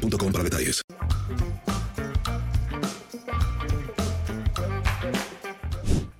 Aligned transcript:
boostmobile.com 0.00 0.32
para 0.32 0.44
detalles. 0.44 0.82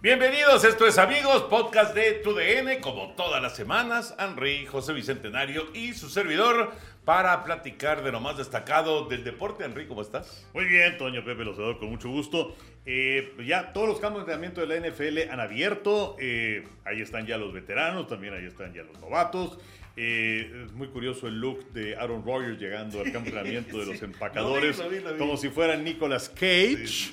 Bienvenidos, 0.03 0.65
esto 0.65 0.87
es 0.87 0.97
Amigos, 0.97 1.43
podcast 1.51 1.95
de 1.95 2.13
TUDN, 2.15 2.81
como 2.81 3.13
todas 3.15 3.43
las 3.43 3.55
semanas, 3.55 4.15
Henry, 4.19 4.65
José 4.65 4.95
Bicentenario 4.95 5.67
y 5.75 5.93
su 5.93 6.09
servidor 6.09 6.73
para 7.05 7.45
platicar 7.45 8.03
de 8.03 8.11
lo 8.11 8.19
más 8.19 8.39
destacado 8.39 9.05
del 9.09 9.25
deporte. 9.25 9.65
Henry, 9.65 9.87
¿cómo 9.87 10.01
estás? 10.01 10.47
Muy 10.55 10.65
bien, 10.65 10.97
Toño 10.97 11.23
Pepe 11.23 11.45
Lozador, 11.45 11.79
con 11.79 11.91
mucho 11.91 12.09
gusto. 12.09 12.57
Eh, 12.87 13.35
ya 13.47 13.75
todos 13.75 13.89
los 13.89 14.01
campos 14.01 14.27
de 14.27 14.33
entrenamiento 14.33 14.67
de 14.67 14.67
la 14.69 14.89
NFL 14.89 15.31
han 15.31 15.39
abierto, 15.39 16.17
eh, 16.19 16.67
ahí 16.87 17.03
están 17.03 17.27
ya 17.27 17.37
los 17.37 17.53
veteranos, 17.53 18.09
también 18.09 18.33
ahí 18.33 18.47
están 18.47 18.73
ya 18.73 18.83
los 18.83 18.99
novatos. 19.01 19.59
Eh, 20.03 20.65
es 20.65 20.73
muy 20.73 20.89
curioso 20.89 21.29
el 21.29 21.39
look 21.39 21.75
de 21.75 21.95
Aaron 21.95 22.25
Rodgers 22.25 22.59
llegando 22.59 23.03
al 23.03 23.13
campeonato 23.13 23.79
de 23.81 23.85
los 23.93 24.01
empacadores, 24.01 24.79
vi, 24.89 24.97
vi, 24.97 25.05
vi. 25.05 25.19
como 25.19 25.37
si 25.37 25.51
fuera 25.51 25.77
Nicolas 25.77 26.31
Cage. 26.31 27.13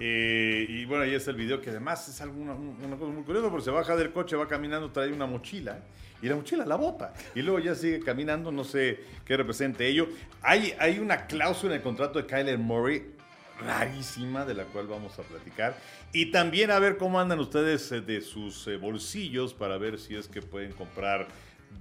Eh, 0.00 0.66
y 0.68 0.84
bueno, 0.84 1.04
ahí 1.04 1.14
está 1.14 1.30
el 1.30 1.36
video 1.36 1.60
que 1.60 1.70
además 1.70 2.08
es 2.08 2.20
algo, 2.20 2.40
una, 2.40 2.96
cosa 2.96 3.12
muy 3.12 3.22
curiosa 3.22 3.48
porque 3.50 3.66
se 3.66 3.70
baja 3.70 3.94
del 3.94 4.10
coche, 4.10 4.34
va 4.34 4.48
caminando, 4.48 4.90
trae 4.90 5.12
una 5.12 5.26
mochila 5.26 5.78
y 6.20 6.26
la 6.26 6.34
mochila 6.34 6.66
la 6.66 6.74
bota. 6.74 7.14
Y 7.36 7.42
luego 7.42 7.60
ya 7.60 7.76
sigue 7.76 8.00
caminando, 8.00 8.50
no 8.50 8.64
sé 8.64 8.98
qué 9.24 9.36
represente 9.36 9.86
ello. 9.86 10.08
Hay, 10.42 10.74
hay 10.80 10.98
una 10.98 11.28
cláusula 11.28 11.74
en 11.74 11.76
el 11.78 11.84
contrato 11.84 12.18
de 12.18 12.26
Kyler 12.26 12.58
Murray 12.58 13.12
rarísima 13.60 14.44
de 14.44 14.54
la 14.54 14.64
cual 14.64 14.88
vamos 14.88 15.16
a 15.20 15.22
platicar. 15.22 15.76
Y 16.12 16.32
también 16.32 16.72
a 16.72 16.80
ver 16.80 16.96
cómo 16.96 17.20
andan 17.20 17.38
ustedes 17.38 17.92
eh, 17.92 18.00
de 18.00 18.20
sus 18.22 18.68
bolsillos 18.80 19.54
para 19.54 19.78
ver 19.78 20.00
si 20.00 20.16
es 20.16 20.26
que 20.26 20.42
pueden 20.42 20.72
comprar 20.72 21.28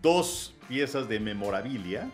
dos 0.02 0.53
piezas 0.67 1.08
de 1.08 1.19
memorabilia, 1.19 2.09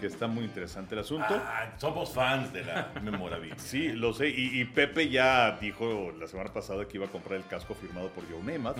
que 0.00 0.06
está 0.06 0.26
muy 0.26 0.44
interesante 0.44 0.94
el 0.94 1.00
asunto. 1.00 1.26
Ah, 1.30 1.72
somos 1.78 2.10
fans 2.10 2.52
de 2.52 2.64
la 2.64 2.90
memorabilia. 3.02 3.56
Sí, 3.58 3.88
lo 3.88 4.12
sé. 4.12 4.28
Y, 4.28 4.60
y 4.60 4.64
Pepe 4.64 5.08
ya 5.08 5.58
dijo 5.60 6.12
la 6.18 6.26
semana 6.26 6.52
pasada 6.52 6.86
que 6.86 6.96
iba 6.96 7.06
a 7.06 7.10
comprar 7.10 7.38
el 7.38 7.46
casco 7.46 7.74
firmado 7.74 8.08
por 8.10 8.24
Joe 8.30 8.42
Namath. 8.42 8.78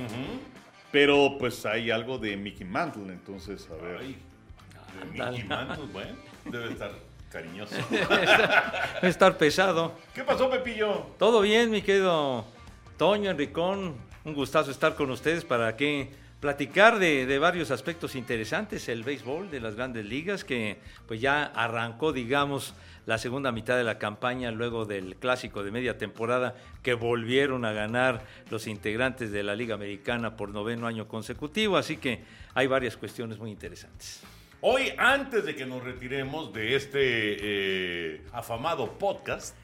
Pero 0.91 1.37
pues 1.39 1.65
hay 1.67 1.91
algo 1.91 2.19
de 2.19 2.37
Mickey 2.37 2.67
Mantle, 2.67 3.13
entonces 3.13 3.69
a 3.71 3.83
ver. 3.83 3.99
Ay, 4.01 4.17
Mickey 5.13 5.45
Mantle, 5.45 5.87
bueno, 5.93 6.13
debe 6.45 6.73
estar 6.73 6.93
cariñoso. 7.31 7.75
A 9.03 9.07
estar 9.09 9.39
pesado. 9.39 9.95
¿Qué 10.15 10.23
pasó, 10.23 10.51
Pepillo? 10.51 11.07
Todo 11.19 11.41
bien, 11.41 11.71
mi 11.71 11.81
querido 11.81 12.45
Toño, 12.99 13.31
Enricón. 13.31 13.95
Un 14.25 14.35
gustazo 14.35 14.71
estar 14.71 14.95
con 14.95 15.11
ustedes 15.11 15.45
para 15.45 15.75
que 15.77 16.11
platicar 16.43 16.99
de, 16.99 17.25
de 17.25 17.39
varios 17.39 17.71
aspectos 17.71 18.17
interesantes. 18.17 18.89
El 18.89 19.05
béisbol 19.05 19.49
de 19.49 19.61
las 19.61 19.77
grandes 19.77 20.05
ligas, 20.05 20.43
que 20.43 20.79
pues 21.07 21.21
ya 21.21 21.45
arrancó, 21.45 22.13
digamos, 22.13 22.75
la 23.07 23.17
segunda 23.19 23.53
mitad 23.53 23.77
de 23.77 23.85
la 23.85 23.97
campaña 23.97 24.51
luego 24.51 24.85
del 24.85 25.15
clásico 25.15 25.63
de 25.63 25.71
media 25.71 25.99
temporada 25.99 26.57
que 26.83 26.95
volvieron 26.95 27.65
a 27.65 27.71
ganar 27.71 28.25
los 28.51 28.67
integrantes 28.67 29.31
de 29.31 29.45
la 29.45 29.55
Liga 29.55 29.77
Americana 29.77 30.37
por 30.37 30.49
noveno 30.49 30.89
año 30.89 31.07
consecutivo. 31.07 31.77
Así 31.77 31.97
que 31.97 32.25
hay 32.55 32.67
varias 32.67 32.97
cuestiones 32.97 33.39
muy 33.39 33.53
interesantes. 33.53 34.21
Hoy, 34.63 34.93
antes 34.99 35.45
de 35.45 35.55
que 35.55 35.65
nos 35.65 35.85
retiremos 35.85 36.53
de 36.53 36.75
este 36.75 36.97
eh, 37.01 38.23
afamado 38.33 38.99
podcast, 38.99 39.57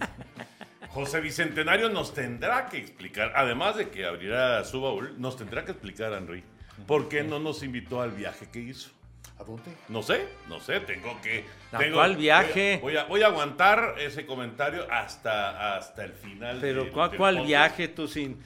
José 0.90 1.20
Bicentenario 1.20 1.88
nos 1.88 2.14
tendrá 2.14 2.68
que 2.68 2.78
explicar, 2.78 3.32
además 3.34 3.76
de 3.76 3.88
que 3.88 4.04
abrirá 4.04 4.62
su 4.62 4.80
baúl, 4.80 5.20
nos 5.20 5.36
tendrá 5.36 5.64
que 5.64 5.72
explicar, 5.72 6.12
Henry, 6.12 6.44
por 6.86 7.08
qué 7.08 7.22
no 7.22 7.38
nos 7.38 7.62
invitó 7.62 8.00
al 8.02 8.12
viaje 8.12 8.48
que 8.50 8.60
hizo. 8.60 8.90
¿A 9.38 9.44
dónde? 9.44 9.70
No 9.88 10.02
sé, 10.02 10.26
no 10.48 10.58
sé, 10.58 10.80
tengo 10.80 11.16
que... 11.22 11.44
¿A 11.70 11.78
tengo- 11.78 11.94
cuál 11.96 12.16
viaje? 12.16 12.78
Voy 12.82 12.96
a, 12.96 13.04
voy 13.04 13.22
a 13.22 13.26
aguantar 13.26 13.94
ese 13.98 14.26
comentario 14.26 14.84
hasta, 14.90 15.76
hasta 15.76 16.04
el 16.04 16.12
final. 16.12 16.58
Pero 16.60 16.84
del- 16.84 16.92
¿cuál, 16.92 17.10
del 17.10 17.18
cuál 17.18 17.46
viaje 17.46 17.86
tú 17.88 18.08
sin 18.08 18.40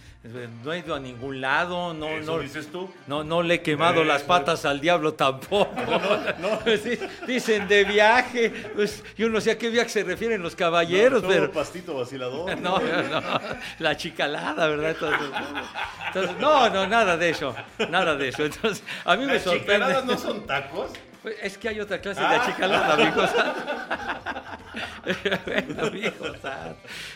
no 0.64 0.72
he 0.72 0.78
ido 0.78 0.94
a 0.94 1.00
ningún 1.00 1.40
lado, 1.40 1.92
no 1.92 2.06
¿Eso 2.06 2.32
no 2.32 2.38
dices 2.38 2.70
tú? 2.70 2.88
No 3.08 3.24
no 3.24 3.42
le 3.42 3.54
he 3.54 3.62
quemado 3.62 4.04
las 4.04 4.18
Eso. 4.18 4.28
patas 4.28 4.64
al 4.64 4.80
diablo 4.80 5.14
tampoco. 5.14 5.68
Dicen 7.26 7.66
de 7.66 7.84
viaje, 7.84 8.50
pues 8.74 9.02
yo 9.16 9.28
no 9.28 9.40
sé 9.40 9.50
a 9.50 9.58
qué 9.58 9.68
viaje 9.68 9.88
se 9.88 10.04
refieren 10.04 10.40
los 10.40 10.54
caballeros, 10.54 11.24
pero 11.26 11.50
pastito 11.50 11.94
vacilador. 11.94 12.56
no, 12.60 12.78
no, 12.78 13.20
no, 13.20 13.40
la 13.80 13.96
chicalada, 13.96 14.68
¿verdad? 14.68 14.90
Entonces, 14.90 15.28
entonces, 16.06 16.36
no, 16.38 16.70
no, 16.70 16.86
nada 16.86 17.16
de 17.16 17.30
eso, 17.30 17.54
nada 17.90 18.14
de 18.14 18.28
eso. 18.28 18.44
Entonces, 18.44 18.84
a 19.04 19.16
mí 19.16 19.26
me 19.26 19.34
¿Las 19.34 19.42
sorprende. 19.42 20.02
no 20.04 20.16
son 20.16 20.46
tacos? 20.46 20.92
Pues, 21.22 21.36
Es 21.42 21.58
que 21.58 21.68
hay 21.68 21.80
otra 21.80 22.00
clase 22.00 22.20
de 22.20 22.26
Ah. 22.26 22.42
achicalada, 22.42 22.94
amigos. 22.94 23.30
bueno, 25.46 25.86
amigos. 25.86 26.38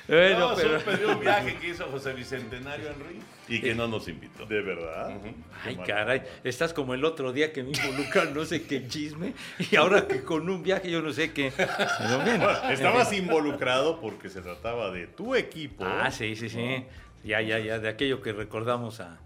Bueno, 0.09 0.39
no, 0.51 0.55
pero... 0.57 0.81
supe 0.81 1.07
un 1.07 1.21
viaje 1.21 1.57
que 1.57 1.69
hizo 1.69 1.85
José 1.87 2.13
Bicentenario 2.13 2.91
Henry 2.91 3.21
y 3.49 3.61
que 3.61 3.75
no 3.75 3.87
nos 3.87 4.09
invitó. 4.09 4.45
¿De 4.47 4.61
verdad? 4.61 5.17
Ay, 5.65 5.77
caray, 5.87 6.23
estás 6.45 6.73
como 6.73 6.95
el 6.95 7.05
otro 7.05 7.33
día 7.33 7.53
que 7.53 7.63
me 7.63 7.71
involucran 7.71 8.35
no 8.35 8.45
sé 8.45 8.67
qué 8.67 8.87
chisme 8.89 9.35
y 9.71 9.77
ahora 9.77 10.07
que 10.07 10.23
con 10.23 10.49
un 10.49 10.63
viaje 10.63 10.91
yo 10.91 11.01
no 11.01 11.13
sé 11.13 11.33
qué. 11.33 11.53
Pero 11.57 12.25
bien. 12.25 12.41
Bueno, 12.41 12.71
estabas 12.71 13.13
involucrado 13.13 14.01
porque 14.01 14.29
se 14.29 14.41
trataba 14.43 14.91
de 14.91 15.07
tu 15.07 15.35
equipo. 15.35 15.85
Ah, 15.87 16.11
sí, 16.11 16.35
sí, 16.37 16.49
sí. 16.49 16.85
Ya, 17.25 17.41
ya, 17.41 17.59
ya, 17.59 17.79
de 17.79 17.89
aquello 17.89 18.21
que 18.23 18.33
recordamos 18.33 19.01
a, 19.01 19.19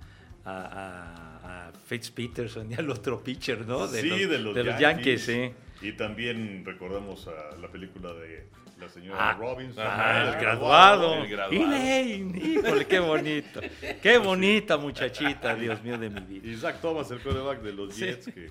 a, 0.44 0.52
a, 0.54 1.29
a 1.50 1.72
Fitz 1.86 2.10
Peterson 2.10 2.70
y 2.70 2.74
al 2.74 2.88
otro 2.90 3.22
pitcher, 3.22 3.66
¿no? 3.66 3.86
De 3.88 4.00
sí, 4.02 4.08
los, 4.08 4.18
de 4.30 4.38
los, 4.38 4.54
de 4.54 4.64
los 4.64 4.78
Yankees, 4.78 5.22
sí. 5.24 5.52
Y 5.82 5.92
también 5.92 6.62
recordamos 6.64 7.26
a 7.28 7.56
la 7.56 7.68
película 7.68 8.12
de 8.12 8.46
la 8.78 8.88
señora 8.88 9.30
Ah, 9.30 9.34
Robinson. 9.38 9.84
Ah, 9.86 10.32
el 10.34 10.40
graduado. 10.40 11.22
el 11.22 11.28
graduado. 11.28 11.74
Elaine, 11.74 12.36
híjole, 12.38 12.86
qué 12.86 12.98
bonito. 12.98 13.60
Qué 14.02 14.18
bonita 14.18 14.76
muchachita, 14.76 15.54
Dios 15.54 15.82
mío 15.82 15.98
de 15.98 16.10
mi 16.10 16.20
vida. 16.20 16.48
Y 16.48 16.56
Zach 16.56 16.80
Thomas, 16.80 17.10
el 17.10 17.20
quarterback 17.20 17.60
de 17.62 17.72
los 17.72 17.94
Sí. 17.94 18.04
Jets, 18.06 18.26
que 18.26 18.50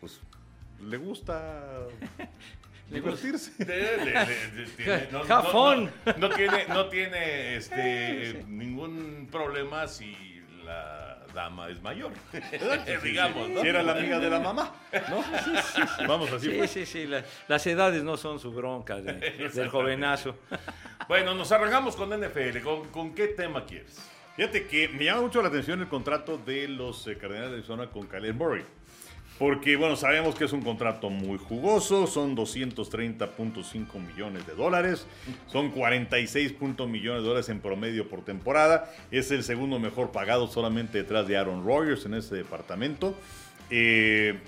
pues 0.00 0.20
le 0.82 0.96
gusta 0.96 1.86
divertirse. 2.90 3.52
No, 5.12 5.24
no- 5.24 5.24
no 6.16 6.28
tiene, 6.30 6.66
no 6.68 6.88
tiene 6.88 7.56
este, 7.56 8.44
ningún 8.48 9.28
problema 9.30 9.86
si 9.88 10.16
la 10.64 11.09
dama 11.34 11.68
es 11.68 11.80
mayor. 11.82 12.12
Digamos, 13.02 13.48
¿no? 13.48 13.60
Si 13.62 13.66
era 13.68 13.82
la 13.82 13.92
amiga 13.92 14.18
de 14.18 14.30
la 14.30 14.38
mamá, 14.40 14.72
¿no? 15.08 15.24
Vamos 16.06 16.30
así. 16.32 16.50
Sí, 16.50 16.58
fue. 16.58 16.68
sí, 16.68 16.86
sí, 16.86 17.06
la- 17.06 17.24
las 17.48 17.66
edades 17.66 18.02
no 18.02 18.16
son 18.16 18.38
su 18.38 18.52
bronca 18.52 18.96
de- 19.00 19.48
del 19.54 19.68
jovenazo. 19.68 20.36
Bueno, 21.08 21.34
nos 21.34 21.50
arrancamos 21.52 21.96
con 21.96 22.10
NFL. 22.10 22.60
¿Con, 22.62 22.88
con 22.88 23.14
qué 23.14 23.28
tema 23.28 23.64
quieres? 23.64 23.98
Fíjate 24.36 24.66
que 24.66 24.88
me 24.88 25.04
llama 25.04 25.22
mucho 25.22 25.42
la 25.42 25.48
atención 25.48 25.80
el 25.80 25.88
contrato 25.88 26.38
de 26.38 26.68
los 26.68 27.06
eh, 27.08 27.18
Cardenales 27.18 27.50
de 27.50 27.56
Arizona 27.58 27.88
con 27.90 28.06
Kyler 28.06 28.32
Murray. 28.34 28.64
Porque, 29.40 29.74
bueno, 29.76 29.96
sabemos 29.96 30.34
que 30.36 30.44
es 30.44 30.52
un 30.52 30.60
contrato 30.60 31.08
muy 31.10 31.38
jugoso, 31.38 32.06
son 32.06 32.36
230.5 32.36 33.94
millones 34.06 34.46
de 34.46 34.54
dólares, 34.54 35.06
son 35.46 35.70
46 35.70 36.52
punto 36.52 36.86
millones 36.86 37.22
de 37.22 37.28
dólares 37.28 37.48
en 37.48 37.58
promedio 37.60 38.06
por 38.06 38.22
temporada, 38.22 38.92
es 39.10 39.30
el 39.30 39.42
segundo 39.42 39.78
mejor 39.80 40.12
pagado 40.12 40.46
solamente 40.46 40.98
detrás 40.98 41.26
de 41.26 41.38
Aaron 41.38 41.64
Rodgers 41.64 42.04
en 42.04 42.14
ese 42.14 42.34
departamento. 42.36 43.14
Eh, 43.70 44.38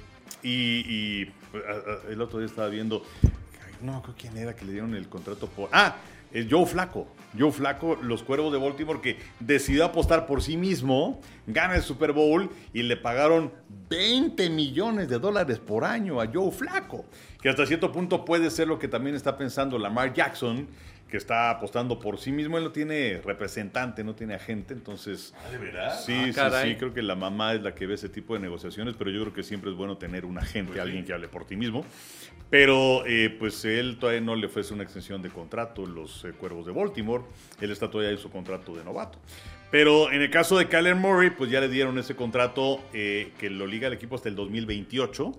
y, 0.43 0.51
y, 0.51 1.33
a- 1.55 2.09
a- 2.09 2.13
el 2.13 2.21
otro 2.21 2.39
día 2.39 2.47
estaba 2.49 2.69
viendo, 2.69 3.03
no 3.81 3.97
acuerdo 3.97 4.15
quién 4.19 4.37
era 4.37 4.55
que 4.55 4.65
le 4.67 4.73
dieron 4.73 4.95
el 4.95 5.09
contrato 5.09 5.47
por... 5.49 5.71
Ah, 5.73 5.97
es 6.33 6.47
Joe 6.51 6.67
Flaco. 6.67 7.07
Joe 7.39 7.51
Flaco, 7.51 7.97
los 8.03 8.23
Cuervos 8.23 8.53
de 8.53 8.59
Baltimore, 8.59 9.01
que 9.01 9.19
decidió 9.41 9.87
apostar 9.87 10.27
por 10.27 10.43
sí 10.43 10.57
mismo, 10.59 11.21
gana 11.47 11.77
el 11.77 11.83
Super 11.83 12.13
Bowl 12.13 12.51
y 12.75 12.83
le 12.83 12.97
pagaron 12.99 13.51
20 13.89 14.51
millones 14.51 15.09
de 15.09 15.19
dólares 15.19 15.59
por 15.59 15.85
año 15.85 16.21
a 16.21 16.27
Joe 16.33 16.51
Flaco. 16.51 17.07
Que 17.41 17.49
hasta 17.49 17.65
cierto 17.67 17.91
punto 17.91 18.25
puede 18.25 18.51
ser 18.51 18.69
lo 18.69 18.79
que 18.79 18.87
también 18.89 19.17
está 19.17 19.37
pensando 19.39 19.79
Lamar 19.79 20.13
Jackson, 20.13 20.69
que 21.09 21.17
está 21.19 21.51
apostando 21.51 21.99
por 21.99 22.19
sí 22.19 22.33
mismo. 22.33 22.57
Él 22.59 22.65
no 22.65 22.73
tiene 22.73 23.21
representante, 23.25 24.03
no 24.05 24.15
tiene 24.15 24.35
agente, 24.35 24.73
entonces... 24.75 25.35
Ah, 25.47 25.51
¿de 25.51 25.59
verdad? 25.59 26.01
Sí, 26.01 26.13
Ah, 26.15 26.25
sí, 26.27 26.33
caray. 26.33 26.71
sí, 26.73 26.77
creo 26.77 26.95
que 26.95 27.03
la 27.03 27.15
mamá 27.17 27.53
es 27.55 27.63
la 27.63 27.75
que 27.75 27.87
ve 27.87 27.95
ese 27.95 28.09
tipo 28.09 28.33
de 28.35 28.41
negociaciones, 28.41 28.95
pero 28.99 29.11
yo 29.11 29.21
creo 29.23 29.33
que 29.35 29.43
siempre 29.43 29.71
es 29.71 29.77
bueno 29.77 29.99
tener 29.99 30.25
un 30.25 30.39
agente, 30.39 30.73
Pues 30.73 30.77
sí. 30.77 30.81
alguien 30.81 31.05
que 31.05 31.13
hable 31.13 31.29
por 31.29 31.45
ti 31.47 31.57
mismo. 31.57 31.85
Pero 32.53 33.07
eh, 33.07 33.35
pues 33.39 33.65
él 33.65 33.97
todavía 33.99 34.21
no 34.21 34.37
le 34.37 34.45
ofrece 34.45 34.75
una 34.75 34.83
extensión 34.83 35.23
de 35.23 35.31
contrato 35.31 35.87
los 35.87 36.23
eh, 36.27 36.33
Cuervos 36.33 36.67
de 36.67 36.73
Baltimore. 36.73 37.25
Él 37.63 37.71
está 37.71 37.91
todavía 37.91 38.11
en 38.11 38.19
su 38.19 38.29
contrato 38.29 38.75
de 38.77 38.85
novato. 38.85 39.19
Pero 39.71 40.13
en 40.13 40.21
el 40.21 40.29
caso 40.29 40.59
de 40.59 40.69
Kyler 40.69 40.95
Murray, 40.95 41.31
pues 41.31 41.51
ya 41.51 41.63
le 41.63 41.71
dieron 41.71 41.97
ese 41.97 42.15
contrato 42.15 42.79
eh, 42.93 43.33
que 43.39 43.49
lo 43.49 43.67
liga 43.67 43.87
al 43.87 43.95
equipo 43.95 44.17
hasta 44.17 44.29
el 44.29 44.35
2028. 44.37 45.33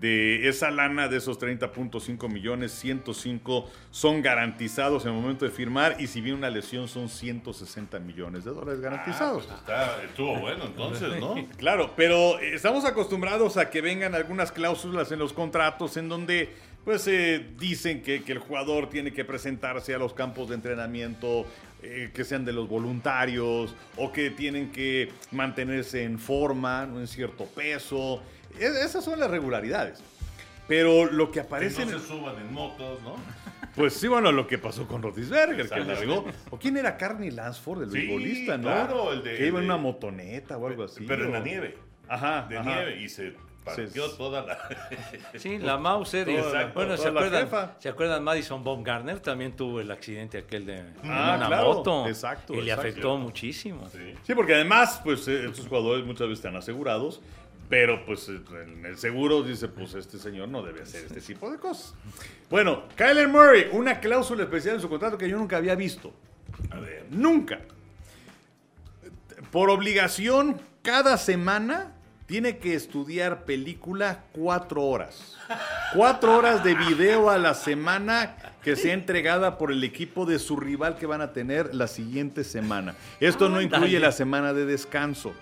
De 0.00 0.48
esa 0.48 0.70
lana, 0.70 1.08
de 1.08 1.16
esos 1.18 1.38
30.5 1.38 2.28
millones, 2.28 2.72
105 2.72 3.70
son 3.90 4.22
garantizados 4.22 5.04
en 5.04 5.12
el 5.14 5.20
momento 5.20 5.44
de 5.44 5.50
firmar 5.50 5.96
y 6.00 6.06
si 6.06 6.20
viene 6.20 6.38
una 6.38 6.50
lesión 6.50 6.88
son 6.88 7.08
160 7.08 7.98
millones 8.00 8.44
de 8.44 8.50
dólares 8.50 8.80
garantizados. 8.80 9.44
Ah, 9.44 9.46
pues 9.48 9.60
está- 9.60 10.02
estuvo 10.04 10.38
bueno 10.40 10.64
entonces, 10.66 11.20
¿no? 11.20 11.34
Claro, 11.58 11.92
pero 11.96 12.38
eh, 12.40 12.54
estamos 12.54 12.84
acostumbrados 12.84 13.56
a 13.56 13.70
que 13.70 13.80
vengan 13.80 14.14
algunas 14.14 14.52
cláusulas 14.52 15.10
en 15.12 15.18
los 15.18 15.32
contratos 15.32 15.96
en 15.96 16.08
donde 16.08 16.50
pues 16.84 17.06
eh, 17.08 17.44
dicen 17.58 18.02
que, 18.02 18.22
que 18.22 18.32
el 18.32 18.38
jugador 18.38 18.88
tiene 18.88 19.12
que 19.12 19.24
presentarse 19.24 19.94
a 19.94 19.98
los 19.98 20.12
campos 20.14 20.48
de 20.50 20.54
entrenamiento 20.54 21.44
eh, 21.82 22.10
que 22.14 22.22
sean 22.24 22.44
de 22.44 22.52
los 22.52 22.68
voluntarios 22.68 23.74
o 23.96 24.12
que 24.12 24.30
tienen 24.30 24.70
que 24.70 25.10
mantenerse 25.32 26.04
en 26.04 26.18
forma, 26.18 26.86
¿no? 26.86 27.00
en 27.00 27.08
cierto 27.08 27.44
peso. 27.46 28.22
Es- 28.60 28.76
esas 28.76 29.04
son 29.04 29.18
las 29.20 29.30
regularidades. 29.30 30.02
Pero 30.68 31.06
lo 31.06 31.26
que 31.28 31.34
Que 31.34 31.40
aparece 31.40 31.82
en 31.82 31.92
no 31.92 31.98
se 32.00 32.06
suban 32.08 32.36
en 32.40 32.52
motos, 32.52 33.00
¿no? 33.02 33.14
pues 33.76 33.94
sí, 33.94 34.08
bueno, 34.08 34.32
lo 34.32 34.46
que 34.48 34.58
pasó 34.58 34.86
con 34.88 35.00
Rotisberger, 35.02 35.68
que 35.68 35.80
largó. 35.84 36.24
¿O 36.50 36.58
quién 36.58 36.76
era 36.76 36.96
Carney 36.96 37.30
Lansford, 37.30 37.82
el 37.84 37.90
Sí, 37.92 37.98
beisbolista, 37.98 38.56
no? 38.58 38.62
claro, 38.64 39.12
el 39.12 39.22
de- 39.22 39.36
Que 39.36 39.46
iba 39.46 39.58
en 39.60 39.66
una 39.66 39.76
motoneta 39.76 40.56
o 40.56 40.66
algo 40.66 40.84
así. 40.84 41.04
Pero 41.06 41.26
en 41.26 41.32
la 41.32 41.40
nieve. 41.40 41.78
Ajá. 42.08 42.46
De 42.48 42.58
ajá. 42.58 42.68
nieve. 42.74 43.00
Y 43.00 43.08
se 43.08 43.34
partió 43.64 44.08
Sí. 44.08 44.14
toda 44.16 44.42
la... 44.42 44.58
Sí, 45.38 45.58
la 45.58 45.76
Mauser. 45.78 46.28
y- 46.28 46.36
la- 46.36 46.66
bueno, 46.74 46.96
¿se 46.96 47.08
acuerdan. 47.08 47.48
¿se 47.78 47.88
acuerdan? 47.88 48.24
Madison 48.24 48.64
Baumgartner 48.64 49.20
también 49.20 49.54
tuvo 49.54 49.80
el 49.80 49.90
accidente 49.92 50.38
aquel 50.38 50.66
de 50.66 50.80
Ah, 51.04 51.34
una 51.38 51.46
claro, 51.46 51.74
moto. 51.74 52.08
exacto, 52.08 52.54
Y 52.54 52.56
le 52.56 52.62
exacto. 52.72 52.80
afectó 52.88 53.16
muchísimo. 53.18 53.88
Sí. 53.90 54.14
Sí, 54.24 54.34
porque 54.34 54.54
además, 54.54 55.00
pues 55.04 55.26
eh, 55.28 55.46
estos 55.46 55.68
jugadores 55.68 56.04
muchas 56.04 56.26
veces 56.28 56.38
están 56.44 56.56
asegurados, 56.56 57.20
pero 57.68 58.04
pues 58.04 58.28
en 58.28 58.84
el 58.84 58.96
seguro 58.96 59.42
dice, 59.42 59.68
pues 59.68 59.94
este 59.94 60.18
señor 60.18 60.48
no 60.48 60.62
debe 60.62 60.82
hacer 60.82 61.04
este 61.06 61.20
tipo 61.20 61.50
de 61.50 61.58
cosas. 61.58 61.94
Bueno, 62.48 62.84
Kyler 62.96 63.28
Murray, 63.28 63.68
una 63.72 64.00
cláusula 64.00 64.44
especial 64.44 64.76
en 64.76 64.80
su 64.80 64.88
contrato 64.88 65.18
que 65.18 65.28
yo 65.28 65.36
nunca 65.36 65.56
había 65.56 65.74
visto. 65.74 66.12
A 66.70 66.78
ver. 66.78 67.06
Nunca. 67.10 67.60
Por 69.50 69.70
obligación, 69.70 70.60
cada 70.82 71.18
semana 71.18 71.92
tiene 72.26 72.58
que 72.58 72.74
estudiar 72.74 73.44
película 73.44 74.24
cuatro 74.32 74.82
horas. 74.82 75.36
Cuatro 75.94 76.36
horas 76.36 76.64
de 76.64 76.74
video 76.74 77.30
a 77.30 77.38
la 77.38 77.54
semana 77.54 78.36
que 78.62 78.74
sea 78.74 78.94
entregada 78.94 79.58
por 79.58 79.70
el 79.70 79.82
equipo 79.84 80.26
de 80.26 80.40
su 80.40 80.56
rival 80.56 80.96
que 80.96 81.06
van 81.06 81.20
a 81.20 81.32
tener 81.32 81.74
la 81.74 81.86
siguiente 81.86 82.42
semana. 82.42 82.96
Esto 83.20 83.48
no 83.48 83.60
incluye 83.60 84.00
la 84.00 84.10
semana 84.10 84.52
de 84.52 84.66
descanso. 84.66 85.32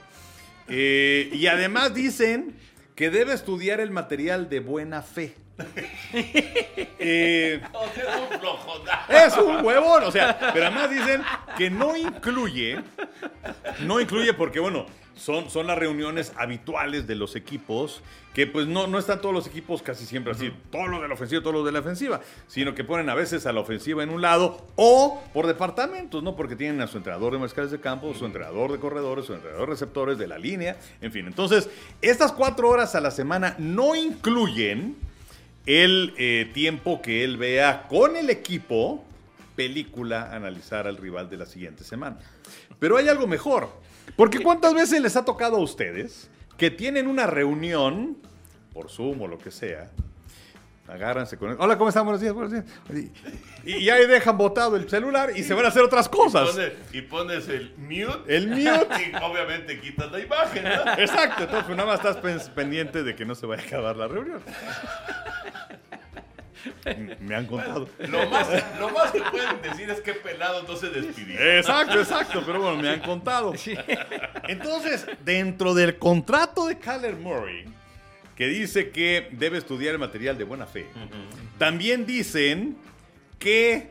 Eh, 0.69 1.31
y 1.32 1.46
además 1.46 1.94
dicen 1.94 2.56
que 2.94 3.11
debe 3.11 3.32
estudiar 3.32 3.81
el 3.81 3.90
material 3.90 4.49
de 4.49 4.61
buena 4.61 5.02
fe. 5.02 5.34
Eh, 7.06 7.61
es 9.11 9.37
un 9.37 9.55
es 9.55 9.58
un 9.58 9.64
huevón, 9.64 10.05
o 10.05 10.11
sea, 10.11 10.38
pero 10.55 10.66
además 10.66 10.88
dicen 10.88 11.22
que 11.56 11.69
no 11.69 11.94
incluye, 11.94 12.81
no 13.81 14.00
incluye 14.00 14.32
porque, 14.32 14.58
bueno, 14.58 14.87
son, 15.16 15.50
son 15.50 15.66
las 15.66 15.78
reuniones 15.78 16.32
habituales 16.37 17.06
de 17.06 17.14
los 17.14 17.37
equipos, 17.37 18.02
que 18.34 18.46
pues 18.46 18.66
no, 18.66 18.87
no 18.87 18.99
están 18.99 19.20
todos 19.20 19.34
los 19.34 19.46
equipos 19.46 19.82
casi 19.82 20.06
siempre 20.06 20.32
así, 20.32 20.52
todos 20.70 20.88
los 20.88 21.00
de 21.00 21.08
la 21.08 21.14
ofensiva, 21.14 21.40
todos 21.40 21.55
los 21.55 21.64
de 21.64 21.72
la 21.72 21.81
ofensiva, 21.81 22.20
sino 22.49 22.75
que 22.75 22.84
ponen 22.84 23.08
a 23.08 23.14
veces 23.14 23.46
a 23.46 23.52
la 23.52 23.61
ofensiva 23.61 24.02
en 24.02 24.11
un 24.11 24.22
lado 24.22 24.66
o 24.76 25.22
por 25.32 25.46
departamentos, 25.46 26.22
¿no? 26.22 26.34
Porque 26.34 26.56
tienen 26.56 26.81
a 26.81 26.87
su 26.87 26.96
entrenador 26.96 27.32
de 27.32 27.38
mariscales 27.38 27.70
de 27.70 27.81
campo, 27.81 28.12
su 28.14 28.26
entrenador 28.26 28.72
de 28.72 28.78
corredores, 28.78 29.26
su 29.26 29.34
entrenador 29.34 29.69
de 29.69 29.72
receptores 29.72 30.19
de 30.19 30.26
la 30.26 30.38
línea, 30.38 30.76
en 31.00 31.12
fin. 31.12 31.26
Entonces, 31.26 31.69
estas 32.02 32.32
cuatro 32.32 32.69
horas 32.69 32.94
a 32.94 33.00
la 33.00 33.10
semana 33.10 33.55
no 33.58 33.94
incluyen 33.94 34.96
el 35.67 36.12
eh, 36.19 36.50
tiempo 36.52 37.00
que 37.00 37.25
él 37.25 37.37
vea 37.37 37.87
con 37.88 38.17
el 38.17 38.31
equipo 38.31 39.05
película 39.55 40.34
analizar 40.34 40.87
al 40.87 40.96
rival 40.96 41.31
de 41.31 41.37
la 41.37 41.46
siguiente 41.46 41.84
semana. 41.84 42.19
Pero 42.78 42.96
hay 42.96 43.08
algo 43.08 43.26
mejor. 43.26 43.69
Porque 44.17 44.41
¿cuántas 44.41 44.75
veces 44.75 45.01
les 45.01 45.17
ha 45.17 45.25
tocado 45.25 45.56
a 45.56 45.61
ustedes 45.61 46.31
que 46.56 46.71
tienen 46.71 47.06
una 47.09 47.27
reunión, 47.27 48.17
por 48.73 48.89
Zoom 48.91 49.21
o 49.23 49.29
lo 49.29 49.39
que 49.39 49.51
sea, 49.51 49.91
agárranse 50.87 51.37
con... 51.39 51.56
Hola, 51.61 51.77
¿cómo 51.79 51.89
están? 51.89 52.05
Buenos 52.05 52.21
días, 52.21 52.33
buenos 52.35 52.53
días. 52.53 52.65
Y, 53.65 53.77
y 53.79 53.91
ahí 53.91 54.06
dejan 54.06 54.37
botado 54.37 54.77
el 54.77 54.89
celular 54.89 55.31
y 55.35 55.43
se 55.43 55.55
van 55.55 55.65
a 55.65 55.69
hacer 55.69 55.83
otras 55.83 56.09
cosas. 56.09 56.51
Pones- 56.51 56.73
y 56.93 57.03
pones 57.03 57.49
el 57.49 57.75
mute. 57.77 58.37
El 58.37 58.49
mute. 58.49 58.87
Y 59.12 59.17
obviamente 59.25 59.81
quitas 59.81 60.12
la 60.12 60.21
imagen, 60.21 60.62
¿no? 60.65 60.93
Exacto, 60.99 61.45
entonces 61.45 61.65
pues, 61.65 61.77
nada 61.77 61.97
más 61.97 62.05
estás 62.05 62.51
pendiente 62.51 63.03
de 63.03 63.17
que 63.17 63.25
no 63.25 63.35
se 63.35 63.47
vaya 63.47 63.62
a 63.62 63.67
acabar 63.67 63.97
la 63.97 64.06
reunión. 64.09 64.41
Me 67.20 67.34
han 67.34 67.46
contado. 67.46 67.88
Lo 67.99 68.28
más, 68.28 68.49
lo 68.78 68.90
más 68.90 69.11
que 69.12 69.20
pueden 69.20 69.62
decir 69.62 69.90
es 69.90 70.00
que 70.00 70.14
pelado 70.14 70.62
no 70.62 70.76
se 70.76 70.90
despidió. 70.90 71.38
Exacto, 71.38 71.99
exacto, 71.99 72.43
pero 72.44 72.61
bueno, 72.61 72.82
me 72.82 72.88
han 72.88 73.00
contado. 73.00 73.52
Entonces, 74.49 75.06
dentro 75.25 75.75
del 75.75 75.99
contrato 75.99 76.66
de 76.66 76.78
Kyler 76.78 77.16
Murray, 77.16 77.64
que 78.37 78.46
dice 78.49 78.90
que 78.90 79.28
debe 79.32 79.58
estudiar 79.58 79.93
el 79.93 79.99
material 79.99 80.37
de 80.37 80.44
buena 80.44 80.66
fe, 80.66 80.87
también 81.58 82.06
dicen 82.06 82.76
que, 83.38 83.90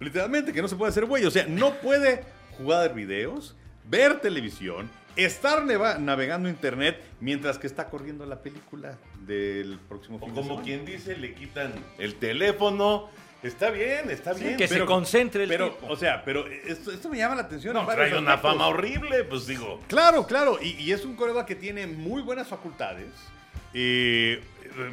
literalmente, 0.00 0.52
que 0.52 0.62
no 0.62 0.68
se 0.68 0.76
puede 0.76 0.90
hacer 0.90 1.06
güey. 1.06 1.24
O 1.24 1.30
sea, 1.30 1.46
no 1.46 1.74
puede 1.74 2.24
jugar 2.56 2.94
videos, 2.94 3.56
ver 3.84 4.20
televisión, 4.20 4.90
estar 5.16 5.64
neva- 5.64 5.98
navegando 5.98 6.48
internet 6.48 7.02
mientras 7.20 7.58
que 7.58 7.66
está 7.66 7.88
corriendo 7.88 8.24
la 8.26 8.42
película 8.42 8.98
del 9.26 9.78
próximo 9.88 10.16
O 10.16 10.20
fin 10.20 10.28
de 10.28 10.34
como 10.34 10.48
semana. 10.48 10.62
quien 10.64 10.84
dice, 10.84 11.16
le 11.16 11.34
quitan 11.34 11.72
el 11.98 12.14
teléfono. 12.16 13.08
Está 13.42 13.70
bien, 13.70 14.10
está 14.10 14.32
bien. 14.32 14.56
que 14.56 14.66
se 14.66 14.74
pero 14.74 14.86
concentre 14.86 15.44
el 15.44 15.48
Pero, 15.48 15.70
tipo. 15.72 15.86
o 15.92 15.96
sea, 15.96 16.24
pero 16.24 16.46
esto, 16.46 16.90
esto 16.90 17.08
me 17.10 17.18
llama 17.18 17.34
la 17.36 17.42
atención. 17.42 17.74
no, 17.74 17.84
trae 17.86 18.08
una 18.16 18.32
aspectos. 18.34 18.52
fama 18.52 18.66
horrible, 18.68 19.24
pues 19.24 19.46
digo. 19.46 19.80
Claro, 19.88 20.26
claro. 20.26 20.58
Y, 20.60 20.70
y 20.82 20.92
es 20.92 21.04
un 21.04 21.14
coreback 21.16 21.46
que 21.46 21.54
tiene 21.54 21.86
muy 21.86 22.22
buenas 22.22 22.48
facultades. 22.48 23.08
eh, 23.74 24.40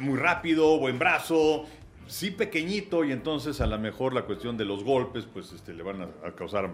muy 0.00 0.18
rápido, 0.18 0.78
buen 0.78 0.98
brazo. 0.98 1.66
Sí 2.06 2.30
pequeñito 2.30 3.02
y 3.02 3.12
entonces 3.12 3.60
a 3.62 3.66
lo 3.66 3.78
mejor 3.78 4.12
la 4.12 4.22
cuestión 4.22 4.56
de 4.58 4.66
los 4.66 4.84
golpes 4.84 5.24
pues 5.24 5.52
este, 5.52 5.72
le 5.72 5.82
van 5.82 6.02
a, 6.02 6.08
a 6.28 6.32
causar 6.32 6.68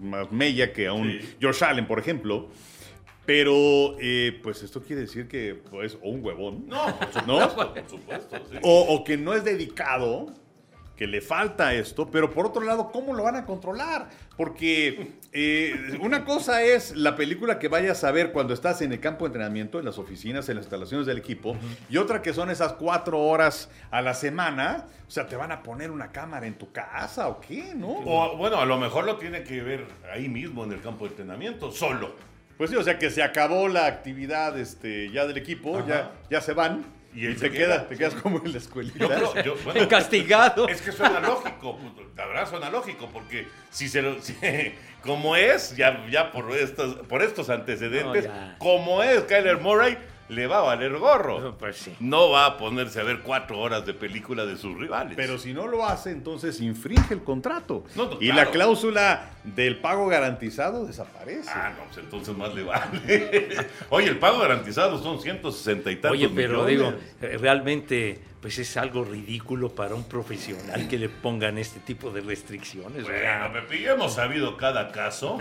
más 0.00 0.32
mella 0.32 0.72
que 0.72 0.86
a 0.86 0.94
un 0.94 1.10
Sí. 1.20 1.36
Josh 1.42 1.62
Allen, 1.62 1.86
por 1.86 1.98
ejemplo. 1.98 2.48
Pero 3.24 3.96
eh, 4.00 4.40
pues 4.42 4.62
esto 4.62 4.82
quiere 4.82 5.02
decir 5.02 5.28
que 5.28 5.54
pues 5.70 5.96
o 6.02 6.08
un 6.10 6.24
huevón. 6.24 6.66
No, 6.66 6.86
por 6.98 7.12
supuesto, 7.12 7.26
¿No? 7.26 7.54
por 7.54 7.88
supuesto. 7.88 8.36
sí. 8.50 8.56
O, 8.62 8.94
o 8.94 9.04
que 9.04 9.16
no 9.16 9.32
es 9.34 9.44
dedicado, 9.44 10.26
que 10.96 11.06
le 11.06 11.20
falta 11.20 11.72
esto, 11.74 12.10
pero 12.10 12.30
por 12.30 12.46
otro 12.46 12.62
lado, 12.62 12.90
¿cómo 12.92 13.14
lo 13.14 13.22
van 13.22 13.36
a 13.36 13.44
controlar? 13.44 14.08
Porque 14.36 15.12
eh, 15.32 15.98
una 16.00 16.24
cosa 16.24 16.62
es 16.62 16.94
la 16.96 17.16
película 17.16 17.58
que 17.58 17.68
vayas 17.68 18.04
a 18.04 18.10
ver 18.10 18.32
cuando 18.32 18.54
estás 18.54 18.82
en 18.82 18.92
el 18.92 19.00
campo 19.00 19.24
de 19.24 19.28
entrenamiento, 19.28 19.78
en 19.78 19.84
las 19.84 19.98
oficinas, 19.98 20.48
en 20.48 20.56
las 20.56 20.64
instalaciones 20.64 21.06
del 21.06 21.18
equipo, 21.18 21.56
y 21.88 21.96
otra 21.96 22.22
que 22.22 22.32
son 22.34 22.50
esas 22.50 22.74
cuatro 22.74 23.20
horas 23.20 23.70
a 23.90 24.02
la 24.02 24.14
semana. 24.14 24.86
O 25.08 25.10
sea, 25.10 25.26
¿te 25.26 25.36
van 25.36 25.52
a 25.52 25.62
poner 25.62 25.90
una 25.90 26.10
cámara 26.10 26.46
en 26.46 26.54
tu 26.54 26.72
casa 26.72 27.28
o 27.28 27.40
qué? 27.40 27.72
¿No? 27.74 27.98
O 28.04 28.36
bueno, 28.36 28.58
a 28.58 28.64
lo 28.64 28.78
mejor 28.78 29.04
lo 29.04 29.16
tiene 29.16 29.42
que 29.42 29.60
ver 29.60 29.86
ahí 30.12 30.28
mismo 30.28 30.64
en 30.64 30.72
el 30.72 30.80
campo 30.80 31.04
de 31.04 31.10
entrenamiento, 31.10 31.70
solo. 31.70 32.31
Pues 32.62 32.70
sí, 32.70 32.76
o 32.76 32.82
sea 32.84 32.96
que 32.96 33.10
se 33.10 33.24
acabó 33.24 33.66
la 33.66 33.86
actividad 33.86 34.56
este, 34.56 35.10
ya 35.10 35.26
del 35.26 35.36
equipo, 35.36 35.78
Ajá. 35.78 35.88
ya, 35.88 36.12
ya 36.30 36.40
se 36.40 36.52
van. 36.52 36.84
Y 37.12 37.22
Y, 37.22 37.26
él 37.26 37.34
te, 37.34 37.40
se 37.40 37.50
queda, 37.50 37.66
queda. 37.78 37.88
te 37.88 37.96
quedas 37.96 38.14
como 38.14 38.40
en 38.44 38.52
la 38.52 38.58
escuelita. 38.58 38.98
Yo 39.00 39.08
creo, 39.08 39.42
yo- 39.42 39.56
bueno, 39.64 39.88
Castigado. 39.88 40.68
Es 40.68 40.80
que 40.80 40.92
suena 40.92 41.18
lógico, 41.18 41.76
la 42.16 42.24
verdad 42.26 42.48
suena 42.48 42.70
lógico, 42.70 43.08
porque 43.12 43.48
si 43.70 43.88
se 43.88 44.00
lo, 44.00 44.22
si- 44.22 44.36
como 45.00 45.34
es, 45.34 45.74
ya, 45.74 46.06
ya 46.08 46.30
por 46.30 46.52
estos, 46.52 47.04
por 47.08 47.22
estos 47.24 47.50
antecedentes, 47.50 48.28
No, 48.28 48.32
ya. 48.32 48.54
como 48.60 49.02
es 49.02 49.22
Kyler 49.24 49.58
Murray, 49.58 49.98
le 50.34 50.46
va 50.46 50.58
a 50.58 50.62
valer 50.62 50.96
gorro. 50.98 51.56
Pues 51.62 51.76
sí. 51.76 51.94
No 52.00 52.30
va 52.30 52.46
a 52.46 52.56
ponerse 52.56 53.00
a 53.00 53.04
ver 53.04 53.20
cuatro 53.20 53.58
horas 53.58 53.86
de 53.86 53.94
película 53.94 54.44
de 54.46 54.56
sus 54.56 54.76
rivales. 54.76 55.14
Pero 55.16 55.38
si 55.38 55.52
no 55.52 55.66
lo 55.66 55.86
hace, 55.86 56.10
entonces 56.10 56.60
infringe 56.60 57.14
el 57.14 57.22
contrato. 57.22 57.84
No, 57.94 58.06
no, 58.06 58.12
y 58.20 58.30
claro. 58.30 58.34
la 58.36 58.50
cláusula 58.50 59.30
del 59.44 59.78
pago 59.80 60.06
garantizado 60.08 60.86
desaparece. 60.86 61.50
Ah, 61.54 61.72
no, 61.76 61.84
pues 61.84 61.98
entonces 61.98 62.36
más 62.36 62.54
le 62.54 62.64
vale. 62.64 63.56
Oye, 63.90 64.08
el 64.08 64.18
pago 64.18 64.38
garantizado 64.40 65.00
son 65.02 65.20
160 65.20 65.90
y 65.90 65.96
tantos 65.96 66.12
Oye, 66.12 66.28
pero 66.34 66.64
millones. 66.64 67.00
digo, 67.20 67.32
eh, 67.34 67.38
realmente, 67.38 68.20
pues 68.42 68.58
es 68.58 68.76
algo 68.76 69.04
ridículo 69.04 69.68
para 69.72 69.94
un 69.94 70.02
profesional 70.02 70.88
que 70.88 70.98
le 70.98 71.08
pongan 71.08 71.58
este 71.58 71.78
tipo 71.78 72.10
de 72.10 72.22
restricciones. 72.22 73.04
Bueno, 73.04 73.52
Pepe, 73.52 73.82
ya 73.82 73.92
hemos 73.92 74.14
sabido 74.14 74.56
cada 74.56 74.90
caso. 74.90 75.38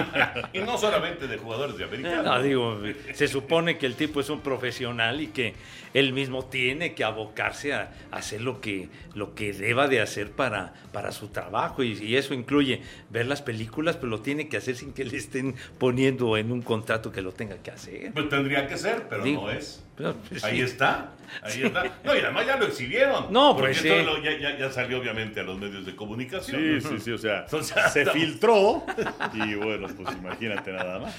y 0.52 0.58
no 0.58 0.76
solamente 0.76 1.26
de 1.26 1.38
jugadores 1.38 1.78
de 1.78 1.84
América. 1.84 2.22
No, 2.22 2.42
digo, 2.42 2.78
se 3.14 3.28
supone 3.28 3.78
que 3.78 3.86
el 3.86 3.94
tipo 3.94 4.20
es 4.20 4.28
un 4.28 4.40
profesional 4.40 5.22
y 5.22 5.28
que 5.28 5.54
él 5.94 6.12
mismo 6.12 6.44
tiene 6.44 6.94
que 6.94 7.02
abocarse 7.02 7.72
a, 7.72 7.94
a 8.10 8.16
hacer 8.18 8.42
lo 8.42 8.60
que, 8.60 8.90
lo 9.14 9.34
que 9.34 9.54
deba 9.54 9.88
de 9.88 10.02
hacer 10.02 10.30
para, 10.30 10.74
para 10.92 11.12
su 11.12 11.28
trabajo. 11.28 11.82
Y, 11.82 11.92
y 11.94 12.16
eso 12.16 12.34
incluye 12.34 12.82
ver 13.08 13.24
las 13.24 13.40
películas, 13.40 13.96
pero 13.96 14.08
lo 14.08 14.20
tiene 14.20 14.48
que 14.48 14.58
hacer 14.58 14.76
sin 14.76 14.92
que 14.92 15.06
le 15.06 15.16
estén 15.16 15.54
poniendo 15.78 16.36
en 16.36 16.52
un 16.52 16.60
contrato 16.60 17.10
que 17.10 17.22
lo 17.22 17.32
tenga 17.32 17.56
que 17.62 17.70
hacer. 17.70 18.12
Pues 18.12 18.28
tendría 18.28 18.66
que 18.66 18.76
ser, 18.76 19.06
pero 19.08 19.24
Digo, 19.24 19.42
no 19.46 19.50
es. 19.50 19.82
Pero, 19.96 20.14
pues, 20.28 20.42
Ahí 20.44 20.56
sí. 20.56 20.62
está, 20.62 21.10
ahí 21.42 21.62
está. 21.62 21.84
No, 22.04 22.14
y 22.14 22.18
además 22.20 22.46
ya 22.46 22.56
lo 22.56 22.66
exhibieron. 22.66 23.32
No, 23.32 23.56
porque 23.56 23.72
pues, 23.72 23.82
sí. 23.82 23.88
lo- 24.04 24.22
ya, 24.22 24.36
ya- 24.38 24.58
ya 24.58 24.70
salió 24.70 24.98
obviamente 24.98 25.40
a 25.40 25.42
los 25.42 25.58
medios 25.58 25.86
de 25.86 25.94
comunicación. 25.96 26.60
Sí, 26.60 26.88
sí, 26.88 26.98
sí, 27.00 27.10
o 27.12 27.18
sea, 27.18 27.46
O 27.52 27.62
sea, 27.62 27.88
se 27.88 28.00
estamos- 28.02 28.20
filtró 28.22 28.84
y 29.34 29.54
bueno, 29.54 29.86
pues 29.96 30.16
imagínate 30.16 30.72
nada 30.72 30.98
más. 31.00 31.14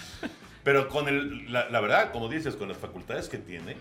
Pero 0.63 0.89
con 0.89 1.07
el, 1.07 1.51
la, 1.53 1.69
la 1.69 1.79
verdad, 1.79 2.11
como 2.11 2.27
dices, 2.27 2.55
con 2.55 2.67
las 2.67 2.77
facultades 2.77 3.29
que 3.29 3.37
tiene, 3.37 3.77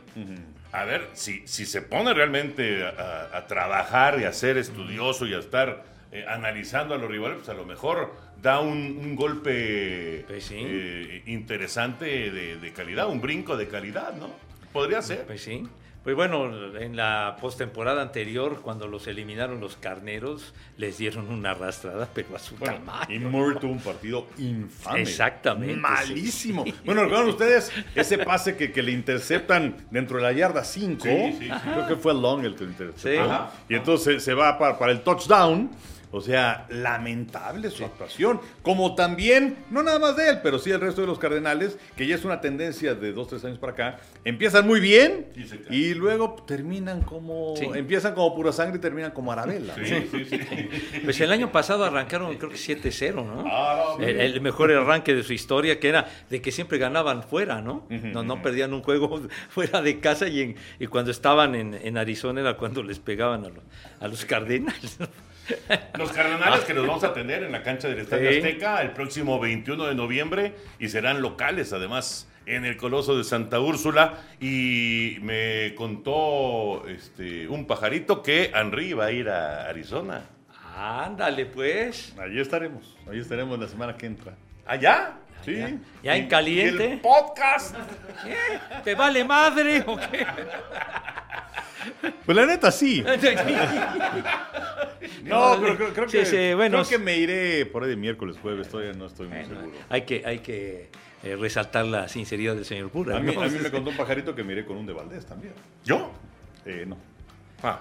a 0.70 0.84
ver, 0.84 1.08
si, 1.14 1.42
si 1.46 1.64
se 1.64 1.80
pone 1.80 2.12
realmente 2.12 2.84
a, 2.84 2.90
a- 3.32 3.38
a 3.38 3.46
trabajar 3.46 4.20
y 4.20 4.24
a 4.24 4.32
ser 4.34 4.58
estudioso 4.58 5.26
y 5.26 5.32
a 5.34 5.38
estar 5.38 5.82
eh, 6.12 6.26
analizando 6.28 6.94
a 6.94 6.98
los 6.98 7.10
rivales, 7.10 7.38
pues 7.38 7.48
a 7.48 7.54
lo 7.54 7.64
mejor 7.64 8.14
da 8.42 8.60
un, 8.60 8.98
un 9.00 9.16
golpe 9.16 10.24
Pues 10.28 10.44
sí. 10.44 10.56
eh, 10.58 11.22
interesante 11.26 12.30
de, 12.30 12.56
de 12.58 12.72
calidad, 12.74 13.08
un 13.08 13.20
brinco 13.22 13.56
de 13.56 13.66
calidad, 13.66 14.12
¿no? 14.14 14.30
Podría 14.75 15.00
ser. 15.00 15.25
Pues 15.26 15.40
sí. 15.43 15.66
Pues 16.02 16.14
bueno, 16.14 16.76
en 16.76 16.97
la 16.97 17.38
postemporada 17.40 18.02
anterior, 18.02 18.61
cuando 18.61 18.87
los 18.87 19.07
eliminaron 19.07 19.59
los 19.59 19.76
carneros, 19.76 20.52
les 20.76 20.99
dieron 20.99 21.31
una 21.31 21.52
arrastrada, 21.52 22.07
pero 22.12 22.37
a 22.37 22.38
su 22.38 22.57
Bueno, 22.57 22.75
tamaño. 22.75 23.07
y 23.09 23.19
Murray 23.21 23.59
tuvo 23.59 23.73
un 23.73 23.78
partido 23.81 24.26
infame. 24.37 25.00
Exactamente, 25.00 25.76
Malísimo. 25.76 26.64
sí. 26.64 26.75
Bueno, 26.85 27.04
recuerdan 27.04 27.28
ustedes 27.31 27.73
ese 27.95 28.19
pase 28.19 28.54
que, 28.54 28.71
que 28.71 28.83
le 28.83 28.93
interceptan 28.93 29.76
dentro 29.90 30.19
de 30.19 30.25
la 30.25 30.33
yarda 30.33 30.62
5. 30.62 31.02
Sí, 31.04 31.37
sí, 31.38 31.45
sí. 31.47 31.50
Creo 31.73 31.88
que 31.88 31.97
fue 31.97 32.12
Long 32.12 32.45
el 32.45 32.54
que 32.54 32.64
interceptó. 32.64 33.00
Sí. 33.09 33.16
Ajá. 33.16 33.50
Y 33.71 33.75
entonces 33.75 34.23
se 34.23 34.35
va 34.35 34.59
para, 34.59 34.78
para 34.78 34.93
el 34.93 35.00
touchdown. 35.00 35.71
O 36.16 36.21
sea, 36.21 36.66
lamentable 36.71 37.71
su 37.71 37.85
actuación. 37.85 38.40
Como 38.62 38.94
también, 38.94 39.56
no 39.71 39.83
nada 39.83 39.99
más 39.99 40.16
de 40.16 40.28
él, 40.30 40.38
pero 40.44 40.61
sí 40.61 40.71
el 40.71 40.80
resto 40.80 41.00
de 41.00 41.09
los 41.09 41.18
Cardenales, 41.18 41.76
que 41.97 42.06
ya 42.06 42.14
es 42.14 42.25
una 42.25 42.40
tendencia 42.40 42.94
de 42.94 43.12
dos, 43.12 43.26
tres 43.26 43.44
años 43.44 43.59
para 43.59 43.73
acá. 43.73 43.99
Empiezan 44.25 44.64
muy 44.66 44.78
bien 44.78 45.26
Y 45.71 45.94
luego 45.94 46.37
terminan 46.47 47.02
como. 47.02 47.54
Sí. 47.56 47.66
Empiezan 47.75 48.14
como 48.14 48.33
pura 48.35 48.52
sangre 48.52 48.76
y 48.78 48.80
terminan 48.80 49.11
como 49.11 49.33
Arabella. 49.33 49.75
Sí, 49.75 50.06
sí, 50.11 50.25
sí. 50.25 50.40
Pues 51.04 51.21
el 51.21 51.33
año 51.33 51.50
pasado 51.50 51.85
arrancaron 51.85 52.35
creo 52.37 52.50
que 52.50 52.56
7-0, 52.56 53.14
¿no? 53.14 53.44
Ah, 53.47 53.97
no, 53.99 54.04
el, 54.04 54.21
el 54.21 54.40
mejor 54.40 54.71
arranque 54.73 55.14
de 55.14 55.23
su 55.25 55.33
historia, 55.33 55.80
que 55.80 55.88
era 55.88 56.09
de 56.30 56.40
que 56.40 56.52
siempre 56.52 56.78
ganaban 56.78 57.23
fuera, 57.25 57.61
¿no? 57.61 57.87
No, 57.90 58.23
no 58.23 58.40
perdían 58.40 58.73
un 58.73 58.83
juego 58.83 59.21
fuera 59.49 59.83
de 59.83 59.99
casa 59.99 60.28
y, 60.28 60.40
en- 60.40 60.56
y 60.78 60.87
cuando 60.87 61.11
estaban 61.11 61.54
en, 61.56 61.75
en 61.75 61.99
Arizona 61.99 62.40
era 62.40 62.56
cuando 62.56 62.83
les 62.85 63.00
pegaban 63.00 63.44
a, 63.44 63.49
los- 63.49 63.64
a 64.00 64.06
los 64.09 64.25
Cardenales. 64.25 64.97
Los 65.98 66.10
Cardenales 66.12 66.60
que 66.60 66.74
los 66.74 66.86
vamos 66.86 67.04
a 67.04 67.12
tener 67.12 67.42
en 67.42 67.52
la 67.52 67.62
cancha 67.62 67.88
del 67.88 67.98
Estadio 68.00 68.30
Sí. 68.30 68.38
Azteca 68.38 68.80
el 68.82 68.90
próximo 68.92 69.38
21 69.38 69.84
de 69.86 69.94
noviembre 69.94 70.54
y 70.78 70.88
serán 70.88 71.20
locales 71.22 71.72
además 71.72 72.28
en 72.46 72.64
el 72.64 72.76
Coloso 72.76 73.16
de 73.16 73.24
Santa 73.24 73.60
Úrsula 73.60 74.14
y 74.40 75.18
me 75.22 75.74
contó 75.74 76.86
este 76.88 77.48
un 77.48 77.66
pajarito 77.66 78.22
que 78.22 78.52
Henry 78.54 78.92
va 78.92 79.06
a 79.06 79.12
ir 79.12 79.28
a 79.28 79.68
Arizona. 79.68 80.22
Ándale, 80.76 81.46
pues. 81.46 82.14
Allí 82.18 82.40
estaremos. 82.40 82.96
Allí 83.08 83.20
estaremos 83.20 83.58
la 83.58 83.68
semana 83.68 83.96
que 83.96 84.06
entra. 84.06 84.34
¿Allá? 84.66 85.14
Sí. 85.44 85.56
Ya, 85.56 85.70
ya 86.02 86.16
en 86.16 86.24
¿Y 86.24 86.28
caliente. 86.28 86.92
el 86.94 87.00
podcast? 87.00 87.76
¿Qué? 88.24 88.34
¿Te 88.82 88.94
vale 88.94 89.24
madre 89.24 89.84
o 89.86 89.96
qué? 89.96 90.26
Pues 92.25 92.37
la 92.37 92.47
neta 92.47 92.71
sí. 92.71 93.04
No, 95.25 95.59
pero 95.61 95.93
creo, 95.93 96.07
que, 96.07 96.25
sí, 96.26 96.54
bueno, 96.54 96.78
creo 96.83 96.88
que 96.88 96.99
me 96.99 97.16
iré 97.16 97.66
por 97.66 97.83
ahí 97.83 97.90
de 97.90 97.97
miércoles, 97.97 98.37
jueves, 98.40 98.69
todavía 98.69 98.93
no 98.93 99.07
estoy 99.07 99.26
muy 99.28 99.38
Bueno, 99.38 99.61
seguro. 99.61 99.78
hay 99.88 100.02
que, 100.02 100.23
hay 100.25 100.38
que 100.40 100.88
eh, 101.23 101.37
resaltar 101.37 101.87
la 101.87 102.09
sinceridad 102.09 102.54
del 102.54 102.64
señor 102.64 102.90
Burra. 102.90 103.16
A 103.16 103.21
mí, 103.21 103.35
¿no? 103.35 103.43
a 103.43 103.49
mí 103.49 103.59
me 103.59 103.71
contó 103.71 103.90
un 103.90 103.97
pajarito 103.97 104.35
que 104.35 104.45
me 104.45 104.52
iré 104.52 104.64
con 104.64 104.76
un 104.76 104.87
de 104.87 104.93
Valdés 104.93 105.25
también. 105.26 105.54
¿Yo? 105.85 106.12
Eh, 106.66 106.85
no. 106.87 106.97
Ah. 107.62 107.81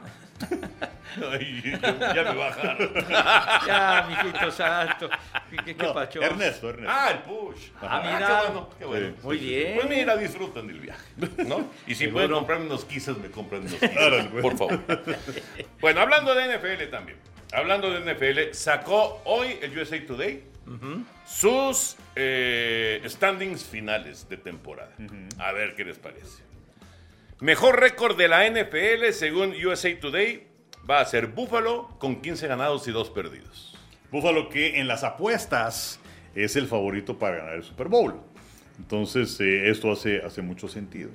Ay, 1.32 1.80
ya 1.82 2.24
me 2.24 2.36
bajaron. 2.36 2.92
Ya, 3.68 4.08
mijito 4.10 4.52
santo. 4.52 5.10
¿Qué, 5.50 5.76
qué, 5.76 5.84
No, 5.84 5.94
pacho? 5.94 6.22
Ernesto, 6.22 6.70
Ernesto. 6.70 6.92
Ah, 6.92 7.12
el 7.12 7.20
push. 7.20 7.70
Ah, 7.82 8.02
mira. 8.04 8.28
qué 8.28 8.34
bueno, 8.48 8.70
qué 8.80 8.86
bueno. 8.86 9.08
Sí. 9.08 9.16
Muy 9.24 9.38
bien. 9.38 9.76
Pues 9.76 9.90
mira, 9.90 10.18
disfrutan 10.18 10.68
del 10.68 10.80
viaje, 10.80 11.06
¿no? 11.46 11.70
Y 11.86 11.96
si 11.96 12.08
pueden 12.08 12.32
comprarme 12.32 12.66
unos 12.66 12.86
quises, 12.86 13.18
me 13.18 13.30
compran 13.30 13.62
unos 13.62 13.74
quises, 13.74 14.26
por 14.42 14.58
favor. 14.58 14.80
Bueno, 15.82 16.02
hablando 16.02 16.34
de 16.34 16.58
NFL 16.58 16.90
también. 16.90 17.18
Hablando 17.54 17.92
de 17.92 18.14
NFL, 18.14 18.54
sacó 18.54 19.22
hoy 19.26 19.60
el 19.62 19.78
USA 19.78 20.04
Today 20.06 20.44
sus 21.26 21.98
eh, 22.16 23.02
standings 23.06 23.64
finales 23.66 24.28
de 24.30 24.38
temporada. 24.38 24.94
A 25.38 25.52
ver 25.52 25.76
qué 25.76 25.86
les 25.86 25.98
parece. 25.98 26.44
Mejor 27.44 27.78
récord 27.78 28.16
de 28.16 28.30
la 28.30 28.50
NFL 28.50 29.12
según 29.12 29.54
USA 29.66 30.00
Today 30.00 30.48
va 30.90 31.02
a 31.02 31.06
ser 31.06 31.28
Buffalo 31.28 31.90
con 32.00 32.22
15 32.22 32.48
ganados 32.48 32.88
y 32.88 32.92
2 32.92 33.10
perdidos. 33.10 33.78
Búfalo 34.12 34.48
que 34.48 34.80
en 34.80 34.88
las 34.88 35.04
apuestas 35.04 36.00
es 36.36 36.56
el 36.56 36.68
favorito 36.68 37.20
para 37.20 37.36
ganar 37.36 37.56
el 37.56 37.64
Super 37.64 37.90
Bowl. 37.90 38.16
Entonces, 38.80 39.38
eh, 39.42 39.70
esto 39.70 39.92
hace, 39.92 40.22
hace 40.22 40.42
mucho 40.42 40.70
sentido. 40.70 41.10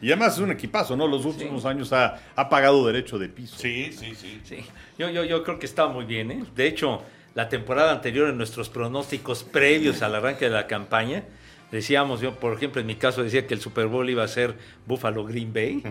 Y 0.00 0.06
además 0.06 0.36
es 0.36 0.38
un 0.38 0.52
equipazo, 0.52 0.96
¿no? 0.96 1.06
Los 1.06 1.26
últimos 1.26 1.66
años 1.66 1.92
ha, 1.92 2.18
ha 2.34 2.48
pagado 2.48 2.86
derecho 2.86 3.18
de 3.18 3.28
piso. 3.28 3.58
Sí, 3.58 3.92
sí, 3.92 4.14
sí. 4.14 4.40
Sí, 4.44 4.64
yo, 4.96 5.10
yo, 5.10 5.22
yo 5.24 5.44
creo 5.44 5.58
que 5.58 5.66
está 5.66 5.86
muy 5.86 6.06
bien. 6.06 6.30
¿eh? 6.30 6.44
De 6.56 6.66
hecho, 6.66 7.02
la 7.34 7.50
temporada 7.50 7.92
anterior, 7.92 8.30
en 8.30 8.38
nuestros 8.38 8.70
pronósticos 8.70 9.44
previos 9.44 10.00
al 10.00 10.14
arranque 10.14 10.46
de 10.46 10.50
la 10.50 10.66
campaña, 10.66 11.24
decíamos, 11.70 12.20
yo 12.20 12.34
por 12.38 12.54
ejemplo, 12.54 12.80
en 12.80 12.86
mi 12.86 12.96
caso 12.96 13.22
decía 13.22 13.46
que 13.46 13.54
el 13.54 13.60
Super 13.60 13.86
Bowl 13.86 14.08
iba 14.08 14.22
a 14.24 14.28
ser 14.28 14.56
Buffalo 14.86 15.24
Green 15.24 15.52
Bay. 15.52 15.82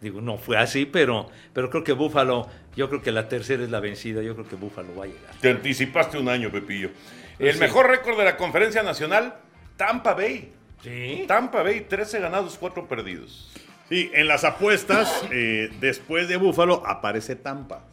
Digo, 0.00 0.20
no 0.20 0.38
fue 0.38 0.56
así, 0.56 0.86
pero, 0.86 1.28
pero 1.52 1.70
creo 1.70 1.84
que 1.84 1.92
Buffalo, 1.92 2.48
yo 2.76 2.88
creo 2.88 3.02
que 3.02 3.12
la 3.12 3.28
tercera 3.28 3.62
es 3.62 3.70
la 3.70 3.80
vencida, 3.80 4.22
yo 4.22 4.34
creo 4.34 4.48
que 4.48 4.56
Buffalo 4.56 4.94
va 4.96 5.04
a 5.04 5.08
llegar. 5.08 5.34
Te 5.40 5.50
anticipaste 5.50 6.18
un 6.18 6.28
año, 6.28 6.50
Pepillo. 6.50 6.90
Pues 7.38 7.50
El 7.50 7.54
sí. 7.54 7.60
mejor 7.60 7.88
récord 7.88 8.18
de 8.18 8.24
la 8.24 8.36
conferencia 8.36 8.82
nacional, 8.82 9.34
Tampa 9.76 10.14
Bay. 10.14 10.52
Sí. 10.82 11.24
Tampa 11.28 11.62
Bay, 11.62 11.82
13 11.82 12.20
ganados, 12.20 12.56
4 12.58 12.88
perdidos. 12.88 13.52
Sí, 13.88 14.10
en 14.14 14.28
las 14.28 14.44
apuestas, 14.44 15.24
eh, 15.32 15.68
después 15.80 16.28
de 16.28 16.36
Búfalo, 16.36 16.86
aparece 16.86 17.34
Tampa. 17.36 17.84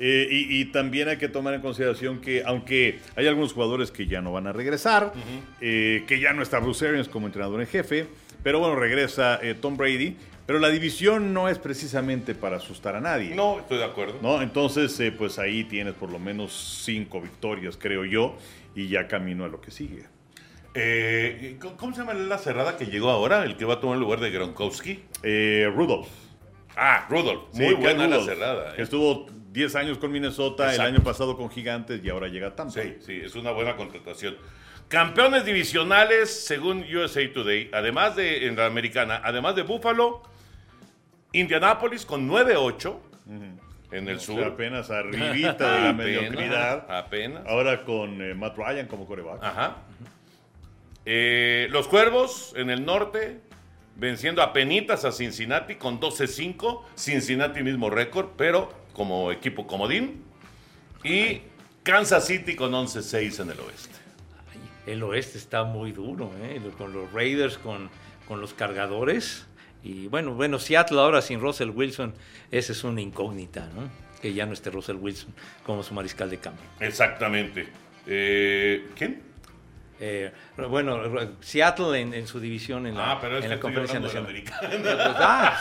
Eh, 0.00 0.28
y, 0.30 0.60
y 0.60 0.64
también 0.66 1.08
hay 1.08 1.18
que 1.18 1.28
tomar 1.28 1.54
en 1.54 1.60
consideración 1.60 2.20
que, 2.20 2.42
aunque 2.44 2.98
hay 3.16 3.26
algunos 3.28 3.52
jugadores 3.52 3.90
que 3.92 4.06
ya 4.06 4.20
no 4.20 4.32
van 4.32 4.46
a 4.48 4.52
regresar, 4.52 5.12
eh, 5.60 6.04
que 6.08 6.18
ya 6.20 6.32
no 6.32 6.42
está 6.42 6.58
Bruce 6.58 6.86
Arians 6.88 7.08
como 7.08 7.26
entrenador 7.26 7.60
en 7.60 7.66
jefe, 7.68 8.06
pero 8.42 8.58
bueno, 8.58 8.74
regresa 8.76 9.38
eh, 9.42 9.54
Tom 9.54 9.76
Brady. 9.76 10.16
Pero 10.46 10.58
la 10.58 10.68
división 10.68 11.32
no 11.32 11.48
es 11.48 11.58
precisamente 11.58 12.34
para 12.34 12.56
asustar 12.58 12.94
a 12.96 13.00
nadie. 13.00 13.34
No, 13.34 13.60
estoy 13.60 13.78
de 13.78 13.84
acuerdo. 13.84 14.18
¿no? 14.20 14.42
Entonces, 14.42 15.00
pues 15.16 15.38
ahí 15.38 15.64
tienes 15.64 15.94
por 15.94 16.10
lo 16.10 16.18
menos 16.18 16.82
cinco 16.84 17.22
victorias, 17.22 17.78
creo 17.78 18.04
yo, 18.04 18.36
y 18.74 18.88
ya 18.88 19.08
camino 19.08 19.46
a 19.46 19.48
lo 19.48 19.62
que 19.62 19.70
sigue. 19.70 20.04
¿cómo- 21.60 21.76
¿Cómo 21.76 21.92
se 21.94 22.00
llama 22.00 22.14
la 22.14 22.38
cerrada 22.38 22.76
que 22.76 22.86
llegó 22.86 23.10
ahora? 23.10 23.44
El 23.44 23.56
que 23.56 23.64
va 23.64 23.74
a 23.74 23.80
tomar 23.80 23.94
el 23.96 24.00
lugar 24.02 24.20
de 24.20 24.30
Gronkowski. 24.30 25.00
Eh, 25.22 25.70
Rudolph. 25.74 26.08
Ah, 26.76 27.06
Rudolph. 27.08 27.54
Muy 27.54 27.74
buena 27.74 28.06
la 28.06 28.20
cerrada. 28.22 28.74
Estuvo 28.76 29.26
10 29.54 29.76
años 29.76 29.98
con 29.98 30.10
Minnesota, 30.10 30.64
Exacto. 30.64 30.82
el 30.88 30.94
año 30.96 31.04
pasado 31.04 31.36
con 31.36 31.48
Gigantes 31.48 32.04
y 32.04 32.10
ahora 32.10 32.26
llega 32.26 32.48
a 32.48 32.56
Tampa. 32.56 32.72
Sí, 32.72 32.96
sí, 33.00 33.20
es 33.22 33.36
una 33.36 33.52
buena 33.52 33.76
contratación. 33.76 34.36
Campeones 34.88 35.44
divisionales, 35.44 36.44
según 36.44 36.84
USA 36.92 37.32
Today, 37.32 37.70
además 37.72 38.16
de 38.16 38.48
en 38.48 38.56
la 38.56 38.66
americana, 38.66 39.20
además 39.22 39.54
de 39.54 39.62
Buffalo, 39.62 40.22
Indianapolis 41.32 42.04
con 42.04 42.28
9-8 42.28 42.96
en 43.92 44.08
el 44.08 44.16
O 44.16 44.20
sea, 44.20 44.34
sur. 44.34 44.44
apenas 44.44 44.90
arribita 44.90 45.70
de 45.72 45.80
la 45.80 45.88
Apenas, 45.90 45.96
mediocridad. 45.96 46.90
Apenas. 46.90 47.46
Ahora 47.46 47.84
con 47.84 48.20
eh, 48.20 48.34
Matt 48.34 48.56
Ryan 48.58 48.88
como 48.88 49.06
coreback. 49.06 49.40
Ajá. 49.42 49.76
Eh, 51.06 51.68
los 51.70 51.86
Cuervos 51.86 52.52
en 52.56 52.70
el 52.70 52.84
norte 52.84 53.40
venciendo 53.94 54.42
a 54.42 54.52
penitas 54.52 55.04
a 55.04 55.12
Cincinnati 55.12 55.76
con 55.76 56.00
12-5. 56.00 56.82
Cincinnati 56.96 57.62
mismo 57.62 57.88
récord, 57.88 58.30
pero 58.36 58.82
como 58.94 59.30
equipo 59.30 59.66
comodín. 59.66 60.22
Y 61.04 61.42
Kansas 61.82 62.26
City 62.26 62.56
con 62.56 62.72
11-6 62.72 63.42
en 63.42 63.50
el 63.50 63.60
oeste. 63.60 63.94
El 64.86 65.02
oeste 65.02 65.36
está 65.36 65.64
muy 65.64 65.92
duro, 65.92 66.30
¿eh? 66.42 66.60
con 66.78 66.92
los 66.92 67.12
Raiders, 67.12 67.58
con, 67.58 67.90
con 68.26 68.40
los 68.40 68.54
cargadores. 68.54 69.46
Y 69.82 70.06
bueno, 70.08 70.34
bueno, 70.34 70.58
Seattle 70.58 70.98
ahora 70.98 71.20
sin 71.20 71.40
Russell 71.40 71.70
Wilson, 71.70 72.14
esa 72.50 72.72
es 72.72 72.84
una 72.84 73.02
incógnita, 73.02 73.68
¿no? 73.74 73.90
Que 74.22 74.32
ya 74.32 74.46
no 74.46 74.54
esté 74.54 74.70
Russell 74.70 74.96
Wilson 74.96 75.34
como 75.64 75.82
su 75.82 75.92
mariscal 75.92 76.30
de 76.30 76.38
campo. 76.38 76.62
Exactamente. 76.80 77.68
Eh, 78.06 78.88
¿Quién? 78.96 79.33
Eh, 80.00 80.32
bueno, 80.68 81.00
Seattle 81.40 82.00
en, 82.00 82.14
en, 82.14 82.26
su 82.26 82.40
división 82.40 82.86
en 82.86 82.96
la, 82.96 83.12
ah, 83.12 83.18
pero 83.20 83.38
es 83.38 83.44
en 83.44 83.50
la 83.50 83.60
conferencia 83.60 84.00
nacional. 84.00 84.30
americana. 84.30 84.68
Pues, 84.68 84.96
ah, 84.96 85.58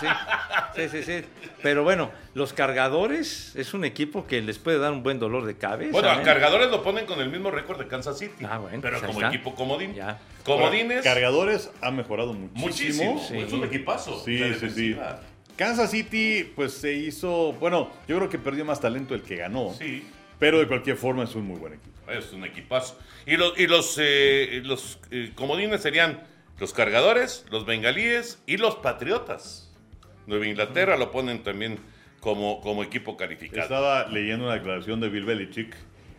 sí. 0.75 0.89
sí, 0.89 0.89
sí, 0.89 1.03
sí. 1.03 1.27
Pero 1.61 1.83
bueno, 1.83 2.11
los 2.33 2.51
cargadores 2.51 3.55
es 3.55 3.73
un 3.73 3.85
equipo 3.85 4.25
que 4.25 4.41
les 4.41 4.57
puede 4.57 4.79
dar 4.79 4.91
un 4.91 5.03
buen 5.03 5.19
dolor 5.19 5.45
de 5.45 5.55
cabeza. 5.55 5.91
Bueno, 5.91 6.09
a 6.09 6.15
¿eh? 6.15 6.23
cargadores 6.23 6.71
lo 6.71 6.81
ponen 6.81 7.05
con 7.05 7.19
el 7.21 7.29
mismo 7.29 7.51
récord 7.51 7.77
de 7.79 7.87
Kansas 7.87 8.17
City. 8.17 8.45
Ah, 8.49 8.57
bueno, 8.57 8.79
pero 8.81 8.99
pues 8.99 9.07
como 9.07 9.19
está. 9.19 9.33
equipo 9.33 9.53
comodín. 9.53 9.93
Ya. 9.93 10.19
Comodines. 10.43 11.03
Cargadores 11.03 11.69
ha 11.81 11.91
mejorado 11.91 12.33
muchísimo. 12.33 13.13
Muchísimo. 13.13 13.25
Sí. 13.27 13.37
Es 13.37 13.53
un 13.53 13.63
equipazo. 13.63 14.19
Sí, 14.23 14.37
la 14.39 14.55
sí, 14.55 14.69
sí. 14.69 14.97
Kansas 15.55 15.91
City, 15.91 16.51
pues 16.55 16.73
se 16.73 16.93
hizo. 16.93 17.53
Bueno, 17.53 17.91
yo 18.07 18.17
creo 18.17 18.29
que 18.29 18.39
perdió 18.39 18.65
más 18.65 18.81
talento 18.81 19.13
el 19.13 19.21
que 19.21 19.35
ganó. 19.35 19.73
Sí. 19.77 20.03
Pero 20.43 20.59
de 20.59 20.67
cualquier 20.67 20.97
forma 20.97 21.23
es 21.23 21.35
un 21.35 21.47
muy 21.47 21.57
buen 21.57 21.75
equipo. 21.75 22.11
Es 22.11 22.33
un 22.33 22.43
equipazo. 22.43 22.99
Y 23.25 23.37
los, 23.37 23.57
y 23.57 23.65
los, 23.65 23.97
eh, 23.97 24.61
los 24.65 24.99
eh, 25.09 25.31
comodines 25.35 25.81
serían 25.81 26.21
los 26.59 26.73
cargadores, 26.73 27.45
los 27.49 27.65
bengalíes 27.65 28.43
y 28.45 28.57
los 28.57 28.75
patriotas. 28.75 29.73
Nueva 30.27 30.45
Inglaterra 30.45 30.97
lo 30.97 31.11
ponen 31.11 31.43
también 31.43 31.79
como, 32.19 32.59
como 32.59 32.83
equipo 32.83 33.15
calificado. 33.15 33.61
Estaba 33.61 34.09
leyendo 34.09 34.43
una 34.43 34.55
declaración 34.55 34.99
de 34.99 35.07
Bill 35.07 35.23
Belichick 35.23 35.77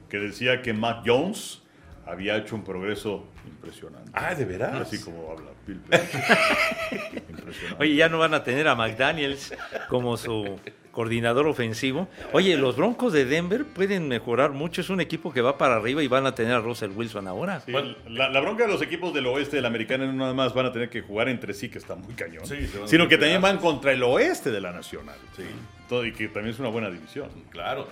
que 0.08 0.18
decía 0.18 0.62
que 0.62 0.72
Mac 0.72 1.02
Jones 1.04 1.60
había 2.06 2.38
hecho 2.38 2.54
un 2.54 2.64
progreso 2.64 3.28
impresionante. 3.46 4.10
Ah, 4.14 4.34
¿de 4.34 4.46
veras? 4.46 4.74
Así 4.74 5.02
como 5.02 5.32
habla 5.32 5.50
Bill 5.66 5.82
Belichick. 5.86 7.28
impresionante. 7.28 7.76
Oye, 7.78 7.94
ya 7.94 8.08
no 8.08 8.16
van 8.16 8.32
a 8.32 8.42
tener 8.42 8.68
a 8.68 8.74
McDaniels 8.74 9.52
como 9.90 10.16
su 10.16 10.58
coordinador 10.94 11.46
ofensivo. 11.46 12.08
Oye, 12.32 12.56
los 12.56 12.76
Broncos 12.76 13.12
de 13.12 13.26
Denver 13.26 13.64
pueden 13.66 14.08
mejorar 14.08 14.52
mucho. 14.52 14.80
Es 14.80 14.88
un 14.88 15.00
equipo 15.00 15.32
que 15.32 15.42
va 15.42 15.58
para 15.58 15.76
arriba 15.76 16.02
y 16.02 16.08
van 16.08 16.24
a 16.26 16.34
tener 16.34 16.54
a 16.54 16.60
Russell 16.60 16.90
Wilson 16.92 17.28
ahora. 17.28 17.60
Sí, 17.60 17.72
Bueno. 17.72 17.94
la, 18.08 18.30
la 18.30 18.40
bronca 18.40 18.64
de 18.66 18.72
los 18.72 18.80
equipos 18.80 19.12
del 19.12 19.26
oeste 19.26 19.56
de 19.56 19.62
la 19.62 19.68
americana 19.68 20.06
no 20.06 20.12
nada 20.12 20.32
más 20.32 20.54
van 20.54 20.66
a 20.66 20.72
tener 20.72 20.88
que 20.88 21.02
jugar 21.02 21.28
entre 21.28 21.52
sí, 21.52 21.68
que 21.68 21.78
está 21.78 21.94
muy 21.96 22.14
cañón, 22.14 22.46
Sí, 22.46 22.66
sino 22.86 23.06
que 23.08 23.18
también 23.18 23.42
van 23.42 23.58
contra 23.58 23.92
el 23.92 24.02
oeste 24.02 24.50
de 24.50 24.60
la 24.60 24.72
nacional. 24.72 25.16
Todo, 25.88 26.06
y 26.06 26.12
que 26.12 26.28
también 26.28 26.54
es 26.54 26.60
una 26.60 26.68
buena 26.70 26.88
división. 26.90 27.28
Claro. 27.50 27.86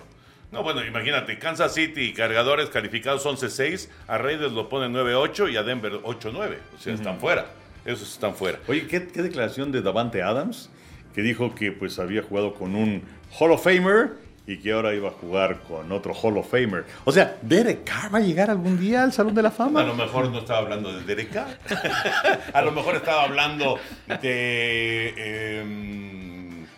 No, 0.51 0.61
bueno, 0.63 0.85
imagínate, 0.85 1.37
Kansas 1.39 1.73
City 1.73 2.01
y 2.01 2.13
cargadores 2.13 2.69
calificados 2.69 3.25
11-6, 3.25 3.89
a 4.07 4.17
Raiders 4.19 4.53
lo 4.53 4.69
ponen 4.69 4.93
9-8 4.93 5.51
y 5.51 5.57
a 5.57 5.63
Denver 5.63 5.93
8-9. 6.03 6.57
O 6.75 6.79
sea, 6.79 6.93
están 6.93 7.19
fuera. 7.19 7.47
Esos 7.85 8.13
están 8.13 8.33
fuera. 8.35 8.59
Oye, 8.67 8.87
¿qué, 8.87 9.07
qué 9.07 9.21
declaración 9.23 9.71
de 9.71 9.81
Davante 9.81 10.21
Adams? 10.21 10.69
Que 11.13 11.21
dijo 11.21 11.53
que 11.55 11.71
pues 11.71 11.99
había 11.99 12.23
jugado 12.23 12.53
con 12.53 12.75
un 12.75 13.03
Hall 13.39 13.51
of 13.51 13.63
Famer 13.63 14.11
y 14.45 14.57
que 14.57 14.73
ahora 14.73 14.93
iba 14.93 15.07
a 15.07 15.11
jugar 15.11 15.59
con 15.61 15.91
otro 15.91 16.13
Hall 16.13 16.37
of 16.37 16.49
Famer. 16.49 16.85
O 17.05 17.11
sea, 17.11 17.37
¿Derek 17.41 17.83
Carr 17.85 18.13
va 18.13 18.17
a 18.17 18.21
llegar 18.21 18.49
algún 18.49 18.79
día 18.79 19.03
al 19.03 19.13
Salón 19.13 19.33
de 19.35 19.41
la 19.41 19.49
A 19.49 19.51
Fama? 19.51 19.83
lo 19.83 19.95
mejor 19.95 20.29
no 20.29 20.39
estaba 20.39 20.59
hablando 20.59 20.91
de 20.93 21.03
Derek 21.05 21.31
Carr. 21.31 21.57
a 22.53 22.61
lo 22.61 22.71
mejor 22.71 22.95
estaba 22.95 23.23
hablando 23.23 23.77
de... 24.21 25.59
em, 25.61 26.22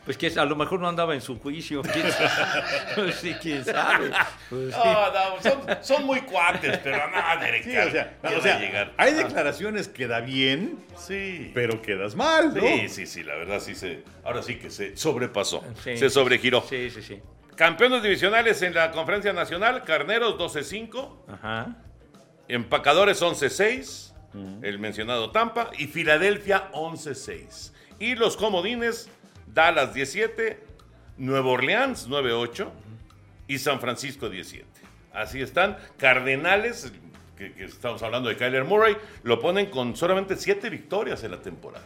Pues 0.05 0.17
que 0.17 0.27
a 0.27 0.45
lo 0.45 0.55
mejor 0.55 0.79
no 0.79 0.87
andaba 0.87 1.15
en 1.15 1.21
su 1.21 1.39
juicio. 1.39 1.81
¿Quién 1.81 2.11
sabe? 2.11 2.61
Pues 2.95 3.15
sí, 3.15 3.35
quién 3.41 3.65
sabe. 3.65 4.11
Pues 4.49 4.73
sí. 4.73 4.79
no, 4.83 5.11
no, 5.11 5.41
son, 5.41 5.77
son 5.83 6.03
muy 6.05 6.21
cuates, 6.21 6.77
pero 6.83 6.99
no, 7.09 7.41
Derek 7.41 7.63
Sí, 7.63 7.75
o 7.75 7.89
sea, 7.91 8.17
¿quién 8.21 8.39
o 8.39 8.41
sea, 8.41 8.55
a 8.57 8.59
llegar? 8.59 8.93
hay 8.97 9.13
declaraciones 9.13 9.87
que 9.87 10.05
da 10.07 10.19
bien, 10.19 10.77
Sí. 10.95 11.51
pero 11.55 11.81
quedas 11.81 12.15
mal, 12.15 12.53
¿no? 12.53 12.61
Sí, 12.61 12.87
sí, 12.89 13.05
sí, 13.07 13.23
la 13.23 13.35
verdad 13.35 13.59
sí 13.59 13.73
se... 13.73 14.03
Ahora 14.23 14.43
sí 14.43 14.55
que 14.57 14.69
se 14.69 14.95
sobrepasó. 14.95 15.63
Sí. 15.83 15.97
Se 15.97 16.09
sobregiró. 16.11 16.63
Sí, 16.69 16.89
sí, 16.91 17.01
sí. 17.01 17.19
Campeones 17.55 18.03
divisionales 18.03 18.61
en 18.61 18.73
la 18.75 18.91
conferencia 18.91 19.33
nacional, 19.33 19.83
Carneros 19.85 20.37
12-5, 20.37 21.15
Ajá. 21.33 21.75
Empacadores 22.47 23.21
11-6, 23.23 24.13
el 24.61 24.77
mencionado 24.77 25.31
Tampa, 25.31 25.71
y 25.77 25.87
Filadelfia 25.87 26.69
11-6. 26.73 27.71
Y 27.97 28.15
los 28.15 28.35
comodines, 28.35 29.09
Dallas 29.55 29.93
17, 29.93 30.59
Nueva 31.17 31.49
Orleans 31.49 32.07
9-8 32.09 32.69
y 33.47 33.57
San 33.57 33.79
Francisco 33.79 34.29
17. 34.29 34.65
Así 35.13 35.41
están. 35.41 35.77
Cardenales, 35.97 36.91
que, 37.37 37.53
que 37.53 37.63
estamos 37.63 38.03
hablando 38.03 38.27
de 38.29 38.35
Kyler 38.35 38.65
Murray, 38.65 38.97
lo 39.23 39.39
ponen 39.39 39.67
con 39.67 39.95
solamente 39.95 40.35
7 40.35 40.69
victorias 40.69 41.23
en 41.23 41.31
la 41.31 41.41
temporada. 41.41 41.85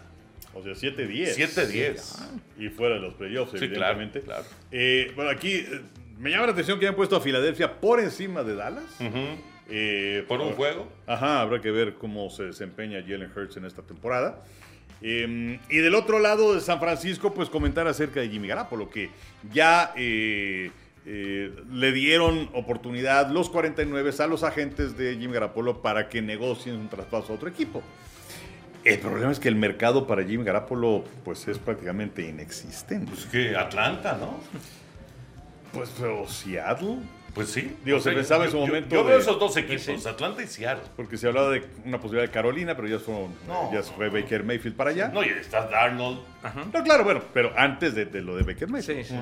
O 0.56 0.64
sea, 0.64 0.74
7-10. 0.74 1.36
7-10. 1.36 2.16
Y 2.58 2.70
fuera 2.70 2.96
de 2.96 3.02
los 3.02 3.14
playoffs, 3.14 3.52
Sí, 3.52 3.58
evidentemente. 3.66 4.22
claro. 4.22 4.46
Eh, 4.72 5.12
bueno, 5.16 5.30
aquí 5.30 5.54
eh, 5.58 5.82
me 6.18 6.32
llama 6.32 6.48
la 6.48 6.54
atención 6.54 6.80
que 6.80 6.86
hayan 6.88 6.96
puesto 6.96 7.16
a 7.16 7.22
Filadelfia 7.22 7.80
por 7.80 8.00
encima 8.00 8.44
de 8.44 8.56
Dallas. 8.56 8.84
Eh, 9.70 10.26
Por 10.28 10.42
un 10.42 10.54
juego. 10.54 10.88
Ajá, 11.08 11.42
habrá 11.42 11.62
que 11.62 11.72
ver 11.72 11.96
cómo 11.96 12.30
se 12.30 12.44
desempeña 12.44 13.02
Jalen 13.02 13.32
Hurts 13.36 13.58
en 13.58 13.66
esta 13.66 13.82
temporada. 13.82 14.44
Eh, 15.02 15.60
y 15.70 15.78
del 15.78 15.96
otro 15.96 16.20
lado 16.20 16.56
de 16.56 16.62
San 16.62 16.80
Francisco, 16.80 17.34
pues 17.34 17.50
comentar 17.50 17.88
acerca 17.88 18.20
de 18.20 18.30
Jimmy 18.30 18.48
Garapolo, 18.48 18.90
que 18.90 19.10
ya 19.54 19.94
eh, 19.96 20.72
eh, 21.06 21.52
le 21.72 21.92
dieron 21.92 22.50
oportunidad 22.54 23.30
los 23.30 23.50
49 23.50 24.12
a 24.20 24.28
los 24.28 24.44
agentes 24.44 24.98
de 24.98 25.18
Jimmy 25.18 25.34
Garapolo 25.34 25.82
para 25.82 26.10
que 26.10 26.22
negocien 26.22 26.76
un 26.76 26.90
traspaso 26.90 27.32
a 27.32 27.36
otro 27.36 27.50
equipo. 27.50 27.82
El 28.84 29.00
problema 29.00 29.32
es 29.32 29.40
que 29.40 29.50
el 29.50 29.56
mercado 29.56 30.08
para 30.08 30.24
Jimmy 30.24 30.44
Garapolo 30.44 31.04
pues 31.24 31.48
es 31.48 31.58
prácticamente 31.58 32.28
inexistente. 32.28 33.12
Pues 33.12 33.26
que 33.26 33.56
Atlanta, 33.56 34.18
¿no? 34.20 34.40
Pues 35.72 35.92
pero 35.98 36.28
Seattle, 36.28 36.98
Pues 37.34 37.50
sí. 37.50 37.76
Digo, 37.86 38.00
se 38.00 38.12
pensaba 38.12 38.46
en 38.46 38.52
su 38.52 38.58
momento 38.58 38.96
Yo, 38.96 39.04
veo 39.04 39.20
esos 39.20 39.40
dos 39.40 39.56
equipos, 39.58 40.06
Atlanta 40.08 40.42
y 40.42 40.48
Seattle. 40.48 40.90
porque 40.96 41.18
se 41.18 41.28
hablaba 41.28 41.52
de 41.52 41.64
una 41.86 42.00
posibilidad 42.00 42.28
de 42.28 42.34
Carolina, 42.34 42.76
pero 42.76 42.88
ya, 42.88 43.00
fueron, 43.00 43.34
No. 43.48 43.72
ya 43.72 43.84
se 43.84 43.92
fue 43.94 44.10
Baker 44.10 44.44
Mayfield 44.44 44.76
para 44.76 44.90
allá. 44.90 45.10
No, 45.10 45.24
y 45.24 45.28
está 45.30 45.68
Darnold. 45.68 46.20
No, 46.74 46.84
claro, 46.84 47.04
bueno, 47.04 47.22
pero 47.34 47.54
antes 47.56 47.94
de, 47.96 48.06
de 48.06 48.22
lo 48.22 48.36
de 48.36 48.44
Baker 48.44 48.68
Mayfield. 48.68 49.06
Sí, 49.06 49.14
sí. 49.14 49.20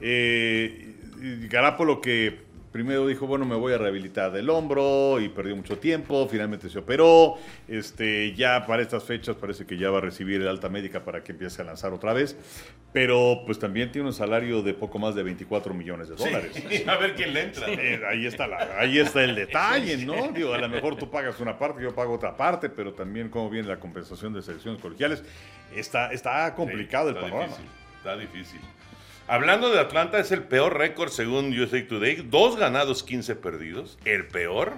Eh, 0.00 0.94
y 1.20 1.48
Garapolo 1.48 2.00
que 2.00 2.40
primero 2.72 3.06
dijo, 3.06 3.26
bueno, 3.26 3.44
me 3.44 3.54
voy 3.54 3.74
a 3.74 3.78
rehabilitar 3.78 4.32
del 4.32 4.48
hombro 4.50 5.20
y 5.20 5.28
perdió 5.28 5.54
mucho 5.54 5.78
tiempo, 5.78 6.26
finalmente 6.28 6.70
se 6.70 6.78
operó, 6.78 7.34
este, 7.68 8.34
ya 8.34 8.66
para 8.66 8.82
estas 8.82 9.04
fechas 9.04 9.36
parece 9.36 9.66
que 9.66 9.76
ya 9.76 9.90
va 9.90 9.98
a 9.98 10.00
recibir 10.00 10.40
el 10.40 10.48
alta 10.48 10.68
médica 10.70 11.04
para 11.04 11.22
que 11.22 11.32
empiece 11.32 11.60
a 11.62 11.64
lanzar 11.66 11.92
otra 11.92 12.12
vez, 12.14 12.36
pero 12.92 13.42
pues 13.46 13.58
también 13.58 13.92
tiene 13.92 14.08
un 14.08 14.14
salario 14.14 14.62
de 14.62 14.72
poco 14.74 14.98
más 14.98 15.14
de 15.14 15.22
24 15.22 15.74
millones 15.74 16.08
de 16.08 16.16
dólares. 16.16 16.52
Sí, 16.68 16.84
a 16.88 16.96
ver 16.96 17.14
quién 17.14 17.34
le 17.34 17.42
entra. 17.42 17.68
Eh, 17.70 18.00
ahí, 18.08 18.26
está 18.26 18.46
la- 18.46 18.78
ahí 18.78 18.98
está 18.98 19.22
el 19.22 19.34
detalle, 19.34 19.98
¿no? 19.98 20.28
Digo, 20.32 20.54
a 20.54 20.58
lo 20.58 20.68
mejor 20.68 20.96
tú 20.96 21.10
pagas 21.10 21.38
una 21.40 21.58
parte, 21.58 21.82
yo 21.82 21.94
pago 21.94 22.14
otra 22.14 22.36
parte, 22.36 22.68
pero 22.70 22.92
también 22.94 23.28
cómo 23.28 23.50
viene 23.50 23.68
la 23.68 23.78
compensación 23.78 24.32
de 24.32 24.42
selecciones 24.42 24.80
colegiales. 24.80 25.22
Está, 25.74 26.12
está 26.12 26.54
complicado 26.54 27.08
el 27.10 27.16
está 27.16 27.28
panorama. 27.28 27.52
Difícil, 27.56 27.70
está 27.98 28.16
difícil. 28.16 28.60
Hablando 29.32 29.70
de 29.70 29.80
Atlanta, 29.80 30.18
es 30.18 30.30
el 30.30 30.42
peor 30.42 30.76
récord 30.76 31.08
según 31.08 31.58
USA 31.58 31.88
Today. 31.88 32.16
Dos 32.16 32.58
ganados, 32.58 33.02
15 33.02 33.34
perdidos. 33.36 33.96
El 34.04 34.26
peor. 34.26 34.74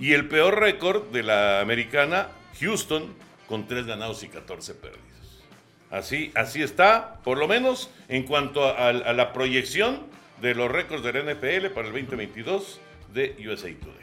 Y 0.00 0.12
el 0.12 0.28
peor 0.28 0.60
récord 0.60 1.10
de 1.10 1.24
la 1.24 1.60
americana, 1.60 2.28
Houston, 2.60 3.12
con 3.48 3.66
tres 3.66 3.86
ganados 3.86 4.22
y 4.22 4.28
14 4.28 4.74
perdidos. 4.74 5.42
Así, 5.90 6.30
así 6.36 6.62
está, 6.62 7.16
por 7.24 7.36
lo 7.36 7.48
menos 7.48 7.90
en 8.08 8.22
cuanto 8.22 8.64
a, 8.64 8.90
a 8.90 9.12
la 9.12 9.32
proyección 9.32 10.06
de 10.40 10.54
los 10.54 10.70
récords 10.70 11.02
del 11.02 11.24
NFL 11.24 11.74
para 11.74 11.88
el 11.88 11.92
2022 11.92 12.80
de 13.12 13.34
USA 13.40 13.74
Today. 13.74 13.99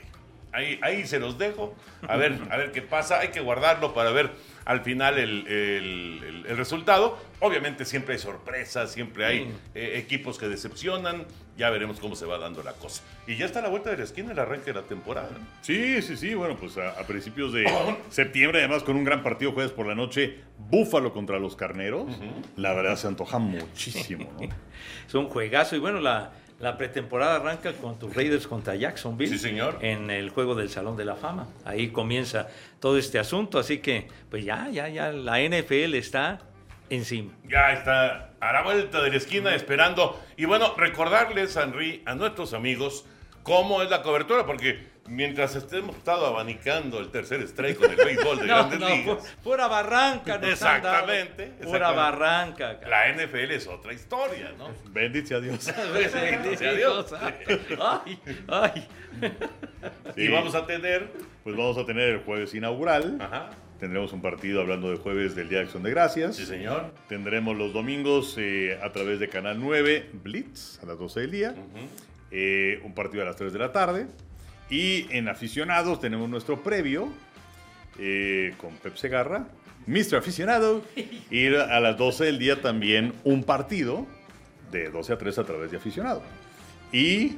Ahí, 0.57 0.79
ahí 0.81 1.05
se 1.05 1.19
los 1.19 1.37
dejo. 1.37 1.75
A 2.07 2.15
ver, 2.17 2.37
a 2.49 2.57
ver 2.57 2.71
qué 2.71 2.81
pasa. 2.81 3.19
Hay 3.19 3.27
que 3.29 3.39
guardarlo 3.41 3.93
para 3.93 4.09
ver 4.11 4.31
al 4.65 4.81
final 4.81 5.17
el, 5.19 5.45
el- 5.47 6.23
el- 6.23 6.45
el 6.47 6.57
resultado. 6.57 7.17
Obviamente 7.39 7.85
siempre 7.85 8.13
hay 8.15 8.19
sorpresas, 8.19 8.91
siempre 8.91 9.25
hay 9.25 9.53
eh, 9.75 9.93
equipos 10.03 10.37
que 10.39 10.47
decepcionan. 10.47 11.25
Ya 11.57 11.69
veremos 11.71 11.99
cómo 11.99 12.15
se 12.15 12.25
va 12.25 12.37
dando 12.37 12.61
la 12.63 12.73
cosa. 12.73 13.03
Y 13.27 13.35
ya 13.35 13.45
está 13.45 13.59
a 13.59 13.61
la 13.63 13.69
vuelta 13.69 13.89
de 13.91 13.97
la 13.97 14.03
esquina 14.03 14.31
el 14.31 14.39
arranque 14.39 14.65
de 14.65 14.73
la 14.81 14.85
temporada. 14.87 15.29
Sí, 15.61 16.01
sí, 16.01 16.15
sí. 16.17 16.33
Bueno, 16.35 16.55
pues 16.57 16.77
a, 16.77 16.91
a 16.91 17.03
principios 17.07 17.51
de 17.53 17.65
septiembre, 18.09 18.59
además 18.59 18.83
con 18.83 18.95
un 18.95 19.03
gran 19.03 19.23
partido 19.23 19.51
jueves 19.53 19.71
por 19.71 19.85
la 19.87 19.95
noche, 19.95 20.39
Búfalo 20.57 21.13
contra 21.13 21.39
los 21.39 21.55
Carneros. 21.55 22.11
La 22.55 22.73
verdad 22.73 22.95
se 22.95 23.07
antoja 23.07 23.37
muchísimo, 23.39 24.31
¿no? 24.39 24.47
Es 25.07 25.13
un 25.15 25.29
juegazo. 25.29 25.75
Y 25.75 25.79
bueno, 25.79 25.99
la, 26.01 26.31
La 26.59 26.75
pretemporada 26.75 27.35
arranca 27.35 27.73
con 27.73 27.99
tus 27.99 28.15
Raiders 28.15 28.47
contra 28.47 28.75
Jacksonville. 28.75 29.31
Sí, 29.31 29.37
señor. 29.37 29.77
En 29.81 30.09
el 30.09 30.29
juego 30.31 30.55
del 30.55 30.69
Salón 30.69 30.97
de 30.97 31.05
la 31.05 31.15
Fama. 31.15 31.47
Ahí 31.65 31.89
comienza 31.89 32.47
todo 32.79 32.97
este 32.97 33.19
asunto. 33.19 33.59
Así 33.59 33.77
que, 33.77 34.07
pues 34.31 34.43
ya, 34.43 34.67
ya, 34.71 34.89
ya, 34.89 35.11
la 35.11 35.39
NFL 35.39 35.93
está 35.93 36.39
encima. 36.89 37.31
Ya 37.47 37.73
está 37.73 38.31
a 38.39 38.53
la 38.53 38.63
vuelta 38.63 39.03
de 39.03 39.11
la 39.11 39.17
esquina 39.17 39.53
esperando. 39.53 40.19
Y 40.35 40.45
bueno, 40.45 40.73
recordarles, 40.77 41.55
Henry, 41.55 42.01
a 42.05 42.15
nuestros 42.15 42.53
amigos, 42.53 43.05
cómo 43.47 43.81
es 43.81 43.89
la 43.89 44.03
cobertura, 44.03 44.45
porque 44.45 44.95
mientras 45.07 45.55
estemos 45.55 45.95
estado 45.95 46.25
abanicando 46.27 46.99
el 46.99 47.09
tercer 47.09 47.41
strike 47.43 47.77
con 47.77 47.89
el 47.89 47.95
béisbol 47.95 48.39
de 48.39 48.45
No, 48.47 48.55
grandes 48.57 48.79
no, 48.79 48.89
ligas, 48.89 49.17
pu- 49.17 49.35
pura 49.43 49.67
barranca. 49.67 50.33
nos 50.33 50.41
dado. 50.41 50.51
Exactamente, 50.51 51.45
Pura 51.63 51.63
exactamente. 51.89 51.95
barranca. 51.95 52.79
cara. 52.81 53.15
la 53.15 53.23
NFL 53.23 53.51
es 53.51 53.67
otra 53.67 53.93
historia, 53.93 54.51
¿no? 54.57 54.69
Bendito 54.91 55.27
sea 55.29 55.39
Dios. 55.39 55.65
Bendito 55.93 56.57
sea 56.57 56.73
Dios. 56.73 57.13
Ay, 57.79 58.19
ay. 58.49 58.87
Y 60.15 60.27
vamos 60.27 60.53
a 60.55 60.65
tener. 60.65 61.07
Pues 61.43 61.55
vamos 61.55 61.77
a 61.77 61.85
tener 61.85 62.09
el 62.09 62.19
jueves 62.19 62.53
inaugural. 62.53 63.17
Ajá. 63.21 63.49
Tendremos 63.79 64.11
un 64.11 64.21
partido 64.23 64.59
hablando 64.61 64.89
de 64.89 64.97
jueves 64.97 65.35
del 65.35 65.49
Día 65.49 65.59
de 65.59 65.65
Acción 65.65 65.83
de 65.83 65.91
Gracias. 65.91 66.35
Sí, 66.35 66.45
señor. 66.45 66.91
Tendremos 67.07 67.55
los 67.55 67.71
domingos 67.73 68.35
eh, 68.39 68.77
a 68.83 68.91
través 68.91 69.19
de 69.19 69.29
Canal 69.29 69.59
9, 69.59 70.09
Blitz, 70.23 70.79
a 70.81 70.87
las 70.87 70.97
12 70.97 71.19
del 71.21 71.31
día. 71.31 71.55
Eh, 72.31 72.81
un 72.83 72.93
partido 72.93 73.23
a 73.23 73.25
las 73.25 73.35
3 73.35 73.53
de 73.53 73.59
la 73.59 73.71
tarde. 73.71 74.07
Y 74.69 75.07
en 75.11 75.29
aficionados 75.29 75.99
tenemos 75.99 76.29
nuestro 76.29 76.61
previo 76.61 77.09
eh, 77.99 78.53
con 78.57 78.75
Pep 78.75 78.95
Segarra, 78.95 79.47
Mr. 79.85 80.17
Aficionado. 80.17 80.81
Y 81.29 81.47
a 81.47 81.79
las 81.79 81.97
12 81.97 82.25
del 82.25 82.39
día 82.39 82.61
también 82.61 83.13
un 83.23 83.43
partido 83.43 84.05
de 84.71 84.89
12 84.89 85.13
a 85.13 85.17
3 85.17 85.39
a 85.39 85.43
través 85.43 85.71
de 85.71 85.77
aficionado. 85.77 86.21
Y 86.91 87.37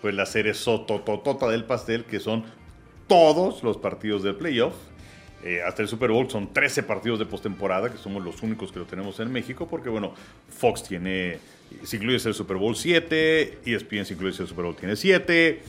pues 0.00 0.14
la 0.14 0.26
serie 0.26 0.52
sotototota 0.52 1.48
del 1.48 1.64
pastel, 1.64 2.04
que 2.04 2.20
son 2.20 2.44
todos 3.06 3.62
los 3.62 3.78
partidos 3.78 4.22
de 4.22 4.34
playoff. 4.34 4.74
Eh, 5.44 5.62
hasta 5.62 5.82
el 5.82 5.88
Super 5.88 6.10
Bowl 6.10 6.30
son 6.30 6.52
13 6.52 6.82
partidos 6.82 7.18
de 7.18 7.26
postemporada, 7.26 7.90
que 7.90 7.98
somos 7.98 8.24
los 8.24 8.42
únicos 8.42 8.70
que 8.72 8.78
lo 8.78 8.84
tenemos 8.84 9.18
en 9.20 9.30
México, 9.32 9.66
porque 9.68 9.88
bueno, 9.88 10.14
Fox 10.48 10.84
tiene, 10.84 11.38
si 11.82 11.96
incluyes 11.96 12.24
el 12.26 12.34
Super 12.34 12.56
Bowl 12.56 12.76
7, 12.76 13.60
ESPN 13.64 14.04
si 14.04 14.14
incluyes 14.14 14.38
el 14.40 14.48
Super 14.48 14.64
Bowl 14.64 14.76
tiene 14.76 14.96
7, 14.96 15.62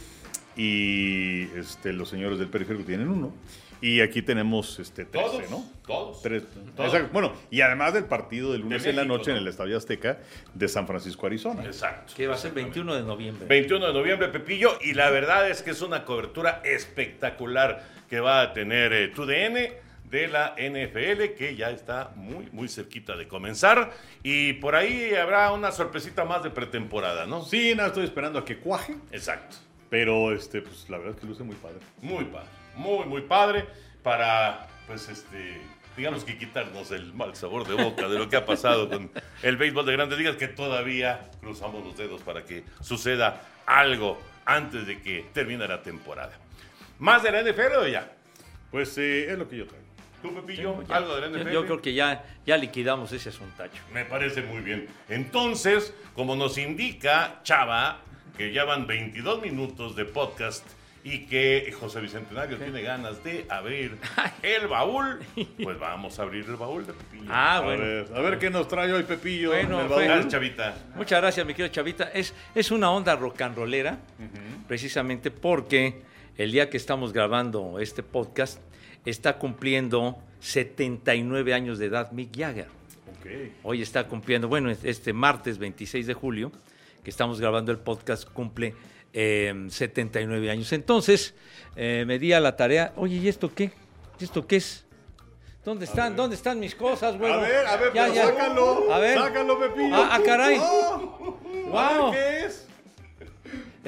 y 0.56 1.44
este, 1.58 1.94
los 1.94 2.10
señores 2.10 2.40
del 2.40 2.48
periférico 2.48 2.86
tienen 2.86 3.10
uno. 3.10 3.34
Y 3.82 4.00
aquí 4.00 4.22
tenemos 4.22 4.80
este, 4.80 5.04
13, 5.04 5.28
Todos, 5.28 5.52
¿no? 5.52 5.66
todos. 5.86 6.22
Tres. 6.22 6.44
Todos. 6.74 6.94
Exacto. 6.94 7.10
Bueno, 7.12 7.34
y 7.52 7.60
además 7.60 7.94
del 7.94 8.06
partido 8.06 8.54
del 8.54 8.62
lunes 8.62 8.86
en 8.86 8.96
la 8.96 9.04
noche 9.04 9.32
en 9.32 9.38
el 9.38 9.46
Estadio 9.46 9.76
Azteca 9.76 10.20
de 10.54 10.70
San 10.70 10.88
Francisco, 10.88 11.26
Arizona. 11.26 11.66
Exacto. 11.66 12.14
Que 12.16 12.26
va 12.28 12.36
a 12.36 12.38
ser 12.38 12.54
21 12.54 12.96
de 12.96 13.04
noviembre. 13.04 13.46
21 13.46 13.88
de 13.88 13.94
noviembre, 13.94 14.30
Pepillo, 14.30 14.78
y 14.82 14.94
la 14.94 15.10
verdad 15.10 15.50
es 15.50 15.62
que 15.64 15.72
es 15.72 15.82
una 15.82 16.06
cobertura 16.06 16.62
espectacular 16.64 17.84
que 18.10 18.22
va 18.22 18.42
a 18.42 18.54
tener 18.54 18.94
eh, 18.94 19.10
TUDN 19.10 19.83
de 20.14 20.28
la 20.28 20.54
NFL, 20.56 21.34
que 21.36 21.56
ya 21.58 21.72
está 21.72 22.12
muy, 22.16 22.48
muy 22.52 22.70
cerquita 22.70 23.18
de 23.18 23.28
comenzar, 23.28 23.92
y 24.22 24.54
por 24.54 24.76
ahí 24.76 25.16
habrá 25.16 25.52
una 25.52 25.72
sorpresita 25.72 26.24
más 26.24 26.44
de 26.44 26.52
pretemporada, 26.52 27.26
¿no? 27.26 27.42
Sí, 27.44 27.74
nada, 27.74 27.88
estoy 27.88 28.06
esperando 28.06 28.38
a 28.38 28.46
que 28.46 28.60
cuaje, 28.60 28.96
Exacto. 29.12 29.56
pero 29.90 30.32
este, 30.32 30.62
pues 30.62 30.88
la 30.88 31.00
verdad 31.00 31.16
es 31.16 31.20
que 31.20 31.26
luce 31.26 31.44
muy 31.44 31.56
padre. 31.56 31.80
Muy 32.00 32.26
padre, 32.26 32.48
muy, 32.76 33.06
muy 33.08 33.22
padre, 33.22 33.66
para, 34.04 34.68
pues, 34.86 35.10
este, 35.10 35.60
digamos 35.98 36.24
que 36.24 36.38
quitarnos 36.38 36.92
el 36.92 37.12
mal 37.16 37.36
sabor 37.36 37.68
de 37.68 37.74
boca 37.74 38.08
de 38.08 38.20
lo 38.20 38.30
que 38.30 38.36
ha 38.36 38.46
pasado 38.46 38.88
con 38.90 39.10
el 39.42 39.58
béisbol 39.58 39.88
de 39.88 39.94
grandes 39.94 40.20
ligas, 40.20 40.36
que 40.36 40.48
todavía 40.48 41.32
cruzamos 41.42 41.84
los 41.84 41.98
dedos 41.98 42.22
para 42.22 42.46
que 42.46 42.64
suceda 42.82 43.42
algo 43.66 44.22
antes 44.46 44.86
de 44.86 45.02
que 45.02 45.26
termine 45.34 45.68
la 45.68 45.82
temporada. 45.82 46.34
¿Más 47.00 47.24
de 47.24 47.32
la 47.32 47.42
NFL 47.42 47.78
o 47.80 47.88
ya? 47.88 48.12
Pues 48.70 48.96
eh, 49.00 49.32
es 49.32 49.40
lo 49.40 49.50
que 49.50 49.58
yo 49.58 49.66
traigo. 49.66 49.83
¿Tú, 50.24 50.34
Pepillo? 50.34 50.82
Ya, 50.88 50.96
¿Algo 50.96 51.16
de 51.18 51.30
la 51.30 51.52
yo- 51.52 51.66
creo 51.66 51.82
que 51.82 51.94
ya, 51.94 52.24
ya 52.46 52.58
liquidamos 52.58 53.12
ese 53.12 53.30
asuntacho. 53.30 53.84
Me 53.94 54.06
parece 54.06 54.42
muy 54.42 54.62
bien. 54.64 54.88
Entonces, 55.10 55.94
como 56.16 56.36
nos 56.36 56.58
indica 56.58 57.42
Chava, 57.44 58.00
que 58.38 58.52
ya 58.52 58.64
van 58.66 58.88
22 58.88 59.42
minutos 59.44 59.96
de 59.96 60.06
podcast 60.06 60.66
y 61.06 61.26
que 61.26 61.76
José 61.78 62.00
Bicentenario 62.00 62.58
tiene 62.58 62.82
ganas 62.82 63.22
de 63.26 63.46
abrir 63.50 63.98
el 64.42 64.68
baúl, 64.70 65.20
pues 65.62 65.78
vamos 65.78 66.18
a 66.18 66.22
abrir 66.22 66.46
el 66.48 66.56
baúl 66.56 66.88
de 66.88 66.94
Pepillo. 66.94 67.26
Ah, 67.30 67.58
A, 67.58 67.60
bueno. 67.62 67.84
ver, 67.84 68.08
a 68.16 68.20
ver 68.22 68.40
qué 68.40 68.50
nos 68.50 68.68
trae 68.70 68.92
hoy 68.94 69.04
Pepillo. 69.04 69.50
Bueno, 69.50 69.76
en 69.76 69.82
el 69.82 69.88
fue- 69.88 69.96
baúl. 69.98 70.06
Gracias, 70.06 70.32
Chavita. 70.32 70.76
Muchas 70.96 71.20
gracias, 71.22 71.46
mi 71.46 71.54
querido 71.54 71.74
Chavita. 71.74 72.06
Es, 72.14 72.34
es 72.56 72.72
una 72.72 72.90
onda 72.90 73.16
rock 73.18 73.42
and 73.42 73.58
rollera, 73.58 73.98
precisamente 74.68 75.30
porque 75.30 76.02
el 76.38 76.52
día 76.54 76.70
que 76.70 76.78
estamos 76.78 77.12
grabando 77.14 77.80
este 77.80 78.02
podcast 78.02 78.60
está 79.06 79.38
cumpliendo 79.38 80.18
79 80.40 81.54
años 81.54 81.80
de 81.80 81.86
edad 81.88 82.12
Mick 82.12 82.36
Jagger. 82.38 82.68
Ok. 83.20 83.28
Hoy 83.64 83.82
está 83.82 84.08
cumpliendo, 84.08 84.48
bueno, 84.48 84.70
este 84.70 85.14
martes 85.14 85.58
26 85.58 86.08
de 86.08 86.14
julio, 86.14 86.52
que 87.04 87.10
estamos 87.10 87.40
grabando 87.40 87.72
el 87.72 87.80
podcast, 87.80 88.28
cumple 88.30 88.76
eh, 89.14 89.68
79 89.70 90.50
años. 90.52 90.72
Entonces, 90.74 91.34
eh, 91.76 92.04
me 92.08 92.20
di 92.20 92.34
a 92.34 92.40
la 92.40 92.56
tarea, 92.56 92.94
oye, 92.96 93.16
¿y 93.18 93.28
esto 93.28 93.54
qué? 93.54 93.72
¿Y 94.20 94.24
esto 94.24 94.46
qué 94.48 94.58
es? 94.58 94.86
¿Dónde 95.64 95.86
están? 95.86 96.16
¿Dónde 96.16 96.36
están 96.36 96.60
mis 96.60 96.76
cosas, 96.76 97.18
güey? 97.18 97.32
A 97.32 97.38
ver, 97.38 97.66
a 97.68 97.78
ver, 97.78 97.94
Ya, 97.94 98.04
pero 98.04 98.14
ya. 98.16 98.26
sácalo. 98.26 98.92
A 98.94 99.00
ver. 99.00 99.18
Sácalo, 99.18 99.60
Pepillo. 99.60 99.96
Ah, 99.96 100.10
ah, 100.12 100.20
caray. 100.26 100.58
Oh, 100.60 101.40
Wow. 101.72 102.12
¿Qué 102.12 102.46
es? 102.46 102.68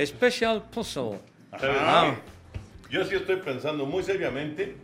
Special 0.10 0.64
Puzzle. 0.72 1.20
¿Sabes 1.52 1.78
Ah. 1.82 2.16
Yo 2.90 3.04
sí 3.06 3.16
estoy 3.16 3.38
pensando 3.38 3.86
muy 3.86 4.04
seriamente 4.04 4.76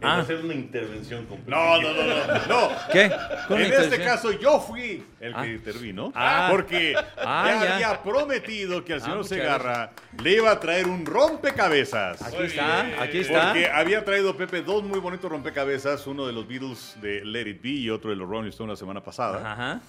en 0.00 0.06
Ah. 0.08 0.18
hacer 0.20 0.36
una 0.44 0.54
intervención 0.54 1.26
con 1.26 1.38
No, 1.46 1.80
no, 1.80 1.92
no, 1.92 2.02
no. 2.04 2.46
no. 2.48 2.68
¿Qué? 2.92 3.10
¿Con 3.48 3.60
En 3.60 3.72
este 3.72 3.98
caso 4.02 4.32
yo 4.32 4.58
fui 4.60 5.04
el 5.20 5.32
que 5.34 5.38
Ah. 5.40 5.46
intervino 5.46 6.12
Ah. 6.14 6.48
porque 6.50 6.94
Ah, 7.18 7.44
ya, 7.46 7.64
ya. 7.64 7.74
había 7.74 8.02
prometido 8.02 8.84
que 8.84 8.94
al 8.94 9.00
Ah, 9.00 9.04
señor 9.04 9.24
Segarra 9.26 9.90
le 10.22 10.32
iba 10.36 10.50
a 10.50 10.58
traer 10.58 10.86
un 10.86 11.04
rompecabezas. 11.04 12.22
Aquí 12.22 12.42
está, 12.44 13.02
aquí 13.02 13.18
está. 13.18 13.48
Porque 13.52 13.68
había 13.68 14.04
traído 14.04 14.36
Pepe 14.36 14.62
dos 14.62 14.82
muy 14.84 15.00
bonitos 15.00 15.30
rompecabezas, 15.30 16.06
uno 16.06 16.26
de 16.26 16.32
los 16.32 16.46
Beatles 16.48 16.96
de 17.02 17.24
Let 17.24 17.48
It 17.48 17.62
Be 17.62 17.68
y 17.70 17.90
otro 17.90 18.10
de 18.10 18.16
los 18.16 18.28
Rolling 18.28 18.48
Stones 18.50 18.70
la 18.72 18.76
semana 18.76 19.02
pasada. 19.02 19.52
Ajá. 19.52 19.80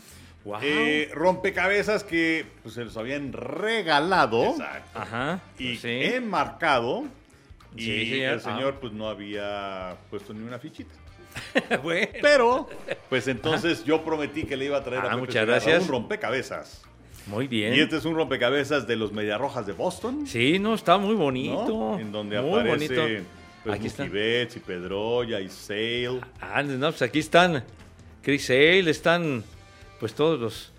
Wow. 0.43 0.57
Eh, 0.63 1.09
rompecabezas 1.13 2.03
que 2.03 2.45
pues, 2.63 2.73
se 2.73 2.83
los 2.83 2.97
habían 2.97 3.31
regalado 3.31 4.43
Exacto. 4.43 4.99
Ajá. 4.99 5.39
y 5.59 5.75
sí. 5.77 5.87
enmarcado 6.03 7.03
y 7.75 7.83
Sí, 7.83 8.21
el 8.21 8.41
señor 8.41 8.79
pues 8.79 8.93
no 8.93 9.07
había 9.09 9.95
puesto 10.09 10.33
ni 10.33 10.41
una 10.45 10.59
fichita. 10.59 10.93
bueno. 11.83 12.07
Pero, 12.21 12.69
pues 13.09 13.27
entonces 13.27 13.83
yo 13.85 14.03
prometí 14.03 14.43
que 14.43 14.57
le 14.57 14.65
iba 14.65 14.77
a 14.77 14.83
traer 14.83 15.01
Ah, 15.03 15.05
a 15.07 15.09
Pepe 15.11 15.19
muchas 15.21 15.45
gracias. 15.47 15.83
un 15.83 15.87
rompecabezas. 15.89 16.81
Muy 17.27 17.47
bien. 17.47 17.73
Y 17.75 17.79
este 17.79 17.97
es 17.97 18.05
un 18.05 18.15
rompecabezas 18.15 18.87
de 18.87 18.95
los 18.95 19.11
Mediarrojas 19.13 19.65
de 19.65 19.73
Boston. 19.73 20.25
Sí, 20.27 20.59
no, 20.59 20.73
está 20.73 20.97
muy 20.97 21.13
¿no? 21.13 21.19
bonito. 21.19 21.99
En 21.99 22.11
donde 22.11 22.41
muy 22.41 22.59
aparece 22.59 22.95
bonito. 22.99 23.25
pues, 23.63 23.75
Aquí 23.75 23.87
está. 23.87 24.03
Mookie 24.03 24.17
Betts 24.17 24.55
y 24.57 24.59
Pedroya 24.59 25.39
y 25.39 25.47
Sale. 25.49 26.21
Ah, 26.41 26.63
no, 26.63 26.89
pues 26.89 27.01
aquí 27.03 27.19
están 27.19 27.63
Chris 28.23 28.49
Hale, 28.49 28.89
están 28.89 29.43
pues 29.99 30.13
todos 30.15 30.39
los, 30.39 30.71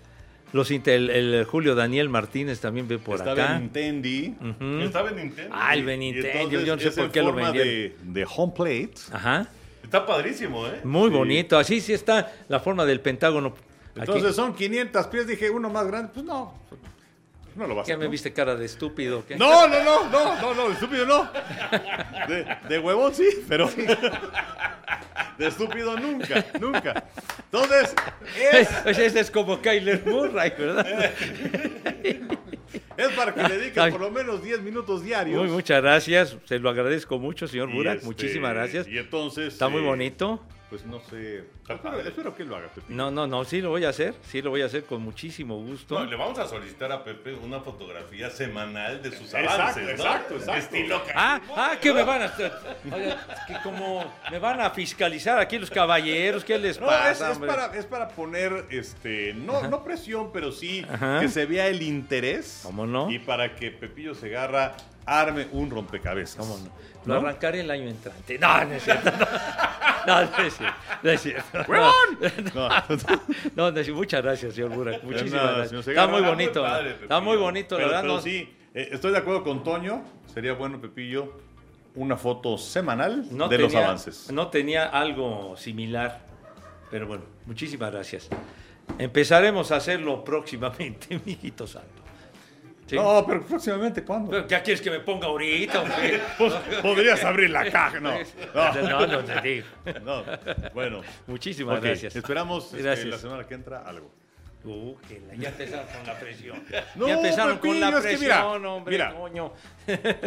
los 0.53 0.71
el, 0.71 1.09
el 1.09 1.43
Julio 1.45 1.75
Daniel 1.75 2.07
Martínez 2.09 2.59
también 2.61 2.87
ve 2.87 2.97
por 2.99 3.17
Está 3.17 3.33
acá. 3.33 3.53
Benintendi. 3.55 4.35
Ujú. 4.39 4.79
Estaba 4.81 5.09
en 5.09 5.15
Nintendo. 5.17 5.49
Ah, 5.53 5.73
el 5.73 5.83
Benintendi, 5.83 6.63
yo 6.65 6.75
no 6.75 6.81
sé 6.81 6.91
por 6.91 7.11
qué 7.11 7.19
lo 7.21 7.31
forma 7.33 7.51
vendieron. 7.51 7.97
de, 8.13 8.21
de 8.21 8.27
home 8.35 8.53
plate. 8.55 8.93
Ajá, 9.11 9.47
Está 9.83 10.05
padrísimo, 10.05 10.65
¿eh? 10.67 10.79
muy 10.85 11.09
Sí. 11.09 11.15
bonito. 11.15 11.57
Así 11.57 11.81
sí 11.81 11.91
está 11.93 12.31
la 12.47 12.59
forma 12.61 12.85
del 12.85 13.01
Pentágono. 13.01 13.49
Aquí, 13.95 13.99
Entonces 14.11 14.35
son 14.35 14.55
500 14.55 15.07
pies. 15.07 15.27
Dije, 15.27 15.49
uno 15.49 15.69
más 15.69 15.85
grande. 15.85 16.09
Pues 16.13 16.25
no. 16.25 16.53
No 17.55 17.67
lo 17.67 17.75
vas 17.75 17.87
a 17.87 17.91
¿Qué 17.91 17.97
me 17.97 18.07
viste 18.07 18.33
cara 18.33 18.55
de 18.55 18.65
estúpido? 18.65 19.19
o 19.19 19.25
qué? 19.25 19.35
No, 19.35 19.67
no, 19.67 19.83
no, 19.83 20.09
no, 20.09 20.41
no, 20.41 20.53
no, 20.53 20.71
estúpido 20.71 21.05
no. 21.05 21.29
De, 22.27 22.45
de 22.67 22.79
huevón 22.79 23.13
sí, 23.13 23.27
pero 23.47 23.69
de 25.37 25.47
estúpido 25.47 25.97
nunca, 25.99 26.45
nunca. 26.59 27.03
Entonces, 27.51 27.93
es, 28.51 28.69
Ese 28.85 29.05
ese 29.05 29.19
es 29.19 29.31
como 29.31 29.61
Kyler 29.61 30.03
Murray, 30.05 30.53
¿verdad? 30.57 31.11
es 32.97 33.11
para 33.15 33.33
que 33.33 33.43
le 33.43 33.57
dediquen 33.57 33.91
por 33.91 34.01
lo 34.01 34.11
menos 34.11 34.43
10 34.43 34.61
minutos 34.61 35.03
diarios. 35.03 35.41
Muy, 35.41 35.51
muchas 35.51 35.81
gracias. 35.81 36.37
Se 36.45 36.59
lo 36.59 36.69
agradezco 36.69 37.19
mucho, 37.19 37.47
señor 37.47 37.71
Burak. 37.71 37.95
este, 37.95 38.05
Muchísimas 38.07 38.53
gracias. 38.53 38.87
Y 38.87 38.97
entonces. 38.97 39.53
Está 39.53 39.69
muy 39.69 39.81
eh, 39.81 39.85
bonito. 39.85 40.41
Pues 40.73 40.87
no 40.87 40.99
sé. 41.01 41.43
Espero, 41.69 41.99
espero 41.99 42.35
que 42.35 42.43
lo 42.43 42.55
haga, 42.55 42.67
Pepillo. 42.69 42.95
No, 42.95 43.11
no, 43.11 43.27
no, 43.27 43.43
sí 43.45 43.61
lo 43.61 43.69
voy 43.69 43.85
a 43.85 43.89
hacer, 43.89 44.15
sí 44.23 44.41
lo 44.41 44.49
voy 44.49 44.63
a 44.63 44.65
hacer 44.65 44.85
con 44.85 45.03
muchísimo 45.03 45.55
gusto. 45.61 45.99
No, 45.99 46.03
le 46.05 46.15
vamos 46.15 46.39
a 46.39 46.47
solicitar 46.47 46.91
a 46.91 47.03
Pepe 47.03 47.35
una 47.35 47.59
fotografía 47.59 48.31
semanal 48.31 48.99
de 49.03 49.11
sus 49.11 49.31
Exacto, 49.35 49.51
avances, 49.51 49.83
¿no? 49.83 49.91
exacto, 49.91 50.33
exacto. 50.33 50.59
Estilo 50.75 50.99
Ah, 51.13 51.39
ah, 51.55 51.75
que 51.79 51.93
me 51.93 52.01
van 52.01 52.23
a 52.23 52.33
oye, 52.91 53.15
que 53.47 53.53
como 53.61 54.03
me 54.31 54.39
van 54.39 54.61
a 54.61 54.71
fiscalizar 54.71 55.37
aquí 55.37 55.59
los 55.59 55.69
caballeros, 55.69 56.43
¿qué 56.43 56.57
les 56.57 56.79
No, 56.81 56.87
pasa? 56.87 57.29
es, 57.33 57.37
es 57.37 57.45
para, 57.45 57.65
es 57.77 57.85
para 57.85 58.07
poner, 58.07 58.65
este, 58.71 59.35
no, 59.35 59.67
no 59.67 59.83
presión, 59.83 60.31
pero 60.33 60.51
sí 60.51 60.83
Ajá. 60.91 61.19
que 61.19 61.29
se 61.29 61.45
vea 61.45 61.67
el 61.67 61.83
interés. 61.83 62.61
¿Cómo 62.63 62.87
no? 62.87 63.11
Y 63.11 63.19
para 63.19 63.55
que 63.55 63.69
Pepillo 63.69 64.15
Segarra 64.15 64.75
arme 65.05 65.47
un 65.51 65.69
rompecabezas. 65.69 66.37
¿Cómo 66.37 66.57
no? 66.57 66.69
Lo 67.05 67.19
¿No? 67.21 67.27
arrancaré 67.27 67.59
el 67.61 67.69
año 67.71 67.89
entrante. 67.89 68.39
No, 68.39 68.63
no 68.65 68.73
es 68.73 68.83
cierto. 68.83 69.11
No, 69.11 70.21
no, 70.23 70.31
no 70.37 70.43
es 70.43 70.53
cierto. 70.57 70.75
No 71.03 71.09
es 71.09 71.21
cierto. 71.21 71.63
No. 72.55 72.69
No, 73.55 73.71
no 73.71 73.79
es 73.79 73.85
cierto. 73.85 73.93
muchas 73.95 74.23
gracias, 74.23 74.53
señor 74.55 74.69
Burak. 74.71 75.03
Muchísimas 75.03 75.55
gracias. 75.57 75.87
Está 75.87 76.07
muy 76.07 76.21
bonito. 76.21 76.61
padre, 76.63 76.97
Está 77.01 77.19
muy 77.19 77.37
bonito, 77.37 77.75
la 77.75 77.79
Pero, 77.79 77.87
verdad. 77.89 78.01
pero 78.03 78.13
no- 78.15 78.21
sí, 78.21 78.53
eh, 78.73 78.89
estoy 78.91 79.11
de 79.11 79.17
acuerdo 79.17 79.43
con 79.43 79.63
Toño. 79.63 80.03
Sería 80.33 80.53
bueno, 80.53 80.79
Pepillo, 80.79 81.37
una 81.95 82.15
foto 82.17 82.57
semanal 82.57 83.27
de 83.49 83.57
los 83.57 83.75
avances. 83.75 84.31
No 84.31 84.47
tenía 84.47 84.85
algo 84.85 85.55
similar, 85.57 86.21
pero 86.89 87.05
bueno, 87.07 87.23
muchísimas 87.45 87.91
gracias. 87.91 88.29
Empezaremos 88.97 89.71
a 89.71 89.75
hacerlo 89.77 90.23
próximamente, 90.25 91.19
mijito 91.25 91.67
santo. 91.67 92.02
¿Sí? 92.93 92.99
No, 92.99 93.25
pero 93.25 93.41
próximamente, 93.43 94.03
¿cuándo? 94.03 94.45
¿Qué 94.45 94.61
quieres 94.61 94.79
que 94.81 94.91
me 94.91 94.99
ponga 94.99 95.25
ahorita? 95.27 95.81
o 95.81 95.85
qué? 95.85 96.21
Pues, 96.37 96.53
podrías 96.83 97.23
abrir 97.23 97.49
la 97.49 97.69
caja, 97.71 97.99
no. 97.99 98.11
No, 98.53 98.81
No, 98.83 99.07
no 99.07 99.23
te 99.23 99.41
digo. 99.41 99.67
no. 100.03 100.23
Bueno, 100.75 101.01
Muchísimas 101.25 101.79
ok, 101.79 101.83
gracias. 101.85 102.15
Esperamos 102.15 102.65
este, 102.65 102.83
Gracias. 102.83 103.07
la 103.07 103.17
semana 103.17 103.47
que 103.47 103.55
entra 103.55 103.79
algo. 103.83 104.11
Uh, 104.65 104.95
que 105.09 105.19
la- 105.27 105.35
ya 105.35 105.49
empezaron 105.49 105.85
con 105.87 106.05
la 106.07 106.19
presión. 106.19 106.63
No, 106.95 107.07
ya 107.07 107.15
empezaron 107.15 107.57
con 107.57 107.79
la 107.79 107.87
Pepillo, 107.87 107.97
es 107.97 108.03
que 108.03 108.09
presión, 108.27 108.61
mira, 108.61 108.71
hombre, 108.73 108.91
mira. 108.93 109.13
coño. 109.15 109.53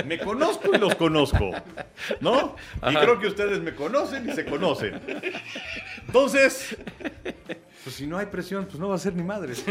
Me 0.05 0.19
conozco 0.19 0.75
y 0.75 0.79
los 0.79 0.95
conozco, 0.97 1.53
¿no? 2.21 2.57
Y 2.83 2.87
Ajá. 2.87 3.01
creo 3.01 3.19
que 3.21 3.29
ustedes 3.29 3.61
me 3.61 3.75
conocen 3.75 4.29
y 4.29 4.33
se 4.35 4.45
conocen. 4.45 5.01
Entonces, 6.07 6.77
pues 7.83 7.97
si 7.97 8.07
no 8.07 8.19
hay 8.19 8.27
presión, 8.27 8.67
pues 8.67 8.79
no 8.79 8.89
va 8.89 8.97
a 8.97 8.99
ser 8.99 9.15
ni 9.15 9.23
madres. 9.23 9.65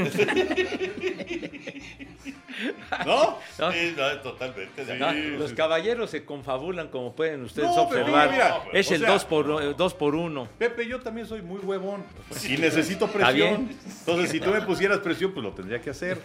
¿No? 3.05 3.37
¿no? 3.59 3.71
Sí, 3.71 3.93
no, 3.97 4.19
totalmente. 4.21 5.37
los 5.37 5.53
caballeros 5.53 6.09
se 6.09 6.23
confabulan, 6.25 6.87
como 6.89 7.15
pueden 7.15 7.43
ustedes 7.43 7.69
observar. 7.69 8.31
mira, 8.31 8.61
es 8.73 8.89
el 8.91 8.99
sea- 9.01 9.09
2 9.09 9.25
por, 9.25 9.75
dos 9.75 9.93
por 9.93 10.15
1. 10.15 10.47
Pepe, 10.57 10.87
yo 10.87 10.99
también 11.01 11.27
soy 11.27 11.41
muy 11.41 11.59
huevón 11.59 12.03
y 12.47 12.57
necesito 12.57 13.07
presión. 13.07 13.69
Entonces, 13.99 14.29
si 14.31 14.39
tú 14.39 14.51
me 14.51 14.61
pusieras 14.65 14.99
presión, 14.99 15.31
pues 15.33 15.43
lo 15.43 15.51
tendría 15.51 15.81
que 15.81 15.89
hacer. 15.89 16.19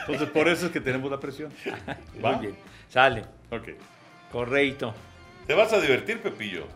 Entonces, 0.00 0.28
por 0.30 0.48
eso 0.48 0.66
es 0.66 0.72
que 0.72 0.80
tenemos 0.80 1.10
la 1.10 1.20
presión. 1.20 1.52
¿Va? 2.24 2.32
Muy 2.32 2.46
bien. 2.46 2.56
Sale. 2.88 3.22
Ok. 3.50 3.68
Correcto. 4.32 4.94
Te 5.46 5.54
vas 5.54 5.72
a 5.72 5.80
divertir, 5.80 6.20
Pepillo. 6.20 6.66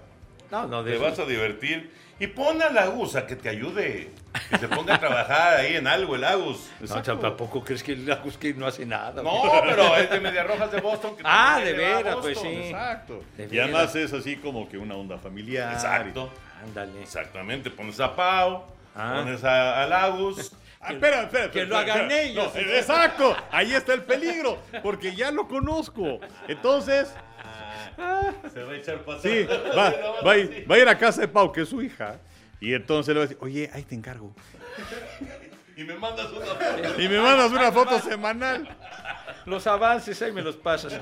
No, 0.51 0.67
no, 0.67 0.83
de 0.83 0.93
Te 0.93 0.97
eso- 0.97 1.05
vas 1.05 1.19
a 1.19 1.25
divertir. 1.25 1.91
Y 2.21 2.27
pon 2.27 2.61
a 2.63 2.69
la 2.71 2.89
USA 2.91 3.27
que 3.27 3.37
te 3.37 3.49
ayude. 3.49 4.11
Que 4.51 4.59
se 4.59 4.69
ponga 4.69 4.97
a 4.97 5.01
trabajar 5.01 5.57
ahí 5.61 5.77
en 5.77 5.87
algo, 5.87 6.17
el 6.17 6.25
Agus. 6.25 6.69
No, 6.81 7.03
¿Tampoco 7.03 7.63
crees 7.65 7.83
que 7.83 7.93
el 7.93 8.11
Agus 8.11 8.39
no 8.57 8.67
hace 8.67 8.85
nada? 8.85 9.23
No, 9.23 9.43
pero 9.65 9.97
es 9.97 10.11
de 10.11 10.21
Media 10.21 10.43
Rojas 10.45 10.71
de 10.73 10.81
Boston. 10.81 11.17
Que 11.17 11.23
Ah, 11.25 11.61
de 11.63 11.71
a 11.71 11.77
veras, 11.77 12.17
pues 12.21 12.39
sí. 12.39 12.49
Exacto. 12.49 13.23
Y 13.51 13.59
además 13.59 13.95
es 13.95 14.13
así 14.13 14.37
como 14.37 14.69
que 14.69 14.79
una 14.79 14.95
onda 14.97 15.17
familiar. 15.19 15.73
Exacto. 15.73 16.31
Ándale. 16.63 17.03
Exactamente. 17.03 17.71
Pones 17.71 17.99
a 18.01 18.15
Pau, 18.15 18.65
Ah. 18.97 19.21
pones 19.23 19.45
a, 19.45 19.83
al 19.83 19.93
Agus. 19.93 20.53
Ah, 20.81 20.93
espera, 20.93 21.23
espera, 21.23 21.51
que 21.51 21.63
espera, 21.63 21.67
lo 21.67 21.81
espera, 21.81 21.95
hagan 21.95 22.11
espera. 22.13 22.23
ellos. 22.23 22.55
No, 22.55 22.61
exacto, 22.61 23.37
ahí 23.51 23.75
está 23.75 23.95
el 23.95 24.05
peligro, 24.05 24.59
porque 24.81 25.13
ya 25.13 25.33
lo 25.33 25.49
conozco. 25.49 26.21
Entonces, 26.47 27.13
Se 28.53 28.63
va 28.63 28.73
a 28.73 28.77
echar 28.77 29.05
para 29.05 29.21
sí, 29.21 29.45
va, 29.45 29.75
va, 30.27 30.31
a 30.31 30.35
así. 30.35 30.41
ir, 30.41 30.71
va 30.71 30.75
a 30.75 30.79
ir 30.79 30.89
a 30.89 30.99
casa 30.99 31.21
de 31.23 31.29
Pau, 31.29 31.53
que 31.53 31.63
es 31.63 31.69
su 31.69 31.83
hija, 31.83 32.19
y 32.61 32.75
entonces 32.75 33.15
le 33.15 33.21
va 33.21 33.25
a 33.25 33.29
decir, 33.29 33.39
oye, 33.41 33.71
ahí 33.73 33.83
te 33.83 33.95
encargo. 33.95 34.35
Y 35.77 35.85
me 35.85 35.95
mandas 35.95 36.31
una 36.33 36.47
foto. 36.47 37.01
Y 37.03 37.09
me 37.09 37.21
mandas 37.21 37.53
una 37.53 37.73
foto 37.73 38.01
semanal. 38.01 38.69
Los 39.47 39.67
avances, 39.67 40.21
ahí 40.23 40.33
me 40.33 40.43
los 40.43 40.57
pasas. 40.57 40.99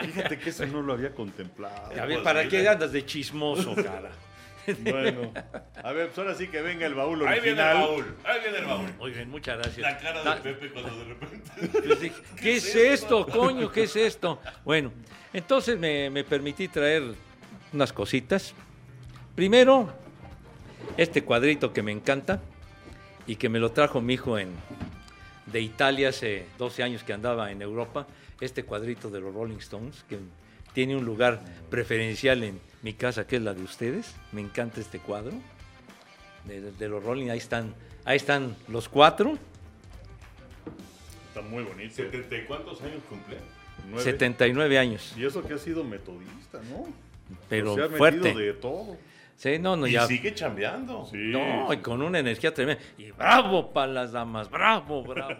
Fíjate 0.00 0.38
que 0.38 0.50
eso 0.50 0.66
no 0.66 0.80
lo 0.80 0.92
había 0.92 1.12
contemplado. 1.12 1.90
A 2.00 2.06
ver, 2.06 2.22
¿para 2.22 2.48
qué 2.48 2.68
andas 2.68 2.92
de 2.92 3.04
chismoso, 3.04 3.74
cara? 3.74 4.10
Bueno, 4.82 5.32
a 5.82 5.92
ver, 5.92 6.08
pues 6.08 6.18
ahora 6.18 6.34
sí 6.34 6.48
que 6.48 6.60
venga 6.62 6.86
el 6.86 6.94
baúl 6.94 7.26
Ahí 7.26 7.40
viene 7.40 7.60
el 7.60 7.66
original. 7.66 7.76
baúl. 7.88 8.16
Ahí 8.24 8.40
viene 8.42 8.58
el 8.58 8.64
baúl. 8.66 8.94
Muy 8.98 9.10
bien, 9.10 9.30
muchas 9.30 9.58
gracias. 9.58 9.78
La 9.78 9.98
cara 9.98 10.34
de 10.34 10.40
Pepe 10.40 10.70
cuando 10.70 10.96
de 10.96 11.04
repente. 11.04 11.50
Pues 11.86 12.00
dije, 12.00 12.16
¿Qué 12.40 12.56
es 12.56 12.74
esto, 12.74 13.26
coño? 13.26 13.70
¿Qué 13.72 13.84
es 13.84 13.96
esto? 13.96 14.40
Bueno, 14.64 14.92
entonces 15.32 15.78
me, 15.78 16.10
me 16.10 16.24
permití 16.24 16.68
traer 16.68 17.02
unas 17.72 17.92
cositas. 17.92 18.54
Primero, 19.34 19.92
este 20.96 21.22
cuadrito 21.22 21.72
que 21.72 21.82
me 21.82 21.92
encanta 21.92 22.40
y 23.26 23.36
que 23.36 23.48
me 23.48 23.58
lo 23.58 23.70
trajo 23.72 24.00
mi 24.00 24.14
hijo 24.14 24.38
en, 24.38 24.50
de 25.46 25.60
Italia 25.60 26.08
hace 26.10 26.46
12 26.58 26.82
años 26.82 27.02
que 27.04 27.12
andaba 27.12 27.50
en 27.50 27.62
Europa. 27.62 28.06
Este 28.40 28.64
cuadrito 28.64 29.10
de 29.10 29.20
los 29.20 29.34
Rolling 29.34 29.58
Stones, 29.58 30.04
que 30.08 30.18
tiene 30.72 30.96
un 30.96 31.04
lugar 31.04 31.40
preferencial 31.68 32.42
en 32.42 32.60
mi 32.82 32.92
casa, 32.94 33.26
que 33.26 33.36
es 33.36 33.42
la 33.42 33.54
de 33.54 33.62
ustedes. 33.62 34.14
Me 34.32 34.40
encanta 34.40 34.80
este 34.80 34.98
cuadro 34.98 35.32
de, 36.44 36.72
de 36.72 36.88
los 36.88 37.02
Rolling. 37.04 37.28
Ahí 37.30 37.38
están, 37.38 37.74
ahí 38.04 38.16
están 38.16 38.56
los 38.68 38.88
cuatro. 38.88 39.38
Está 41.28 41.42
muy 41.42 41.62
bonito. 41.64 41.94
¿Setenta 41.94 42.36
y 42.36 42.44
cuántos 42.44 42.80
años 42.82 43.02
cumple? 43.08 43.36
Nueve. 43.88 44.04
79 44.04 44.78
años, 44.78 45.14
Y 45.16 45.24
eso 45.24 45.42
que 45.46 45.54
ha 45.54 45.58
sido 45.58 45.82
metodista, 45.84 46.60
¿no? 46.70 46.86
pero 47.48 47.74
Se 47.74 47.80
ha 47.80 47.84
metido 47.84 47.98
fuerte. 47.98 48.34
de 48.34 48.52
todo. 48.52 48.96
Sí, 49.40 49.58
no, 49.58 49.74
no, 49.74 49.86
Y 49.86 49.92
ya. 49.92 50.06
sigue 50.06 50.34
chambeando. 50.34 51.06
Sí. 51.10 51.16
No, 51.16 51.72
y 51.72 51.78
con 51.78 52.02
una 52.02 52.18
energía 52.18 52.52
tremenda. 52.52 52.82
Y 52.98 53.10
bravo 53.10 53.72
para 53.72 53.90
las 53.90 54.12
damas, 54.12 54.50
bravo, 54.50 55.02
bravo. 55.02 55.34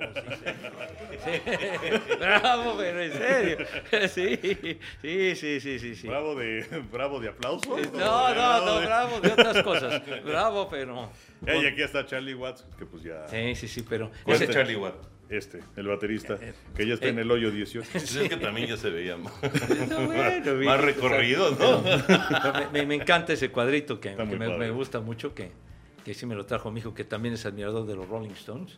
Sí. 1.23 1.31
Sí, 1.43 2.17
bravo, 2.19 2.77
pero 2.79 3.03
en 3.03 3.13
serio. 3.13 3.59
Sí, 4.09 4.39
sí, 5.03 5.37
sí, 5.37 5.61
sí, 5.61 5.79
sí. 5.79 5.95
sí. 5.97 6.09
Bravo 6.09 6.35
de, 6.35 6.65
bravo 6.91 7.21
de 7.21 7.29
aplausos. 7.29 7.93
No, 7.93 8.35
no, 8.35 8.65
no, 8.65 8.81
de- 8.81 8.87
bravo 8.87 9.21
de 9.21 9.33
otras 9.33 9.63
cosas. 9.63 10.03
Bravo, 10.25 10.67
pero. 10.71 11.11
Eh, 11.47 11.61
y 11.63 11.67
aquí 11.67 11.83
está 11.83 12.07
Charlie 12.07 12.35
Watts, 12.35 12.65
que 12.79 12.87
pues 12.87 13.03
ya. 13.03 13.29
Sí, 13.29 13.55
sí, 13.55 13.69
sí, 13.69 13.85
pero. 13.87 14.11
¿Cuál 14.25 14.37
ese- 14.37 14.45
es 14.45 14.51
Charlie 14.51 14.77
Watt? 14.77 14.95
Este, 15.31 15.61
el 15.77 15.87
baterista, 15.87 16.39
que 16.77 16.87
ya 16.87 16.95
está 16.95 17.07
eh, 17.07 17.11
en 17.11 17.21
el 17.21 17.31
hoyo 17.31 17.51
18. 17.53 17.89
Pues 17.93 18.17
es 18.17 18.29
que 18.29 18.37
también 18.37 18.67
ya 18.69 18.77
se 18.77 18.91
veía 18.91 19.17
más, 19.17 19.33
No, 19.89 20.07
bueno, 20.09 20.57
vi- 20.57 20.67
más 20.67 20.81
recorrido, 20.81 21.53
¿no? 21.53 21.83
Me, 22.73 22.81
me- 22.81 22.87
me 22.87 22.95
encanta 22.97 23.33
ese 23.33 23.51
cuadrito 23.51 24.01
que, 24.01 24.17
me, 24.17 24.71
gusta 24.73 25.01
mucho, 25.01 25.33
que, 25.35 25.53
que 26.05 26.15
sí 26.15 26.27
me 26.27 26.35
lo 26.35 26.47
trajo 26.47 26.71
mi 26.73 26.81
hijo, 26.81 26.95
que 26.95 27.05
también 27.05 27.35
es 27.35 27.47
admirador 27.47 27.87
de 27.87 27.95
los 27.95 28.09
Rolling 28.09 28.31
Stones. 28.31 28.77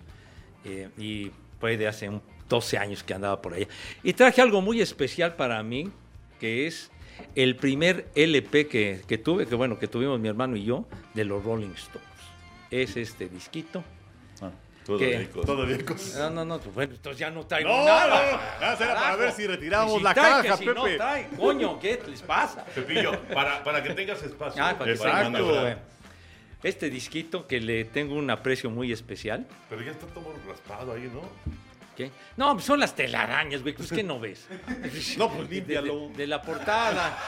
eh, 0.67 0.91
y 0.99 1.31
fue 1.59 1.77
de 1.79 1.87
hace 1.89 2.09
un 2.09 2.21
12 2.49 2.77
años 2.77 3.03
que 3.03 3.15
andaba 3.15 3.41
por 3.41 3.55
allá. 3.55 3.69
Y 4.03 4.13
traje 4.13 4.43
algo 4.43 4.61
muy 4.61 4.81
especial 4.83 5.37
para 5.37 5.63
mí, 5.63 5.91
que 6.39 6.67
es 6.67 6.91
el 7.35 7.57
primer 7.57 8.09
LP 8.15 8.67
que, 8.67 9.01
que 9.07 9.17
tuve, 9.17 9.47
que 9.47 9.55
bueno, 9.55 9.79
que 9.79 9.87
tuvimos 9.89 10.19
mi 10.21 10.29
hermano 10.29 10.57
y 10.57 10.65
yo, 10.65 10.87
de 11.15 11.25
los 11.25 11.43
Rolling 11.45 11.71
Stones. 11.77 12.09
Es 12.71 12.97
este 12.97 13.29
disquito. 13.29 13.83
Todavía 14.85 15.09
¿Qué? 15.11 15.17
hay 15.19 15.27
cosas. 15.27 15.47
todavía 15.47 15.77
hay 15.77 15.83
cosas. 15.85 16.15
No, 16.17 16.31
no, 16.31 16.45
no, 16.45 16.59
pues 16.59 16.75
bueno, 16.75 16.95
entonces 16.95 17.19
ya 17.21 17.31
no 17.31 17.47
traigo 17.47 17.69
No, 17.69 17.79
no, 17.79 17.85
nada. 17.85 18.33
no, 18.33 18.61
nada, 18.61 18.77
será 18.77 18.95
para 18.95 19.17
ver 19.17 19.33
si 19.33 19.47
retiramos 19.47 19.97
si 19.99 20.03
la 20.03 20.15
trae, 20.15 20.43
que 20.43 20.49
caja, 20.49 20.59
si 20.59 20.67
no 20.67 20.83
Pepe. 20.85 20.97
trae, 20.97 21.29
coño, 21.37 21.79
¿qué 21.79 22.03
les 22.09 22.23
pasa? 22.23 22.65
Pepillo, 22.65 23.13
para, 23.33 23.63
para 23.63 23.83
que 23.83 23.91
tengas 23.95 24.23
espacio. 24.23 24.63
Ah, 24.65 24.75
para 24.79 24.85
que 24.87 24.93
Exacto. 24.99 25.77
Este 26.63 26.91
disquito 26.91 27.47
que 27.49 27.61
le 27.61 27.85
tengo 27.85 28.15
un 28.15 28.31
aprecio 28.31 28.71
muy 28.71 28.93
especial. 28.93 29.47
Pero 29.69 29.83
ya 29.83 29.91
está 29.93 30.07
todo 30.07 30.33
raspado 30.49 30.93
ahí, 30.93 31.11
¿no? 31.13 31.23
¿Qué? 31.97 32.11
No, 32.37 32.53
pues 32.55 32.65
son 32.65 32.79
las 32.81 32.95
telarañas, 32.95 33.63
güey. 33.63 33.75
Pues 33.75 33.91
que 33.93 34.03
no 34.03 34.19
ves. 34.21 34.47
No, 35.19 35.29
pues 35.29 35.49
De, 35.49 35.55
límpialo. 35.57 36.09
de- 36.09 36.15
de 36.19 36.27
la 36.29 36.41
portada. 36.41 37.19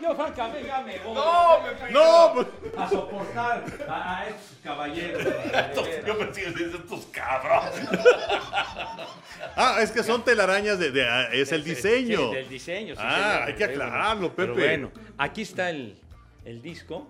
Yo 0.00 0.14
francamente 0.14 0.66
ya 0.66 0.80
me 0.80 0.98
voy 1.00 1.14
No, 1.14 1.58
Pepillo. 1.64 2.00
No, 2.00 2.32
pues. 2.34 2.46
a 2.78 2.88
soportar 2.88 3.64
a, 3.88 4.18
a 4.20 4.28
estos 4.28 4.58
caballeros. 4.62 5.22
Estos- 5.54 5.88
Yo 6.06 6.18
pensé 6.18 6.42
que 6.42 6.50
decías 6.50 6.74
estos 6.74 7.06
cabros. 7.06 7.64
Ah, 9.56 9.76
es 9.80 9.90
que 9.92 10.02
son 10.02 10.24
telarañas 10.24 10.78
de. 10.78 10.90
de- 10.90 11.06
ah, 11.08 11.28
es 11.32 11.52
el 11.52 11.62
diseño. 11.62 12.30
Sí, 12.30 12.34
del 12.34 12.48
diseño. 12.48 12.94
sí, 12.96 13.00
Ah, 13.04 13.14
señor. 13.14 13.42
hay 13.48 13.54
que 13.54 13.66
Pero 13.68 13.84
aclararlo, 13.84 14.34
pero 14.34 14.54
Pepe. 14.54 14.66
bueno, 14.66 14.90
aquí 15.18 15.42
está 15.42 15.70
el, 15.70 15.96
el 16.44 16.60
disco. 16.62 17.06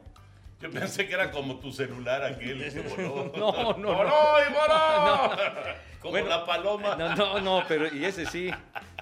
Yo 0.60 0.70
pensé 0.70 1.06
que 1.06 1.14
era 1.14 1.30
como 1.30 1.56
tu 1.60 1.72
celular 1.72 2.22
aquel 2.24 2.58
que 2.72 2.80
voló. 2.80 3.32
No, 3.36 3.52
no, 3.78 3.94
¡Voló 3.94 4.08
no. 4.10 4.40
y 4.40 4.52
voló! 4.52 5.06
No. 5.06 5.36
Como 6.00 6.10
Bueno, 6.12 6.28
la 6.28 6.44
paloma. 6.44 6.96
No, 6.96 7.14
no, 7.16 7.40
no, 7.40 7.64
pero 7.68 7.86
y 7.94 8.04
ese 8.04 8.26
sí. 8.26 8.50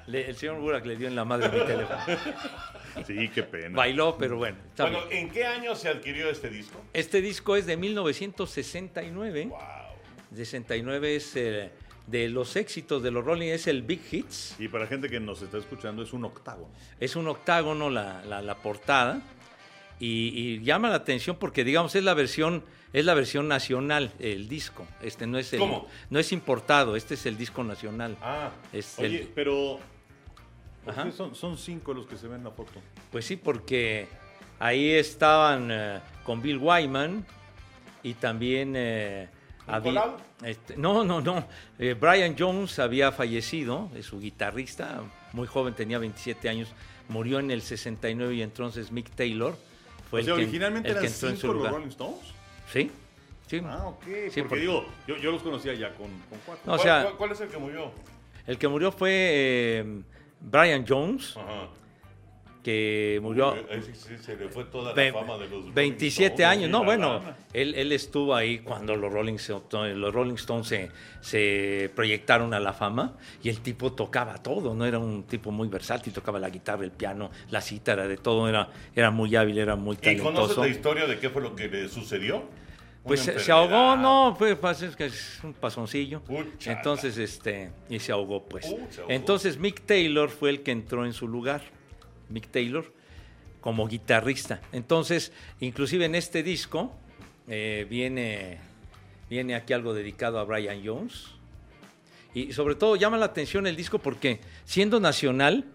Le- 0.07 0.29
el 0.29 0.37
señor 0.37 0.61
Burak 0.61 0.85
le 0.87 0.97
dio 0.97 1.09
en 1.09 1.15
la 1.15 1.25
madre 1.25 1.49
mi 1.49 1.65
teléfono. 1.67 2.01
Sí, 3.07 3.31
qué 3.35 3.43
pena. 3.43 3.75
Bailó, 3.75 4.17
pero 4.19 4.37
bueno. 4.37 4.59
está 4.69 4.83
Bueno, 4.85 5.07
bien. 5.09 5.27
¿en 5.27 5.31
qué 5.33 5.47
año 5.47 5.75
se 5.75 5.89
adquirió 5.89 6.29
este 6.29 6.51
disco? 6.51 6.79
Este 6.93 7.23
disco 7.23 7.57
es 7.57 7.65
de 7.65 7.79
1969. 7.79 9.47
Wow. 9.47 9.59
69 10.35 11.17
es 11.17 11.37
eh, 11.37 11.71
de 12.07 12.29
los 12.29 12.55
éxitos 12.57 13.03
de 13.03 13.11
los 13.11 13.25
Rolling, 13.25 13.49
es 13.49 13.67
el 13.67 13.83
Big 13.83 14.03
Hits. 14.11 14.57
Y 14.59 14.69
para 14.69 14.87
gente 14.87 15.09
que 15.09 15.21
nos 15.21 15.41
está 15.41 15.57
escuchando, 15.57 16.03
es 16.03 16.13
un 16.13 16.25
octágono. 16.27 16.69
Es 17.01 17.17
un 17.17 17.29
octágono 17.29 17.89
la, 17.89 18.23
la- 18.27 18.43
la 18.43 18.57
portada. 18.57 19.23
Y, 19.99 20.29
y 20.37 20.61
llama 20.65 20.89
la 20.91 20.97
atención 20.97 21.37
porque, 21.39 21.65
digamos, 21.65 21.95
es 21.95 22.03
la 22.05 22.13
versión, 22.13 22.65
es 22.93 23.05
la 23.07 23.15
versión 23.15 23.47
nacional, 23.49 24.13
el 24.19 24.49
disco. 24.49 24.87
Este 25.01 25.27
no 25.27 25.39
es 25.39 25.53
el, 25.53 25.61
¿Cómo? 25.61 25.89
no 26.11 26.19
es 26.19 26.33
importado, 26.33 26.97
este 26.97 27.15
es 27.15 27.25
el 27.25 27.39
disco 27.39 27.63
nacional. 27.65 28.17
Ah, 28.21 28.51
Es 28.73 28.99
Oye, 28.99 29.21
el- 29.23 29.29
pero. 29.29 29.79
¿Por 30.85 30.93
Ajá. 30.93 31.05
qué 31.05 31.13
son, 31.13 31.35
son 31.35 31.57
cinco 31.57 31.93
los 31.95 32.07
que 32.07 32.17
se 32.17 32.27
ven 32.29 32.39
en 32.39 32.45
la 32.45 32.51
foto. 32.51 32.73
Pues 33.11 33.25
sí, 33.25 33.37
porque 33.37 34.07
ahí 34.59 34.91
estaban 34.91 35.69
eh, 35.71 36.01
con 36.25 36.41
Bill 36.43 36.59
Wyman 36.59 37.25
y 38.03 38.15
también 38.15 38.75
eh, 38.77 39.29
¿Un 39.69 39.75
había- 39.75 40.17
este, 40.45 40.77
no, 40.77 41.05
no, 41.05 41.21
no. 41.21 41.47
Eh, 41.79 41.95
Brian 41.99 42.35
Jones 42.39 42.79
había 42.79 43.13
fallecido, 43.13 43.91
es 43.95 44.07
su 44.07 44.19
guitarrista, 44.21 45.03
muy 45.33 45.47
joven, 45.47 45.75
tenía 45.75 45.99
27 45.99 46.49
años, 46.49 46.69
murió 47.09 47.39
en 47.39 47.51
el 47.51 47.63
69 47.63 48.35
y 48.35 48.43
entonces 48.43 48.91
Mick 48.91 49.11
Taylor 49.11 49.57
fue 50.11 50.19
o 50.19 50.21
el 50.21 50.25
sea, 50.27 50.35
que, 50.35 50.43
originalmente 50.43 50.89
el 50.89 50.95
que 50.95 51.01
eran 51.01 51.13
entró 51.13 51.29
en 51.29 51.35
cinco 51.37 51.41
su 51.41 51.47
los 51.49 51.57
lugar. 51.57 51.73
Rolling 51.75 51.89
Stones. 51.89 52.19
Sí, 52.73 52.91
sí. 53.49 53.61
Ah, 53.65 53.87
ok. 53.87 54.03
Sí, 54.05 54.11
porque, 54.15 54.43
porque- 54.43 54.61
digo, 54.61 54.87
yo, 55.07 55.17
yo 55.19 55.31
los 55.31 55.43
conocía 55.43 55.75
ya 55.75 55.91
con, 55.95 56.09
con 56.29 56.39
cuatro. 56.45 56.63
No, 56.67 56.73
o 56.73 56.77
¿cuál, 56.77 56.81
sea- 56.81 57.03
cuál- 57.05 57.17
cuál 57.17 57.33
es 57.33 57.41
el 57.41 57.49
que 57.49 57.59
murió? 57.59 57.93
El 58.47 58.59
que 58.59 58.67
murió 58.69 58.91
fue 58.91 59.11
eh, 59.13 60.03
Brian 60.45 60.85
Jones, 60.87 61.37
Ajá. 61.37 61.69
que 62.63 63.19
murió... 63.23 63.53
Uy, 63.55 63.59
ahí 63.71 63.83
sí, 63.83 63.93
sí, 63.95 64.17
se 64.21 64.37
le 64.37 64.49
fue 64.49 64.65
toda 64.65 64.95
la 64.95 65.13
fama 65.13 65.37
de 65.39 65.49
los 65.49 65.73
27 65.75 65.75
Rolling 65.75 66.35
Stones. 66.35 66.41
años, 66.59 66.71
no, 66.71 66.85
bueno, 66.85 67.21
él, 67.53 67.75
él 67.75 67.91
estuvo 67.93 68.35
ahí 68.35 68.59
cuando 68.61 68.95
los 68.97 69.13
Rolling 69.13 69.35
Stones, 69.35 69.97
los 69.97 70.15
Rolling 70.15 70.35
Stones 70.35 70.67
se, 70.69 70.91
se 71.21 71.91
proyectaron 71.95 72.55
a 72.55 72.61
la 72.61 72.73
fama 72.73 73.15
y 73.43 73.49
el 73.49 73.61
tipo 73.61 73.93
tocaba 73.93 74.39
todo, 74.43 74.75
no 74.75 74.85
era 74.87 74.99
un 74.99 75.25
tipo 75.25 75.51
muy 75.51 75.69
versátil, 75.69 76.13
tocaba 76.13 76.39
la 76.39 76.51
guitarra, 76.51 76.85
el 76.85 76.93
piano, 76.93 77.31
la 77.51 77.61
cítara, 77.61 78.07
de 78.07 78.17
todo, 78.17 78.49
era, 78.49 78.69
era 78.95 79.11
muy 79.11 79.35
hábil, 79.35 79.59
era 79.59 79.75
muy 79.77 79.97
¿Y 80.03 80.17
conoces 80.19 80.23
talentoso. 80.33 80.61
la 80.61 80.69
historia 80.69 81.07
de 81.07 81.19
qué 81.19 81.31
fue 81.31 81.43
lo 81.43 81.57
que 81.57 81.69
le 81.69 81.89
sucedió? 81.89 82.45
Pues 83.05 83.21
se, 83.21 83.39
se 83.41 83.51
ahogó, 83.51 83.97
no, 83.97 84.37
pues 84.39 84.57
pues, 84.57 84.83
es 84.83 84.95
que 84.95 85.07
es 85.07 85.41
un 85.43 85.55
pasoncillo. 85.55 86.23
Entonces, 86.65 87.19
este, 87.19 87.73
y 87.89 87.99
se 87.99 88.13
ahogó, 88.13 88.45
pues. 88.45 88.67
Uh, 88.67 88.87
se 88.91 89.01
ahogó. 89.01 89.13
Entonces, 89.13 89.59
Mick 89.59 89.83
Taylor 89.83 90.31
fue 90.31 90.51
el 90.51 90.63
que 90.63 90.71
entró 90.71 91.05
en 91.05 91.13
su 91.13 91.27
lugar. 91.27 91.63
Mick 92.29 92.49
Taylor, 92.49 92.93
como 93.61 93.89
guitarrista. 93.89 94.61
Entonces, 94.71 95.33
inclusive 95.59 96.05
en 96.05 96.15
este 96.15 96.45
disco, 96.45 96.93
eh, 97.49 97.87
viene, 97.91 98.61
viene 99.29 99.57
aquí 99.57 99.73
algo 99.73 99.95
dedicado 99.95 100.39
a 100.39 100.45
Brian 100.45 100.81
Jones. 100.85 101.27
Y 102.35 102.53
sobre 102.53 102.77
todo 102.77 102.97
llama 102.97 103.19
la 103.19 103.27
atención 103.27 103.67
el 103.67 103.77
disco 103.77 103.99
porque, 103.99 104.41
siendo 104.65 105.01
nacional, 105.01 105.67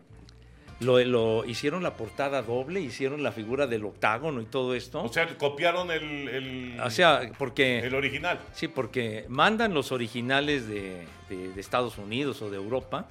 lo, 0.80 1.00
lo- 1.00 1.44
hicieron 1.46 1.82
la 1.84 1.96
portada 1.96 2.42
doble, 2.44 2.80
hicieron 2.82 3.24
la 3.24 3.32
figura 3.32 3.66
del 3.68 3.84
octágono 3.86 4.42
y 4.42 4.46
todo 4.46 4.76
esto. 4.76 5.02
O 5.04 5.12
sea, 5.12 5.28
copiaron 5.38 5.90
el, 5.92 6.28
el, 6.30 6.80
O 6.80 6.90
sea, 6.92 7.32
porque... 7.38 7.80
el 7.80 7.96
original. 7.96 8.40
Sí, 8.54 8.68
porque 8.68 9.26
mandan 9.28 9.74
los 9.74 9.92
originales 9.92 10.68
de, 10.68 11.08
de- 11.30 11.50
de 11.54 11.62
Estados 11.62 11.98
Unidos 11.98 12.42
o 12.42 12.50
de 12.50 12.58
Europa 12.58 13.08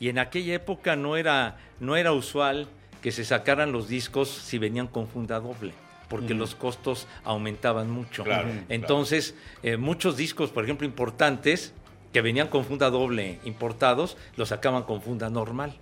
y 0.00 0.08
en 0.08 0.18
aquella 0.18 0.54
época 0.54 0.96
no 0.96 1.16
era, 1.16 1.56
no 1.80 1.94
era 1.96 2.12
usual 2.12 2.66
que 3.00 3.12
se 3.12 3.24
sacaran 3.24 3.70
los 3.70 3.86
discos 3.88 4.28
si 4.28 4.58
venían 4.58 4.88
con 4.88 5.06
funda 5.06 5.38
doble, 5.38 5.72
porque 6.08 6.34
los 6.34 6.54
costos 6.54 7.06
aumentaban 7.22 7.90
mucho. 7.90 8.24
Claro, 8.24 8.48
Entonces, 8.68 9.34
eh, 9.62 9.76
muchos 9.76 10.16
discos, 10.16 10.50
por 10.50 10.64
ejemplo, 10.64 10.86
importantes, 10.86 11.74
que 12.12 12.22
venían 12.22 12.48
con 12.48 12.64
funda 12.64 12.90
doble 12.90 13.40
importados, 13.44 14.16
los 14.36 14.48
sacaban 14.48 14.84
con 14.84 15.02
funda 15.02 15.28
normal. 15.30 15.74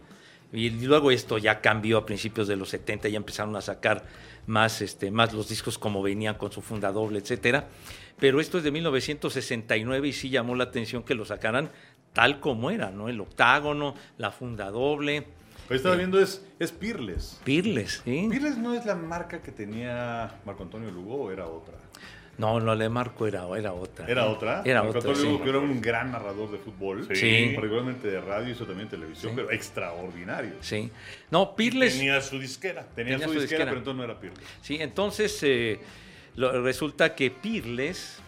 Y 0.53 0.71
luego 0.71 1.11
esto 1.11 1.38
ya 1.38 1.61
cambió 1.61 1.99
a 1.99 2.07
principios 2.07 2.49
de 2.49 2.57
los 2.57 2.69
70, 2.69 3.09
ya 3.09 3.17
empezaron 3.17 3.57
a 3.57 3.61
sacar 3.61 4.05
más, 4.47 4.83
este, 4.83 5.11
más 5.11 5.33
los 5.33 5.49
discos 5.49 5.79
como 5.79 6.03
venían 6.03 6.35
con 6.35 6.53
su 6.53 6.61
funda 6.61 6.93
doble, 6.93 7.21
etcétera. 7.21 7.69
Pero 8.19 8.41
esto 8.41 8.59
es 8.59 8.65
de 8.65 8.71
1969 8.71 10.09
y 10.09 10.12
sí 10.12 10.29
llamó 10.29 10.55
la 10.55 10.65
atención 10.65 11.03
que 11.03 11.15
lo 11.15 11.25
sacaran 11.25 11.71
tal 12.12 12.41
como 12.41 12.71
era, 12.71 12.91
¿no? 12.91 13.09
El 13.09 13.21
octágono, 13.21 13.95
la 14.19 14.31
funda 14.31 14.71
doble, 14.71 15.27
Ahí 15.71 15.77
estaba 15.77 15.97
viendo, 15.97 16.21
es, 16.21 16.45
es 16.59 16.71
Pirles. 16.71 17.41
Pirles, 17.45 18.03
¿sí? 18.05 18.27
Pirles 18.31 18.59
no 18.59 18.75
es 18.75 18.85
la 18.85 18.95
marca 18.95 19.41
que 19.41 19.53
tenía 19.53 20.41
Marco 20.45 20.65
Antonio 20.65 20.91
Lugo, 20.91 21.15
o 21.15 21.31
era 21.31 21.47
otra. 21.47 21.79
No, 22.38 22.59
no 22.61 22.75
le 22.75 22.88
marco, 22.88 23.27
era, 23.27 23.45
era 23.59 23.73
otra. 23.75 24.07
¿Era 24.09 24.27
otra? 24.27 24.62
Era 24.64 24.83
otra, 24.83 25.01
Antonio 25.01 25.37
sí. 25.37 25.42
Que 25.42 25.49
era 25.51 25.59
un 25.59 25.81
gran 25.83 26.12
narrador 26.12 26.51
de 26.51 26.59
fútbol. 26.59 27.07
Sí. 27.14 27.53
Particularmente 27.55 28.09
de 28.09 28.21
radio, 28.23 28.51
hizo 28.53 28.64
también 28.66 28.88
televisión, 28.88 29.33
Sí. 29.33 29.37
pero 29.37 29.51
extraordinario. 29.51 30.55
Sí. 30.61 30.90
No, 31.31 31.55
Pirles... 31.55 31.97
Tenía 31.99 32.21
su 32.23 32.38
disquera. 32.38 32.87
Tenía, 32.95 33.14
Tenía 33.18 33.27
su 33.29 33.35
su 33.35 33.40
disquera, 33.40 33.64
disquera. 33.64 33.71
pero 33.71 33.79
entonces 33.79 33.99
no 33.99 34.05
era 34.05 34.18
Pirles. 34.18 34.40
Sí, 34.62 34.79
entonces 34.81 35.38
eh, 35.42 35.81
lo- 36.37 36.62
resulta 36.62 37.14
que 37.14 37.31
Pirles, 37.31 38.22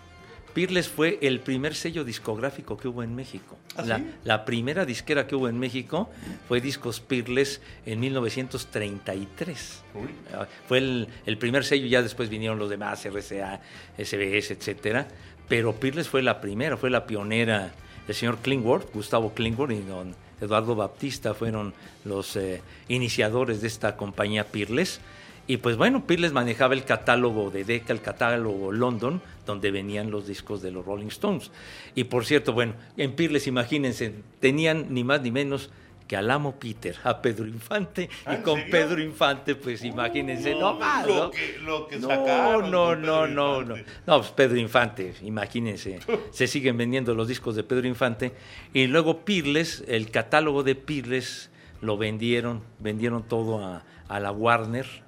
Pirles 0.54 0.88
fue 0.88 1.18
el 1.20 1.40
primer 1.40 1.74
sello 1.74 2.04
discográfico 2.04 2.76
que 2.76 2.86
hubo 2.86 3.02
en 3.02 3.14
México. 3.14 3.58
¿Ah, 3.76 3.82
la, 3.82 3.98
sí? 3.98 4.06
la 4.22 4.44
primera 4.44 4.84
disquera 4.86 5.26
que 5.26 5.34
hubo 5.34 5.48
en 5.48 5.58
México 5.58 6.08
fue 6.46 6.60
Discos 6.60 7.00
Pirles 7.00 7.60
en 7.84 7.98
1933. 8.00 9.82
Uy. 9.94 10.08
Ah, 10.32 10.46
Fue 10.68 10.78
el, 10.78 11.08
el 11.26 11.38
primer 11.38 11.64
sello, 11.64 11.86
ya 11.86 12.02
después 12.02 12.28
vinieron 12.28 12.58
los 12.58 12.70
demás, 12.70 13.04
RCA, 13.04 13.60
SBS, 13.98 14.52
etcétera. 14.52 15.08
Pero 15.48 15.74
Pirles 15.74 16.08
fue 16.08 16.22
la 16.22 16.40
primera, 16.40 16.76
fue 16.76 16.88
la 16.88 17.04
pionera. 17.04 17.72
El 18.06 18.14
señor 18.14 18.38
Klingworth, 18.38 18.92
Gustavo 18.94 19.34
Klingworth 19.34 19.72
y 19.72 19.80
don 19.80 20.14
Eduardo 20.40 20.74
Baptista 20.74 21.34
fueron 21.34 21.74
los 22.04 22.36
eh, 22.36 22.62
iniciadores 22.88 23.60
de 23.60 23.66
esta 23.66 23.96
compañía 23.96 24.44
Pirles. 24.44 25.00
Y 25.46 25.58
pues 25.58 25.76
bueno, 25.76 26.06
Pirles 26.06 26.32
manejaba 26.32 26.74
el 26.74 26.84
catálogo 26.84 27.50
de 27.50 27.64
Decca, 27.64 27.92
el 27.92 28.00
catálogo 28.00 28.72
London, 28.72 29.20
donde 29.44 29.70
venían 29.70 30.10
los 30.10 30.26
discos 30.26 30.62
de 30.62 30.70
los 30.70 30.84
Rolling 30.86 31.08
Stones. 31.08 31.50
Y 31.94 32.04
por 32.04 32.24
cierto, 32.24 32.52
bueno, 32.54 32.74
en 32.96 33.12
Pirles, 33.14 33.46
imagínense, 33.46 34.14
tenían 34.40 34.86
ni 34.94 35.04
más 35.04 35.20
ni 35.20 35.30
menos 35.30 35.70
que 36.08 36.16
al 36.16 36.30
amo 36.30 36.56
Peter, 36.58 36.96
a 37.04 37.20
Pedro 37.20 37.46
Infante. 37.46 38.08
¿Ah, 38.24 38.32
y 38.32 38.36
en 38.36 38.42
con 38.42 38.56
serio? 38.56 38.70
Pedro 38.70 39.02
Infante, 39.02 39.54
pues 39.54 39.84
imagínense, 39.84 40.54
no, 40.54 40.74
más, 40.78 41.06
Lo 41.06 41.14
¿no? 41.24 41.30
que, 41.30 41.58
lo 41.62 41.88
que 41.88 41.96
No, 41.98 42.08
sacaron. 42.08 42.70
no, 42.70 42.96
no, 42.96 43.26
no, 43.26 43.62
no. 43.62 43.74
No, 44.06 44.18
pues 44.18 44.30
Pedro 44.32 44.56
Infante, 44.58 45.14
imagínense. 45.22 46.00
Se 46.30 46.46
siguen 46.46 46.76
vendiendo 46.78 47.14
los 47.14 47.28
discos 47.28 47.54
de 47.54 47.64
Pedro 47.64 47.86
Infante. 47.86 48.32
Y 48.72 48.86
luego 48.86 49.24
Pirles, 49.26 49.84
el 49.88 50.10
catálogo 50.10 50.62
de 50.62 50.74
Pirles 50.74 51.50
lo 51.82 51.96
vendieron, 51.98 52.62
vendieron 52.78 53.22
todo 53.22 53.62
a, 53.64 53.84
a 54.08 54.20
la 54.20 54.30
Warner 54.30 55.03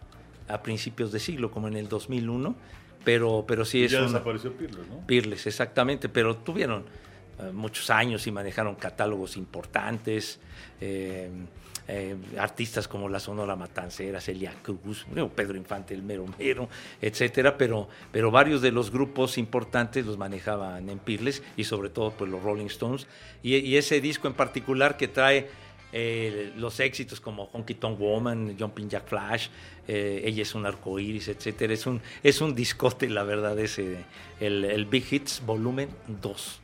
a 0.48 0.62
principios 0.62 1.12
de 1.12 1.20
siglo, 1.20 1.50
como 1.50 1.68
en 1.68 1.76
el 1.76 1.88
2001. 1.88 2.54
Pero, 3.04 3.44
pero 3.46 3.64
sí 3.64 3.84
es 3.84 3.92
ya 3.92 4.02
desapareció 4.02 4.52
Pirles, 4.52 4.88
¿no? 4.88 5.06
Pirles, 5.06 5.46
exactamente, 5.46 6.08
pero 6.08 6.36
tuvieron 6.38 6.84
eh, 7.38 7.50
muchos 7.52 7.88
años 7.90 8.26
y 8.26 8.32
manejaron 8.32 8.74
catálogos 8.74 9.36
importantes, 9.36 10.40
eh, 10.80 11.30
eh, 11.86 12.16
artistas 12.36 12.88
como 12.88 13.08
la 13.08 13.20
Sonora 13.20 13.54
Matancera, 13.54 14.20
Celia 14.20 14.52
Cruz, 14.60 15.06
Pedro 15.36 15.56
Infante, 15.56 15.94
el 15.94 16.02
mero 16.02 16.24
mero, 16.36 16.68
etcétera, 17.00 17.56
pero, 17.56 17.88
pero 18.10 18.32
varios 18.32 18.60
de 18.60 18.72
los 18.72 18.90
grupos 18.90 19.38
importantes 19.38 20.04
los 20.04 20.18
manejaban 20.18 20.88
en 20.88 20.98
Pirles 20.98 21.44
y 21.56 21.62
sobre 21.62 21.90
todo 21.90 22.10
pues 22.10 22.28
los 22.28 22.42
Rolling 22.42 22.66
Stones 22.66 23.06
y, 23.40 23.54
y 23.54 23.76
ese 23.76 24.00
disco 24.00 24.26
en 24.26 24.34
particular 24.34 24.96
que 24.96 25.06
trae 25.06 25.48
eh, 25.92 26.52
los 26.56 26.80
éxitos 26.80 27.20
como 27.20 27.44
Honky 27.52 27.74
Tonk 27.74 27.98
Woman, 27.98 28.56
Jumping 28.58 28.88
Jack 28.88 29.06
Flash, 29.06 29.48
eh, 29.88 30.22
Ella 30.24 30.42
es 30.42 30.54
un 30.54 30.66
arcoíris, 30.66 31.28
etcétera. 31.28 31.72
Es 31.72 31.86
un, 31.86 32.00
es 32.22 32.40
un 32.40 32.54
discote, 32.54 33.08
la 33.08 33.22
verdad, 33.22 33.58
ese, 33.58 34.04
el, 34.40 34.64
el 34.64 34.86
Big 34.86 35.04
Hits 35.10 35.42
Volumen 35.44 35.88
2. 36.22 36.60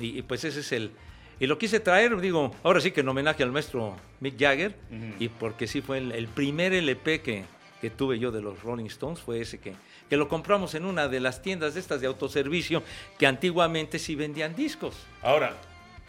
Y, 0.00 0.18
y 0.18 0.22
pues 0.22 0.44
ese 0.44 0.60
es 0.60 0.72
el... 0.72 0.90
Y 1.40 1.46
lo 1.46 1.58
quise 1.58 1.80
traer, 1.80 2.20
digo, 2.20 2.54
ahora 2.62 2.80
sí 2.80 2.92
que 2.92 3.00
en 3.00 3.08
homenaje 3.08 3.42
al 3.42 3.50
maestro 3.50 3.96
Mick 4.20 4.38
Jagger, 4.38 4.76
y 5.18 5.28
porque 5.28 5.66
sí 5.66 5.80
fue 5.80 5.98
el, 5.98 6.12
el 6.12 6.28
primer 6.28 6.72
LP 6.72 7.22
que, 7.22 7.44
que 7.80 7.90
tuve 7.90 8.20
yo 8.20 8.30
de 8.30 8.40
los 8.40 8.62
Rolling 8.62 8.86
Stones, 8.86 9.18
fue 9.18 9.40
ese 9.40 9.58
que, 9.58 9.74
que 10.08 10.16
lo 10.16 10.28
compramos 10.28 10.74
en 10.76 10.84
una 10.84 11.08
de 11.08 11.18
las 11.18 11.42
tiendas 11.42 11.74
de 11.74 11.80
estas 11.80 12.00
de 12.00 12.06
autoservicio, 12.06 12.84
que 13.18 13.26
antiguamente 13.26 13.98
sí 13.98 14.14
vendían 14.14 14.54
discos. 14.54 14.94
Ahora, 15.22 15.56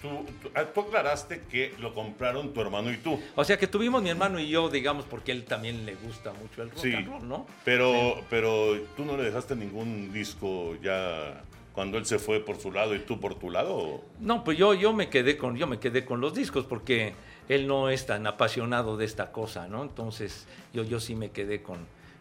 tú, 0.10 0.26
tú, 0.44 0.50
ah, 0.56 0.66
tú 0.66 0.82
aclaraste 0.82 1.42
que 1.50 1.74
lo 1.80 1.94
compraron 1.94 2.54
tu 2.54 2.62
hermano 2.62 2.92
y 2.92 2.98
tú. 2.98 3.20
O 3.36 3.44
sea 3.44 3.58
que 3.58 3.68
tuvimos 3.68 4.02
mi 4.02 4.10
hermano 4.10 4.40
y 4.40 4.48
yo, 4.50 4.70
digamos, 4.70 5.06
porque 5.06 5.32
él 5.32 5.44
también 5.46 5.86
le 5.86 5.96
gusta 5.96 6.34
mucho 6.34 6.62
el 6.64 6.70
rock 6.72 6.80
Sí. 6.80 6.94
and 6.94 7.08
roll, 7.08 7.28
¿no? 7.28 7.46
Pero, 7.64 8.22
pero 8.30 8.80
tú 8.96 9.06
no 9.06 9.18
le 9.18 9.24
dejaste 9.24 9.56
ningún 9.56 10.12
disco 10.14 10.76
ya 10.82 11.42
cuando 11.74 11.98
él 11.98 12.06
se 12.06 12.20
fue 12.20 12.40
por 12.40 12.58
su 12.58 12.72
lado 12.72 12.96
y 12.96 13.00
tú 13.00 13.20
por 13.20 13.36
tu 13.36 13.50
lado? 13.50 14.02
No, 14.20 14.44
pues 14.46 14.58
yo, 14.58 14.74
yo 14.74 14.94
me 14.94 15.10
quedé 15.10 15.36
con, 15.38 15.58
yo 15.58 15.68
me 15.68 15.78
quedé 15.80 16.06
con 16.06 16.22
los 16.22 16.34
discos 16.34 16.66
porque 16.66 17.14
él 17.50 17.68
no 17.68 17.90
es 17.90 18.06
tan 18.06 18.26
apasionado 18.28 18.96
de 18.96 19.04
esta 19.06 19.32
cosa, 19.34 19.68
¿no? 19.68 19.84
Entonces 19.84 20.48
yo, 20.74 20.84
yo 20.84 21.02
sí 21.02 21.16
me 21.16 21.32
quedé 21.32 21.62
con, 21.62 21.80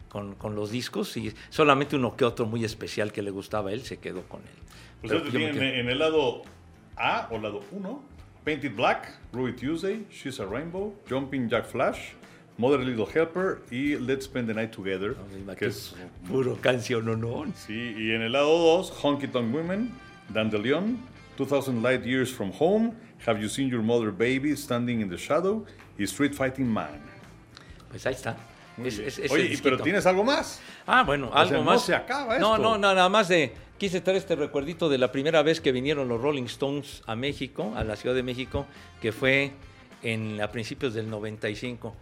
con, 0.09 0.35
con 0.35 0.55
los 0.55 0.71
discos 0.71 1.15
y 1.15 1.33
solamente 1.49 1.95
uno 1.95 2.17
que 2.17 2.25
otro 2.25 2.45
muy 2.45 2.65
especial 2.65 3.13
que 3.13 3.21
le 3.21 3.31
gustaba 3.31 3.69
a 3.69 3.73
él 3.73 3.83
se 3.83 3.97
quedó 3.97 4.23
con 4.23 4.41
él. 4.41 4.47
Pues 5.01 5.13
este 5.13 5.29
tiene 5.31 5.79
en 5.79 5.89
el 5.89 5.99
lado 5.99 6.41
A 6.97 7.27
o 7.31 7.37
lado 7.37 7.61
1, 7.71 8.01
Painted 8.45 8.75
Black, 8.75 9.07
Ruby 9.33 9.53
Tuesday, 9.53 10.05
She's 10.11 10.39
a 10.39 10.45
Rainbow, 10.45 10.93
Jumping 11.09 11.49
Jack 11.49 11.65
Flash, 11.65 12.13
Mother 12.57 12.79
Little 12.79 13.05
Helper 13.05 13.61
y 13.69 13.97
Let's 13.97 14.25
Spend 14.25 14.47
the 14.47 14.53
Night 14.53 14.71
Together. 14.71 15.15
No, 15.45 15.53
que 15.53 15.59
que 15.59 15.65
es, 15.67 15.93
puro 16.27 16.55
canción, 16.61 17.05
¿no? 17.05 17.15
no? 17.17 17.51
sí, 17.55 17.93
y 17.97 18.11
en 18.11 18.21
el 18.21 18.31
lado 18.31 18.57
2, 18.77 18.91
Honky 19.03 19.27
Tonk 19.27 19.53
Women, 19.53 19.91
Dandelion, 20.29 20.97
2000 21.37 21.81
Light 21.83 22.05
Years 22.05 22.31
from 22.31 22.51
Home, 22.59 22.93
Have 23.27 23.41
You 23.41 23.49
Seen 23.49 23.69
Your 23.69 23.81
Mother 23.81 24.11
Baby 24.11 24.55
Standing 24.55 25.01
in 25.01 25.09
the 25.09 25.17
Shadow 25.17 25.65
y 25.97 26.03
Street 26.03 26.33
Fighting 26.33 26.67
Man. 26.67 27.01
Pues 27.89 28.05
ahí 28.05 28.13
está. 28.13 28.37
Es- 28.83 28.99
es- 28.99 29.19
ese 29.19 29.33
Oye, 29.33 29.57
pero 29.63 29.77
¿tienes 29.79 30.05
algo 30.05 30.23
más? 30.23 30.59
Ah, 30.85 31.03
bueno, 31.03 31.29
sea, 31.31 31.41
algo 31.41 31.57
no 31.57 31.63
más. 31.63 31.81
se 31.85 31.95
acaba 31.95 32.37
No, 32.39 32.55
esto. 32.55 32.63
no, 32.63 32.77
no, 32.77 32.93
nada 32.93 33.07
más 33.09 33.27
de. 33.29 33.53
Quise 33.77 33.99
traer 34.01 34.17
este 34.17 34.35
recuerdito 34.35 34.87
de 34.87 34.97
la 34.97 35.11
primera 35.11 35.41
vez 35.43 35.59
que 35.59 35.71
vinieron 35.73 36.07
los 36.07 36.21
Rolling 36.21 36.43
Stones 36.45 37.01
a 37.07 37.15
México, 37.15 37.73
a 37.75 37.83
la 37.83 37.95
Ciudad 37.97 38.15
de 38.15 38.23
México, 38.23 38.65
que 39.01 39.11
fue 39.11 39.51
en, 40.01 40.41
a 40.41 40.49
principios 40.49 40.93
del 40.93 41.09
95. 41.09 41.93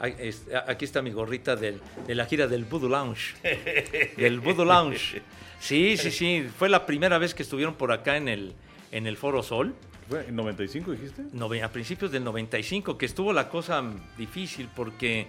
Ay, 0.00 0.14
es- 0.18 0.46
a- 0.54 0.70
Aquí 0.70 0.84
está 0.84 1.00
mi 1.00 1.10
gorrita 1.10 1.56
del- 1.56 1.80
de 2.06 2.14
la 2.14 2.26
gira 2.26 2.46
del 2.46 2.64
Voodoo 2.66 2.90
Lounge. 2.90 3.34
Del 4.18 4.40
Voodoo 4.40 4.66
Lounge. 4.66 5.22
Sí, 5.60 5.96
sí, 5.96 6.10
sí. 6.10 6.46
Fue 6.56 6.68
la 6.68 6.84
primera 6.84 7.16
vez 7.18 7.34
que 7.34 7.42
estuvieron 7.42 7.74
por 7.74 7.90
acá 7.90 8.16
en 8.18 8.28
el, 8.28 8.52
en 8.92 9.06
el 9.06 9.16
Foro 9.16 9.42
Sol. 9.42 9.74
¿Fue 10.10 10.26
en 10.28 10.36
95 10.36 10.92
dijiste? 10.92 11.22
a 11.62 11.72
principios 11.72 12.10
del 12.12 12.22
95, 12.24 12.96
que 12.98 13.06
estuvo 13.06 13.32
la 13.32 13.48
cosa 13.48 13.82
difícil 14.16 14.68
porque 14.74 15.26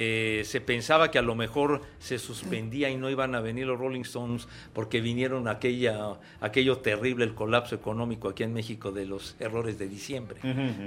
eh, 0.00 0.42
se 0.44 0.60
pensaba 0.60 1.10
que 1.10 1.18
a 1.18 1.22
lo 1.22 1.34
mejor 1.34 1.82
se 1.98 2.20
suspendía 2.20 2.88
y 2.88 2.96
no 2.96 3.10
iban 3.10 3.34
a 3.34 3.40
venir 3.40 3.66
los 3.66 3.80
Rolling 3.80 4.02
Stones 4.02 4.46
porque 4.72 5.00
vinieron 5.00 5.48
aquella, 5.48 6.20
aquello 6.40 6.78
terrible, 6.78 7.24
el 7.24 7.34
colapso 7.34 7.74
económico 7.74 8.28
aquí 8.28 8.44
en 8.44 8.52
México 8.52 8.92
de 8.92 9.06
los 9.06 9.34
errores 9.40 9.76
de 9.76 9.88
diciembre, 9.88 10.38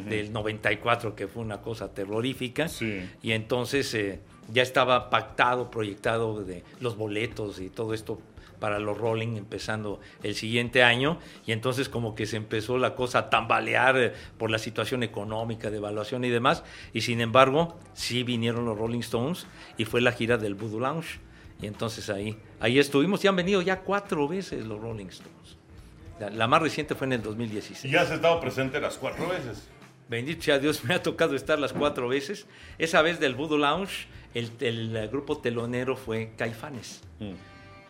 del 0.07 0.31
94, 0.31 1.13
que 1.13 1.27
fue 1.27 1.43
una 1.43 1.59
cosa 1.59 1.93
terrorífica. 1.93 2.69
Sí. 2.69 3.01
Y 3.21 3.33
entonces 3.33 3.93
eh, 3.95 4.21
ya 4.53 4.63
estaba 4.63 5.09
pactado, 5.09 5.69
proyectado 5.69 6.45
de 6.45 6.63
los 6.79 6.95
boletos 6.95 7.59
y 7.59 7.69
todo 7.69 7.93
esto 7.93 8.21
para 8.61 8.79
los 8.79 8.95
Rolling 8.95 9.35
empezando 9.37 9.99
el 10.21 10.35
siguiente 10.35 10.83
año 10.83 11.17
y 11.47 11.51
entonces 11.51 11.89
como 11.89 12.13
que 12.13 12.27
se 12.27 12.37
empezó 12.37 12.77
la 12.77 12.95
cosa 12.95 13.19
a 13.19 13.29
tambalear 13.31 13.97
eh, 13.97 14.13
por 14.37 14.51
la 14.51 14.59
situación 14.59 15.01
económica, 15.01 15.71
de 15.71 15.77
evaluación 15.77 16.23
y 16.23 16.29
demás 16.29 16.63
y 16.93 17.01
sin 17.01 17.19
embargo 17.21 17.79
sí 17.93 18.23
vinieron 18.23 18.63
los 18.65 18.77
Rolling 18.77 18.99
Stones 18.99 19.47
y 19.77 19.85
fue 19.85 19.99
la 19.99 20.11
gira 20.11 20.37
del 20.37 20.53
Voodoo 20.53 20.79
Lounge 20.79 21.19
y 21.59 21.65
entonces 21.65 22.09
ahí 22.11 22.37
ahí 22.59 22.77
estuvimos 22.77 23.25
y 23.25 23.27
han 23.27 23.35
venido 23.35 23.63
ya 23.63 23.79
cuatro 23.79 24.27
veces 24.27 24.65
los 24.65 24.79
Rolling 24.79 25.07
Stones. 25.07 25.57
La, 26.19 26.29
la 26.29 26.47
más 26.47 26.61
reciente 26.61 26.93
fue 26.93 27.07
en 27.07 27.13
el 27.13 27.23
2016. 27.23 27.91
Y 27.91 27.97
has 27.97 28.11
estado 28.11 28.39
presente 28.39 28.79
las 28.79 28.95
cuatro 28.97 29.27
veces. 29.27 29.67
Bendito 30.07 30.43
sea 30.43 30.59
Dios, 30.59 30.83
me 30.85 30.93
ha 30.93 31.01
tocado 31.01 31.35
estar 31.35 31.57
las 31.57 31.73
cuatro 31.73 32.07
veces. 32.07 32.45
Esa 32.77 33.01
vez 33.01 33.19
del 33.19 33.33
Voodoo 33.33 33.57
Lounge, 33.57 34.05
el, 34.35 34.51
el 34.59 35.07
grupo 35.07 35.39
telonero 35.39 35.95
fue 35.95 36.33
Caifanes. 36.37 37.01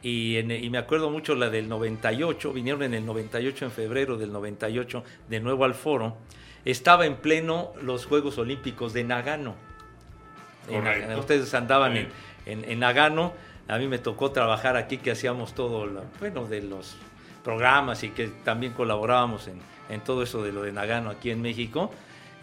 Y, 0.04 0.38
en- 0.38 0.52
y 0.52 0.70
me 0.70 0.78
acuerdo 0.80 1.10
mucho 1.12 1.36
la 1.36 1.49
del 1.49 1.70
98, 1.70 2.54
vinieron 2.54 2.84
en 2.84 2.93
el 2.95 3.06
98, 3.06 3.66
en 3.66 3.72
febrero 3.72 4.18
del 4.18 4.32
98, 4.32 5.04
de 5.30 5.39
nuevo 5.39 5.64
al 5.66 5.76
foro. 5.76 6.18
Estaba 6.66 7.06
en 7.06 7.16
pleno 7.18 7.72
los 7.82 8.06
Juegos 8.06 8.38
Olímpicos 8.38 8.93
de 8.93 9.04
Nagano. 9.04 9.56
En. 10.70 10.84
Ustedes 11.20 11.54
andaban 11.54 11.97
en, 11.97 12.08
en- 12.45 12.70
en 12.70 12.80
Nagano. 12.80 13.34
A 13.68 13.78
mí 13.78 13.88
me 13.88 13.99
tocó 13.99 14.32
trabajar 14.32 14.76
aquí, 14.76 14.97
que 14.97 15.12
hacíamos 15.12 15.54
todo, 15.56 15.86
lo- 15.86 16.04
bueno, 16.20 16.45
de 16.45 16.62
los 16.62 16.95
programas 17.43 18.04
y 18.04 18.10
que 18.10 18.28
también 18.43 18.74
colaborábamos 18.74 19.47
en, 19.47 19.60
en 19.89 20.02
todo 20.02 20.24
eso 20.24 20.43
de 20.43 20.52
lo 20.52 20.64
de 20.64 20.72
Nagano 20.72 21.10
aquí 21.10 21.32
en 21.32 21.41
México. 21.41 21.91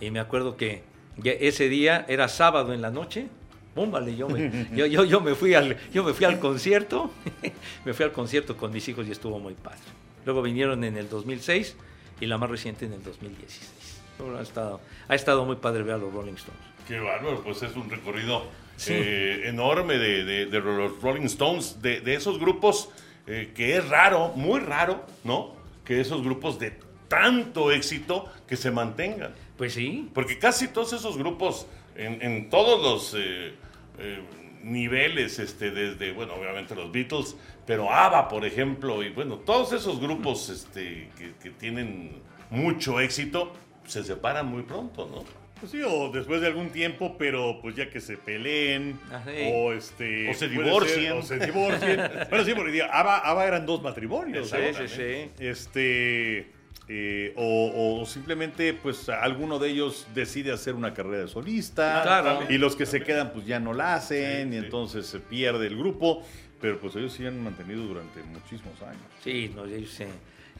Y 0.01 0.11
me 0.11 0.21
acuerdo 0.21 0.57
que 0.57 0.83
ese 1.25 1.69
día 1.69 2.05
era 2.09 2.29
sábado 2.29 2.73
en 2.73 2.83
la 2.83 2.91
noche. 2.91 3.29
Pum, 3.75 3.91
vale, 3.91 4.17
yo 4.17 4.29
me, 4.29 4.69
yo, 4.75 4.87
yo, 4.87 5.05
yo 5.05 5.21
me 5.21 5.35
fui 5.35 5.55
al, 5.55 5.77
yo 5.93 6.03
me 6.05 6.13
fui 6.13 6.25
al 6.27 6.39
concierto, 6.41 7.11
me 7.85 7.93
fui 7.95 8.05
al 8.05 8.13
concierto 8.13 8.57
con 8.57 8.73
mis 8.73 8.89
hijos 8.89 9.07
y 9.07 9.13
estuvo 9.13 9.39
muy 9.39 9.55
padre. 9.55 9.79
Luego 10.25 10.43
vinieron 10.43 10.83
en 10.85 10.97
el 10.97 11.09
2006 11.09 11.77
y 12.21 12.27
la 12.27 12.39
más 12.39 12.51
reciente 12.51 12.87
en 12.87 12.93
el 12.95 13.03
2016. 13.03 14.01
Bueno, 14.19 14.39
Ha 14.39 14.43
estado, 14.43 14.81
ha 15.07 15.15
estado 15.15 15.45
muy 15.45 15.57
padre 15.57 15.83
ver 15.85 15.95
a 15.95 15.99
los 15.99 16.13
Rolling 16.13 16.35
Stones. 16.35 16.61
Qué 16.89 16.99
bárbaro, 16.99 17.43
pues 17.45 17.63
es 17.63 17.75
un 17.77 17.89
recorrido 17.89 18.45
Sí. 18.77 18.93
eh, 18.95 19.49
enorme 19.49 19.99
de, 19.99 20.25
de- 20.25 20.47
de 20.47 20.61
los 20.61 21.01
Rolling 21.03 21.23
Stones, 21.27 21.81
de, 21.83 22.01
de 22.01 22.15
esos 22.15 22.39
grupos 22.39 22.89
eh, 23.27 23.53
que 23.55 23.77
es 23.77 23.89
raro, 23.89 24.29
muy 24.37 24.61
raro, 24.61 25.05
¿no? 25.25 25.55
Que 25.85 26.01
esos 26.01 26.23
grupos 26.23 26.59
de 26.59 26.73
tanto 27.09 27.71
éxito 27.73 28.27
que 28.47 28.57
se 28.57 28.71
mantengan. 28.71 29.35
Pues 29.57 29.75
sí, 29.75 30.09
Porque 30.15 30.39
casi 30.39 30.69
todos 30.69 30.93
esos 30.93 31.19
grupos, 31.19 31.67
en, 31.99 32.23
en 32.23 32.49
todos 32.49 32.83
los 32.83 33.15
eh, 33.15 33.53
eh, 33.99 34.21
niveles, 34.63 35.39
este, 35.39 35.71
desde, 35.71 36.13
bueno, 36.13 36.35
obviamente 36.35 36.75
los 36.75 36.91
Beatles, 36.91 37.37
pero 37.67 37.93
ABBA, 37.93 38.29
por 38.29 38.47
ejemplo, 38.47 39.03
y 39.03 39.11
bueno, 39.11 39.37
todos 39.37 39.73
esos 39.73 40.01
grupos 40.01 40.49
este, 40.49 41.11
que, 41.19 41.35
que 41.43 41.51
tienen 41.51 42.23
mucho 42.51 43.01
éxito, 43.01 43.53
se 43.87 44.05
separan 44.05 44.47
muy 44.47 44.63
pronto, 44.63 45.09
¿no? 45.11 45.25
Pues 45.59 45.73
sí, 45.73 45.81
o 45.85 46.11
después 46.13 46.41
de 46.41 46.47
algún 46.47 46.71
tiempo, 46.71 47.17
pero 47.19 47.59
pues 47.61 47.75
ya 47.75 47.91
que 47.91 48.01
se 48.01 48.17
peleen, 48.17 48.99
Ah, 49.11 49.25
o 49.53 49.73
este... 49.73 50.31
O 50.31 50.35
se 50.35 50.49
divorcien. 50.49 51.01
ser, 51.01 51.13
o 51.13 51.23
se 51.23 51.39
divorcien. 51.39 52.01
bueno, 52.31 52.45
sí, 52.45 52.53
porque 52.55 52.81
ABBA, 52.83 53.19
ABBA 53.19 53.47
eran 53.47 53.67
dos 53.67 53.83
matrimonios. 53.83 54.51
sí, 54.51 54.57
sí, 54.73 54.89
sí. 54.89 55.31
Este... 55.45 56.58
eh, 56.91 57.35
o, 57.37 58.01
o 58.01 58.07
simplemente, 58.07 58.73
pues, 58.73 59.09
alguno 59.11 59.59
de 59.59 59.69
ellos 59.69 60.07
decide 60.15 60.53
hacer 60.53 60.75
una 60.75 60.95
carrera 60.95 61.19
de 61.19 61.29
solista. 61.29 62.03
Claro. 62.03 62.41
Y 62.49 62.57
los 62.57 62.77
que 62.77 62.87
se 62.87 63.03
quedan, 63.03 63.33
pues, 63.33 63.47
ya 63.47 63.61
no 63.61 63.75
la 63.75 63.95
hacen. 63.95 64.51
Sí, 64.51 64.57
y 64.57 64.59
sí. 64.59 64.65
entonces 64.65 65.07
se 65.07 65.21
pierde 65.21 65.67
el 65.67 65.77
grupo. 65.77 66.23
Pero, 66.61 66.79
pues, 66.81 66.97
ellos 66.97 67.13
sí 67.13 67.27
han 67.27 67.45
mantenido 67.45 67.83
durante 67.83 68.23
muchísimos 68.23 68.81
años. 68.83 69.03
Sí, 69.23 69.53
no, 69.55 69.67
ellos, 69.67 70.01
eh, 70.01 70.09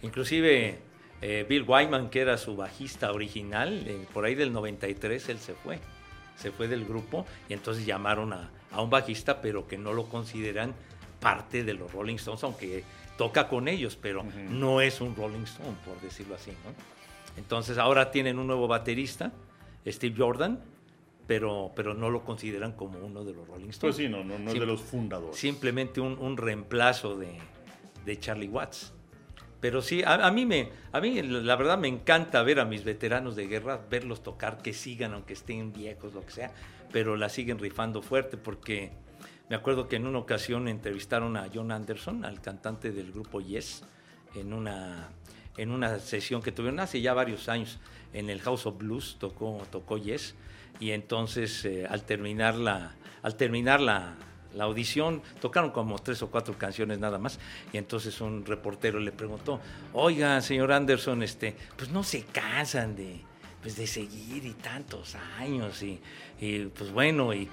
inclusive 0.03 0.79
eh, 1.23 1.47
Bill 1.49 1.65
Wyman, 1.67 2.11
que 2.11 2.21
era 2.21 2.37
su 2.37 2.57
bajista 2.57 3.11
original, 3.13 3.85
por 4.13 4.27
ahí 4.27 4.35
del 4.35 4.53
93 4.53 5.31
él 5.31 5.39
se 5.39 5.55
fue, 5.55 5.81
se 6.37 6.53
fue 6.53 6.69
del 6.69 6.85
grupo 6.85 7.27
y 7.49 7.55
entonces 7.55 7.85
llamaron 7.85 8.33
a, 8.33 8.51
a 8.71 8.83
un 8.83 8.91
bajista, 8.91 9.41
pero 9.41 9.67
que 9.67 9.79
no 9.79 9.93
lo 9.93 10.05
consideran 10.05 10.75
parte 11.21 11.65
de 11.65 11.75
los 11.75 11.91
Rolling 11.91 12.17
Stones, 12.17 12.45
aunque 12.45 12.85
toca 13.19 13.49
con 13.49 13.69
ellos, 13.69 13.99
pero 14.01 14.25
no 14.49 14.81
es 14.81 15.03
un 15.03 15.15
Rolling 15.15 15.43
Stone, 15.43 15.77
por 15.85 16.01
decirlo 16.01 16.37
así. 16.37 16.53
¿no? 16.53 16.73
Entonces 17.37 17.77
ahora 17.77 18.11
tienen 18.11 18.39
un 18.39 18.47
nuevo 18.47 18.67
baterista, 18.67 19.33
Steve 19.87 20.15
Jordan, 20.17 20.61
pero, 21.27 21.73
pero 21.77 21.93
no 21.93 22.09
lo 22.09 22.25
consideran 22.25 22.73
como 22.73 22.99
uno 22.99 23.25
de 23.25 23.35
los 23.35 23.47
Rolling 23.47 23.69
Stones. 23.69 23.81
Pues 23.81 23.97
sí, 23.97 24.09
no, 24.09 24.25
no, 24.25 24.39
no 24.39 24.51
es 24.51 24.59
de 24.59 24.65
los 24.65 24.81
fundadores. 24.81 25.37
simplemente 25.37 26.01
un, 26.01 26.17
un 26.19 26.39
reemplazo 26.39 27.19
de, 27.19 27.39
de 28.07 28.19
Charlie 28.19 28.49
Watts. 28.49 28.95
Pero 29.61 29.83
sí, 29.83 30.03
a, 30.05 30.15
a 30.27 30.31
mí 30.31 30.47
me, 30.47 30.71
a 30.93 31.01
mí 31.01 31.21
la 31.21 31.57
verdad 31.57 31.77
me 31.77 31.89
encanta 31.89 32.43
ver 32.45 32.61
a 32.61 32.65
mis 32.65 32.85
veteranos 32.85 33.35
de 33.35 33.49
guerra, 33.49 33.81
verlos 33.91 34.23
tocar, 34.23 34.63
que 34.63 34.73
sigan, 34.73 35.13
aunque 35.13 35.33
estén 35.33 35.73
viejos, 35.73 36.15
lo 36.15 36.25
que 36.25 36.31
sea, 36.31 36.53
pero 36.93 37.17
la 37.17 37.29
siguen 37.29 37.59
rifando 37.59 38.01
fuerte 38.01 38.37
porque 38.37 38.93
me 39.49 39.57
acuerdo 39.57 39.89
que 39.89 39.97
en 39.97 40.07
una 40.07 40.19
ocasión 40.19 40.69
entrevistaron 40.69 41.37
a 41.37 41.49
John 41.53 41.73
Anderson, 41.73 42.25
al 42.25 42.41
cantante 42.41 42.91
del 42.93 43.13
grupo 43.13 43.41
Yes, 43.41 43.83
en 44.35 44.53
una, 44.53 45.09
en 45.57 45.71
una 45.71 45.99
sesión 45.99 46.43
que 46.43 46.53
tuvieron 46.53 46.81
hace 46.81 47.01
ya 47.01 47.15
varios 47.15 47.49
años 47.49 47.79
en 48.13 48.31
el 48.31 48.41
House 48.41 48.67
of 48.67 48.79
Blues, 48.79 49.17
tocó, 49.19 49.63
tocó 49.71 49.97
Yes, 49.97 50.35
y 50.81 50.91
entonces 50.91 51.65
eh, 51.65 51.87
al 51.89 52.05
terminar 52.05 52.57
la, 52.57 52.95
al 53.23 53.37
terminar 53.37 53.81
la, 53.81 54.17
la 54.55 54.65
audición, 54.65 55.23
tocaron 55.41 55.71
como 55.71 55.99
tres 55.99 56.23
o 56.23 56.31
cuatro 56.31 56.57
canciones 56.59 56.99
nada 56.99 57.19
más, 57.19 57.39
y 57.73 57.79
entonces 57.79 58.21
un 58.21 58.45
reportero 58.45 59.01
le 59.01 59.13
preguntó, 59.13 59.61
oiga, 59.93 60.41
señor 60.41 60.73
Anderson, 60.73 61.23
este, 61.23 61.57
pues 61.77 61.91
no 61.91 62.03
se 62.03 62.25
cansan 62.25 62.97
de, 62.97 63.23
pues 63.63 63.77
de 63.77 63.87
seguir 63.87 64.45
y 64.45 64.53
tantos 64.53 65.17
años, 65.39 65.83
y, 65.83 66.01
y, 66.41 66.67
pues 66.67 66.93
bueno, 66.93 67.33
y 67.33 67.49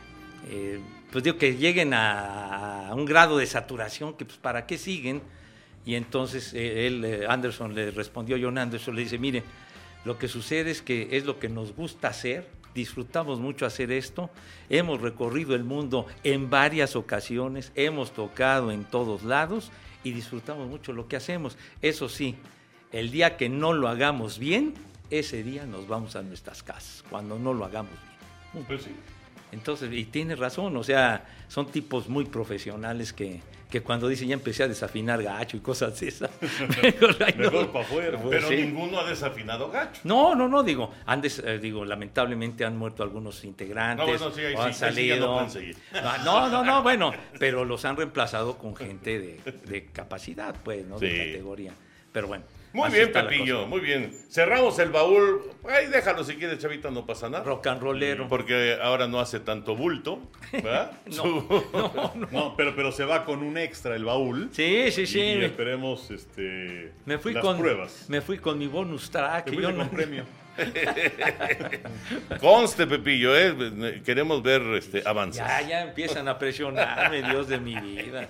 eh, 0.46 0.80
pues 1.12 1.24
digo 1.24 1.38
que 1.38 1.56
lleguen 1.56 1.94
a, 1.94 2.90
a 2.90 2.94
un 2.94 3.06
grado 3.06 3.38
de 3.38 3.46
saturación 3.46 4.16
que 4.16 4.26
pues 4.26 4.38
para 4.38 4.66
qué 4.66 4.78
siguen, 4.78 5.22
y 5.86 5.96
entonces 5.96 6.54
eh, 6.54 6.88
él, 6.88 7.06
eh, 7.06 7.26
Anderson, 7.28 7.76
le 7.76 7.92
respondió, 7.92 8.38
John 8.42 8.58
Anderson, 8.58 8.96
le 8.96 9.04
dice, 9.04 9.18
mire, 9.18 9.44
lo 10.04 10.18
que 10.18 10.28
sucede 10.28 10.72
es 10.72 10.82
que 10.82 11.10
es 11.12 11.26
lo 11.26 11.40
que 11.40 11.48
nos 11.48 11.76
gusta 11.76 12.10
hacer, 12.10 12.48
disfrutamos 12.74 13.40
mucho 13.40 13.66
hacer 13.66 13.92
esto, 13.92 14.30
hemos 14.70 15.02
recorrido 15.02 15.56
el 15.56 15.64
mundo 15.64 16.08
en 16.24 16.50
varias 16.50 16.96
ocasiones, 16.96 17.72
hemos 17.76 18.14
tocado 18.14 18.72
en 18.72 18.84
todos 18.84 19.24
lados 19.24 19.72
y 20.04 20.12
disfrutamos 20.12 20.68
mucho 20.68 20.92
lo 20.92 21.08
que 21.08 21.16
hacemos. 21.16 21.58
Eso 21.82 22.10
sí, 22.10 22.36
el 22.92 23.12
día 23.12 23.38
que 23.38 23.48
no 23.48 23.74
lo 23.74 23.88
hagamos 23.88 24.40
bien, 24.40 24.74
ese 25.10 25.44
día 25.44 25.66
nos 25.66 25.88
vamos 25.88 26.16
a 26.16 26.24
nuestras 26.24 26.64
casas, 26.64 27.04
cuando 27.10 27.40
no 27.40 27.54
lo 27.54 27.64
hagamos 27.64 27.94
bien. 28.54 28.66
Pues 28.66 28.84
sí. 28.84 28.92
Entonces, 29.56 29.90
y 29.92 30.06
tiene 30.06 30.36
razón, 30.36 30.78
o 30.78 30.84
sea, 30.84 31.26
son 31.48 31.72
tipos 31.72 32.08
muy 32.08 32.26
profesionales 32.26 33.12
que, 33.14 33.42
que 33.72 33.82
cuando 33.82 34.08
dicen 34.08 34.28
ya 34.28 34.34
empecé 34.36 34.64
a 34.64 34.68
desafinar 34.68 35.24
gacho 35.24 35.58
y 35.58 35.62
cosas 35.62 36.00
de 36.00 36.10
esas. 36.10 36.30
mejor, 36.84 37.16
ay, 37.26 37.34
no. 37.38 37.44
Mejor 37.52 37.72
pa' 37.72 37.82
afuera. 37.82 38.20
Pues 38.22 38.30
Pero 38.36 38.48
sí. 38.50 38.56
ninguno 38.58 39.00
ha 39.00 39.10
desafinado 39.10 39.72
gacho. 39.72 40.02
No, 40.04 40.36
no, 40.36 40.48
no, 40.48 40.62
digo, 40.62 40.92
han 41.08 41.22
des- 41.22 41.40
eh, 41.40 41.58
digo, 41.58 41.84
lamentablemente 41.86 42.64
han 42.66 42.78
muerto 42.78 43.02
algunos 43.02 43.44
integrantes. 43.44 44.06
No, 44.06 44.12
bueno, 44.30 44.32
sí, 44.36 44.42
ahí 44.42 44.54
o 44.56 44.62
han 44.62 44.74
sí, 44.74 44.84
ahí 44.86 44.94
sí 45.14 45.20
no. 45.20 45.40
Ah, 45.94 46.18
No, 46.24 46.50
no, 46.50 46.64
no, 46.64 46.84
bueno, 46.84 47.12
pero 47.40 47.66
los 47.66 47.84
han 47.86 47.96
reemplazado 47.98 48.58
con 48.58 48.76
gente 48.76 49.20
de, 49.20 49.40
de 49.66 49.86
capacidad, 49.88 50.54
pues, 50.64 50.86
¿no? 50.86 51.00
De 51.00 51.32
categoría. 51.32 51.74
Pero 52.12 52.28
bueno. 52.28 52.44
Muy 52.76 52.88
así 52.88 52.98
bien, 52.98 53.12
Pepillo, 53.12 53.68
muy 53.68 53.80
bien. 53.80 54.12
Cerramos 54.30 54.78
el 54.80 54.90
baúl. 54.90 55.42
Ahí 55.70 55.88
déjalo 55.88 56.24
si 56.24 56.36
quieres, 56.36 56.60
Chavita, 56.60 56.92
no 56.92 57.06
pasa 57.06 57.30
nada. 57.30 57.44
Rock 57.44 57.68
and 57.68 57.82
rollero. 57.82 58.28
Porque 58.28 58.78
ahora 58.82 59.08
no 59.08 59.20
hace 59.20 59.40
tanto 59.40 59.76
bulto, 59.76 60.20
¿verdad? 60.52 60.92
Su- 61.10 61.26
No, 61.74 61.92
no. 62.16 62.28
No, 62.32 62.56
pero, 62.58 62.76
pero 62.76 62.92
se 62.92 63.06
va 63.06 63.24
con 63.26 63.42
un 63.44 63.58
extra 63.58 63.96
el 63.96 64.04
baúl. 64.06 64.50
Sí, 64.52 64.92
sí, 64.92 65.06
sí. 65.08 65.20
Y 65.20 65.44
esperemos 65.44 66.12
este, 66.12 66.92
Me 67.06 67.18
fui 67.18 67.34
las 67.34 67.44
con 67.44 67.58
pruebas. 67.58 68.06
me 68.10 68.22
fui 68.22 68.38
con 68.40 68.60
mi 68.60 68.68
bonus 68.68 69.10
track. 69.10 69.46
Te 69.46 69.56
yo 69.56 69.62
con 69.64 69.78
no- 69.78 69.90
premio. 69.90 70.24
Conste, 72.40 72.88
Pepillo, 72.88 73.36
¿eh? 73.38 74.02
Queremos 74.06 74.42
ver 74.44 74.62
este, 74.76 75.04
avances. 75.06 75.44
Ya, 75.46 75.62
ya 75.62 75.82
empiezan 75.84 76.28
a 76.28 76.38
presionarme, 76.38 77.22
Dios 77.24 77.48
de 77.48 77.60
mi 77.60 77.76
vida. 77.76 78.28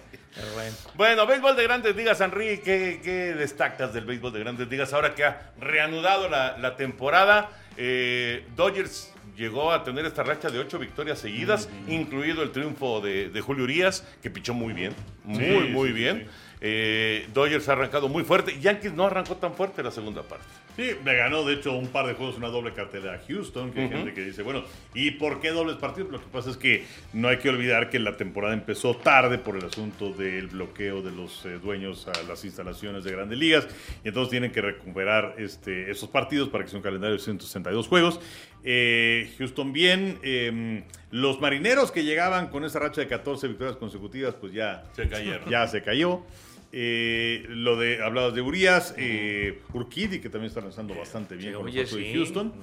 Bueno. 0.54 0.76
Bueno, 0.96 1.28
béisbol 1.28 1.56
de 1.56 1.64
grandes 1.64 1.96
ligas, 1.96 2.20
Henry, 2.20 2.60
¿qué, 2.64 3.00
qué 3.04 3.34
destacas 3.34 3.94
del 3.94 4.06
béisbol 4.06 4.34
de 4.34 4.40
grandes 4.40 4.68
ligas 4.68 4.92
ahora 4.94 5.16
que 5.16 5.24
ha 5.24 5.52
reanudado 5.60 6.28
la, 6.30 6.58
la 6.58 6.76
temporada? 6.76 7.50
Eh, 7.78 8.46
Dodgers 8.56 9.14
llegó 9.38 9.72
a 9.72 9.84
tener 9.84 10.06
esta 10.06 10.24
racha 10.24 10.50
de 10.50 10.60
ocho 10.60 10.78
victorias 10.80 11.20
seguidas, 11.20 11.70
incluido 11.88 12.44
el 12.44 12.52
triunfo 12.52 13.00
de, 13.02 13.30
de 13.30 13.42
Julio 13.42 13.64
Urias, 13.64 14.06
que 14.22 14.30
pichó 14.30 14.54
muy 14.54 14.74
bien, 14.74 14.94
muy, 15.24 15.40
Sí, 15.44 15.52
muy 15.72 15.88
sí, 15.90 15.94
bien. 15.94 16.20
sí. 16.20 16.28
Eh, 16.68 17.28
Dodgers 17.32 17.70
ha 17.70 17.74
arrancado 17.74 18.10
muy 18.10 18.24
fuerte, 18.24 18.60
Yankees 18.60 18.92
no 18.94 19.06
arrancó 19.06 19.36
tan 19.36 19.54
fuerte 19.54 19.84
la 19.84 19.92
segunda 19.92 20.24
parte. 20.24 20.48
Sí, 20.76 20.94
le 21.06 21.16
ganó 21.16 21.44
de 21.46 21.54
hecho 21.54 21.74
un 21.74 21.90
par 21.90 22.08
de 22.08 22.16
juegos 22.16 22.38
una 22.38 22.48
doble 22.48 22.74
cartera 22.74 23.14
a 23.14 23.20
Houston, 23.20 23.72
que 23.72 23.82
hay 23.82 23.90
gente 23.90 24.16
que 24.16 24.22
dice, 24.22 24.42
bueno, 24.42 24.64
¿y 24.96 25.12
por 25.12 25.40
qué 25.42 25.52
dobles 25.52 25.76
partidos? 25.76 26.12
Lo 26.12 26.20
que 26.20 26.26
pasa 26.26 26.50
es 26.50 26.58
que 26.58 26.84
no 27.14 27.28
hay 27.28 27.38
que 27.38 27.50
olvidar 27.50 27.92
que 27.92 28.00
la 28.00 28.18
temporada 28.18 28.56
empezó 28.56 28.96
tarde 28.96 29.38
por 29.38 29.56
el 29.58 29.66
asunto 29.66 30.10
del 30.10 30.48
bloqueo 30.48 31.04
de 31.04 31.12
los 31.12 31.46
eh, 31.46 31.60
dueños 31.62 32.08
a 32.08 32.24
las 32.24 32.44
instalaciones 32.44 33.04
de 33.04 33.12
grandes 33.12 33.38
ligas, 33.38 33.68
y 34.04 34.08
entonces 34.08 34.32
tienen 34.32 34.52
que 34.52 34.62
recuperar 34.62 35.36
este, 35.38 35.92
esos 35.92 36.10
partidos 36.10 36.50
para 36.50 36.64
que 36.64 36.72
sea 36.72 36.78
un 36.78 36.84
calendario 36.84 37.16
de 37.16 37.22
162 37.22 37.88
juegos. 37.88 38.20
Eh, 38.64 39.32
Houston 39.38 39.72
bien, 39.72 40.18
eh, 40.24 40.84
los 41.12 41.40
marineros 41.40 41.92
que 41.92 42.04
llegaban 42.04 42.48
con 42.48 42.66
esa 42.66 42.80
racha 42.80 43.02
de 43.02 43.08
14 43.08 43.50
victorias 43.50 43.78
consecutivas, 43.78 44.34
pues 44.34 44.52
ya 44.52 44.84
Se 44.96 45.08
cayeron. 45.08 45.48
ya 45.48 45.68
se 45.68 45.84
cayó. 45.84 46.24
Eh, 46.78 47.46
lo 47.48 47.78
de, 47.78 48.04
hablabas 48.04 48.36
de 48.36 48.42
Urias, 48.42 48.94
eh, 48.98 49.62
Urquidy, 49.72 50.20
que 50.20 50.28
también 50.30 50.50
está 50.50 50.60
lanzando 50.60 50.94
bastante 50.94 51.38
bien 51.38 51.52
Sí, 51.54 51.58
con 51.58 51.70
el 51.70 51.74
caso 51.74 51.96
de 51.96 52.04
sí. 52.04 52.14
Houston. 52.14 52.54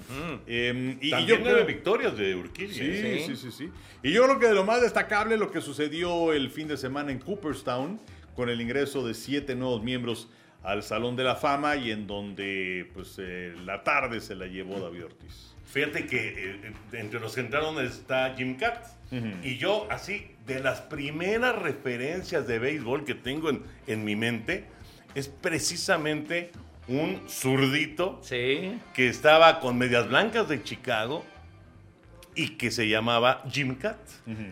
Eh, 0.46 0.98
y, 1.00 1.08
yo 1.08 1.38
nueve 1.38 1.42
creo, 1.44 1.66
victorias 1.66 2.18
de 2.18 2.34
Urquidy. 2.36 2.74
sí, 2.74 2.82
¿eh? 2.84 3.24
sí, 3.26 3.36
sí, 3.36 3.50
sí. 3.50 3.70
Y 4.02 4.12
yo 4.12 4.24
creo 4.24 4.38
que 4.38 4.48
de 4.48 4.54
lo 4.54 4.64
más 4.64 4.82
destacable 4.82 5.38
lo 5.38 5.50
que 5.50 5.62
sucedió 5.62 6.34
el 6.34 6.50
fin 6.50 6.68
de 6.68 6.76
semana 6.76 7.10
en 7.10 7.20
Cooperstown, 7.20 7.98
con 8.36 8.50
el 8.50 8.60
ingreso 8.60 9.06
de 9.06 9.14
siete 9.14 9.54
nuevos 9.54 9.82
miembros 9.82 10.28
al 10.62 10.82
Salón 10.82 11.16
de 11.16 11.24
la 11.24 11.34
Fama 11.34 11.76
y 11.76 11.90
en 11.90 12.06
donde 12.06 12.90
pues 12.92 13.16
eh, 13.18 13.54
la 13.64 13.82
tarde 13.82 14.20
se 14.20 14.34
la 14.34 14.46
llevó 14.46 14.78
David 14.78 15.06
Ortiz. 15.06 15.54
Fíjate 15.64 16.04
que 16.04 16.60
entre 16.92 17.18
los 17.18 17.34
que 17.34 17.40
entraron 17.40 17.82
está 17.82 18.34
Jim 18.36 18.58
Cat. 18.58 18.84
Y 19.42 19.56
yo, 19.56 19.86
así, 19.90 20.26
de 20.46 20.60
las 20.60 20.80
primeras 20.82 21.56
referencias 21.56 22.46
de 22.46 22.58
béisbol 22.58 23.04
que 23.04 23.14
tengo 23.14 23.50
en, 23.50 23.62
en 23.86 24.04
mi 24.04 24.16
mente, 24.16 24.64
es 25.14 25.28
precisamente 25.28 26.50
un 26.88 27.22
zurdito 27.28 28.18
Sí. 28.22 28.78
que 28.94 29.08
estaba 29.08 29.60
con 29.60 29.78
medias 29.78 30.08
blancas 30.08 30.48
de 30.48 30.62
Chicago 30.62 31.24
y 32.34 32.50
que 32.56 32.70
se 32.70 32.88
llamaba 32.88 33.42
Jim 33.50 33.76
Cat. 33.76 33.98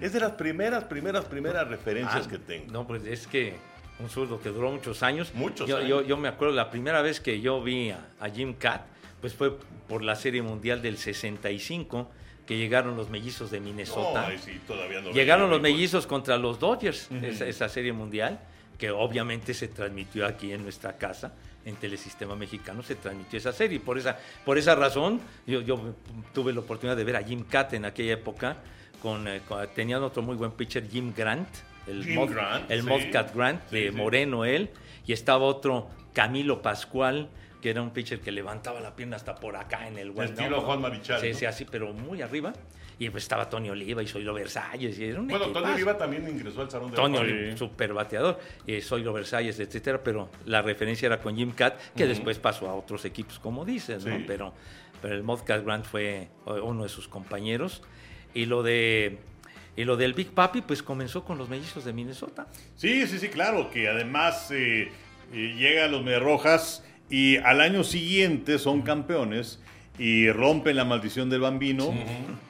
Es 0.01 0.13
de 0.13 0.21
las 0.21 0.33
primeras, 0.33 0.85
primeras, 0.85 1.25
primeras 1.25 1.67
referencias 1.67 2.27
Ah, 2.27 2.31
que 2.31 2.39
tengo. 2.39 2.71
No, 2.73 2.87
pues 2.87 3.05
es 3.07 3.27
que 3.27 3.55
un 3.99 4.09
zurdo 4.09 4.41
que 4.41 4.51
duró 4.51 4.71
muchos 4.71 5.03
años. 5.03 5.33
Muchos 5.35 5.69
yo, 5.69 5.79
años. 5.79 5.89
Yo, 5.89 6.03
yo 6.03 6.17
me 6.17 6.29
acuerdo 6.29 6.55
la 6.55 6.71
primera 6.71 7.03
vez 7.03 7.21
que 7.21 7.41
yo 7.41 7.63
vi 7.63 7.91
a, 7.91 8.07
a 8.21 8.29
Jim 8.29 8.55
Cat, 8.55 8.83
pues 9.21 9.35
fue 9.35 9.59
por 9.89 10.03
la 10.03 10.15
Serie 10.15 10.43
Mundial 10.43 10.83
del 10.83 10.99
65, 10.99 12.11
que 12.51 12.57
llegaron 12.59 12.97
los 12.97 13.09
mellizos 13.11 13.53
de 13.53 13.61
Minnesota. 13.61 14.27
ay, 14.27 14.37
sí, 14.45 14.61
todavía 14.67 15.01
no 15.01 15.13
Llegaron 15.13 15.49
los 15.51 15.61
mellizos 15.61 16.05
contra 16.05 16.37
los 16.37 16.59
Dodgers, 16.59 17.09
esa, 17.23 17.47
esa 17.47 17.69
serie 17.69 17.93
mundial, 17.93 18.41
que 18.77 18.91
obviamente 18.91 19.55
se 19.55 19.69
transmitió 19.69 20.27
aquí 20.27 20.53
en 20.53 20.65
nuestra 20.65 20.97
casa, 20.99 21.33
en 21.65 21.77
Telesistema 21.77 22.35
Mexicano, 22.35 22.83
se 22.83 22.97
transmitió 22.97 23.39
esa 23.39 23.53
serie. 23.53 23.79
Por 23.79 23.99
esa, 23.99 24.19
por 24.45 24.59
esa 24.59 24.75
razón, 24.75 25.21
yo, 25.47 25.61
yo 25.61 25.95
tuve 26.35 26.53
la 26.53 26.59
oportunidad 26.59 26.97
de 26.97 27.05
ver 27.05 27.15
a 27.15 27.23
Jim 27.23 27.45
Cat 27.45 27.73
en 27.75 27.85
aquella 27.85 28.15
época, 28.15 28.57
con, 29.01 29.29
eh, 29.29 29.43
con- 29.47 29.65
tenían 29.69 30.03
otro 30.03 30.21
muy 30.21 30.35
buen 30.35 30.51
pitcher, 30.51 30.89
Jim 30.91 31.13
Grant, 31.17 31.47
el, 31.87 32.03
Jim 32.05 32.17
Mod- 32.17 32.31
Grant, 32.35 32.69
el 32.69 32.81
sí. 32.81 32.87
Modcat 32.89 33.33
Grant, 33.33 33.71
de 33.71 33.91
sí. 33.93 33.97
Moreno 33.97 34.45
él, 34.45 34.71
y 35.07 35.13
estaba 35.13 35.45
otro, 35.45 35.89
Camilo 36.15 36.63
Pascual, 36.63 37.29
que 37.61 37.71
era 37.71 37.83
un 37.83 37.91
pitcher 37.91 38.21
que 38.21 38.33
levantaba 38.33 38.81
la 38.81 38.95
pierna 38.95 39.17
hasta 39.17 39.35
por 39.35 39.57
acá 39.57 39.87
en 39.87 39.99
el 39.99 40.13
guante. 40.13 40.43
Estilo 40.43 40.61
Juan 40.63 40.81
Marichal, 40.81 41.21
Sí, 41.21 41.35
sí, 41.35 41.45
así, 41.47 41.67
pero 41.71 41.93
muy 41.93 42.23
arriba. 42.23 42.53
Y 42.99 43.09
pues 43.09 43.25
estaba 43.25 43.49
Tony 43.49 43.71
Oliva 43.71 44.03
y 44.03 44.07
Zoilo 44.07 44.35
Versalles. 44.35 44.99
Y 44.99 45.05
era 45.05 45.21
un 45.21 45.29
Bueno, 45.29 45.47
Tony. 45.49 45.73
Oliva 45.73 45.97
también 45.97 46.29
ingresó 46.29 46.61
al 46.61 46.71
Salón 46.71 46.91
de 46.91 46.97
Tony. 46.97 47.17
Oliva, 47.19 47.57
super 47.57 47.95
bateador, 47.95 48.39
eh, 48.67 48.83
Zoilo 48.83 49.13
Versalles, 49.13 49.59
etcétera, 49.59 50.03
pero 50.03 50.29
la 50.45 50.61
referencia 50.61 51.07
era 51.07 51.21
con 51.21 51.35
Jim 51.35 51.53
Cat, 51.53 51.79
que 51.97 52.07
después 52.07 52.39
pasó 52.39 52.69
a 52.69 52.75
otros 52.75 53.05
equipos, 53.07 53.39
como 53.39 53.65
dices, 53.65 54.05
¿no? 54.05 54.19
Pero, 54.27 54.53
pero 55.01 55.15
el 55.15 55.23
Modcat 55.23 55.65
Grant 55.65 55.87
fue 55.87 56.29
uno 56.45 56.83
de 56.83 56.89
sus 56.91 57.09
compañeros. 57.09 57.83
Y 58.35 58.45
lo 58.45 58.63
de 58.63 59.19
y 59.77 59.85
lo 59.85 59.97
del 59.97 60.13
Big 60.13 60.33
Papi, 60.33 60.61
pues 60.61 60.83
comenzó 60.83 61.25
con 61.25 61.39
los 61.39 61.49
mellizos 61.49 61.85
de 61.85 61.95
Minnesota. 61.95 62.49
Sí, 62.77 63.07
sí, 63.07 63.19
sí, 63.19 63.29
claro, 63.29 63.71
que 63.71 63.89
además 63.89 64.51
eh, 64.51 64.91
eh, 65.33 65.55
llegan 65.57 65.93
los 65.93 66.23
Rojas 66.23 66.85
y 67.11 67.37
al 67.39 67.61
año 67.61 67.85
siguiente 67.85 68.59
son 68.59 68.83
campeones 68.83 69.59
y 69.99 70.31
rompen 70.31 70.77
la 70.77 70.85
maldición 70.85 71.29
del 71.29 71.41
bambino. 71.41 71.93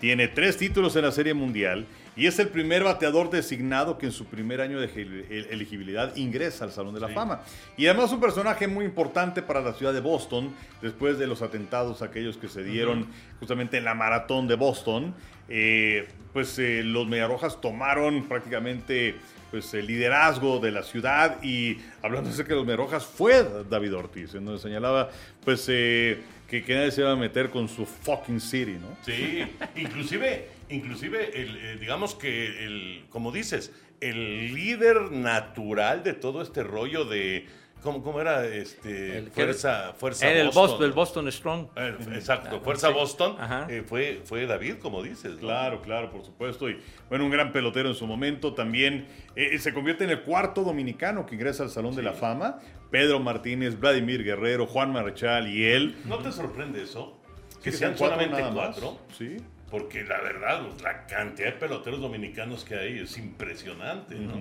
Tiene 0.01 0.29
tres 0.29 0.57
títulos 0.57 0.95
en 0.95 1.03
la 1.03 1.11
Serie 1.11 1.35
Mundial 1.35 1.87
y 2.15 2.27
es 2.27 2.39
el 2.39 2.49
primer 2.49 2.85
bateador 2.85 3.31
designado 3.31 3.97
que 3.97 4.07
en 4.07 4.13
su 4.13 4.27
primer 4.27 4.61
año 4.61 4.79
de 4.79 5.47
elegibilidad 5.51 6.15
ingresa 6.17 6.65
al 6.65 6.71
Salón 6.71 6.95
de 6.95 7.01
la 7.01 7.09
Fama. 7.09 7.41
Y 7.77 7.87
además 7.87 8.13
un 8.13 8.21
personaje 8.21 8.69
muy 8.69 8.85
importante 8.85 9.43
para 9.43 9.63
la 9.63 9.73
ciudad 9.73 9.93
de 9.93 10.01
Boston, 10.01 10.55
después 10.83 11.19
de 11.19 11.27
los 11.27 11.41
atentados 11.43 12.03
aquellos 12.03 12.37
que 12.37 12.49
se 12.49 12.63
dieron 12.63 13.09
justamente 13.41 13.79
en 13.79 13.85
la 13.85 13.95
maratón 13.95 14.47
de 14.47 14.57
Boston. 14.57 15.15
Eh, 15.49 16.07
pues 16.33 16.59
eh, 16.61 16.83
los 16.85 17.09
Mediarrojas 17.09 17.61
tomaron 17.61 18.29
prácticamente 18.29 19.17
pues 19.51 19.73
el 19.75 19.87
liderazgo 19.87 20.59
de 20.59 20.71
la 20.71 20.83
ciudad 20.83 21.43
y 21.43 21.79
hablando 22.03 22.31
de 22.31 22.45
que 22.45 22.55
los 22.55 22.65
Mediarrojas 22.65 23.05
fue 23.05 23.47
David 23.69 23.95
Ortiz, 23.95 24.35
en 24.35 24.45
donde 24.45 24.61
señalaba 24.61 25.11
pues 25.45 25.67
eh, 25.69 26.21
que, 26.49 26.63
que 26.65 26.75
nadie 26.75 26.91
se 26.91 27.01
iba 27.01 27.13
a 27.13 27.17
meter 27.17 27.51
con 27.51 27.69
su 27.69 27.87
fucking 27.87 28.41
city, 28.41 28.79
¿no? 28.81 28.97
Sí, 29.05 29.43
inclusive, 29.77 30.49
inclusive 30.69 31.41
el, 31.41 31.57
eh, 31.57 31.77
digamos 31.81 32.15
que 32.15 32.65
el, 32.65 33.05
como 33.11 33.33
dices, 33.33 33.73
el 34.01 34.55
líder 34.55 35.13
natural 35.13 36.03
de 36.03 36.15
todo 36.15 36.43
este 36.43 36.63
rollo 36.63 37.05
de 37.05 37.47
¿cómo, 37.83 38.03
cómo 38.03 38.20
era 38.20 38.47
este 38.47 39.18
El 39.18 39.31
fuerza, 39.31 39.93
fuerza 39.97 40.28
Era 40.31 40.41
el 40.41 40.51
Boston? 40.51 40.85
El 40.85 40.93
Boston 40.93 41.33
Strong. 41.33 41.66
Eh, 41.76 41.97
Exacto, 42.14 42.61
Fuerza 42.61 42.89
Sí. 42.89 42.95
Boston 42.95 43.37
Ajá. 43.39 43.66
eh, 43.68 43.83
fue, 43.87 44.20
fue 44.24 44.47
David, 44.47 44.74
como 44.76 45.03
dices. 45.03 45.33
¿no? 45.35 45.39
Claro, 45.41 45.83
claro, 45.83 46.11
por 46.11 46.24
supuesto. 46.24 46.68
Y 46.70 46.78
bueno, 47.09 47.24
un 47.24 47.31
gran 47.31 47.53
pelotero 47.53 47.89
en 47.89 47.95
su 47.95 48.07
momento. 48.07 48.55
También 48.55 49.07
eh, 49.37 49.59
se 49.59 49.72
convierte 49.74 50.05
en 50.05 50.11
el 50.11 50.22
cuarto 50.22 50.62
dominicano 50.62 51.26
que 51.26 51.35
ingresa 51.35 51.62
al 51.62 51.70
Salón 51.70 51.95
de 51.97 52.03
la 52.03 52.12
Fama. 52.12 52.59
Pedro 52.91 53.20
Martínez, 53.20 53.78
Vladimir 53.78 54.24
Guerrero, 54.24 54.66
Juan 54.66 54.93
Marechal 54.93 55.49
y 55.49 55.64
él. 55.64 55.97
¿No 56.07 56.18
te 56.18 56.33
sorprende 56.33 56.83
eso? 56.83 57.16
Que 57.62 57.70
Sí, 57.72 57.78
sean 57.78 57.95
cuatro 57.97 58.18
solamente 58.20 58.51
cuatro. 58.53 58.99
Sí. 59.16 59.37
Porque 59.70 60.03
la 60.03 60.20
verdad, 60.20 60.62
la 60.83 61.07
cantidad 61.07 61.53
de 61.53 61.59
peloteros 61.61 62.01
dominicanos 62.01 62.64
que 62.64 62.74
hay 62.74 62.99
es 62.99 63.16
impresionante, 63.18 64.16
¿no? 64.16 64.33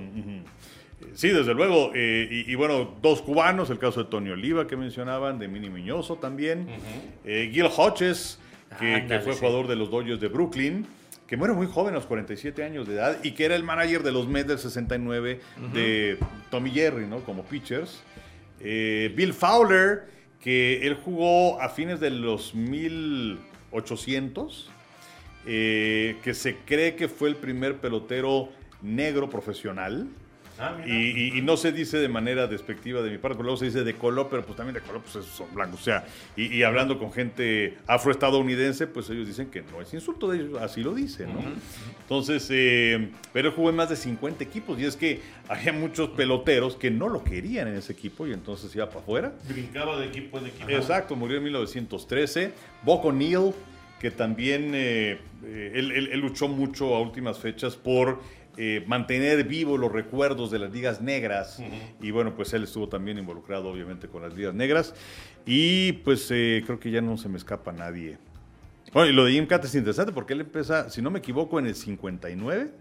Sí, 1.13 1.29
desde 1.29 1.53
luego. 1.53 1.91
eh, 1.95 2.27
y, 2.29 2.51
y 2.51 2.55
bueno, 2.55 2.95
dos 3.01 3.21
cubanos, 3.21 3.69
el 3.69 3.79
caso 3.79 4.03
de 4.03 4.09
Tony 4.09 4.29
Oliva 4.29 4.67
que 4.67 4.77
mencionaban, 4.77 5.39
de 5.39 5.47
Mini 5.47 5.69
Miñoso 5.69 6.15
también. 6.15 6.67
Eh, 7.25 7.49
Gil 7.53 7.65
Hodges, 7.65 8.39
que, 8.79 9.19
fue 9.23 9.33
sí. 9.33 9.39
jugador 9.39 9.67
de 9.67 9.75
los 9.75 9.89
Dodgers 9.89 10.19
de 10.19 10.27
Brooklyn. 10.27 10.85
que 11.27 11.37
muere 11.37 11.53
muy 11.53 11.67
joven, 11.67 11.93
a 11.93 11.97
los 11.97 12.05
47 12.07 12.63
años 12.63 12.87
de 12.87 12.95
edad, 12.95 13.17
y 13.23 13.31
que 13.31 13.45
era 13.45 13.55
el 13.55 13.63
manager 13.63 14.03
de 14.03 14.11
los 14.11 14.27
Mets 14.27 14.47
del 14.47 14.59
69 14.59 15.39
de 15.73 16.17
Tommy 16.49 16.71
Jerry, 16.71 17.05
¿no? 17.05 17.19
Como 17.19 17.43
pitchers. 17.43 18.01
Eh, 18.59 19.13
Bill 19.15 19.33
Fowler, 19.33 20.05
que 20.41 20.85
él 20.87 20.95
jugó 20.95 21.61
a 21.61 21.69
fines 21.69 21.99
de 21.99 22.09
los 22.09 22.55
1800, 22.55 24.71
eh, 25.45 26.15
que 26.23 26.33
se 26.33 26.55
cree 26.65 26.95
que 26.95 27.07
fue 27.07 27.29
el 27.29 27.35
primer 27.35 27.75
pelotero 27.77 28.49
negro 28.81 29.29
profesional. 29.29 30.07
Ah. 30.59 30.77
Y, 30.85 30.91
y- 30.91 31.37
y 31.37 31.41
no 31.41 31.55
se 31.57 31.71
dice 31.71 31.97
de 31.97 32.09
manera 32.09 32.47
despectiva 32.47 33.01
de 33.01 33.09
mi 33.09 33.17
parte, 33.17 33.35
pero 33.35 33.43
luego 33.43 33.57
se 33.57 33.65
dice 33.65 33.83
de 33.83 33.93
color, 33.95 34.27
pero 34.29 34.43
pues 34.45 34.57
también 34.57 34.73
de 34.75 34.81
color 34.81 35.01
pues 35.01 35.15
esos 35.15 35.35
son 35.35 35.47
blancos. 35.53 35.79
O 35.81 35.83
sea, 35.83 36.05
y, 36.35 36.47
y 36.55 36.63
hablando 36.63 36.99
con 36.99 37.11
gente 37.13 37.77
afroestadounidense, 37.87 38.87
pues 38.87 39.09
ellos 39.09 39.27
dicen 39.27 39.49
que 39.49 39.61
no 39.61 39.81
es 39.81 39.93
insulto 39.93 40.27
de 40.29 40.39
ellos, 40.39 40.61
así 40.61 40.81
lo 40.83 40.93
dicen, 40.93 41.33
¿no? 41.33 41.39
Entonces, 42.01 42.47
eh, 42.51 43.09
pero 43.31 43.49
él 43.49 43.53
jugó 43.55 43.69
en 43.69 43.75
más 43.75 43.89
de 43.89 43.95
50 43.95 44.43
equipos 44.43 44.79
y 44.79 44.85
es 44.85 44.95
que 44.95 45.21
había 45.47 45.71
muchos 45.73 46.09
peloteros 46.09 46.75
que 46.75 46.89
no 46.91 47.07
lo 47.07 47.23
querían 47.23 47.67
en 47.67 47.75
ese 47.75 47.93
equipo 47.93 48.25
y 48.27 48.33
entonces 48.33 48.75
iba 48.75 48.87
para 48.87 48.99
afuera. 49.01 49.33
Brincaba 49.47 49.99
de 49.99 50.07
equipo 50.07 50.39
en 50.39 50.47
equipo. 50.47 50.69
Exacto, 50.69 51.15
murió 51.15 51.37
en 51.37 51.43
1913. 51.43 52.51
Buck 52.83 53.05
O'Neill, 53.05 53.51
que 53.99 54.11
también 54.11 54.71
eh, 54.73 55.19
eh, 55.45 55.71
él, 55.75 55.91
él- 55.91 56.09
él 56.11 56.19
luchó 56.19 56.47
mucho 56.47 56.95
a 56.95 57.01
últimas 57.01 57.37
fechas 57.37 57.75
por 57.75 58.21
eh, 58.61 58.83
mantener 58.87 59.45
vivos 59.45 59.79
los 59.79 59.89
recuerdos 59.89 60.51
de 60.51 60.59
las 60.59 60.73
ligas 60.73 60.99
negras. 61.01 61.63
Y 62.01 62.11
bueno, 62.11 62.35
pues 62.35 62.51
él 62.51 62.65
estuvo 62.65 62.89
también 62.89 63.17
involucrado 63.17 63.69
obviamente 63.69 64.09
con 64.09 64.21
las 64.21 64.33
ligas 64.33 64.53
negras. 64.53 64.93
Y 65.45 65.93
pues 65.93 66.29
eh, 66.29 66.61
creo 66.65 66.77
que 66.77 66.91
ya 66.91 66.99
no 66.99 67.15
se 67.15 67.29
me 67.29 67.37
escapa 67.37 67.71
nadie. 67.71 68.17
Bueno, 68.91 69.09
y 69.09 69.13
lo 69.13 69.23
de 69.23 69.31
Jim 69.31 69.45
Cat 69.45 69.63
es 69.63 69.75
interesante 69.75 70.11
porque 70.11 70.33
él 70.33 70.41
empieza, 70.41 70.89
si 70.89 71.01
no 71.01 71.09
me 71.09 71.19
equivoco, 71.19 71.57
en 71.57 71.67
el 71.67 71.75
59 71.75 72.71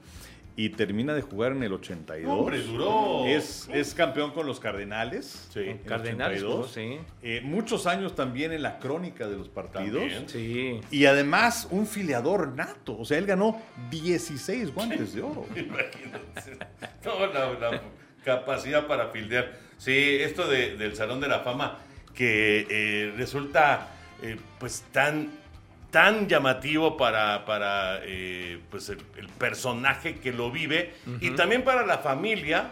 y 0.61 0.71
termina 0.71 1.15
de 1.15 1.23
jugar 1.23 1.53
en 1.53 1.63
el 1.63 1.73
82. 1.73 2.37
Hombre, 2.37 2.59
duró. 2.63 3.25
Es, 3.27 3.69
es 3.73 3.95
campeón 3.95 4.33
con 4.33 4.45
los 4.45 4.59
Cardenales. 4.59 5.47
Sí. 5.53 5.61
en 5.61 5.79
Cardenales, 5.79 6.43
82. 6.43 6.71
sí. 6.73 6.99
Eh, 7.23 7.41
muchos 7.45 7.87
años 7.87 8.17
también 8.17 8.51
en 8.53 8.63
la 8.63 8.81
crónica 8.81 9.29
de 9.29 9.37
los 9.37 9.49
partidos. 9.49 10.01
También. 10.01 10.29
Sí. 10.29 10.81
Y 10.91 11.05
además 11.07 11.69
un 11.71 11.87
filiador 11.87 12.57
nato. 12.57 12.99
O 12.99 13.05
sea, 13.05 13.19
él 13.19 13.27
ganó 13.27 13.63
16 13.93 14.75
guantes 14.75 15.15
de 15.15 15.23
oro. 15.23 15.47
Imagínense. 15.57 16.59
No, 17.05 17.27
la, 17.33 17.53
la 17.53 17.81
capacidad 18.25 18.89
para 18.89 19.11
fildear. 19.11 19.53
Sí, 19.77 19.93
esto 20.21 20.49
de- 20.49 20.77
del 20.77 20.97
Salón 20.97 21.21
de 21.21 21.29
la 21.29 21.39
Fama 21.41 21.79
que 22.17 22.67
eh, 22.69 23.15
resulta 23.17 23.91
eh, 24.23 24.37
pues 24.59 24.83
tan, 24.91 25.31
tan 25.91 26.29
llamativo 26.29 26.97
para, 26.97 27.45
para 27.45 28.01
eh, 28.03 28.61
pues 28.71 28.89
el, 28.91 28.99
el 29.17 29.29
personaje 29.29 30.17
que 30.17 30.33
lo 30.33 30.51
vive 30.51 30.95
y 31.21 31.31
también 31.31 31.65
para 31.65 31.87
la 31.87 31.99
familia 31.99 32.71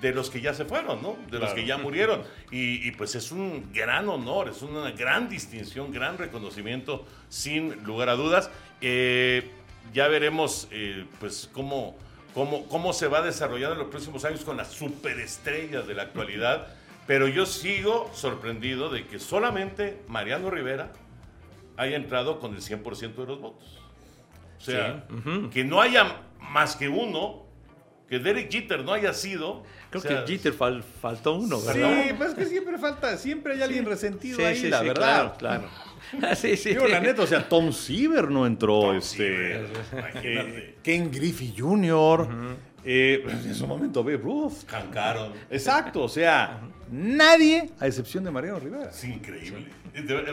de 0.00 0.12
los 0.12 0.28
que 0.28 0.42
ya 0.42 0.52
se 0.52 0.66
fueron, 0.66 1.02
¿no? 1.02 1.16
De 1.30 1.38
los 1.38 1.54
que 1.54 1.64
ya 1.64 1.78
murieron. 1.78 2.22
Y, 2.50 2.86
y, 2.86 2.90
pues 2.90 3.14
es 3.14 3.32
un 3.32 3.72
gran 3.72 4.08
honor, 4.10 4.50
es 4.50 4.60
una 4.60 4.90
gran 4.90 5.30
distinción, 5.30 5.90
gran 5.90 6.18
reconocimiento, 6.18 7.06
sin 7.30 7.82
lugar 7.84 8.10
a 8.10 8.14
dudas. 8.14 8.50
Eh, 8.82 9.50
ya 9.94 10.08
veremos 10.08 10.68
eh, 10.70 11.06
pues 11.20 11.48
cómo, 11.52 11.96
cómo, 12.34 12.66
cómo 12.66 12.92
se 12.92 13.08
va 13.08 13.22
desarrollando 13.22 13.74
en 13.76 13.78
los 13.78 13.88
próximos 13.88 14.26
años 14.26 14.44
con 14.44 14.58
las 14.58 14.68
superestrellas 14.72 15.86
de 15.86 15.94
la 15.94 16.02
actualidad. 16.02 16.68
Pero 17.06 17.26
yo 17.28 17.46
sigo 17.46 18.10
sorprendido 18.14 18.90
de 18.90 19.06
que 19.06 19.18
solamente 19.18 20.02
Mariano 20.08 20.50
Rivera 20.50 20.92
haya 21.76 21.96
entrado 21.96 22.38
con 22.38 22.54
el 22.54 22.60
100% 22.60 23.14
de 23.14 23.26
los 23.26 23.40
votos. 23.40 23.78
O 24.58 24.60
sea, 24.60 25.04
que 25.52 25.64
no 25.64 25.80
haya 25.80 26.22
más 26.40 26.76
que 26.76 26.88
uno, 26.88 27.44
que 28.08 28.18
Derek 28.18 28.50
Jeter 28.50 28.84
no 28.84 28.92
haya 28.92 29.12
sido. 29.12 29.62
Creo 29.90 30.00
o 30.02 30.06
sea, 30.06 30.24
que 30.24 30.32
Jeter 30.32 30.56
fal- 30.56 30.82
faltó 30.82 31.34
uno, 31.34 31.58
Sí, 31.58 31.66
¿verdad? 31.78 32.14
pues 32.16 32.30
es 32.30 32.34
que 32.36 32.46
siempre 32.46 32.78
falta, 32.78 33.16
siempre 33.16 33.54
hay 33.54 33.62
alguien 33.62 33.84
resentido 33.84 34.38
Sí, 34.38 34.44
ahí, 34.44 34.56
sí, 34.56 34.68
la 34.68 34.80
sí, 34.80 34.86
verdad. 34.88 35.36
Claro, 35.38 35.68
claro. 35.70 36.34
sí, 36.36 36.56
sí. 36.56 36.70
Digo, 36.70 36.86
la 36.86 37.00
neta, 37.00 37.22
o 37.22 37.26
sea, 37.26 37.48
Tom 37.48 37.72
Seaver 37.72 38.30
no 38.30 38.46
entró, 38.46 38.80
Tom 38.80 38.96
este, 38.96 39.66
imagínate. 39.92 40.58
eh, 40.58 40.76
Ken 40.82 41.10
Griffey 41.10 41.54
Jr., 41.56 42.28
eh, 42.84 43.24
en 43.26 43.54
su 43.54 43.66
momento 43.66 44.02
Babe 44.04 44.16
Ruth. 44.18 44.64
Cancaron. 44.66 45.32
Exacto, 45.50 46.02
o 46.02 46.08
sea, 46.08 46.60
nadie, 46.90 47.70
a 47.80 47.86
excepción 47.86 48.24
de 48.24 48.30
Mariano 48.30 48.58
Rivera. 48.60 48.90
Es 48.90 49.04
increíble. 49.04 49.66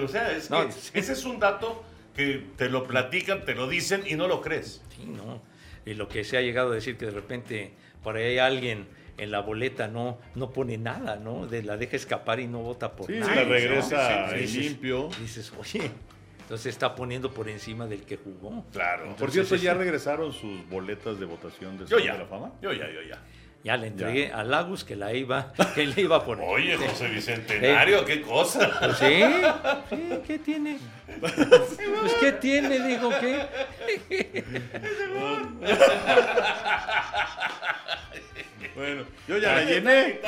O 0.03 0.07
sea, 0.07 0.31
es 0.35 0.49
No, 0.49 0.65
que 0.65 0.71
sí. 0.71 0.91
ese 0.93 1.13
es 1.13 1.23
un 1.25 1.39
dato 1.39 1.83
que 2.15 2.45
te 2.57 2.69
lo 2.69 2.85
platican, 2.85 3.45
te 3.45 3.55
lo 3.55 3.67
dicen 3.67 4.03
y 4.07 4.15
no 4.15 4.27
lo 4.27 4.41
crees. 4.41 4.81
Sí, 4.95 5.05
no. 5.05 5.41
Y 5.85 5.93
lo 5.93 6.07
que 6.07 6.23
se 6.23 6.37
ha 6.37 6.41
llegado 6.41 6.71
a 6.71 6.75
decir 6.75 6.97
que 6.97 7.05
de 7.05 7.11
repente 7.11 7.71
por 8.03 8.15
ahí 8.17 8.37
alguien 8.37 8.87
en 9.17 9.31
la 9.31 9.41
boleta 9.41 9.87
no, 9.87 10.17
no 10.35 10.51
pone 10.51 10.77
nada, 10.77 11.15
¿no? 11.17 11.45
De 11.47 11.63
la 11.63 11.77
deja 11.77 11.95
escapar 11.95 12.39
y 12.39 12.47
no 12.47 12.59
vota 12.59 12.91
por 12.95 13.07
Sí, 13.07 13.13
nada. 13.13 13.35
la 13.35 13.43
sí, 13.43 13.49
regresa 13.49 14.07
sí, 14.07 14.13
sí, 14.29 14.35
ahí 14.35 14.47
sí. 14.47 14.59
limpio. 14.69 15.09
Dices, 15.19 15.51
oye, 15.59 15.91
entonces 16.51 16.73
está 16.73 16.93
poniendo 16.95 17.33
por 17.33 17.47
encima 17.47 17.87
del 17.87 18.03
que 18.03 18.17
jugó. 18.17 18.65
Claro. 18.73 19.03
Por 19.15 19.29
Entonces, 19.29 19.47
cierto, 19.47 19.63
ya 19.63 19.73
regresaron 19.73 20.33
sus 20.33 20.67
boletas 20.67 21.17
de 21.17 21.25
votación 21.25 21.77
del 21.77 21.87
yo 21.87 21.97
ya. 21.97 22.11
de 22.11 22.19
la 22.19 22.25
Fama. 22.25 22.51
Yo 22.61 22.73
ya, 22.73 22.91
yo 22.91 23.01
ya. 23.03 23.21
Ya 23.63 23.77
le 23.77 23.87
entregué 23.87 24.33
a 24.33 24.43
Lagos 24.43 24.83
que 24.83 24.97
la 24.97 25.13
iba, 25.13 25.53
que 25.75 25.85
le 25.87 26.01
iba 26.01 26.17
a 26.17 26.25
poner. 26.25 26.45
Oye, 26.45 26.75
José 26.75 27.07
Bicentenario, 27.07 28.03
qué 28.03 28.21
cosa. 28.21 28.69
Pues 28.81 28.97
sí, 28.97 29.23
sí, 29.91 30.19
¿qué 30.27 30.39
tiene? 30.39 30.77
Pues 31.21 31.33
¿qué 32.19 32.33
tiene? 32.33 32.85
Digo, 32.85 33.11
¿qué? 33.21 34.43
Bueno, 38.73 39.03
yo 39.27 39.37
ya 39.37 39.53
la 39.53 39.63
llené. 39.63 40.21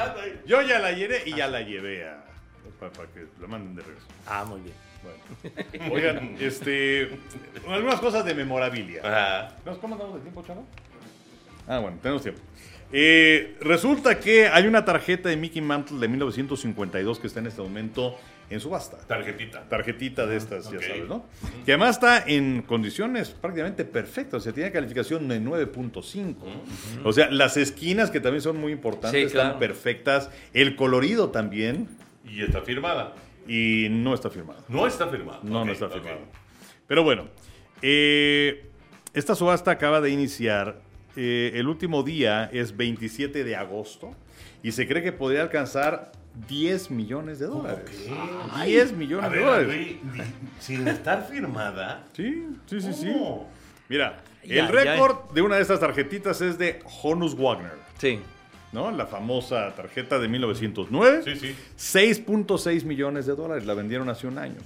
Yo 0.46 0.62
ya 0.62 0.80
la 0.80 0.92
llené 0.92 1.18
y 1.26 1.34
ya 1.36 1.48
la 1.48 1.62
llevé 1.62 2.08
a. 2.08 2.24
Para, 2.80 2.92
que 3.12 3.26
la 3.42 3.48
manden 3.48 3.76
de 3.76 3.82
regreso. 3.82 4.06
Ah, 4.28 4.44
muy 4.46 4.60
bien. 4.62 4.83
Bueno. 5.04 5.94
Oigan, 5.94 6.36
este. 6.40 7.10
Algunas 7.68 8.00
cosas 8.00 8.26
de 8.26 8.34
memorabilia. 8.34 9.02
Ajá. 9.04 9.56
¿Nos 9.66 9.78
cómo 9.78 9.96
andamos 9.96 10.16
de 10.16 10.22
tiempo, 10.22 10.44
chavo? 10.46 10.66
Ah, 11.68 11.80
bueno, 11.80 11.98
tenemos 12.02 12.22
tiempo. 12.24 12.42
Eh, 12.92 13.56
resulta 13.62 14.20
que 14.20 14.48
hay 14.48 14.68
una 14.68 14.86
tarjeta 14.86 15.28
de 15.30 15.36
Mickey 15.38 15.62
Mantle 15.62 15.98
de 16.00 16.08
1952 16.08 17.20
que 17.20 17.28
está 17.28 17.40
en 17.40 17.48
este 17.48 17.62
momento 17.62 18.16
en 18.52 18.60
subasta. 18.60 18.98
Tarjetita. 19.08 19.68
Tarjetita 19.68 20.28
de 20.28 20.36
estas, 20.38 20.68
Ok. 20.68 20.74
ya 20.74 20.80
sabes, 20.88 21.08
¿no? 21.10 21.26
Que 21.66 21.72
además 21.72 21.96
está 21.96 22.24
en 22.28 22.62
condiciones 22.62 23.30
prácticamente 23.30 23.84
perfectas. 23.86 24.36
O 24.36 24.44
sea, 24.44 24.54
tiene 24.54 24.72
calificación 24.72 25.28
de 25.28 25.40
9.5. 25.42 26.36
O 27.04 27.14
sea, 27.14 27.32
las 27.32 27.58
esquinas, 27.58 28.12
que 28.12 28.20
también 28.20 28.42
son 28.42 28.58
muy 28.58 28.72
importantes, 28.72 29.20
Sí, 29.20 29.26
están 29.38 29.58
perfectas. 29.58 30.30
El 30.54 30.76
colorido 30.76 31.30
también. 31.30 31.88
Y 32.26 32.44
está 32.44 32.62
firmada. 32.62 33.14
Y 33.48 33.88
no 33.90 34.14
está 34.14 34.30
firmado. 34.30 34.64
No 34.68 34.88
está 34.88 35.08
firmada. 35.08 35.40
No, 35.44 35.66
no 35.66 35.72
está 35.72 35.90
firmado. 35.90 36.20
Pero 36.88 37.04
bueno, 37.04 37.28
eh, 37.82 38.70
esta 39.14 39.36
subasta 39.36 39.72
acaba 39.72 40.02
de 40.02 40.10
iniciar. 40.10 40.82
Eh, 41.16 41.52
el 41.56 41.68
último 41.68 42.02
día 42.02 42.50
es 42.52 42.76
27 42.76 43.44
de 43.44 43.56
agosto 43.56 44.12
y 44.64 44.72
se 44.72 44.88
cree 44.88 45.04
que 45.04 45.12
podría 45.12 45.44
alcanzar 45.44 46.12
10 46.48 46.90
millones 46.90 47.38
de 47.38 47.46
dólares. 47.46 47.92
10 48.66 48.94
millones 48.94 49.32
de 49.32 49.40
dólares. 49.40 49.96
Sin 50.60 50.88
estar 50.88 51.28
firmada. 51.28 52.06
Sí, 52.14 52.48
sí, 52.66 52.82
sí, 52.82 52.94
sí. 52.94 53.14
Mira, 53.90 54.24
Ya, 54.44 54.64
el 54.66 54.70
récord 54.70 55.32
de 55.34 55.42
una 55.44 55.58
de 55.58 55.62
estas 55.62 55.80
tarjetitas 55.80 56.42
es 56.42 56.58
de 56.58 56.80
Honus 57.04 57.36
Wagner, 57.38 57.74
Sí. 58.00 58.20
¿No? 58.74 58.92
La 58.92 59.06
famosa 59.06 59.74
tarjeta 59.76 60.20
de 60.20 60.28
1909. 60.28 61.22
Sí, 61.24 61.56
sí. 61.78 62.14
6.6 62.26 62.84
millones 62.84 63.26
de 63.26 63.36
dólares, 63.36 63.66
la 63.66 63.74
vendieron 63.74 64.10
hace 64.10 64.28
un 64.28 64.38
año. 64.38 64.58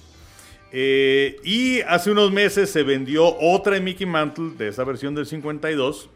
Eh, 0.72 1.38
y 1.44 1.82
hace 1.82 2.12
unos 2.12 2.32
meses 2.32 2.70
se 2.70 2.84
vendió 2.84 3.38
otra 3.40 3.76
de 3.76 3.82
Mickey 3.82 4.06
Mantle, 4.08 4.52
de 4.58 4.70
esa 4.70 4.84
versión 4.84 5.14
del 5.14 5.26
52. 5.26 6.10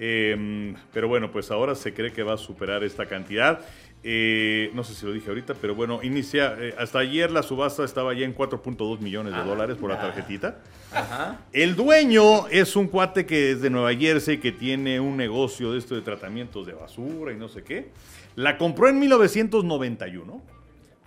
Eh, 0.00 0.74
pero 0.92 1.08
bueno, 1.08 1.30
pues 1.30 1.50
ahora 1.50 1.74
se 1.74 1.92
cree 1.92 2.12
que 2.12 2.22
va 2.22 2.34
a 2.34 2.38
superar 2.38 2.84
esta 2.84 3.06
cantidad. 3.06 3.60
Eh, 4.04 4.70
no 4.74 4.84
sé 4.84 4.94
si 4.94 5.04
lo 5.04 5.12
dije 5.12 5.28
ahorita, 5.28 5.54
pero 5.60 5.74
bueno, 5.74 6.00
inicia. 6.02 6.54
eh, 6.58 6.74
hasta 6.78 7.00
ayer 7.00 7.30
la 7.30 7.42
subasta 7.42 7.84
estaba 7.84 8.14
ya 8.14 8.24
en 8.24 8.34
4.2 8.34 9.00
millones 9.00 9.34
de 9.34 9.42
dólares 9.42 9.76
por 9.76 9.90
la 9.90 10.00
tarjetita. 10.00 10.58
Ajá. 10.92 11.40
El 11.52 11.74
dueño 11.76 12.46
es 12.48 12.76
un 12.76 12.86
cuate 12.86 13.26
que 13.26 13.50
es 13.52 13.60
de 13.60 13.70
Nueva 13.70 13.94
Jersey, 13.94 14.38
que 14.38 14.52
tiene 14.52 15.00
un 15.00 15.16
negocio 15.16 15.72
de 15.72 15.78
esto 15.78 15.94
de 15.94 16.02
tratamientos 16.02 16.66
de 16.66 16.74
basura 16.74 17.32
y 17.32 17.36
no 17.36 17.48
sé 17.48 17.62
qué. 17.64 17.90
La 18.36 18.56
compró 18.56 18.88
en 18.88 18.98
1991 19.00 20.42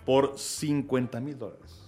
por 0.04 0.38
50 0.38 1.20
mil 1.20 1.38
dólares. 1.38 1.81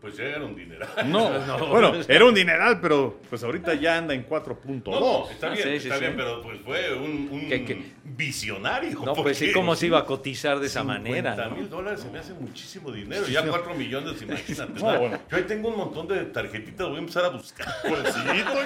Pues 0.00 0.16
ya 0.16 0.24
era 0.24 0.42
un 0.44 0.56
dineral. 0.56 0.88
No, 1.06 1.28
bueno, 1.68 1.92
era 2.08 2.24
un 2.24 2.34
dineral, 2.34 2.80
pero 2.80 3.20
pues 3.28 3.42
ahorita 3.44 3.74
ya 3.74 3.98
anda 3.98 4.14
en 4.14 4.26
4.2. 4.26 4.82
No, 4.90 5.00
no, 5.00 5.30
está 5.30 5.48
Ah, 5.48 5.54
bien, 5.54 5.62
sí, 5.62 5.70
sí, 5.80 5.88
está 5.88 5.94
sí. 5.96 6.00
bien, 6.00 6.14
pero 6.16 6.40
pues 6.42 6.58
fue 6.62 6.94
un, 6.94 7.28
un 7.30 7.48
¿Qué, 7.48 7.64
qué? 7.66 7.82
visionario. 8.04 8.98
No, 9.04 9.12
pues 9.14 9.36
sí, 9.36 9.44
porque 9.46 9.52
¿cómo 9.60 9.76
se 9.76 9.86
iba 9.86 9.98
a 9.98 10.06
cotizar 10.06 10.58
de 10.58 10.68
esa 10.68 10.82
manera? 10.84 11.32
50 11.34 11.48
no? 11.50 11.56
mil 11.56 11.68
dólares 11.68 12.00
se 12.00 12.10
me 12.10 12.18
hace 12.18 12.32
muchísimo 12.32 12.90
dinero. 12.92 13.26
Ya 13.28 13.44
4 13.46 13.74
millones, 13.74 14.22
imagínate. 14.22 14.80
No, 14.80 14.98
bueno. 14.98 15.18
Yo 15.30 15.36
ahí 15.36 15.42
tengo 15.44 15.68
un 15.68 15.76
montón 15.76 16.08
de 16.08 16.24
tarjetitas, 16.26 16.86
voy 16.88 16.96
a 16.96 17.00
empezar 17.00 17.24
a 17.26 17.28
buscar. 17.28 17.66
Pues 17.88 18.14
sí. 18.14 18.20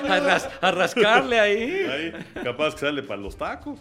A, 0.09 0.21
ras- 0.21 0.51
a 0.61 0.71
rascarle 0.71 1.41
ahí. 1.41 1.63
Ahí, 1.91 2.13
capaz 2.45 2.75
que 2.75 2.81
sale 2.81 3.03
para 3.03 3.21
los 3.21 3.37
tacos. 3.37 3.79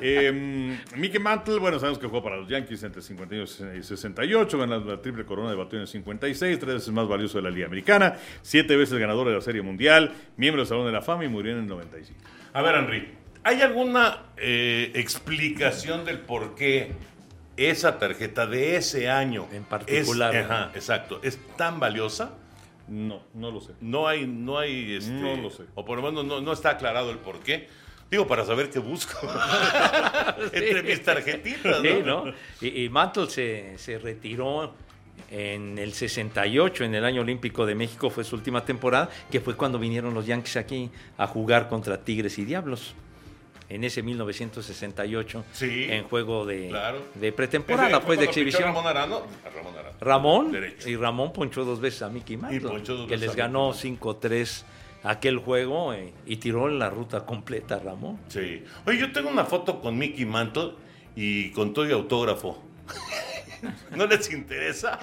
Eh, 0.00 0.76
Mickey 0.96 1.18
Mantle, 1.18 1.58
bueno, 1.58 1.78
sabemos 1.78 1.98
que 1.98 2.06
jugó 2.06 2.22
para 2.22 2.36
los 2.36 2.48
Yankees 2.48 2.82
entre 2.82 3.02
51 3.02 3.74
y 3.76 3.82
68, 3.82 4.58
ganó 4.58 4.78
la 4.80 5.00
triple 5.00 5.24
corona 5.24 5.50
de 5.50 5.56
bateo 5.56 5.78
en 5.78 5.82
el 5.82 5.88
56, 5.88 6.58
tres 6.58 6.75
veces 6.76 6.92
más 6.92 7.08
valioso 7.08 7.38
de 7.38 7.42
la 7.42 7.50
Liga 7.50 7.66
Americana, 7.66 8.16
siete 8.42 8.76
veces 8.76 8.98
ganador 8.98 9.28
de 9.28 9.34
la 9.34 9.40
Serie 9.40 9.62
Mundial, 9.62 10.12
miembro 10.36 10.62
del 10.62 10.68
Salón 10.68 10.86
de 10.86 10.92
la 10.92 11.02
Fama 11.02 11.24
y 11.24 11.28
murió 11.28 11.52
en 11.52 11.58
el 11.58 11.66
95. 11.66 12.18
A 12.52 12.62
ver, 12.62 12.74
Henry, 12.76 13.08
¿hay 13.44 13.60
alguna 13.62 14.22
eh, 14.36 14.92
explicación 14.94 16.04
del 16.04 16.18
por 16.20 16.54
qué 16.54 16.92
esa 17.56 17.98
tarjeta 17.98 18.46
de 18.46 18.76
ese 18.76 19.08
año 19.08 19.46
En 19.52 19.64
particular, 19.64 20.34
es, 20.34 20.46
¿no? 20.48 20.54
ajá, 20.54 20.70
exacto, 20.74 21.20
es 21.22 21.38
tan 21.56 21.80
valiosa? 21.80 22.34
No, 22.88 23.22
no 23.34 23.50
lo 23.50 23.60
sé. 23.60 23.72
No 23.80 24.06
hay, 24.06 24.26
no 24.26 24.58
hay, 24.58 24.94
este, 24.94 25.10
No 25.10 25.36
lo 25.36 25.50
sé. 25.50 25.64
o 25.74 25.84
por 25.84 25.96
lo 25.98 26.04
menos 26.04 26.24
no, 26.24 26.40
no 26.40 26.52
está 26.52 26.70
aclarado 26.70 27.10
el 27.10 27.18
por 27.18 27.40
qué. 27.40 27.68
Digo, 28.08 28.28
para 28.28 28.44
saber 28.44 28.70
qué 28.70 28.78
busco 28.78 29.18
entre 30.52 30.82
mis 30.84 31.02
tarjetitas, 31.02 31.80
Sí, 31.82 31.88
¿no? 32.04 32.26
¿no? 32.26 32.32
Y, 32.60 32.84
y 32.84 32.88
Mantle 32.88 33.28
se, 33.28 33.76
se 33.78 33.98
retiró 33.98 34.74
en 35.30 35.78
el 35.78 35.92
68, 35.92 36.84
en 36.84 36.94
el 36.94 37.04
año 37.04 37.22
olímpico 37.22 37.66
de 37.66 37.74
México, 37.74 38.10
fue 38.10 38.24
su 38.24 38.36
última 38.36 38.64
temporada, 38.64 39.10
que 39.30 39.40
fue 39.40 39.56
cuando 39.56 39.78
vinieron 39.78 40.14
los 40.14 40.26
Yankees 40.26 40.56
aquí 40.56 40.90
a 41.18 41.26
jugar 41.26 41.68
contra 41.68 42.02
Tigres 42.02 42.38
y 42.38 42.44
Diablos. 42.44 42.94
En 43.68 43.82
ese 43.82 44.00
1968, 44.04 45.44
Sí, 45.52 45.86
en 45.90 46.04
juego 46.04 46.46
de, 46.46 46.68
claro. 46.68 46.98
de 47.16 47.28
Ese 47.28 47.36
pretemporada, 47.36 48.00
pues 48.00 48.20
de 48.20 48.26
exhibición. 48.26 48.62
Ramón 48.62 48.86
Arano, 48.86 49.22
Ramón 49.52 49.74
Arano. 49.76 49.96
Ramón 50.00 50.52
Derecho. 50.52 50.88
y 50.88 50.94
Ramón 50.94 51.32
ponchó 51.32 51.64
dos 51.64 51.80
veces 51.80 52.02
a 52.02 52.08
Mickey 52.08 52.36
Mantle, 52.36 52.82
que 53.08 53.16
les 53.16 53.34
ganó 53.34 53.72
Mickey 53.72 53.96
5-3 53.98 54.62
aquel 55.02 55.38
juego 55.38 55.92
eh, 55.94 56.12
y 56.26 56.36
tiró 56.36 56.68
la 56.68 56.90
ruta 56.90 57.26
completa 57.26 57.80
Ramón. 57.80 58.18
Sí. 58.28 58.62
Oye, 58.86 58.98
yo 58.98 59.10
tengo 59.12 59.28
una 59.30 59.44
foto 59.44 59.80
con 59.80 59.98
Mickey 59.98 60.24
Mantle 60.26 60.72
y 61.16 61.50
con 61.50 61.72
todo 61.72 61.88
y 61.88 61.92
autógrafo. 61.92 62.62
¿No 63.90 64.06
les 64.06 64.30
interesa? 64.32 64.98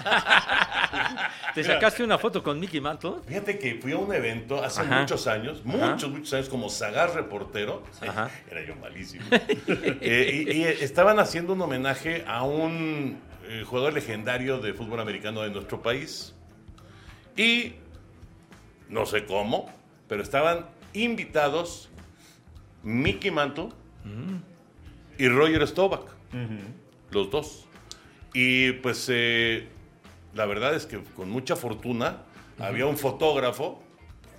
¿Te 1.55 1.63
sacaste 1.63 2.03
una 2.03 2.17
foto 2.17 2.41
con 2.43 2.59
Mickey 2.59 2.79
Mantle? 2.81 3.15
Fíjate 3.27 3.57
que 3.59 3.75
fui 3.75 3.91
a 3.91 3.97
un 3.97 4.13
evento 4.13 4.63
hace 4.63 4.81
Ajá. 4.81 5.01
muchos 5.01 5.27
años, 5.27 5.63
muchos, 5.65 6.09
muchos 6.09 6.33
años, 6.33 6.49
como 6.49 6.69
Sagar 6.69 7.13
reportero. 7.13 7.83
Ajá. 8.01 8.29
Era 8.49 8.65
yo 8.65 8.75
malísimo. 8.75 9.25
Eh, 10.05 10.45
y, 10.47 10.51
y 10.57 10.63
estaban 10.63 11.19
haciendo 11.19 11.53
un 11.53 11.61
homenaje 11.61 12.23
a 12.27 12.43
un 12.43 13.19
eh, 13.47 13.63
jugador 13.65 13.93
legendario 13.93 14.59
de 14.59 14.73
fútbol 14.73 14.99
americano 14.99 15.41
de 15.41 15.49
nuestro 15.49 15.81
país. 15.81 16.33
Y 17.37 17.73
no 18.89 19.05
sé 19.05 19.25
cómo, 19.25 19.71
pero 20.07 20.21
estaban 20.21 20.65
invitados 20.93 21.89
Mickey 22.83 23.31
Mantle 23.31 23.69
y 25.17 25.27
Roger 25.29 25.67
Staubach, 25.67 26.05
los 27.11 27.29
dos. 27.31 27.65
Y 28.33 28.71
pues 28.73 29.07
eh, 29.11 29.67
la 30.33 30.45
verdad 30.45 30.73
es 30.75 30.85
que 30.85 30.99
con 31.15 31.29
mucha 31.29 31.55
fortuna 31.55 32.17
había 32.59 32.85
un 32.85 32.97
fotógrafo, 32.97 33.81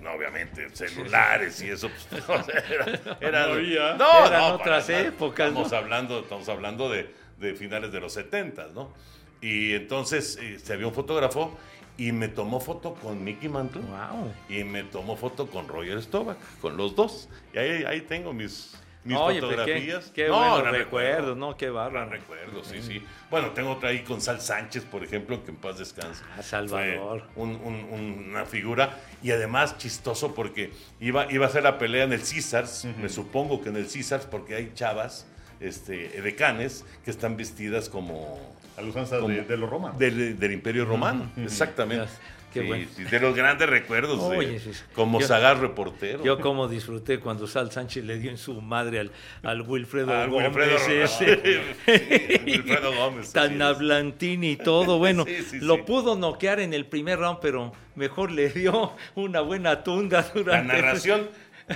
no, 0.02 0.12
obviamente 0.12 0.68
celulares 0.74 1.62
y 1.62 1.70
eso, 1.70 1.88
pues, 2.10 2.22
era- 3.20 3.46
No 3.46 3.52
había. 3.54 3.94
no, 3.94 4.26
Eran 4.26 4.40
no, 4.40 4.54
otras 4.54 4.88
épocas. 4.90 5.48
Estamos 5.48 5.72
hablando, 5.72 6.20
estamos 6.20 6.48
hablando 6.48 6.90
de, 6.90 7.08
de 7.38 7.54
finales 7.54 7.92
de 7.92 8.00
los 8.00 8.12
70, 8.12 8.68
¿no? 8.74 8.92
Y 9.40 9.72
entonces 9.74 10.38
eh, 10.40 10.58
se 10.58 10.72
había 10.72 10.86
un 10.86 10.94
fotógrafo 10.94 11.56
y 11.96 12.10
me 12.12 12.28
tomó 12.28 12.60
foto 12.60 12.94
con 12.94 13.22
Mickey 13.22 13.48
Mantle 13.48 13.82
Wow. 13.82 14.32
y 14.48 14.64
me 14.64 14.82
tomó 14.82 15.16
foto 15.16 15.46
con 15.46 15.68
Roger 15.68 16.02
Staubach, 16.02 16.36
con 16.60 16.76
los 16.76 16.96
dos. 16.96 17.28
Y 17.52 17.58
ahí, 17.58 17.84
ahí 17.84 18.00
tengo 18.00 18.32
mis, 18.32 18.74
mis 19.04 19.16
Oye, 19.16 19.40
pues, 19.40 19.50
qué- 19.52 19.56
fotografías. 19.58 20.10
qué, 20.14 20.28
No, 20.28 20.38
buenos 20.38 20.58
gran 20.62 20.74
recuerdos, 20.74 21.12
recuerdo. 21.16 21.34
¿no? 21.36 21.56
Qué 21.56 21.64
Gran 21.66 21.74
bárbaro. 21.74 22.10
recuerdo, 22.10 22.64
sí, 22.64 22.82
sí. 22.82 23.02
Bueno, 23.30 23.50
tengo 23.50 23.72
otra 23.72 23.90
ahí 23.90 24.00
con 24.02 24.20
Sal 24.20 24.40
Sánchez, 24.40 24.84
por 24.84 25.04
ejemplo, 25.04 25.44
que 25.44 25.50
en 25.50 25.56
paz 25.56 25.78
descanse. 25.78 26.22
Ah, 26.38 26.42
Salvador. 26.42 27.24
Un- 27.36 27.60
un- 27.62 28.26
una 28.30 28.44
figura 28.46 28.98
y 29.22 29.30
además 29.30 29.76
chistoso 29.78 30.34
porque 30.34 30.72
iba, 31.00 31.30
iba 31.32 31.46
a 31.46 31.50
ser 31.50 31.62
la 31.64 31.78
pelea 31.78 32.04
en 32.04 32.12
el 32.12 32.20
Caesars, 32.20 32.86
me 33.00 33.08
supongo 33.08 33.62
que 33.62 33.68
en 33.68 33.76
el 33.76 33.86
Caesars, 33.90 34.26
porque 34.26 34.54
hay 34.54 34.72
chavas 34.74 35.26
este, 35.60 36.20
decanes 36.20 36.84
que 37.04 37.10
están 37.10 37.36
vestidas 37.36 37.88
como 37.88 38.38
A 38.76 38.82
de, 38.82 39.42
de 39.42 39.56
los 39.56 39.70
romanos. 39.70 39.98
del, 39.98 40.38
del 40.38 40.52
Imperio 40.52 40.84
Romano, 40.84 41.30
exactamente. 41.36 42.08
Qué 42.54 42.60
Sí, 42.62 42.66
bueno. 42.68 42.86
sí, 42.96 43.02
de 43.04 43.20
los 43.20 43.34
grandes 43.34 43.68
recuerdos, 43.68 44.30
de- 44.30 44.36
Oye, 44.38 44.60
sí, 44.60 44.72
sí. 44.72 44.80
como 44.94 45.20
Yo- 45.20 45.26
Sagar 45.26 45.58
reportero. 45.60 46.22
Yo 46.24 46.38
como 46.40 46.68
disfruté 46.68 47.18
cuando 47.18 47.46
Sal 47.48 47.72
Sánchez 47.72 48.04
le 48.04 48.18
dio 48.18 48.30
en 48.30 48.38
su 48.38 48.60
madre 48.62 49.00
al, 49.00 49.10
al 49.42 49.62
Wilfredo 49.62 50.12
Ah, 50.14 50.26
Gómez 50.26 50.54
Wilfredo 50.54 50.76
ese. 51.04 51.40
Sí, 51.86 52.40
Wilfredo 52.46 52.94
Gómez. 52.94 53.32
Tan 53.32 53.54
es. 53.56 53.60
hablantini 53.60 54.52
y 54.52 54.56
todo. 54.56 54.98
Bueno, 54.98 55.24
Sí, 55.26 55.42
sí, 55.42 55.58
lo 55.60 55.74
sí. 55.76 55.82
pudo 55.82 56.14
noquear 56.16 56.60
en 56.60 56.72
el 56.74 56.86
primer 56.86 57.18
round, 57.18 57.40
pero 57.42 57.72
mejor 57.96 58.30
le 58.30 58.48
dio 58.50 58.92
una 59.16 59.40
buena 59.40 59.82
tunga 59.82 60.20
La 60.22 60.28
durante... 60.32 60.72
narración, 60.74 61.28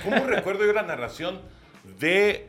¿cómo 0.03 0.23
recuerdo 0.27 0.65
yo 0.65 0.71
la 0.71 0.83
narración 0.83 1.41
de 1.99 2.47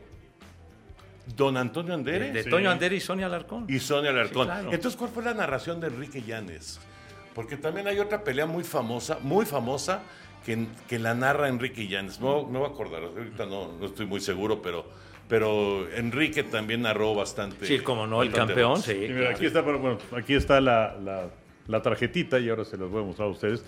Don 1.35 1.57
Antonio 1.57 1.93
Andere? 1.93 2.31
De 2.31 2.43
Sí. 2.43 2.49
Toño 2.49 2.69
Ander 2.71 2.93
y 2.93 2.99
Sonia 3.01 3.25
Alarcón. 3.25 3.65
y 3.67 3.79
Sonia 3.79 4.09
Alarcón. 4.11 4.47
Sí, 4.47 4.53
claro. 4.53 4.71
Entonces, 4.73 4.97
¿cuál 4.97 5.11
fue 5.11 5.23
la 5.23 5.33
narración 5.33 5.79
de 5.81 5.87
Enrique 5.87 6.21
Llanes? 6.21 6.79
Porque 7.35 7.57
también 7.57 7.87
hay 7.87 7.99
otra 7.99 8.23
pelea 8.23 8.45
muy 8.45 8.63
famosa, 8.63 9.17
muy 9.21 9.45
famosa, 9.45 10.01
que, 10.45 10.65
que 10.87 10.99
la 10.99 11.13
narra 11.13 11.47
Enrique 11.47 11.87
Llanes. 11.87 12.19
No 12.19 12.45
me 12.47 12.59
voy 12.59 12.67
a 12.67 12.71
acordar, 12.71 13.03
ahorita 13.03 13.45
no, 13.45 13.71
no 13.79 13.85
estoy 13.85 14.05
muy 14.05 14.19
seguro, 14.19 14.61
pero, 14.61 14.85
pero 15.29 15.87
Enrique 15.95 16.43
también 16.43 16.81
narró 16.81 17.15
bastante. 17.15 17.65
Sí, 17.65 17.79
como 17.79 18.05
no, 18.07 18.21
el 18.21 18.31
campeón, 18.31 18.81
sí. 18.81 18.91
Y 19.05 19.09
mira, 19.09 19.29
aquí 19.31 19.45
está, 19.45 19.63
pero 19.63 19.79
bueno, 19.79 19.97
aquí 20.17 20.33
está 20.33 20.59
la, 20.59 20.95
la- 21.01 21.29
la 21.67 21.81
tarjetita 21.81 22.39
y 22.39 22.49
ahora 22.49 22.65
se 22.65 22.75
las 22.75 22.89
voy 22.89 23.01
a 23.03 23.05
mostrar 23.05 23.27
a 23.27 23.31
ustedes. 23.31 23.63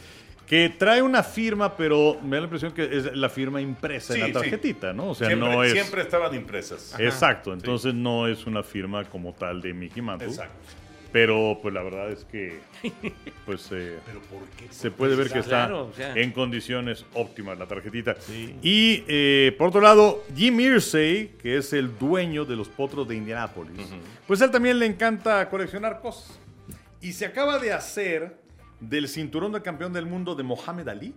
Que 0.47 0.67
trae 0.67 1.01
una 1.01 1.23
firma, 1.23 1.77
pero 1.77 2.17
me 2.21 2.31
da 2.35 2.41
la 2.41 2.43
impresión 2.47 2.73
que 2.73 2.83
es 2.97 3.15
la 3.15 3.29
firma 3.29 3.61
impresa 3.61 4.13
Sí, 4.13 4.19
en 4.19 4.33
la 4.33 4.39
tarjetita, 4.41 4.91
¿no? 4.91 5.11
O 5.11 5.15
sea, 5.15 5.27
siempre, 5.27 5.49
no 5.49 5.63
es. 5.63 5.71
siempre 5.71 6.01
estaban 6.01 6.35
impresas. 6.35 6.95
Exacto, 6.99 7.53
entonces 7.53 7.93
no 7.93 8.27
es 8.27 8.45
una 8.45 8.61
firma 8.61 9.05
como 9.05 9.31
tal 9.33 9.61
de 9.61 9.73
Mickey 9.73 10.01
Mantle. 10.01 10.27
Exacto. 10.27 10.53
Pero 11.13 11.59
pues 11.61 11.73
la 11.73 11.83
verdad 11.83 12.11
es 12.11 12.25
que 12.25 12.59
pues 13.45 13.69
eh, 13.71 13.99
Pero 14.05 14.19
¿por 14.21 14.41
qué? 14.57 14.65
se 14.71 14.91
puede 14.91 15.15
ver 15.15 15.29
que 15.31 15.39
está 15.39 15.67
Claro, 15.67 15.85
o 15.87 15.93
sea. 15.93 16.15
en 16.15 16.31
condiciones 16.31 17.05
óptimas 17.13 17.57
la 17.57 17.67
tarjetita. 17.67 18.15
Y 18.61 19.03
eh, 19.07 19.55
por 19.57 19.67
otro 19.69 19.79
lado, 19.79 20.23
Jim 20.35 20.59
Irsay, 20.59 21.33
que 21.41 21.57
es 21.57 21.71
el 21.71 21.97
dueño 21.97 22.43
de 22.43 22.55
los 22.55 22.67
potros 22.67 23.07
de 23.07 23.15
Indianápolis, 23.15 23.77
pues 24.27 24.41
a 24.41 24.45
él 24.45 24.51
también 24.51 24.79
le 24.79 24.87
encanta 24.87 25.47
coleccionar 25.49 26.01
cosas. 26.01 26.39
Y 26.99 27.13
se 27.13 27.25
acaba 27.25 27.59
de 27.59 27.71
hacer 27.73 28.37
del 28.79 29.07
cinturón 29.07 29.51
de 29.51 29.61
campeón 29.61 29.93
del 29.93 30.05
mundo 30.07 30.33
de 30.35 30.43
Mohamed 30.43 30.87
Ali, 30.87 31.13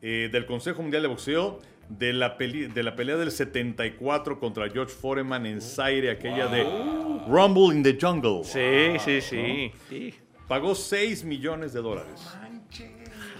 eh, 0.00 0.28
del 0.30 0.46
Consejo 0.46 0.80
Mundial 0.80 1.02
de 1.02 1.08
Boxeo, 1.08 1.58
de 1.88 2.12
la, 2.12 2.36
peli- 2.36 2.66
de 2.66 2.82
la 2.82 2.94
pelea 2.96 3.16
del 3.16 3.30
74 3.30 4.38
contra 4.38 4.68
George 4.70 4.92
Foreman 4.94 5.46
en 5.46 5.60
Zaire, 5.60 6.10
aquella 6.10 6.46
de 6.48 6.64
Rumble 7.28 7.74
in 7.76 7.82
the 7.82 7.96
Jungle. 8.00 8.44
Sí, 8.44 8.98
sí, 9.04 9.20
sí. 9.20 9.72
sí. 9.88 10.14
Pagó 10.46 10.74
6 10.74 11.24
millones 11.24 11.72
de 11.72 11.80
dólares. 11.82 12.26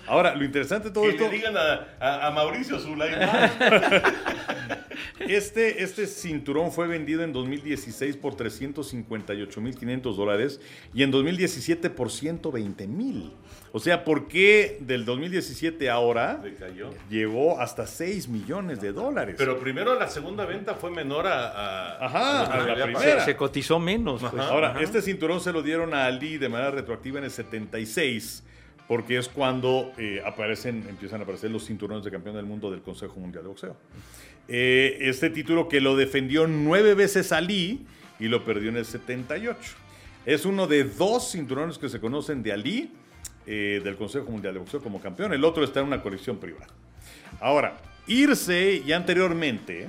Ahora, 0.09 0.34
lo 0.34 0.44
interesante 0.44 0.88
de 0.88 0.94
todo 0.94 1.04
Que 1.04 1.11
esto, 1.11 1.24
le 1.24 1.30
digan 1.30 1.56
a, 1.56 1.86
a- 2.00 2.26
a 2.26 2.30
Mauricio 2.30 2.78
Sulaimán. 2.78 3.50
este, 5.20 5.82
este 5.82 6.06
cinturón 6.06 6.72
fue 6.72 6.86
vendido 6.86 7.22
en 7.22 7.32
2016 7.32 8.16
por 8.16 8.34
358.500 8.36 10.14
dólares 10.14 10.61
y 10.94 11.02
en 11.02 11.11
2017 11.11 11.90
por 11.90 12.09
120.000. 12.09 13.30
O 13.72 13.80
sea, 13.80 14.02
¿por 14.04 14.28
qué 14.28 14.78
del 14.80 15.04
2017 15.04 15.90
a 15.90 15.94
ahora 15.94 16.40
llegó 17.11 17.61
hasta 17.61 17.86
6 17.86 18.28
millones 18.28 18.80
de 18.80 18.92
dólares? 18.92 19.34
Pero 19.36 19.59
primero 19.59 19.98
la 19.98 20.09
segunda 20.09 20.46
venta 20.46 20.74
fue 20.74 20.90
menor 20.90 21.26
a, 21.26 21.48
a- 21.48 22.06
Ajá, 22.06 22.42
a 22.62 22.64
que 22.64 22.76
la 22.76 22.84
primera. 22.86 23.18
Se, 23.20 23.24
se 23.32 23.36
cotizó 23.36 23.78
menos. 23.78 24.22
pues. 24.22 24.42
Ahora, 24.42 24.70
Ajá. 24.70 24.80
este 24.80 25.02
cinturón 25.02 25.40
se 25.40 25.52
lo 25.52 25.62
dieron 25.62 25.92
a 25.92 26.06
Ali 26.06 26.38
de 26.38 26.48
manera 26.48 26.70
retroactiva 26.70 27.18
en 27.18 27.24
el 27.24 27.30
76, 27.30 28.44
porque 28.89 29.18
es 29.18 29.28
cuando 29.28 29.93
eh, 29.99 30.22
aparecen, 30.24 30.84
empiezan 30.89 31.20
a 31.20 31.24
aparecer 31.24 31.51
los 31.51 31.66
cinturones 31.66 32.05
de 32.05 32.11
campeón 32.11 32.34
del 32.36 32.47
mundo 32.47 32.70
del 32.70 32.80
Consejo 32.80 33.20
Mundial 33.20 33.45
de 33.45 33.49
Boxeo. 33.49 33.76
Eh, 34.49 34.97
este 35.03 35.28
título 35.28 35.68
que 35.68 35.80
lo 35.80 35.95
defendió 35.95 36.47
nueve 36.47 36.95
veces 36.95 37.30
Ali 37.32 37.86
y 38.18 38.28
lo 38.28 38.45
perdió 38.45 38.70
en 38.70 38.78
el 38.78 38.86
78. 38.86 39.59
Es 40.24 40.47
uno 40.47 40.66
de 40.66 40.84
dos 40.84 41.30
cinturones 41.32 41.78
que 41.78 41.89
se 41.89 42.01
conocen 42.01 42.43
de 42.43 42.53
Ali. 42.53 42.91
eh, 43.51 43.80
del 43.82 43.97
Consejo 43.97 44.30
Mundial 44.30 44.53
de 44.53 44.61
Boxeo 44.61 44.82
como 44.82 45.01
campeón, 45.01 45.32
el 45.32 45.43
otro 45.43 45.64
está 45.64 45.80
en 45.80 45.86
una 45.86 46.03
colección 46.03 46.36
privada. 46.36 46.66
Ahora, 47.41 47.78
irse 48.07 48.82
y 48.84 48.93
anteriormente, 48.93 49.89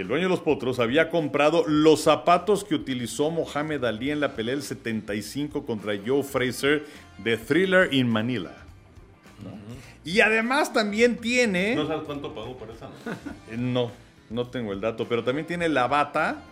el 0.00 0.08
dueño 0.08 0.24
de 0.24 0.28
los 0.30 0.40
potros 0.40 0.78
había 0.78 1.10
comprado 1.10 1.64
los 1.66 2.02
zapatos 2.02 2.64
que 2.64 2.74
utilizó 2.74 3.30
Mohamed 3.30 3.84
Ali 3.84 4.10
en 4.10 4.20
la 4.20 4.34
pelea 4.34 4.54
del 4.54 4.62
75 4.62 5.66
contra 5.66 5.94
Joe 6.04 6.22
Fraser 6.22 6.86
de 7.18 7.36
Thriller 7.36 7.92
in 7.92 8.08
Manila. 8.08 8.52
¿no? 9.42 9.50
Y 10.04 10.20
además 10.20 10.72
también 10.72 11.16
tiene... 11.16 11.74
¿No 11.74 11.86
sabes 11.86 12.04
cuánto 12.04 12.34
pagó 12.34 12.56
por 12.56 12.70
esa? 12.70 12.86
no? 12.86 12.92
Eh, 13.52 13.56
No, 13.56 13.90
no 14.30 14.46
tengo 14.46 14.72
el 14.72 14.80
dato, 14.80 15.06
pero 15.08 15.24
también 15.24 15.46
tiene 15.46 15.68
la 15.68 15.86
bata 15.88 16.42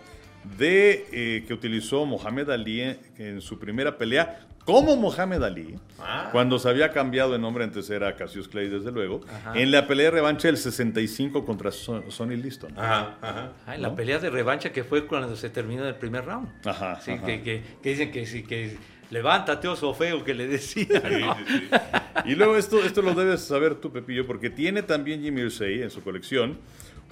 de 0.59 1.07
eh, 1.12 1.44
que 1.47 1.55
utilizó 1.55 2.05
Mohamed 2.07 2.51
Ali 2.51 2.80
en, 2.80 2.99
en 3.18 3.40
su 3.40 3.59
primera 3.59 3.97
pelea 3.99 4.40
como 4.64 4.97
Mohamed 4.97 5.42
Ali, 5.44 5.78
Ah. 6.01 6.28
cuando 6.32 6.59
se 6.59 6.68
había 6.68 6.90
cambiado 6.90 7.30
de 7.32 7.38
nombre, 7.38 7.62
antes 7.62 7.88
era 7.88 8.16
Cassius 8.16 8.49
Clay, 8.49 8.68
desde 8.68 8.90
luego, 8.90 9.20
Ajá. 9.32 9.53
en 9.57 9.70
la 9.70 9.86
pelea 9.86 10.07
de 10.07 10.11
revancha 10.11 10.49
del 10.49 10.57
65 10.57 11.44
contra 11.44 11.70
Son- 11.70 12.11
Sonny 12.11 12.36
Liston. 12.36 12.72
Ajá, 12.76 13.16
ajá. 13.22 13.53
Ah, 13.64 13.76
en 13.76 13.82
la 13.82 13.94
pelea 13.94 14.18
de 14.18 14.28
revancha 14.28 14.72
que 14.72 14.82
fue 14.82 15.07
cuando 15.07 15.36
se 15.36 15.51
terminó 15.51 15.86
el 15.86 15.94
primer 15.94 16.24
round. 16.24 16.49
Ajá, 16.66 17.01
Sí, 17.01 17.12
ajá. 17.12 17.24
Que, 17.26 17.42
que- 17.42 17.62
que 17.80 17.90
dicen 17.90 18.11
que 18.11 18.26
sí, 18.26 18.42
que 18.42 18.76
levántate, 19.11 19.68
oso 19.68 19.94
feo, 19.94 20.24
que 20.24 20.34
le 20.34 20.49
decía. 20.49 20.84
Sí, 21.01 21.20
¿no? 21.24 21.36
sí, 21.36 21.44
sí. 21.47 21.76
Y 22.24 22.34
luego 22.34 22.57
esto, 22.57 22.82
esto 22.84 23.03
lo 23.03 23.14
debes 23.14 23.42
saber 23.42 23.76
tú, 23.76 23.92
Pepillo, 23.92 24.26
porque 24.26 24.51
tiene 24.51 24.82
también 24.82 25.22
Jimmy 25.22 25.42
Irsay 25.42 25.82
en 25.82 25.90
su 25.90 26.03
colección 26.03 26.59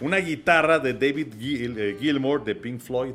una 0.00 0.18
guitarra 0.18 0.78
de 0.78 0.92
David 0.94 1.34
Gil- 1.38 1.78
eh, 1.78 1.96
Gilmour 2.00 2.44
de 2.44 2.54
Pink 2.54 2.80
Floyd. 2.80 3.14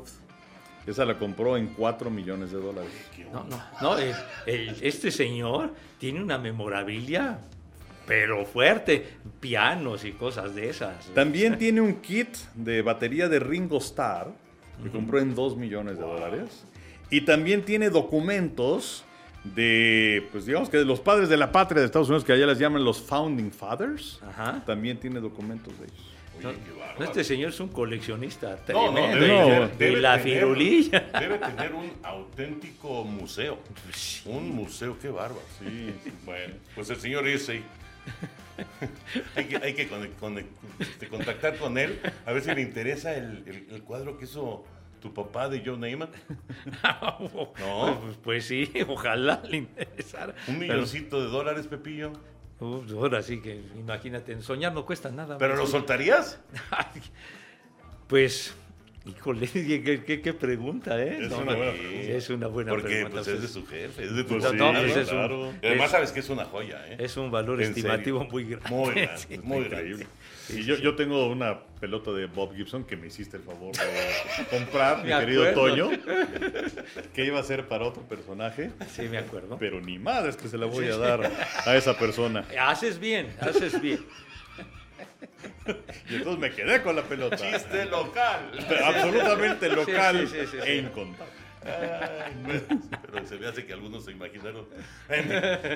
Esa 0.86 1.04
la 1.04 1.18
compró 1.18 1.56
en 1.56 1.68
4 1.68 2.10
millones 2.10 2.50
de 2.52 2.58
dólares. 2.58 2.90
No, 3.32 3.44
no, 3.44 3.62
no, 3.80 3.98
el- 3.98 4.14
el- 4.46 4.76
este 4.80 5.10
señor 5.10 5.72
tiene 5.98 6.20
una 6.22 6.38
memorabilia, 6.38 7.38
pero 8.06 8.44
fuerte, 8.46 9.06
pianos 9.40 10.04
y 10.04 10.12
cosas 10.12 10.54
de 10.54 10.70
esas. 10.70 11.06
También 11.14 11.58
tiene 11.58 11.80
un 11.80 11.96
kit 12.00 12.34
de 12.54 12.82
batería 12.82 13.28
de 13.28 13.38
Ringo 13.38 13.78
Starr 13.78 14.32
que 14.82 14.90
compró 14.90 15.18
en 15.20 15.34
2 15.34 15.56
millones 15.56 15.96
de 15.98 16.02
dólares. 16.02 16.64
Y 17.10 17.20
también 17.22 17.62
tiene 17.64 17.90
documentos 17.90 19.04
de, 19.44 20.26
pues 20.32 20.46
digamos 20.46 20.70
que 20.70 20.78
de 20.78 20.84
los 20.84 21.00
padres 21.00 21.28
de 21.28 21.36
la 21.36 21.52
patria 21.52 21.80
de 21.80 21.86
Estados 21.86 22.08
Unidos, 22.08 22.24
que 22.24 22.32
allá 22.32 22.46
les 22.46 22.58
llaman 22.58 22.82
los 22.84 23.00
Founding 23.02 23.50
Fathers. 23.52 24.18
Ajá. 24.26 24.62
También 24.64 24.98
tiene 24.98 25.20
documentos 25.20 25.78
de 25.78 25.84
ellos. 25.86 26.09
No, 26.42 26.48
Oye, 26.50 27.04
este 27.04 27.24
señor 27.24 27.50
es 27.50 27.60
un 27.60 27.68
coleccionista 27.68 28.58
No, 28.68 28.92
no, 28.92 29.00
debe, 29.00 29.68
debe 29.78 30.00
la 30.00 30.18
tener- 30.18 30.34
firulilla. 30.40 31.00
Debe 31.18 31.38
tener 31.38 31.72
un 31.74 31.90
auténtico 32.02 33.04
museo. 33.04 33.58
Un 34.26 34.50
museo, 34.54 34.98
qué 35.00 35.08
bárbaro. 35.08 35.42
Sí, 35.58 35.94
Bueno, 36.24 36.54
pues 36.74 36.90
el 36.90 36.96
señor 36.96 37.26
Issei. 37.28 37.62
hay 39.36 39.44
que, 39.44 39.56
hay 39.56 39.74
que 39.74 39.88
este, 40.78 41.08
contactar 41.08 41.56
con 41.58 41.78
él 41.78 42.00
a 42.26 42.32
ver 42.32 42.42
si 42.42 42.54
le 42.54 42.62
interesa 42.62 43.14
el, 43.14 43.44
el- 43.46 43.66
el 43.70 43.82
cuadro 43.82 44.16
que 44.18 44.24
hizo 44.24 44.64
tu 45.00 45.14
papá 45.14 45.48
de 45.48 45.62
Joe 45.64 45.76
Neyman. 45.78 46.10
No. 47.58 48.00
Pues, 48.02 48.16
pues 48.22 48.44
sí, 48.46 48.70
ojalá 48.88 49.42
le 49.48 49.58
interesara. 49.58 50.34
Un 50.48 50.58
Pero- 50.58 50.74
milloncito 50.74 51.22
de 51.22 51.28
dólares, 51.28 51.66
Pepillo. 51.66 52.12
Uf, 52.60 52.92
ahora 52.92 53.22
sí 53.22 53.40
que, 53.40 53.60
imagínate, 53.78 54.32
en 54.32 54.42
soñar 54.42 54.72
no 54.74 54.84
cuesta 54.84 55.10
nada. 55.10 55.38
¿Pero 55.38 55.56
lo 55.56 55.66
soltarías? 55.66 56.38
Pues, 58.06 58.54
híjole, 59.06 59.48
qué, 59.52 60.02
qué- 60.04 60.20
qué 60.20 60.34
pregunta, 60.34 61.02
¿eh? 61.02 61.18
Es 61.22 61.30
No, 61.30 61.38
una 61.38 61.52
no, 61.52 61.56
buena 61.58 61.72
pregunta. 61.72 62.12
es 62.12 62.30
una 62.30 62.46
buena 62.48 62.70
Porque 62.72 62.86
pregunta. 62.88 63.10
pues, 63.16 63.28
es 63.28 63.42
de 63.42 63.48
su 63.48 63.66
jefe, 63.66 64.04
es 64.04 64.14
de 64.14 64.24
tu 64.24 64.38
papá, 64.38 64.50
sí, 64.50 64.56
¿no? 64.56 64.72
pues, 64.72 64.96
es 64.96 65.08
un- 65.08 65.14
claro. 65.16 65.52
Y 65.62 65.66
además 65.66 65.86
es- 65.86 65.90
sabes 65.92 66.12
que 66.12 66.20
es 66.20 66.28
una 66.28 66.44
joya, 66.44 66.86
¿eh? 66.88 66.96
Es 66.98 67.16
un 67.16 67.30
valor 67.30 67.62
estimativo 67.62 68.18
serio. 68.20 68.32
muy 68.32 68.44
grande. 68.44 68.68
Muy 68.70 68.94
grande, 68.94 69.18
Sí. 69.18 69.38
muy 69.42 69.58
increíble. 69.58 70.04
grande. 70.04 70.06
Y 70.54 70.64
yo, 70.64 70.76
yo 70.76 70.94
tengo 70.96 71.26
una 71.28 71.60
pelota 71.80 72.10
de 72.12 72.26
Bob 72.26 72.54
Gibson 72.54 72.84
que 72.84 72.96
me 72.96 73.06
hiciste 73.08 73.36
el 73.36 73.42
favor 73.42 73.74
de 73.76 74.44
comprar, 74.50 75.04
mi 75.04 75.10
querido 75.10 75.48
acuerdo. 75.48 75.88
Toño, 75.90 75.90
que 77.14 77.24
iba 77.24 77.38
a 77.38 77.42
ser 77.42 77.66
para 77.68 77.84
otro 77.84 78.02
personaje, 78.02 78.70
Sí, 78.94 79.02
me 79.02 79.18
acuerdo. 79.18 79.56
pero 79.58 79.80
ni 79.80 79.98
madres 79.98 80.36
que 80.36 80.48
se 80.48 80.58
la 80.58 80.66
voy 80.66 80.88
a 80.88 80.96
dar 80.96 81.30
a 81.66 81.76
esa 81.76 81.96
persona. 81.98 82.44
Haces 82.60 82.98
bien, 82.98 83.34
haces 83.40 83.80
bien. 83.80 84.04
Y 86.08 86.16
entonces 86.16 86.38
me 86.40 86.50
quedé 86.50 86.82
con 86.82 86.96
la 86.96 87.02
pelota. 87.02 87.36
Chiste 87.36 87.84
local. 87.86 88.50
Absolutamente 88.84 89.68
local 89.68 90.28
sí, 90.28 90.34
sí, 90.40 90.46
sí, 90.46 90.58
sí. 90.62 90.68
e 90.68 90.76
incontable. 90.78 91.32
Ay, 91.62 92.32
bueno, 92.42 92.62
pero 93.12 93.26
se 93.26 93.36
me 93.36 93.46
hace 93.46 93.66
que 93.66 93.72
algunos 93.74 94.04
se 94.04 94.12
imaginaron. 94.12 94.66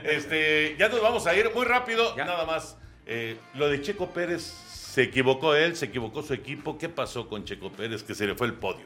Este, 0.04 0.76
ya 0.78 0.88
nos 0.88 1.00
vamos 1.02 1.26
a 1.26 1.34
ir 1.36 1.50
muy 1.54 1.64
rápido, 1.64 2.16
Ya. 2.16 2.24
nada 2.24 2.44
más. 2.46 2.76
Eh, 3.06 3.36
lo 3.54 3.68
de 3.68 3.82
Checo 3.82 4.10
Pérez, 4.14 4.50
se 4.94 5.02
equivocó 5.02 5.56
él, 5.56 5.74
se 5.74 5.86
equivocó 5.86 6.22
su 6.22 6.34
equipo. 6.34 6.78
¿Qué 6.78 6.88
pasó 6.88 7.28
con 7.28 7.44
Checo 7.44 7.68
Pérez? 7.72 8.04
Que 8.04 8.14
se 8.14 8.28
le 8.28 8.36
fue 8.36 8.46
el 8.46 8.52
podio. 8.52 8.84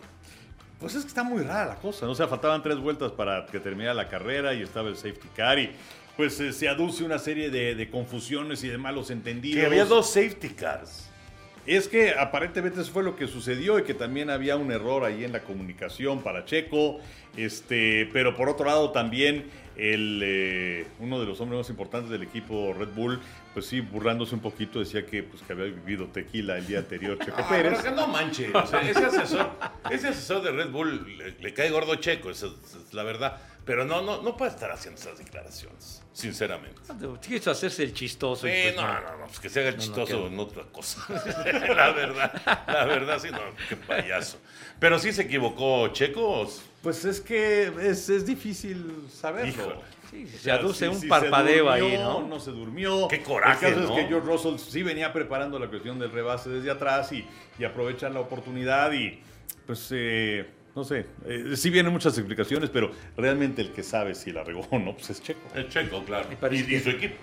Pues 0.80 0.94
es 0.94 1.02
que 1.02 1.08
está 1.08 1.22
muy 1.22 1.42
rara 1.42 1.66
la 1.66 1.74
cosa, 1.74 2.06
¿no? 2.06 2.12
O 2.12 2.14
sea, 2.14 2.26
faltaban 2.26 2.62
tres 2.62 2.78
vueltas 2.78 3.12
para 3.12 3.44
que 3.44 3.60
terminara 3.60 3.92
la 3.92 4.08
carrera 4.08 4.54
y 4.54 4.62
estaba 4.62 4.88
el 4.88 4.96
safety 4.96 5.28
car 5.36 5.58
y 5.58 5.70
pues 6.16 6.40
eh, 6.40 6.54
se 6.54 6.66
aduce 6.66 7.04
una 7.04 7.18
serie 7.18 7.50
de, 7.50 7.74
de 7.74 7.90
confusiones 7.90 8.64
y 8.64 8.68
de 8.68 8.78
malos 8.78 9.10
entendidos. 9.10 9.60
Que 9.60 9.66
había 9.66 9.84
dos 9.84 10.10
safety 10.10 10.48
cars. 10.48 11.10
Es 11.66 11.88
que 11.88 12.14
aparentemente 12.14 12.80
eso 12.80 12.90
fue 12.90 13.02
lo 13.02 13.14
que 13.14 13.26
sucedió 13.26 13.78
y 13.78 13.82
que 13.82 13.92
también 13.92 14.30
había 14.30 14.56
un 14.56 14.72
error 14.72 15.04
ahí 15.04 15.24
en 15.24 15.32
la 15.32 15.40
comunicación 15.44 16.22
para 16.22 16.46
Checo. 16.46 17.00
Este, 17.36 18.08
pero 18.14 18.34
por 18.34 18.48
otro 18.48 18.64
lado 18.64 18.92
también 18.92 19.44
el, 19.76 20.20
eh, 20.24 20.86
uno 20.98 21.20
de 21.20 21.26
los 21.26 21.40
hombres 21.40 21.58
más 21.58 21.70
importantes 21.70 22.10
del 22.10 22.22
equipo 22.22 22.72
Red 22.72 22.88
Bull, 22.94 23.20
pues 23.58 23.66
sí, 23.66 23.80
burlándose 23.80 24.36
un 24.36 24.40
poquito, 24.40 24.78
decía 24.78 25.04
que, 25.04 25.24
pues, 25.24 25.42
que 25.42 25.52
había 25.52 25.64
vivido 25.64 26.06
tequila 26.06 26.56
el 26.58 26.64
día 26.68 26.78
anterior 26.78 27.18
Checo 27.24 27.34
Ah, 27.36 27.48
Pérez. 27.48 27.80
pero 27.82 27.82
que 27.96 28.00
no 28.00 28.06
manche. 28.06 28.50
o 28.54 28.66
sea, 28.68 28.88
ese, 28.88 29.04
asesor, 29.04 29.50
ese 29.90 30.08
asesor 30.08 30.42
de 30.42 30.52
Red 30.52 30.70
Bull 30.70 31.18
le, 31.18 31.32
le 31.32 31.54
cae 31.54 31.68
gordo 31.70 31.96
Checo, 31.96 32.30
esa 32.30 32.46
es, 32.46 32.94
la 32.94 33.02
verdad. 33.02 33.36
Pero 33.64 33.84
no, 33.84 34.00
no, 34.00 34.22
no 34.22 34.36
puede 34.36 34.52
estar 34.52 34.70
haciendo 34.70 35.00
esas 35.00 35.18
declaraciones, 35.18 36.04
sinceramente. 36.12 36.80
Quiso 37.20 37.50
hacerse 37.50 37.82
el 37.82 37.92
chistoso. 37.92 38.46
y 38.46 38.52
Sí, 38.52 38.56
pues 38.62 38.76
no, 38.76 38.86
no, 38.86 39.18
no, 39.18 39.26
pues 39.26 39.40
que 39.40 39.48
se 39.48 39.58
haga 39.58 39.70
el 39.70 39.74
No, 39.76 39.80
no 39.80 39.86
chistoso 39.86 40.26
en 40.28 40.38
otra 40.38 40.62
cosa. 40.70 41.04
la 41.74 41.90
verdad, 41.90 42.42
la 42.68 42.84
verdad, 42.84 43.18
sí, 43.18 43.28
no, 43.32 43.40
qué 43.68 43.74
payaso. 43.74 44.38
Pero 44.78 45.00
sí 45.00 45.12
se 45.12 45.22
equivocó 45.22 45.88
Checo. 45.88 46.48
Pues 46.80 47.04
es 47.04 47.20
que 47.20 47.72
es, 47.80 48.08
es 48.08 48.24
difícil 48.24 49.08
saberlo. 49.12 49.50
Híjole. 49.50 49.97
Sí, 50.10 50.26
se 50.26 50.36
O 50.36 50.38
sea, 50.40 50.54
aduce 50.54 50.84
si- 50.86 50.90
un 50.90 51.00
si 51.00 51.06
parpadeo 51.06 51.70
ahí, 51.70 51.96
¿no? 51.98 52.26
No 52.26 52.40
se 52.40 52.50
durmió. 52.50 53.08
Qué 53.08 53.22
coraje, 53.22 53.68
El 53.68 53.74
caso 53.74 53.86
¿no? 53.88 53.94
es 53.98 54.02
que 54.02 54.08
George 54.08 54.26
Russell 54.26 54.56
sí 54.58 54.82
venía 54.82 55.12
preparando 55.12 55.58
la 55.58 55.68
cuestión 55.68 55.98
del 55.98 56.10
rebase 56.10 56.48
desde 56.50 56.70
atrás 56.70 57.12
y, 57.12 57.24
y 57.58 57.64
aprovechan 57.64 58.14
la 58.14 58.20
oportunidad 58.20 58.92
y 58.92 59.20
pues 59.66 59.88
eh, 59.92 60.46
no 60.74 60.82
sé, 60.84 61.06
eh, 61.26 61.52
sí 61.56 61.68
vienen 61.70 61.92
muchas 61.92 62.16
explicaciones, 62.16 62.70
pero 62.70 62.90
realmente 63.16 63.60
el 63.60 63.72
que 63.72 63.82
sabe 63.82 64.14
si 64.14 64.32
la 64.32 64.44
regó 64.44 64.66
o 64.70 64.78
no, 64.78 64.94
pues 64.94 65.10
es 65.10 65.22
Checo. 65.22 65.40
El 65.54 65.68
Checo, 65.68 66.02
claro. 66.04 66.28
Y, 66.32 66.36
parece 66.36 66.64
y 66.64 66.66
que- 66.68 66.80
su 66.80 66.90
equipo. 66.90 67.14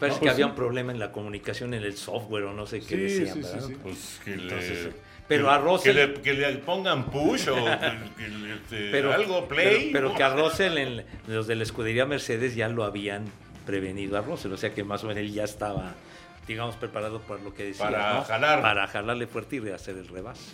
Parece 0.00 0.16
No, 0.16 0.20
que 0.22 0.24
pues 0.26 0.32
había 0.34 0.46
sí. 0.46 0.50
un 0.50 0.56
problema 0.56 0.92
en 0.92 0.98
la 0.98 1.12
comunicación, 1.12 1.72
en 1.72 1.84
el 1.84 1.96
software 1.96 2.44
o 2.44 2.52
no 2.52 2.66
sé 2.66 2.80
qué 2.80 2.86
Sí, 2.86 2.96
decían, 2.96 3.26
sí, 3.36 3.42
sí, 3.44 3.48
¿verdad? 3.54 3.66
sí. 3.68 3.76
Pues 3.80 4.20
que 4.24 4.34
Entonces, 4.34 4.84
le. 4.86 4.92
Pero 5.28 5.44
que- 5.44 5.50
a 5.50 5.58
Russell- 5.58 5.82
Que 5.94 6.06
le, 6.06 6.14
que 6.22 6.32
le 6.34 6.52
pongan 6.58 7.06
push 7.10 7.48
o 7.48 7.54
que- 7.54 7.72
este, 8.54 8.90
Pero, 8.90 9.12
algo 9.12 9.46
play. 9.48 9.90
pero, 9.92 10.08
pero 10.08 10.14
que 10.16 10.22
a 10.22 10.28
Russell, 10.34 10.78
en, 10.78 11.04
los 11.26 11.46
de 11.46 11.54
la 11.56 11.62
escudería 11.62 12.06
Mercedes 12.06 12.54
ya 12.54 12.68
lo 12.68 12.84
habían 12.84 13.24
prevenido 13.66 14.18
a 14.18 14.20
Russell, 14.20 14.52
o 14.52 14.56
sea 14.56 14.74
que 14.74 14.84
más 14.84 15.02
o 15.04 15.06
menos 15.08 15.22
él 15.22 15.32
ya 15.32 15.44
estaba, 15.44 15.94
digamos, 16.46 16.76
preparado 16.76 17.20
por 17.22 17.40
lo 17.40 17.54
que 17.54 17.64
decía. 17.64 17.86
Para 17.86 18.14
¿no? 18.14 18.22
jalar. 18.24 18.60
Para 18.62 18.86
jalarle 18.86 19.26
fuerte 19.26 19.56
y 19.56 19.68
hacer 19.70 19.96
el 19.96 20.06
rebase 20.08 20.52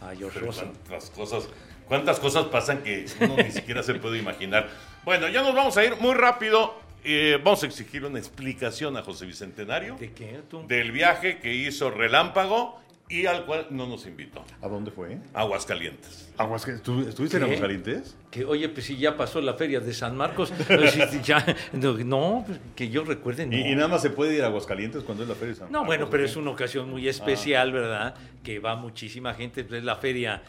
a 0.00 0.14
George 0.16 0.38
Pero 0.40 0.46
Russell. 0.46 0.68
cuántas 0.88 1.10
cosas, 1.10 1.48
cuántas 1.86 2.18
cosas 2.18 2.44
pasan 2.46 2.82
que 2.82 3.04
uno 3.20 3.36
ni 3.36 3.50
siquiera 3.50 3.82
se 3.82 3.94
puede 3.94 4.18
imaginar. 4.18 4.68
Bueno, 5.04 5.28
ya 5.28 5.42
nos 5.42 5.54
vamos 5.54 5.76
a 5.76 5.84
ir 5.84 5.96
muy 5.96 6.14
rápido. 6.14 6.80
Eh, 7.04 7.38
vamos 7.44 7.62
a 7.62 7.66
exigir 7.66 8.04
una 8.04 8.18
explicación 8.18 8.96
a 8.96 9.02
José 9.02 9.26
Bicentenario 9.26 9.96
¿De 9.96 10.10
qué? 10.12 10.40
tú? 10.50 10.66
del 10.66 10.90
viaje 10.90 11.38
que 11.38 11.54
hizo 11.54 11.90
Relámpago 11.90 12.80
y 13.08 13.26
al 13.26 13.46
cual 13.46 13.68
no 13.70 13.86
nos 13.86 14.04
invitó. 14.06 14.44
¿A 14.60 14.68
dónde 14.68 14.90
fue? 14.90 15.18
Aguascalientes. 15.32 16.32
Aguascalientes. 16.36 16.84
¿Tú 16.84 17.08
¿Estuviste 17.08 17.36
en. 17.36 17.44
Aguascalientes? 17.44 18.16
Que, 18.30 18.44
oye, 18.44 18.68
pues 18.68 18.86
si 18.86 18.96
ya 18.96 19.16
pasó 19.16 19.40
la 19.40 19.54
feria 19.54 19.80
de 19.80 19.94
San 19.94 20.16
Marcos, 20.16 20.52
pues, 20.66 20.92
si 20.92 21.20
ya, 21.22 21.44
no, 21.72 21.92
no, 21.98 22.44
pues, 22.46 22.58
que 22.74 22.88
yo 22.88 23.04
recuerde, 23.04 23.46
no. 23.46 23.56
¿Y, 23.56 23.60
y 23.60 23.74
nada 23.76 23.88
más 23.88 24.02
se 24.02 24.10
puede 24.10 24.34
ir 24.34 24.42
a 24.42 24.46
Aguascalientes 24.46 25.02
cuando 25.04 25.22
es 25.22 25.28
la 25.28 25.34
feria 25.36 25.54
de 25.54 25.60
San 25.60 25.66
No, 25.72 25.78
Marcos, 25.80 25.86
bueno, 25.86 26.04
¿o 26.06 26.10
pero 26.10 26.24
es 26.24 26.36
una 26.36 26.50
ocasión 26.50 26.90
muy 26.90 27.08
especial, 27.08 27.72
¿verdad? 27.72 28.14
Que 28.42 28.58
va 28.58 28.74
muchísima 28.76 29.34
gente, 29.34 29.62
pues 29.64 29.78
es 29.78 29.84
la 29.84 29.96
feria, 29.96 30.42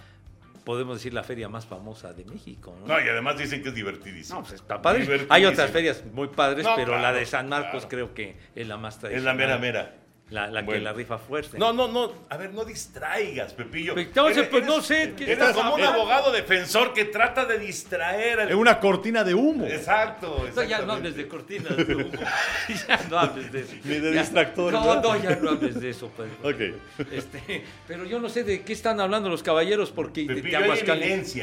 podemos 0.66 0.98
decir 0.98 1.14
la 1.14 1.24
feria 1.24 1.48
más 1.50 1.66
famosa 1.66 2.12
de 2.14 2.26
México, 2.26 2.76
¿no? 2.82 2.88
No, 2.88 3.00
y 3.00 3.08
además 3.08 3.38
dicen 3.38 3.62
que 3.62 3.70
es 3.70 3.76
divertidísimo. 3.76 4.40
No, 4.40 4.46
pues 4.46 4.56
está 4.60 4.82
padre. 4.82 5.02
Divertidísimo. 5.02 5.34
Hay 5.36 5.46
otras 5.46 5.72
ferias 5.72 6.04
muy 6.12 6.28
padres, 6.30 6.66
No, 6.66 6.76
pero 6.76 7.00
la 7.00 7.14
de 7.14 7.26
San 7.26 7.48
Marcos 7.48 7.86
claro. 7.86 7.90
creo 7.90 8.14
que 8.14 8.36
es 8.56 8.68
la 8.68 8.78
más 8.78 8.96
es 8.96 9.00
tradicional. 9.02 9.38
la 9.38 9.46
mera 9.46 9.58
mera. 9.60 9.96
La, 10.30 10.48
la 10.52 10.66
que 10.66 10.80
la 10.82 10.92
rifa 10.92 11.18
fuerte. 11.18 11.58
No, 11.58 11.72
no, 11.72 11.88
no. 11.88 12.12
A 12.30 12.36
ver, 12.38 12.54
no 12.54 12.66
distraigas, 12.66 13.54
Pepillo. 13.54 13.98
Entonces, 13.98 14.38
Eres- 14.40 14.50
pues 14.50 14.66
no 14.66 14.82
sé. 14.82 15.14
¿qué 15.16 15.24
Eres 15.24 15.40
estás 15.40 15.54
como 15.56 15.76
un 15.76 15.84
abogado 15.84 16.32
defensor 16.32 16.94
que 16.94 17.06
trata 17.06 17.46
de 17.46 17.58
distraer 17.60 18.42
al... 18.42 18.50
Es 18.50 18.56
una 18.56 18.80
cortina 18.80 19.24
de 19.24 19.34
humo. 19.34 19.66
Exacto, 19.66 20.46
No, 20.56 20.64
ya 20.64 20.80
no 20.82 20.94
hables 20.94 21.16
de 21.16 21.28
cortinas 21.28 21.78
de 21.78 21.96
humo. 21.96 22.12
ya 22.88 23.00
no 23.10 23.20
hables 23.20 23.52
de 23.52 23.62
eso. 23.62 23.74
Ni 23.86 23.96
de 24.00 24.14
Ya- 24.14 24.22
distractores, 24.22 24.80
No, 24.80 24.96
¿no? 24.96 25.02
no, 25.02 25.16
ya 25.24 25.36
no 25.38 25.50
hables 25.52 25.80
de 25.80 25.90
eso. 25.90 26.12
Pues. 26.16 26.30
Ok. 26.44 27.08
Este, 27.12 27.64
pero 27.88 28.04
yo 28.04 28.20
no 28.20 28.28
sé 28.28 28.44
de 28.44 28.64
qué 28.64 28.74
están 28.74 29.00
hablando 29.00 29.30
los 29.30 29.44
caballeros 29.44 29.92
porque 29.92 30.22
de, 30.22 30.28
de 30.28 30.36
Pepillo, 30.42 30.58
hay 30.58 30.64
Aguascalientes. 30.66 31.38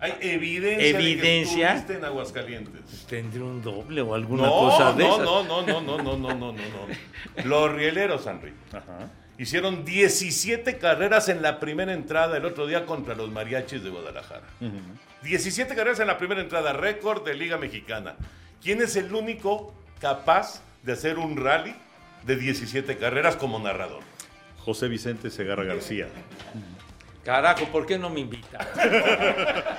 Hay 0.00 0.14
evidencia, 0.20 0.88
¿Evidencia? 0.88 1.56
de 1.56 1.72
que 1.72 1.78
estuviste 1.78 1.94
en 1.94 2.04
Aguascalientes. 2.04 3.06
tendré 3.08 3.40
un 3.42 3.62
doble 3.62 4.00
o 4.02 4.14
alguna 4.14 4.42
No, 4.44 4.50
cosa 4.50 4.92
de 4.92 5.04
no, 5.04 5.14
esas. 5.14 5.24
no, 5.24 5.42
no, 5.44 5.62
no, 5.62 5.80
no, 5.80 5.96
no, 5.98 6.16
no, 6.16 6.34
no, 6.34 6.34
no, 6.34 6.52
no. 6.52 7.44
Los 7.44 7.72
rieleros, 7.72 8.26
Henry, 8.26 8.52
Ajá. 8.72 9.08
hicieron 9.38 9.84
17 9.84 10.78
carreras 10.78 11.28
en 11.28 11.40
la 11.42 11.58
primera 11.60 11.92
entrada 11.92 12.36
el 12.36 12.44
otro 12.44 12.66
día 12.66 12.84
contra 12.86 13.14
los 13.14 13.30
mariachis 13.30 13.82
de 13.82 13.90
Guadalajara. 13.90 14.44
17 15.22 15.74
carreras 15.74 16.00
en 16.00 16.06
la 16.08 16.18
primera 16.18 16.40
entrada, 16.42 16.72
récord 16.74 17.24
de 17.24 17.34
Liga 17.34 17.56
Mexicana. 17.56 18.16
¿Quién 18.62 18.82
es 18.82 18.96
el 18.96 19.14
único 19.14 19.72
capaz 20.00 20.60
de 20.82 20.92
hacer 20.92 21.18
un 21.18 21.36
rally 21.36 21.74
de 22.26 22.36
17 22.36 22.98
carreras 22.98 23.36
como 23.36 23.58
narrador? 23.58 24.02
José 24.58 24.88
Vicente 24.88 25.30
Segarra 25.30 25.64
García. 25.64 26.08
Carajo, 27.24 27.66
¿por 27.66 27.86
qué 27.86 27.98
no 27.98 28.10
me 28.10 28.20
invita? 28.20 28.58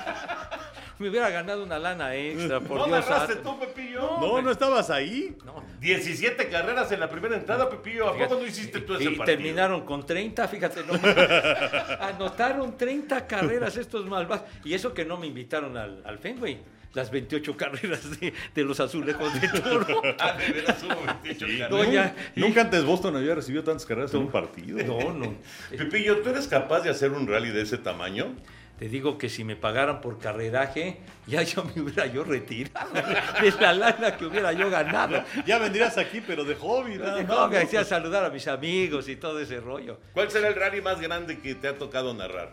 me 0.98 1.08
hubiera 1.10 1.28
ganado 1.30 1.62
una 1.62 1.78
lana 1.78 2.14
extra, 2.14 2.58
por 2.60 2.78
¿No 2.78 2.86
Dios 2.86 3.04
santo. 3.04 3.36
tú, 3.38 3.58
Pepillo? 3.60 4.18
No, 4.20 4.40
no 4.42 4.50
estabas 4.50 4.90
ahí. 4.90 5.36
No. 5.44 5.62
17 5.80 6.48
carreras 6.48 6.90
en 6.92 7.00
la 7.00 7.08
primera 7.08 7.36
entrada, 7.36 7.68
Pepillo. 7.68 8.08
¿A 8.08 8.16
poco 8.16 8.34
no 8.36 8.46
hiciste 8.46 8.80
tú 8.80 8.94
ese 8.94 9.04
Y 9.04 9.06
partido? 9.16 9.24
terminaron 9.26 9.84
con 9.84 10.04
30, 10.06 10.48
fíjate, 10.48 10.82
no, 10.84 10.94
anotaron 12.00 12.76
30 12.76 13.26
carreras 13.26 13.76
estos 13.76 14.06
malvados. 14.06 14.46
Y 14.64 14.74
eso 14.74 14.92
que 14.94 15.04
no 15.04 15.16
me 15.18 15.26
invitaron 15.26 15.76
al, 15.76 16.02
al 16.04 16.18
Fenway, 16.18 16.60
las 16.96 17.10
28 17.10 17.56
carreras 17.56 18.18
de, 18.18 18.32
de 18.54 18.64
los 18.64 18.80
azulejos 18.80 19.40
de 19.40 19.48
toro. 19.60 20.02
Ah, 20.18 20.32
de 20.32 20.52
veras 20.52 20.82
hubo 20.82 20.96
28 21.22 21.46
carreras. 21.46 21.70
No, 21.70 21.84
ya- 21.92 22.16
Nunca 22.34 22.62
antes 22.62 22.84
Boston 22.84 23.16
había 23.16 23.34
recibido 23.34 23.62
tantas 23.62 23.86
carreras 23.86 24.12
en 24.14 24.20
un 24.20 24.30
partido. 24.30 24.78
No, 24.84 25.12
no. 25.12 25.34
Pepillo, 25.70 26.18
¿tú 26.22 26.30
eres 26.30 26.48
capaz 26.48 26.80
de 26.80 26.90
hacer 26.90 27.12
un 27.12 27.26
rally 27.28 27.50
de 27.50 27.62
ese 27.62 27.78
tamaño? 27.78 28.34
Te 28.78 28.88
digo 28.90 29.16
que 29.16 29.28
si 29.30 29.42
me 29.42 29.56
pagaran 29.56 30.02
por 30.02 30.18
carreraje, 30.18 30.98
ya 31.26 31.42
yo 31.42 31.64
me 31.64 31.80
hubiera 31.80 32.06
yo 32.06 32.24
retirado 32.24 32.90
de 33.42 33.50
la 33.60 33.72
lana 33.72 34.16
que 34.18 34.26
hubiera 34.26 34.52
yo 34.52 34.68
ganado. 34.68 35.22
Ya 35.46 35.58
vendrías 35.58 35.96
aquí, 35.96 36.20
pero 36.26 36.44
de 36.44 36.54
hobby, 36.56 36.96
nada 36.96 37.22
No, 37.22 37.48
me 37.48 37.56
hacía 37.58 37.84
saludar 37.84 38.24
a 38.24 38.30
mis 38.30 38.46
amigos 38.48 39.08
y 39.08 39.16
todo 39.16 39.40
ese 39.40 39.60
rollo. 39.60 39.98
¿Cuál 40.12 40.30
será 40.30 40.48
el 40.48 40.54
rally 40.54 40.80
más 40.82 41.00
grande 41.00 41.38
que 41.38 41.54
te 41.54 41.68
ha 41.68 41.78
tocado 41.78 42.12
narrar? 42.12 42.50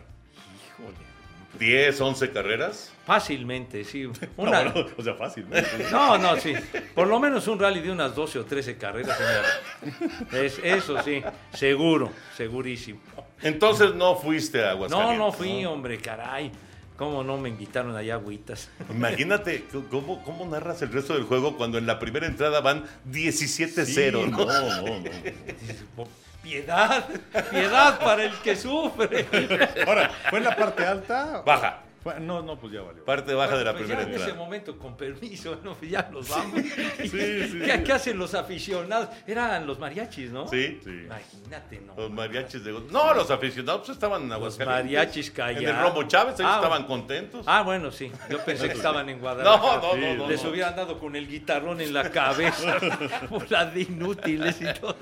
Híjole. 0.80 1.13
¿10, 1.58 2.00
11 2.00 2.30
carreras? 2.30 2.92
Fácilmente, 3.06 3.84
sí. 3.84 4.04
No, 4.36 4.44
Una, 4.44 4.74
o 4.96 5.02
sea, 5.02 5.14
fácil. 5.14 5.46
¿no? 5.48 5.56
No, 5.90 6.18
no, 6.18 6.40
sí. 6.40 6.54
Por 6.94 7.06
lo 7.06 7.18
menos 7.20 7.46
un 7.48 7.58
rally 7.58 7.80
de 7.80 7.90
unas 7.90 8.14
12 8.14 8.38
o 8.40 8.44
13 8.44 8.76
carreras. 8.76 9.16
señora. 9.16 10.44
Es, 10.44 10.58
eso 10.62 11.02
sí, 11.02 11.22
seguro, 11.52 12.10
segurísimo. 12.36 13.00
Entonces 13.42 13.94
no 13.94 14.16
fuiste 14.16 14.60
a 14.62 14.66
No, 14.66 14.70
Aguascalientes. 14.84 15.18
no 15.18 15.32
fui, 15.32 15.64
hombre, 15.64 15.98
caray. 15.98 16.50
¿Cómo 16.96 17.24
no 17.24 17.36
me 17.36 17.48
invitaron 17.48 17.96
allá 17.96 18.14
agüitas? 18.14 18.70
Imagínate 18.90 19.64
cómo, 19.90 20.22
cómo 20.22 20.46
narras 20.46 20.80
el 20.82 20.92
resto 20.92 21.14
del 21.14 21.24
juego 21.24 21.56
cuando 21.56 21.76
en 21.76 21.86
la 21.86 21.98
primera 21.98 22.26
entrada 22.26 22.60
van 22.60 22.84
17-0. 23.10 23.84
Sí, 23.84 24.10
¿no? 24.12 24.26
no, 24.28 24.44
no, 24.46 25.00
no. 25.96 26.08
Dices, 26.44 26.64
"Oh, 26.68 26.68
Piedad, 26.68 27.08
piedad 27.50 27.98
para 28.00 28.24
el 28.24 28.32
que 28.38 28.54
sufre. 28.54 29.26
Ahora, 29.86 30.10
¿fue 30.30 30.38
en 30.38 30.44
la 30.44 30.54
parte 30.56 30.84
alta? 30.86 31.42
Baja. 31.44 31.80
No, 32.20 32.42
no, 32.42 32.58
pues 32.60 32.70
ya 32.74 32.82
valió. 32.82 33.02
Parte 33.02 33.32
baja 33.32 33.56
de 33.56 33.64
la 33.64 33.72
Pues 33.72 33.84
primera 33.84 34.02
ya 34.06 34.14
en 34.14 34.20
ese 34.20 34.34
momento, 34.34 34.78
con 34.78 34.94
permiso, 34.94 35.58
¿no? 35.64 35.74
ya 35.80 36.06
nos 36.12 36.28
vamos. 36.28 36.60
sí, 36.60 37.08
¿Qué, 37.10 37.48
sí. 37.50 37.82
qué 37.82 37.92
hacen 37.94 38.18
los 38.18 38.34
aficionados? 38.34 39.08
Eran 39.26 39.66
los 39.66 39.78
mariachis, 39.78 40.30
¿no? 40.30 40.46
Sí. 40.46 40.82
Sí. 40.84 40.90
Imagínate, 41.06 41.80
¿no? 41.80 41.94
Los 41.96 42.10
mariachis 42.10 42.62
de... 42.62 42.72
No, 42.72 43.14
los 43.14 43.30
aficionados 43.30 43.80
pues, 43.86 43.96
estaban 43.96 44.24
en 44.24 44.32
Aguascalientes. 44.32 44.84
mariachis 44.84 45.28
En 45.28 45.34
callados. 45.34 45.64
el 45.64 45.78
Romo 45.78 46.02
Chávez, 46.02 46.34
ellos 46.40 46.50
Ah, 46.52 46.56
estaban 46.56 46.84
contentos. 46.84 47.42
Ah, 47.48 47.62
bueno, 47.62 47.90
sí. 47.90 48.12
Yo 48.28 48.38
pensé 48.44 48.68
que 48.68 48.74
estaban 48.74 49.08
en 49.08 49.18
Guadalajara. 49.18 49.76
No, 49.80 49.80
no, 49.80 49.96
no, 49.96 50.14
no, 50.14 50.28
Les 50.28 50.44
no. 50.44 50.50
hubieran 50.50 50.76
dado 50.76 50.98
con 51.00 51.16
el 51.16 51.26
guitarrón 51.26 51.80
en 51.80 51.94
la 51.94 52.10
cabeza. 52.10 52.76
por 53.30 53.50
la 53.50 53.64
de 53.64 53.80
inútiles 53.80 54.60
y 54.60 54.66
todo. 54.78 54.94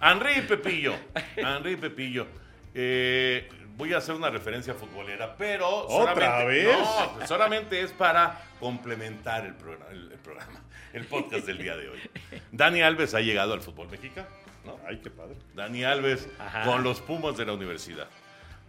Henry 0.00 0.38
y 0.38 0.42
Pepillo. 0.42 0.94
Henry 1.36 1.72
y 1.72 1.76
Pepillo. 1.76 2.26
Eh, 2.74 3.48
voy 3.76 3.92
a 3.92 3.98
hacer 3.98 4.14
una 4.14 4.30
referencia 4.30 4.74
futbolera, 4.74 5.36
pero 5.36 5.68
¿Otra 5.68 6.14
solamente, 6.14 6.46
vez? 6.46 6.78
No, 6.78 7.26
solamente 7.26 7.80
es 7.82 7.92
para 7.92 8.40
complementar 8.58 9.44
el 9.46 9.54
programa, 9.54 9.90
el, 9.90 10.12
el 10.12 10.18
programa, 10.18 10.60
el 10.92 11.04
podcast 11.06 11.46
del 11.46 11.58
día 11.58 11.76
de 11.76 11.88
hoy. 11.88 11.98
Dani 12.52 12.82
Alves 12.82 13.14
ha 13.14 13.20
llegado 13.20 13.52
al 13.52 13.60
fútbol 13.60 13.88
mexicano. 13.88 14.28
¿no? 14.64 14.78
Ay, 14.86 15.00
qué 15.02 15.10
padre. 15.10 15.36
Dani 15.54 15.84
Alves 15.84 16.28
Ajá. 16.38 16.64
con 16.64 16.82
los 16.82 17.00
Pumas 17.00 17.36
de 17.36 17.46
la 17.46 17.52
universidad. 17.52 18.06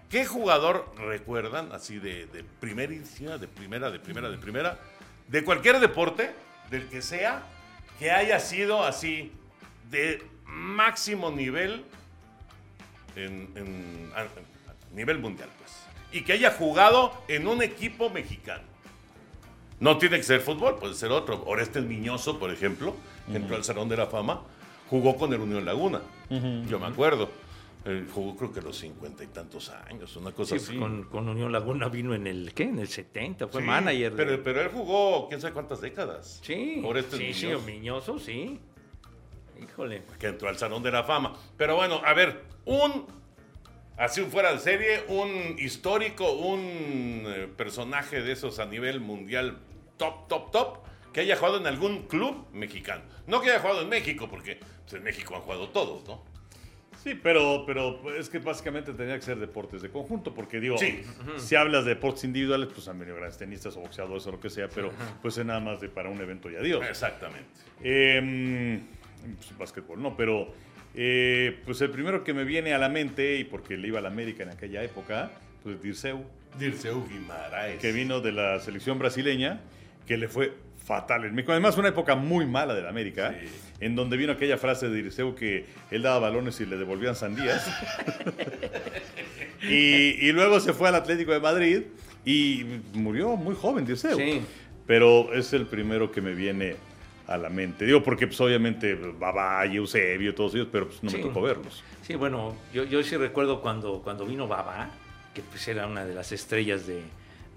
¿Qué 0.09 0.25
jugador 0.25 0.93
recuerdan 0.97 1.71
así 1.71 1.99
de, 1.99 2.25
de 2.27 2.43
primera, 2.43 2.91
de 3.37 3.47
primera, 3.47 3.89
de 3.89 3.99
primera, 3.99 4.29
de 4.29 4.37
primera, 4.37 4.77
de 5.27 5.43
cualquier 5.43 5.79
deporte, 5.79 6.31
del 6.69 6.87
que 6.89 7.01
sea, 7.01 7.43
que 7.97 8.11
haya 8.11 8.39
sido 8.39 8.83
así 8.83 9.31
de 9.89 10.21
máximo 10.51 11.31
nivel 11.31 11.83
en, 13.15 13.49
en- 13.55 14.11
a- 14.15 14.21
a 14.21 14.95
nivel 14.95 15.19
mundial, 15.19 15.49
pues? 15.57 15.71
Y 16.11 16.23
que 16.23 16.33
haya 16.33 16.51
jugado 16.51 17.13
en 17.27 17.47
un 17.47 17.61
equipo 17.63 18.09
mexicano. 18.09 18.63
No 19.79 19.97
tiene 19.97 20.17
que 20.17 20.23
ser 20.23 20.41
fútbol, 20.41 20.77
puede 20.77 20.93
ser 20.93 21.11
otro. 21.11 21.43
Orestes 21.45 21.83
Miñoso, 21.83 22.37
por 22.37 22.51
ejemplo, 22.51 22.95
entró 23.33 23.55
al 23.55 23.63
Salón 23.63 23.89
de 23.89 23.97
la 23.97 24.05
Fama, 24.07 24.41
jugó 24.89 25.15
con 25.17 25.33
el 25.33 25.39
Unión 25.39 25.65
Laguna. 25.65 26.01
Yo 26.69 26.79
me 26.79 26.85
acuerdo. 26.87 27.29
Eh, 27.83 28.05
jugó 28.13 28.35
creo 28.37 28.53
que 28.53 28.61
los 28.61 28.77
cincuenta 28.77 29.23
y 29.23 29.27
tantos 29.27 29.69
años, 29.71 30.15
una 30.15 30.31
cosa 30.31 30.59
Sí, 30.59 30.65
así. 30.67 30.77
con, 30.77 31.05
con 31.05 31.27
Unión 31.27 31.51
Laguna 31.51 31.87
vino 31.89 32.13
en 32.13 32.27
el, 32.27 32.53
¿qué? 32.53 32.65
En 32.65 32.77
el 32.77 32.87
70, 32.87 33.47
fue 33.47 33.61
Sí, 33.61 33.67
manager. 33.67 34.11
de- 34.15 34.23
Pero, 34.23 34.43
pero 34.43 34.61
él 34.61 34.67
jugó 34.71 35.27
quién 35.27 35.41
sabe 35.41 35.53
cuántas 35.53 35.81
décadas. 35.81 36.41
sí, 36.43 36.79
Orestes 36.85 37.17
sí, 37.17 37.33
sí, 37.33 37.45
Miñoso, 37.47 37.65
Miñoso, 37.65 38.19
sí. 38.19 38.59
Híjole. 39.61 40.03
que 40.19 40.27
entró 40.27 40.49
al 40.49 40.57
Salón 40.57 40.83
de 40.83 40.91
la 40.91 41.03
Fama. 41.03 41.35
Pero 41.57 41.75
bueno, 41.75 42.01
a 42.05 42.13
ver, 42.13 42.41
un, 42.65 43.05
así 43.97 44.21
fuera 44.23 44.51
de 44.53 44.59
serie, 44.59 45.03
un 45.07 45.55
histórico, 45.59 46.31
un 46.33 47.23
eh, 47.27 47.47
personaje 47.55 48.21
de 48.21 48.31
esos 48.31 48.59
a 48.59 48.65
nivel 48.65 48.99
mundial 48.99 49.57
top, 49.97 50.27
top, 50.27 50.51
top, 50.51 50.77
que 51.13 51.21
haya 51.21 51.35
jugado 51.35 51.57
en 51.57 51.67
algún 51.67 52.07
club 52.07 52.47
mexicano. 52.53 53.03
No 53.27 53.41
que 53.41 53.49
haya 53.51 53.59
jugado 53.59 53.81
en 53.81 53.89
México, 53.89 54.27
porque 54.29 54.59
pues, 54.83 54.93
en 54.93 55.03
México 55.03 55.35
han 55.35 55.41
jugado 55.41 55.69
todos, 55.69 56.07
¿no? 56.07 56.23
Sí, 57.03 57.15
pero, 57.21 57.63
pero 57.65 58.15
es 58.15 58.29
que 58.29 58.37
básicamente 58.37 58.93
tenía 58.93 59.15
que 59.15 59.23
ser 59.23 59.39
deportes 59.39 59.81
de 59.81 59.89
conjunto, 59.89 60.35
porque 60.35 60.59
digo, 60.59 60.77
Sí. 60.77 61.01
si 61.37 61.55
hablas 61.55 61.83
de 61.83 61.95
deportes 61.95 62.23
individuales, 62.25 62.69
pues 62.71 62.87
han 62.87 62.99
venido 62.99 63.17
grandes 63.17 63.39
tenistas 63.39 63.75
o 63.75 63.79
boxeadores 63.79 64.27
o 64.27 64.31
lo 64.31 64.39
que 64.39 64.51
sea, 64.51 64.69
pero 64.69 64.91
pues 65.21 65.35
es 65.37 65.43
nada 65.45 65.59
más 65.59 65.81
de 65.81 65.89
para 65.89 66.09
un 66.09 66.21
evento 66.21 66.51
y 66.51 66.57
adiós. 66.57 66.83
Exactamente. 66.87 67.49
Eh, 67.83 68.79
pues, 69.37 69.57
básquetbol, 69.57 70.01
no, 70.01 70.15
pero 70.17 70.53
eh, 70.95 71.59
pues 71.65 71.79
el 71.81 71.89
primero 71.89 72.23
que 72.23 72.33
me 72.33 72.43
viene 72.43 72.73
a 72.73 72.77
la 72.77 72.89
mente, 72.89 73.37
y 73.37 73.43
porque 73.43 73.77
le 73.77 73.87
iba 73.87 73.99
a 73.99 74.01
la 74.01 74.09
América 74.09 74.43
en 74.43 74.49
aquella 74.49 74.83
época, 74.83 75.31
pues 75.63 75.81
Dirceu, 75.81 76.23
Dirceu 76.59 77.07
Guimaraes. 77.07 77.79
que 77.79 77.91
vino 77.91 78.19
de 78.21 78.31
la 78.31 78.59
selección 78.59 78.99
brasileña, 78.99 79.61
que 80.07 80.17
le 80.17 80.27
fue 80.27 80.53
fatal 80.83 81.23
en 81.25 81.35
México. 81.35 81.51
Además, 81.51 81.77
una 81.77 81.89
época 81.89 82.15
muy 82.15 82.45
mala 82.45 82.73
de 82.73 82.81
la 82.81 82.89
América, 82.89 83.35
Sí. 83.39 83.47
en 83.79 83.95
donde 83.95 84.17
vino 84.17 84.33
aquella 84.33 84.57
frase 84.57 84.89
de 84.89 84.95
Dirceu 85.03 85.35
que 85.35 85.65
él 85.91 86.01
daba 86.01 86.19
balones 86.19 86.59
y 86.59 86.65
le 86.65 86.75
devolvían 86.75 87.15
sandías. 87.15 87.65
y, 89.63 90.27
y 90.27 90.31
luego 90.31 90.59
se 90.59 90.73
fue 90.73 90.89
al 90.89 90.95
Atlético 90.95 91.31
de 91.33 91.39
Madrid 91.39 91.81
y 92.25 92.65
murió 92.93 93.35
muy 93.35 93.55
joven 93.55 93.85
Dirceu. 93.85 94.17
Sí. 94.17 94.41
Pero 94.87 95.33
es 95.33 95.53
el 95.53 95.67
primero 95.67 96.11
que 96.11 96.21
me 96.21 96.33
viene 96.33 96.75
a 97.33 97.37
la 97.37 97.49
mente. 97.49 97.85
Digo, 97.85 98.03
porque 98.03 98.27
pues, 98.27 98.39
obviamente 98.41 98.95
Babá 98.95 99.65
y 99.65 99.77
Eusebio, 99.77 100.33
todos 100.35 100.53
ellos, 100.55 100.67
pero 100.71 100.87
pues, 100.87 101.01
no 101.03 101.09
Sí. 101.09 101.17
me 101.17 101.23
tocó 101.23 101.41
verlos. 101.41 101.83
Sí, 102.01 102.15
bueno, 102.15 102.55
yo, 102.73 102.83
yo 102.83 103.01
sí 103.03 103.15
recuerdo 103.17 103.61
cuando, 103.61 104.01
cuando 104.01 104.25
vino 104.25 104.47
Babá, 104.47 104.89
que 105.33 105.41
pues 105.41 105.67
era 105.67 105.87
una 105.87 106.03
de 106.05 106.13
las 106.13 106.31
estrellas 106.31 106.85
de, 106.87 107.03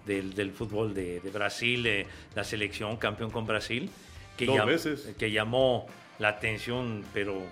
del, 0.07 0.35
del 0.35 0.53
fútbol 0.53 0.95
de, 0.95 1.21
de 1.21 1.31
Brasil, 1.31 1.85
eh, 1.87 2.07
la 2.35 2.45
selección 2.45 2.97
campeón 2.97 3.31
con 3.31 3.47
Brasil, 3.47 3.91
que, 4.37 4.47
Dos 4.47 4.57
llam- 4.57 4.67
veces. 4.67 5.15
que 5.19 5.31
llamó 5.31 5.87
la 6.19 6.29
atención, 6.29 7.05
pero 7.13 7.43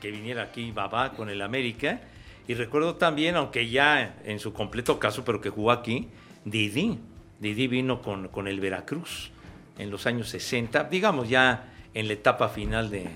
que 0.00 0.10
viniera 0.10 0.42
aquí 0.44 0.70
Babá 0.70 1.12
con 1.12 1.28
el 1.28 1.42
América. 1.42 2.00
Y 2.46 2.54
recuerdo 2.54 2.94
también, 2.94 3.36
aunque 3.36 3.68
ya 3.68 4.16
en 4.24 4.38
su 4.38 4.52
completo 4.54 4.98
caso, 4.98 5.22
pero 5.24 5.40
que 5.40 5.50
jugó 5.50 5.70
aquí, 5.70 6.08
Didi. 6.44 6.98
Didi 7.40 7.66
vino 7.68 8.00
con, 8.00 8.28
con 8.28 8.48
el 8.48 8.58
Veracruz 8.58 9.30
en 9.78 9.90
los 9.90 10.06
años 10.06 10.28
60, 10.28 10.84
digamos 10.84 11.28
ya 11.28 11.72
en 11.94 12.06
la 12.08 12.12
etapa 12.14 12.48
final 12.48 12.90
de, 12.90 13.06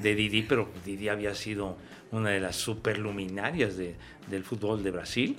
de 0.00 0.14
Didi, 0.14 0.42
pero 0.42 0.68
Didi 0.84 1.08
había 1.08 1.34
sido 1.34 1.76
una 2.12 2.30
de 2.30 2.40
las 2.40 2.56
superluminarias 2.56 3.76
de, 3.76 3.94
del 4.30 4.44
fútbol 4.44 4.82
de 4.82 4.90
Brasil, 4.90 5.36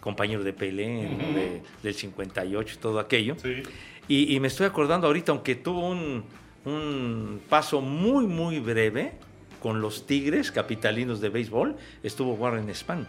compañero 0.00 0.42
de 0.44 0.52
Pelé 0.52 0.86
de- 0.86 1.62
del 1.82 1.94
58 1.94 2.74
y 2.74 2.78
todo 2.78 2.98
aquello. 3.00 3.36
Sí. 3.42 3.62
Y, 4.08 4.34
y 4.34 4.40
me 4.40 4.48
estoy 4.48 4.66
acordando 4.66 5.06
ahorita, 5.06 5.32
aunque 5.32 5.54
tuvo 5.54 5.88
un, 5.88 6.24
un 6.64 7.40
paso 7.48 7.80
muy, 7.80 8.26
muy 8.26 8.58
breve 8.58 9.12
con 9.62 9.80
los 9.80 10.06
Tigres 10.06 10.50
capitalinos 10.50 11.20
de 11.20 11.28
béisbol, 11.28 11.76
estuvo 12.02 12.32
Warren 12.34 12.74
Spahn. 12.74 13.06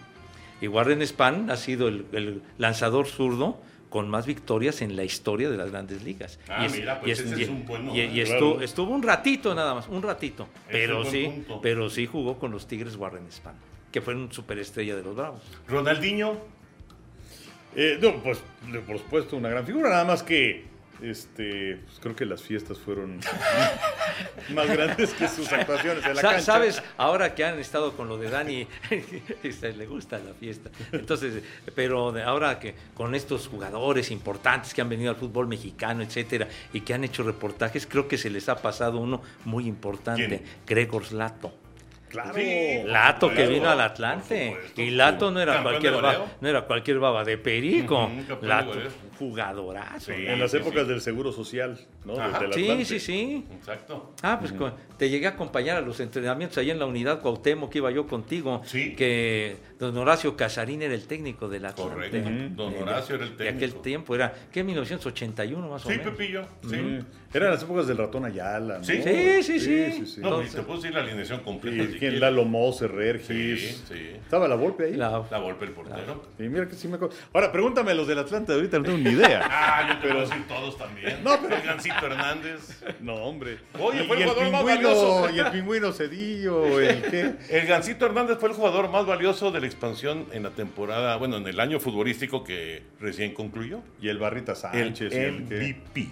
Y 0.62 0.68
Warren 0.68 1.05
Spahn 1.07 1.49
ha 1.49 1.57
sido 1.57 1.88
el, 1.88 2.05
el 2.12 2.41
lanzador 2.57 3.07
zurdo 3.07 3.57
con 3.92 4.10
más 4.10 4.26
victorias 4.26 4.82
en 4.82 4.96
la 4.96 5.04
historia 5.04 5.50
de 5.50 5.58
las 5.58 5.70
grandes 5.70 6.02
ligas. 6.02 6.39
Ah, 6.48 6.66
mira, 6.72 7.00
pues 7.02 7.20
ese 7.20 7.38
y- 7.38 7.44
es 7.44 7.50
un 7.50 7.66
bueno, 7.66 7.94
y- 7.94 8.00
y 8.00 8.22
estuvo, 8.22 8.52
Claro. 8.54 8.62
estuvo 8.66 8.94
un 8.96 9.04
ratito 9.04 9.54
nada 9.54 9.76
más, 9.76 9.88
un 9.89 10.02
ratito. 10.02 10.48
Pero 10.70 11.02
es 11.04 11.10
buen 11.10 11.12
sí, 11.12 11.26
punto. 11.30 11.60
pero 11.62 11.89
sí 11.89 12.06
jugó 12.08 12.39
con 12.39 12.52
los 12.52 12.66
Tigres 12.68 12.96
Warren 12.96 13.30
Spahn, 13.30 13.56
que 13.92 14.00
fue 14.02 14.16
un 14.16 14.32
superestrella 14.32 14.96
de 14.96 15.04
los 15.04 15.14
Bravos. 15.14 15.42
Ronaldinho. 15.68 16.38
Eh, 17.76 18.00
no, 18.02 18.16
pues 18.24 18.39
por 18.88 18.98
supuesto 18.98 19.36
una 19.36 19.50
gran 19.50 19.66
figura, 19.66 19.89
nada 19.89 20.06
más 20.06 20.24
que 20.24 20.70
este, 21.02 21.80
pues, 21.86 21.99
creo 21.99 22.16
que 22.16 22.26
las 22.26 22.41
fiestas 22.41 22.78
fueron 22.80 23.20
más 24.54 24.68
grandes 24.68 25.14
que 25.14 25.28
sus 25.28 25.52
actuaciones 25.52 26.06
en 26.06 26.16
la 26.16 26.22
cancha. 26.22 26.41
¿Sabes? 26.41 26.84
Ahora 26.97 27.34
que 27.36 27.43
han 27.43 27.60
estado 27.60 27.95
con 27.95 28.08
lo 28.08 28.18
de 28.18 28.30
Dani, 28.30 28.68
le 29.78 29.86
gusta 29.86 30.20
la 30.20 30.34
fiesta. 30.34 30.70
Entonces, 30.91 31.43
pero 31.76 32.14
ahora 32.26 32.60
que 32.60 32.76
con 32.93 33.16
estos 33.16 33.47
jugadores 33.47 34.12
importantes 34.12 34.74
que 34.74 34.82
han 34.82 34.89
venido 34.89 35.10
al 35.10 35.16
fútbol 35.16 35.47
mexicano, 35.47 36.04
etcétera, 36.04 36.47
y 36.74 36.82
que 36.82 36.93
han 36.93 37.04
hecho 37.04 37.24
reportajes, 37.24 37.86
creo 37.86 38.08
que 38.08 38.18
se 38.18 38.30
les 38.30 38.49
ha 38.49 38.56
pasado 38.62 38.99
uno 38.99 39.22
muy 39.45 39.68
importante, 39.68 40.28
¿Quién? 40.28 40.43
Gregor 40.66 41.12
Lato. 41.12 41.61
Claro. 42.12 42.34
Sí. 42.36 42.82
Lato 42.86 43.30
que 43.32 43.47
vino 43.47 43.70
al 43.70 43.80
Atlante. 43.82 44.51
supuesto. 44.51 44.82
Y 44.82 44.89
Lato 44.91 45.32
no 45.32 45.39
era 45.41 45.64
cualquier 45.64 45.93
baba, 45.93 46.26
no 46.41 46.47
era 46.47 46.62
cualquier 46.64 46.99
baba 46.99 47.24
de 47.24 47.38
perico. 47.38 48.07
Campeón 48.07 48.41
de 48.41 48.47
Lato, 48.47 48.74
jugadorazo. 49.18 50.12
Sí. 50.14 50.26
En 50.28 50.39
las 50.39 50.51
sí, 50.51 50.57
épocas 50.57 50.84
sí. 50.84 50.89
del 50.89 51.01
Seguro 51.01 51.32
Social, 51.32 51.80
¿no? 52.05 52.16
Sí, 52.53 52.86
sí, 52.86 52.99
sí. 52.99 53.45
Exacto. 53.53 54.14
Ah, 54.24 54.38
pues 54.39 54.53
te 54.97 55.09
llegué 55.09 55.28
a 55.28 55.32
acompañar 55.32 55.78
a 55.78 55.82
los 55.82 55.99
entrenamientos 55.99 56.57
allá 56.57 56.74
en 56.74 56.80
la 56.80 56.86
unidad 56.86 57.22
Cuauhtémoc, 57.22 57.72
que 57.72 57.78
iba 57.78 57.91
yo 57.91 58.07
contigo. 58.07 58.62
Sí. 58.66 58.95
Que 58.95 59.57
don 59.80 59.97
Horacio 59.97 60.36
Casarín 60.36 60.82
era 60.82 60.93
el 60.93 61.07
técnico 61.07 61.47
del 61.47 61.66
Atlante. 61.66 61.93
Correcto. 61.93 62.30
Don 62.55 62.76
Horacio 62.82 63.16
era 63.16 63.26
el 63.26 63.38
De 63.38 63.47
aquel 63.49 63.59
técnico. 63.59 63.82
tiempo, 63.82 64.16
era, 64.16 64.34
¿qué? 64.51 64.64
1981 64.64 65.70
más 65.70 65.86
o 65.86 65.89
Sí, 65.89 65.97
menos. 65.97 66.14
Pepillo. 66.16 66.43
Sí. 66.68 66.99
Sí. 67.32 67.38
Eran 67.38 67.52
las 67.52 67.64
épocas 67.64 67.88
del 67.88 67.98
ratón 67.98 68.26
Ayala, 68.26 68.80
¿no? 68.80 68.84
Sí. 68.84 69.02
Sí, 69.02 69.44
sí, 69.44 69.60
sí. 69.60 70.20
No, 70.22 70.28
Entonces- 70.28 70.54
y 70.54 70.56
te 70.58 70.62
puedo 70.64 70.80
decir 70.82 70.94
la 70.96 71.02
alineación 71.02 71.40
completa. 71.42 71.84
Sí, 71.94 72.00
si. 72.00 72.10
Lalo 72.12 72.46
Moser, 72.46 72.90
Sí, 72.92 72.96
Regis. 72.96 73.84
sí. 73.88 74.12
Estaba 74.22 74.48
la 74.48 74.56
golpe 74.56 74.86
ahí. 74.86 74.94
La- 74.96 75.24
La 75.32 75.38
golpe 75.40 75.66
el 75.66 75.72
portero. 75.72 76.26
Sí, 76.38 76.44
mira 76.50 76.68
que 76.68 76.76
sí 76.76 76.88
me 76.88 76.96
acuerdo. 76.96 77.16
Ahora, 77.34 77.52
pregúntame 77.52 77.94
los 77.94 78.08
del 78.08 78.20
Atlante, 78.20 78.54
ahorita 78.54 78.78
no 78.80 78.84
tengo 78.84 78.98
ni 78.98 79.10
idea. 79.12 79.42
Ah, 79.74 79.88
yo 79.94 80.00
te 80.00 80.08
puedo 80.10 80.22
decir 80.28 80.48
todos 80.48 80.78
también. 80.78 81.24
No, 81.24 81.40
pero- 81.42 81.56
El 81.56 81.62
Gancito 81.62 82.06
Hernández. 82.06 82.84
No, 83.00 83.16
hombre. 83.16 83.58
Oye, 83.80 84.04
Y- 84.04 84.08
fue 84.08 84.18
el 84.18 84.24
y 84.24 84.26
jugador 84.26 84.52
más 84.52 84.64
pingüino, 84.64 84.90
valioso. 84.90 85.30
Y 85.36 85.40
el 85.40 85.52
pingüino 85.52 85.92
Cedillo, 85.94 86.80
el 86.80 87.02
qué. 87.04 87.34
El 87.50 87.68
Gancito 87.68 88.06
Hernández 88.06 88.38
fue 88.40 88.50
el 88.50 88.56
jugador 88.56 88.90
más 88.90 89.06
valioso 89.06 89.52
de 89.52 89.62
la 89.62 89.66
expansión 89.68 90.26
en 90.34 90.44
la 90.44 90.50
temporada, 90.52 91.16
bueno, 91.18 91.38
en 91.38 91.48
el 91.48 91.60
año 91.60 91.80
futbolístico 91.80 92.44
que 92.44 92.84
recién 93.00 93.34
concluyó. 93.34 93.80
Y 94.02 94.10
el 94.10 94.18
Barrita 94.18 94.52
El 94.52 94.58
Sánchez. 94.58 95.14
y 95.14 95.18
el. 95.18 95.42
MVP. 95.44 96.08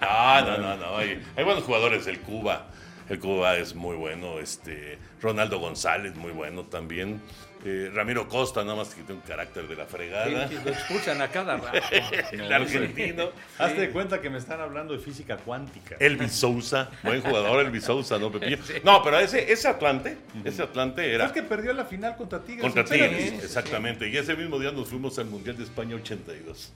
No, 0.00 0.40
no, 0.42 0.58
no, 0.58 0.76
no. 0.76 0.96
Hay, 0.96 1.22
hay 1.36 1.44
buenos 1.44 1.64
jugadores. 1.64 2.06
El 2.06 2.20
Cuba. 2.20 2.66
El 3.08 3.18
Cuba 3.18 3.56
es 3.56 3.74
muy 3.74 3.96
bueno. 3.96 4.38
Este, 4.38 4.98
Ronaldo 5.20 5.58
González, 5.58 6.14
muy 6.16 6.32
bueno 6.32 6.64
también. 6.64 7.20
Eh, 7.66 7.90
Ramiro 7.94 8.28
Costa, 8.28 8.62
nada 8.62 8.76
más 8.76 8.90
que 8.90 9.02
tiene 9.02 9.22
un 9.22 9.26
carácter 9.26 9.66
de 9.66 9.74
la 9.74 9.86
fregada. 9.86 10.48
Sí, 10.48 10.58
Lo 10.62 10.70
expulsan 10.70 11.22
a 11.22 11.28
cada 11.28 11.56
rato. 11.56 11.78
El 12.32 12.52
argentino. 12.52 13.30
Hazte 13.58 13.80
de 13.80 13.90
cuenta 13.90 14.20
que 14.20 14.28
me 14.28 14.36
están 14.36 14.60
hablando 14.60 14.92
de 14.92 14.98
física 14.98 15.38
cuántica. 15.38 15.96
Elvis 15.98 16.32
Sousa, 16.32 16.90
buen 17.02 17.22
jugador 17.22 17.64
Elvis 17.64 17.84
Sousa, 17.84 18.18
¿no, 18.18 18.30
Pepillo? 18.30 18.58
No, 18.84 19.02
pero 19.02 19.18
ese, 19.18 19.50
ese 19.50 19.68
Atlante, 19.68 20.18
ese 20.44 20.62
Atlante 20.62 21.10
era 21.10 21.28
¿Sabes 21.28 21.42
que 21.42 21.48
perdió 21.48 21.72
la 21.72 21.86
final 21.86 22.16
contra 22.16 22.40
Tigres? 22.40 22.60
contra. 22.60 22.84
Tigres, 22.84 23.42
exactamente. 23.42 24.10
Y 24.10 24.16
ese 24.18 24.36
mismo 24.36 24.58
día 24.58 24.70
nos 24.70 24.88
fuimos 24.88 25.18
al 25.18 25.26
Mundial 25.26 25.56
de 25.56 25.64
España 25.64 25.96
82. 25.96 26.74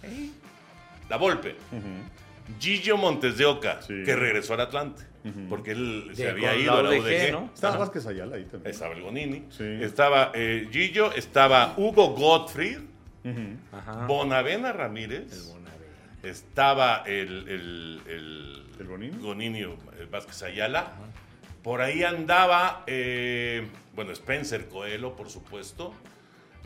La 1.08 1.16
Volpe. 1.16 1.56
Gillo 2.58 2.96
Montes 2.96 3.36
de 3.36 3.44
Oca, 3.46 3.80
Sí. 3.82 4.02
que 4.04 4.16
regresó 4.16 4.54
al 4.54 4.60
Atlante, 4.60 5.02
porque 5.48 5.72
él 5.72 6.10
se 6.14 6.24
De- 6.24 6.30
había 6.30 6.56
ido 6.56 6.72
a 6.72 6.82
la 6.82 6.90
UDG, 6.90 7.00
UDG. 7.00 7.32
¿no? 7.32 7.50
Estaba 7.52 7.76
Vázquez 7.78 8.06
Ayala 8.06 8.36
ahí 8.36 8.44
también. 8.44 8.72
Estaba 8.72 8.94
el 8.94 9.02
Gonini, 9.02 9.44
Sí. 9.50 9.64
estaba 9.82 10.32
eh, 10.34 10.68
Gillo, 10.72 11.12
estaba 11.12 11.74
Hugo 11.76 12.08
Gottfried, 12.14 12.78
Ajá. 13.72 14.06
Bonavena 14.06 14.72
Ramírez, 14.72 15.52
estaba 16.22 17.02
el, 17.06 17.48
el, 17.48 18.00
el, 18.06 18.62
¿El 18.80 18.86
Gonini? 18.86 19.16
Gonini, 19.18 19.58
el 19.60 20.06
Vázquez 20.10 20.42
Ayala. 20.42 20.92
Por 21.62 21.80
ahí 21.82 22.02
andaba, 22.04 22.84
eh, 22.86 23.66
bueno, 23.94 24.12
Spencer 24.12 24.68
Coelho, 24.68 25.14
por 25.16 25.28
supuesto. 25.28 25.92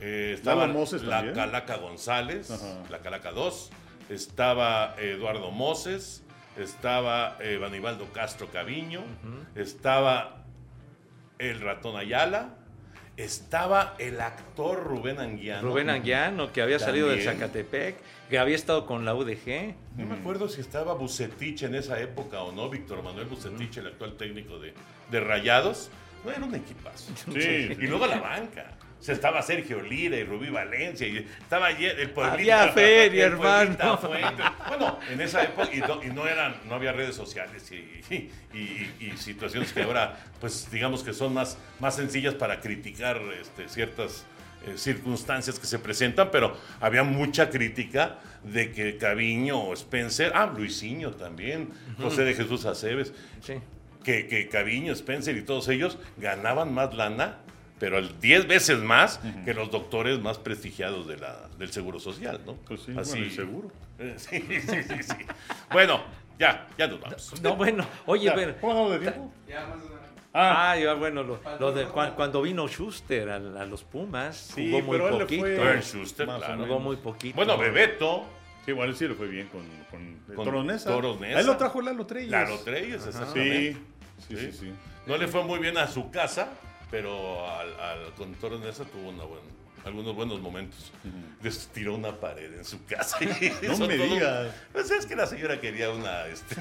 Eh, 0.00 0.32
estaba 0.34 0.66
la 1.02 1.16
también. 1.16 1.34
Calaca 1.34 1.76
González, 1.76 2.50
Ajá. 2.50 2.82
la 2.90 2.98
Calaca 2.98 3.32
2. 3.32 3.70
Estaba 4.08 4.94
Eduardo 4.98 5.50
Moses. 5.50 6.22
Estaba 6.56 7.36
eh, 7.40 7.56
Banibaldo 7.58 8.12
Castro 8.12 8.48
Caviño. 8.48 9.02
Estaba 9.54 10.44
el 11.38 11.60
ratón 11.60 11.96
Ayala. 11.96 12.56
Estaba 13.16 13.94
el 13.98 14.20
actor 14.20 14.82
Rubén 14.84 15.18
Anguiano. 15.18 15.68
Rubén 15.68 15.90
Anguiano, 15.90 16.50
que 16.52 16.62
había 16.62 16.78
salido 16.78 17.08
del 17.08 17.18
También. 17.18 17.40
Zacatepec, 17.40 17.96
que 18.30 18.38
había 18.38 18.56
estado 18.56 18.86
con 18.86 19.04
la 19.04 19.14
UDG. 19.14 19.74
No 19.96 20.06
me 20.06 20.14
acuerdo 20.14 20.48
si 20.48 20.62
estaba 20.62 20.94
Bucetich 20.94 21.62
en 21.64 21.74
esa 21.74 22.00
época 22.00 22.42
o 22.42 22.52
no, 22.52 22.70
Víctor 22.70 23.02
Manuel 23.02 23.26
Bucetich, 23.26 23.76
el 23.76 23.88
actual 23.88 24.16
técnico 24.16 24.58
de, 24.58 24.72
de 25.10 25.20
Rayados. 25.20 25.90
No 26.24 26.30
era 26.30 26.44
un 26.44 26.54
equipazo. 26.54 27.12
Sí. 27.32 27.76
Y 27.78 27.86
luego 27.86 28.06
la 28.06 28.20
banca. 28.20 28.78
O 29.02 29.04
sea, 29.04 29.14
estaba 29.16 29.42
Sergio 29.42 29.82
Lira 29.82 30.16
y 30.16 30.22
Rubí 30.22 30.48
Valencia 30.48 31.08
y 31.08 31.16
estaba 31.40 31.66
allí 31.66 31.86
el 31.86 32.10
pueblito. 32.10 32.34
Había 32.34 32.68
feria, 32.68 33.24
hermano. 33.26 33.98
Fuente. 33.98 34.42
Bueno, 34.68 34.96
en 35.10 35.20
esa 35.20 35.42
época 35.42 35.68
y 35.74 35.80
no, 35.80 36.00
y 36.04 36.06
no 36.06 36.28
eran, 36.28 36.54
no 36.68 36.76
había 36.76 36.92
redes 36.92 37.16
sociales 37.16 37.68
y, 37.72 38.30
y- 38.56 39.16
situaciones 39.16 39.72
que 39.72 39.82
ahora, 39.82 40.16
pues 40.40 40.70
digamos 40.70 41.02
que 41.02 41.12
son 41.12 41.34
más, 41.34 41.58
más 41.80 41.96
sencillas 41.96 42.34
para 42.34 42.60
criticar 42.60 43.20
este, 43.40 43.68
ciertas 43.68 44.24
eh, 44.68 44.78
circunstancias 44.78 45.58
que 45.58 45.66
se 45.66 45.80
presentan, 45.80 46.30
pero 46.30 46.56
había 46.80 47.02
mucha 47.02 47.50
crítica 47.50 48.20
de 48.44 48.70
que 48.70 48.98
Caviño 48.98 49.58
o 49.58 49.74
Spencer, 49.74 50.30
ah, 50.36 50.46
Luisinho 50.46 51.10
también, 51.10 51.70
José 52.00 52.22
de 52.22 52.34
Jesús 52.34 52.64
Aceves, 52.66 53.12
Sí. 53.40 53.54
que, 54.04 54.28
que 54.28 54.48
Caviño, 54.48 54.92
Spencer 54.92 55.36
y 55.36 55.42
todos 55.42 55.68
ellos 55.68 55.98
ganaban 56.18 56.72
más 56.72 56.94
lana, 56.94 57.38
pero 57.82 57.98
el 57.98 58.20
10 58.20 58.46
veces 58.46 58.78
más 58.78 59.18
que 59.44 59.52
los 59.54 59.68
doctores 59.72 60.20
más 60.20 60.38
prestigiados 60.38 61.08
de 61.08 61.16
la, 61.16 61.48
del 61.58 61.72
Seguro 61.72 61.98
Social, 61.98 62.40
¿no? 62.46 62.54
Pues 62.54 62.82
sí, 62.82 62.92
bueno, 62.92 63.12
el 63.16 63.30
seguro. 63.32 63.72
Eh, 63.98 64.14
Sí, 64.18 64.40
sí, 64.40 64.60
sí, 64.60 65.02
sí. 65.02 65.14
Bueno, 65.72 66.00
ya, 66.38 66.68
ya 66.78 66.86
nos 66.86 67.00
vamos. 67.00 67.42
No, 67.42 67.56
bueno, 67.56 67.84
oye, 68.06 68.26
Ya, 68.26 68.34
pero. 68.36 68.54
¿Cómo 68.60 68.74
vamos 68.74 68.92
de 68.92 68.98
tiempo? 69.00 69.32
Ah, 70.32 70.76
ya, 70.80 70.94
bueno, 70.94 71.24
lo, 71.24 71.40
lo 71.58 71.72
de 71.72 71.86
cuan- 71.86 72.14
cuando 72.14 72.40
vino 72.40 72.68
Schuster 72.68 73.28
a, 73.30 73.34
a 73.36 73.66
los 73.66 73.82
Pumas, 73.82 74.36
Sí, 74.36 74.70
jugó 74.70 74.82
muy 74.82 74.96
pero 74.98 75.08
él 75.08 75.14
le 75.18 75.24
poquito. 75.24 75.42
fue- 75.42 75.82
Schuster, 75.82 76.26
Más 76.28 76.36
o 76.40 76.46
claro. 76.46 76.62
Jugó 76.62 76.78
muy 76.78 76.96
poquito. 76.98 77.34
Bueno, 77.34 77.58
Bebeto, 77.58 78.24
Sí, 78.64 78.70
bueno, 78.70 78.92
él 78.92 78.96
sí 78.96 79.08
le 79.08 79.14
fue 79.14 79.26
bien 79.26 79.48
con, 79.48 79.62
con, 79.90 80.36
Con 80.36 80.44
Toros 80.44 80.64
Neza. 80.64 80.88
Toros 80.88 81.18
Neza. 81.20 81.40
Ahí 81.40 81.44
lo 81.44 81.56
trajo 81.56 81.82
Lalo 81.82 82.06
Treyes. 82.06 82.30
Lalo 82.30 82.58
Treyes, 82.60 83.04
exactamente. 83.08 83.72
Sí, 83.72 84.26
sí, 84.28 84.36
sí. 84.36 84.52
sí. 84.52 84.72
No 85.08 85.16
le 85.16 85.26
fue 85.26 85.42
muy 85.42 85.58
bien 85.58 85.76
a 85.78 85.88
su 85.88 86.12
casa, 86.12 86.48
pero 86.92 87.50
al, 87.50 87.80
al 87.80 88.12
con 88.12 88.32
Toro 88.34 88.58
Neza 88.60 88.84
tuvo 88.84 89.08
una 89.08 89.24
buena- 89.24 89.46
algunos 89.84 90.14
buenos 90.14 90.40
momentos. 90.40 90.92
Tiró 91.74 91.96
una 91.96 92.12
pared 92.12 92.54
en 92.54 92.64
su 92.64 92.84
casa. 92.84 93.16
y 93.24 93.26
No 93.66 93.78
me 93.88 93.96
digas. 93.96 94.54
Pues 94.72 94.88
es 94.92 95.06
que 95.06 95.16
la 95.16 95.26
señora 95.26 95.60
quería 95.60 95.90
una, 95.90 96.26
este, 96.26 96.54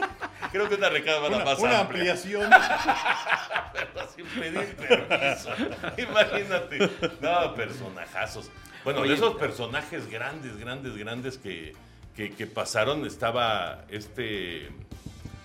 creo 0.50 0.68
que 0.68 0.74
una 0.74 0.88
recámara 0.88 1.36
Una, 1.36 1.44
más 1.44 1.58
una 1.60 1.78
amplia. 1.80 2.12
ampliación. 2.14 2.50
pero 3.72 4.08
sin 4.16 4.24
pedir 4.26 4.74
permiso. 4.74 5.50
Imagínate. 5.98 6.90
No, 7.20 7.54
personajazos. 7.54 8.50
Bueno, 8.82 9.00
Oye, 9.00 9.10
de 9.10 9.14
esos 9.16 9.36
personajes 9.36 10.08
grandes, 10.10 10.56
grandes, 10.56 10.96
grandes 10.96 11.38
que, 11.38 11.74
que, 12.16 12.34
que 12.34 12.46
pasaron 12.48 13.06
estaba 13.06 13.84
este... 13.88 14.68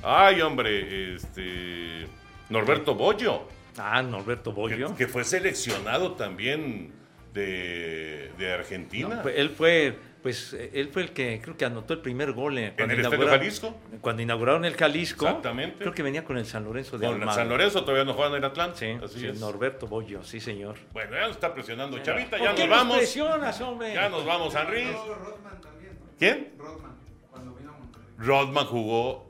Ay, 0.02 0.42
hombre, 0.42 1.16
este... 1.16 2.08
Norberto 2.50 2.96
Bollo. 2.96 3.44
Ah, 3.78 4.02
Norberto 4.02 4.52
que, 4.52 4.56
Bollo. 4.60 4.96
que 4.96 5.08
fue 5.08 5.24
seleccionado 5.24 6.14
también 6.14 6.92
de, 7.34 8.32
de 8.38 8.48
No, 8.50 8.54
Argentina. 8.56 9.22
pues, 9.22 9.36
él 9.38 9.50
fue 9.50 9.98
pues 10.22 10.52
él 10.52 10.90
fue 10.92 11.04
el 11.04 11.12
que 11.12 11.40
creo 11.42 11.56
que 11.56 11.64
anotó 11.64 11.94
el 11.94 12.02
primer 12.02 12.34
gol 12.34 12.58
en, 12.58 12.66
el 12.66 12.70
Estadio 12.72 12.98
inauguraron- 13.00 13.30
Jalisco. 13.40 13.78
Cuando 14.02 14.22
inauguraron 14.22 14.66
el 14.66 14.76
Jalisco. 14.76 15.26
Exactamente. 15.26 15.78
Creo 15.80 15.94
que 15.94 16.04
venía 16.04 16.26
con 16.26 16.38
el 16.38 16.46
San 16.46 16.66
Lorenzo 16.66 16.98
de 16.98 17.06
Con 17.08 17.16
Almagro. 17.16 17.34
San 17.36 17.48
Lorenzo 17.48 17.82
todavía 17.86 18.04
no 18.04 18.14
juegan 18.14 18.36
en 18.36 18.44
Atlanta. 18.44 18.76
Sí, 18.78 18.98
Así 19.02 19.20
sí, 19.22 19.28
es. 19.28 19.40
Norberto 19.40 19.88
Bollo, 19.88 20.22
sí, 20.24 20.42
señor. 20.42 20.76
Bueno, 20.92 21.12
ya 21.16 21.22
nos 21.22 21.32
está 21.32 21.54
presionando 21.54 21.98
Chavita, 22.00 22.32
¿Por 22.38 22.48
ya 22.48 22.54
qué 22.54 22.62
nos 22.64 22.70
nos 22.70 22.78
vamos. 22.80 22.98
presionas, 22.98 23.62
hombre? 23.62 23.94
Ya 23.94 24.10
nos 24.10 24.26
vamos, 24.26 24.54
Henry. 24.54 24.84
Rodman 24.92 25.62
también. 25.62 25.94
¿no? 25.94 26.06
¿Quién? 26.20 26.50
Rodman, 26.58 26.92
cuando 27.32 27.54
vino 27.56 27.74
a 27.74 27.78
Monterrey. 27.78 28.08
Rodman 28.18 28.66
jugó 28.66 29.30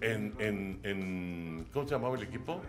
en, 0.00 0.34
en, 0.38 0.80
en- 0.84 1.66
¿Cómo 1.72 1.88
se 1.88 1.94
llamaba 1.96 2.16
el 2.16 2.22
equipo? 2.22 2.62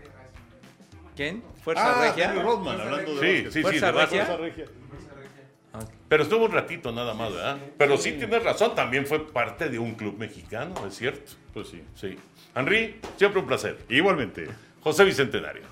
¿Quién? 1.19 1.43
¿Fuerza 1.65 1.99
Ah, 1.99 2.07
Regia? 2.07 2.29
Henry 2.31 2.41
Rodman, 2.43 2.79
hablando 2.79 3.15
de 3.15 3.19
Sí, 3.19 3.43
sí, 3.47 3.51
sí. 3.51 3.61
¿Fuerza 3.61 3.91
de. 3.91 3.91
Regia? 3.91 4.25
Fuerza 4.25 4.37
Regia. 4.41 4.65
Pero 6.07 6.23
estuvo 6.23 6.45
un 6.45 6.51
ratito 6.53 6.93
nada 6.93 7.13
más, 7.13 7.33
¿verdad? 7.33 7.57
Pero 7.77 7.97
sí 7.97 8.13
tienes 8.13 8.41
razón, 8.41 8.73
también 8.73 9.05
fue 9.05 9.27
parte 9.29 9.67
de 9.67 9.77
un 9.79 9.95
club 9.95 10.17
mexicano, 10.17 10.73
es 10.87 10.95
cierto. 10.95 11.33
Pues 11.53 11.67
sí. 11.67 11.83
Sí. 11.93 12.17
Henry, 12.55 13.01
siempre 13.17 13.41
un 13.41 13.47
placer. 13.47 13.79
Igualmente. 13.89 14.47
José 14.79 15.03
Bicentenario. 15.03 15.63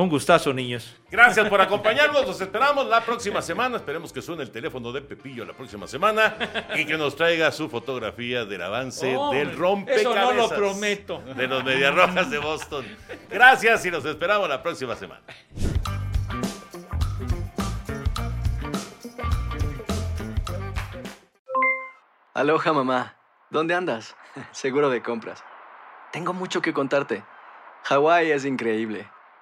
Un 0.00 0.08
gustazo, 0.08 0.54
niños. 0.54 0.96
Gracias 1.10 1.46
por 1.50 1.60
acompañarnos. 1.60 2.26
Los 2.26 2.40
esperamos 2.40 2.86
la 2.86 3.04
próxima 3.04 3.42
semana. 3.42 3.76
Esperemos 3.76 4.10
que 4.14 4.22
suene 4.22 4.42
el 4.42 4.50
teléfono 4.50 4.92
de 4.92 5.02
Pepillo 5.02 5.44
la 5.44 5.52
próxima 5.52 5.86
semana 5.86 6.36
y 6.74 6.86
que 6.86 6.96
nos 6.96 7.14
traiga 7.16 7.52
su 7.52 7.68
fotografía 7.68 8.46
del 8.46 8.62
avance 8.62 9.14
Hombre, 9.14 9.40
del 9.40 9.58
rompecabezas. 9.58 10.12
eso 10.12 10.32
no 10.32 10.32
lo 10.32 10.48
prometo. 10.48 11.18
De 11.36 11.46
los 11.46 11.62
Mediarrojas 11.64 12.30
de 12.30 12.38
Boston. 12.38 12.86
Gracias 13.28 13.84
y 13.84 13.90
nos 13.90 14.02
esperamos 14.06 14.48
la 14.48 14.62
próxima 14.62 14.96
semana. 14.96 15.20
Aloha 22.32 22.72
mamá, 22.72 23.16
¿dónde 23.50 23.74
andas? 23.74 24.16
Seguro 24.52 24.88
de 24.88 25.02
compras. 25.02 25.44
Tengo 26.10 26.32
mucho 26.32 26.62
que 26.62 26.72
contarte. 26.72 27.22
Hawái 27.82 28.30
es 28.30 28.46
increíble. 28.46 29.06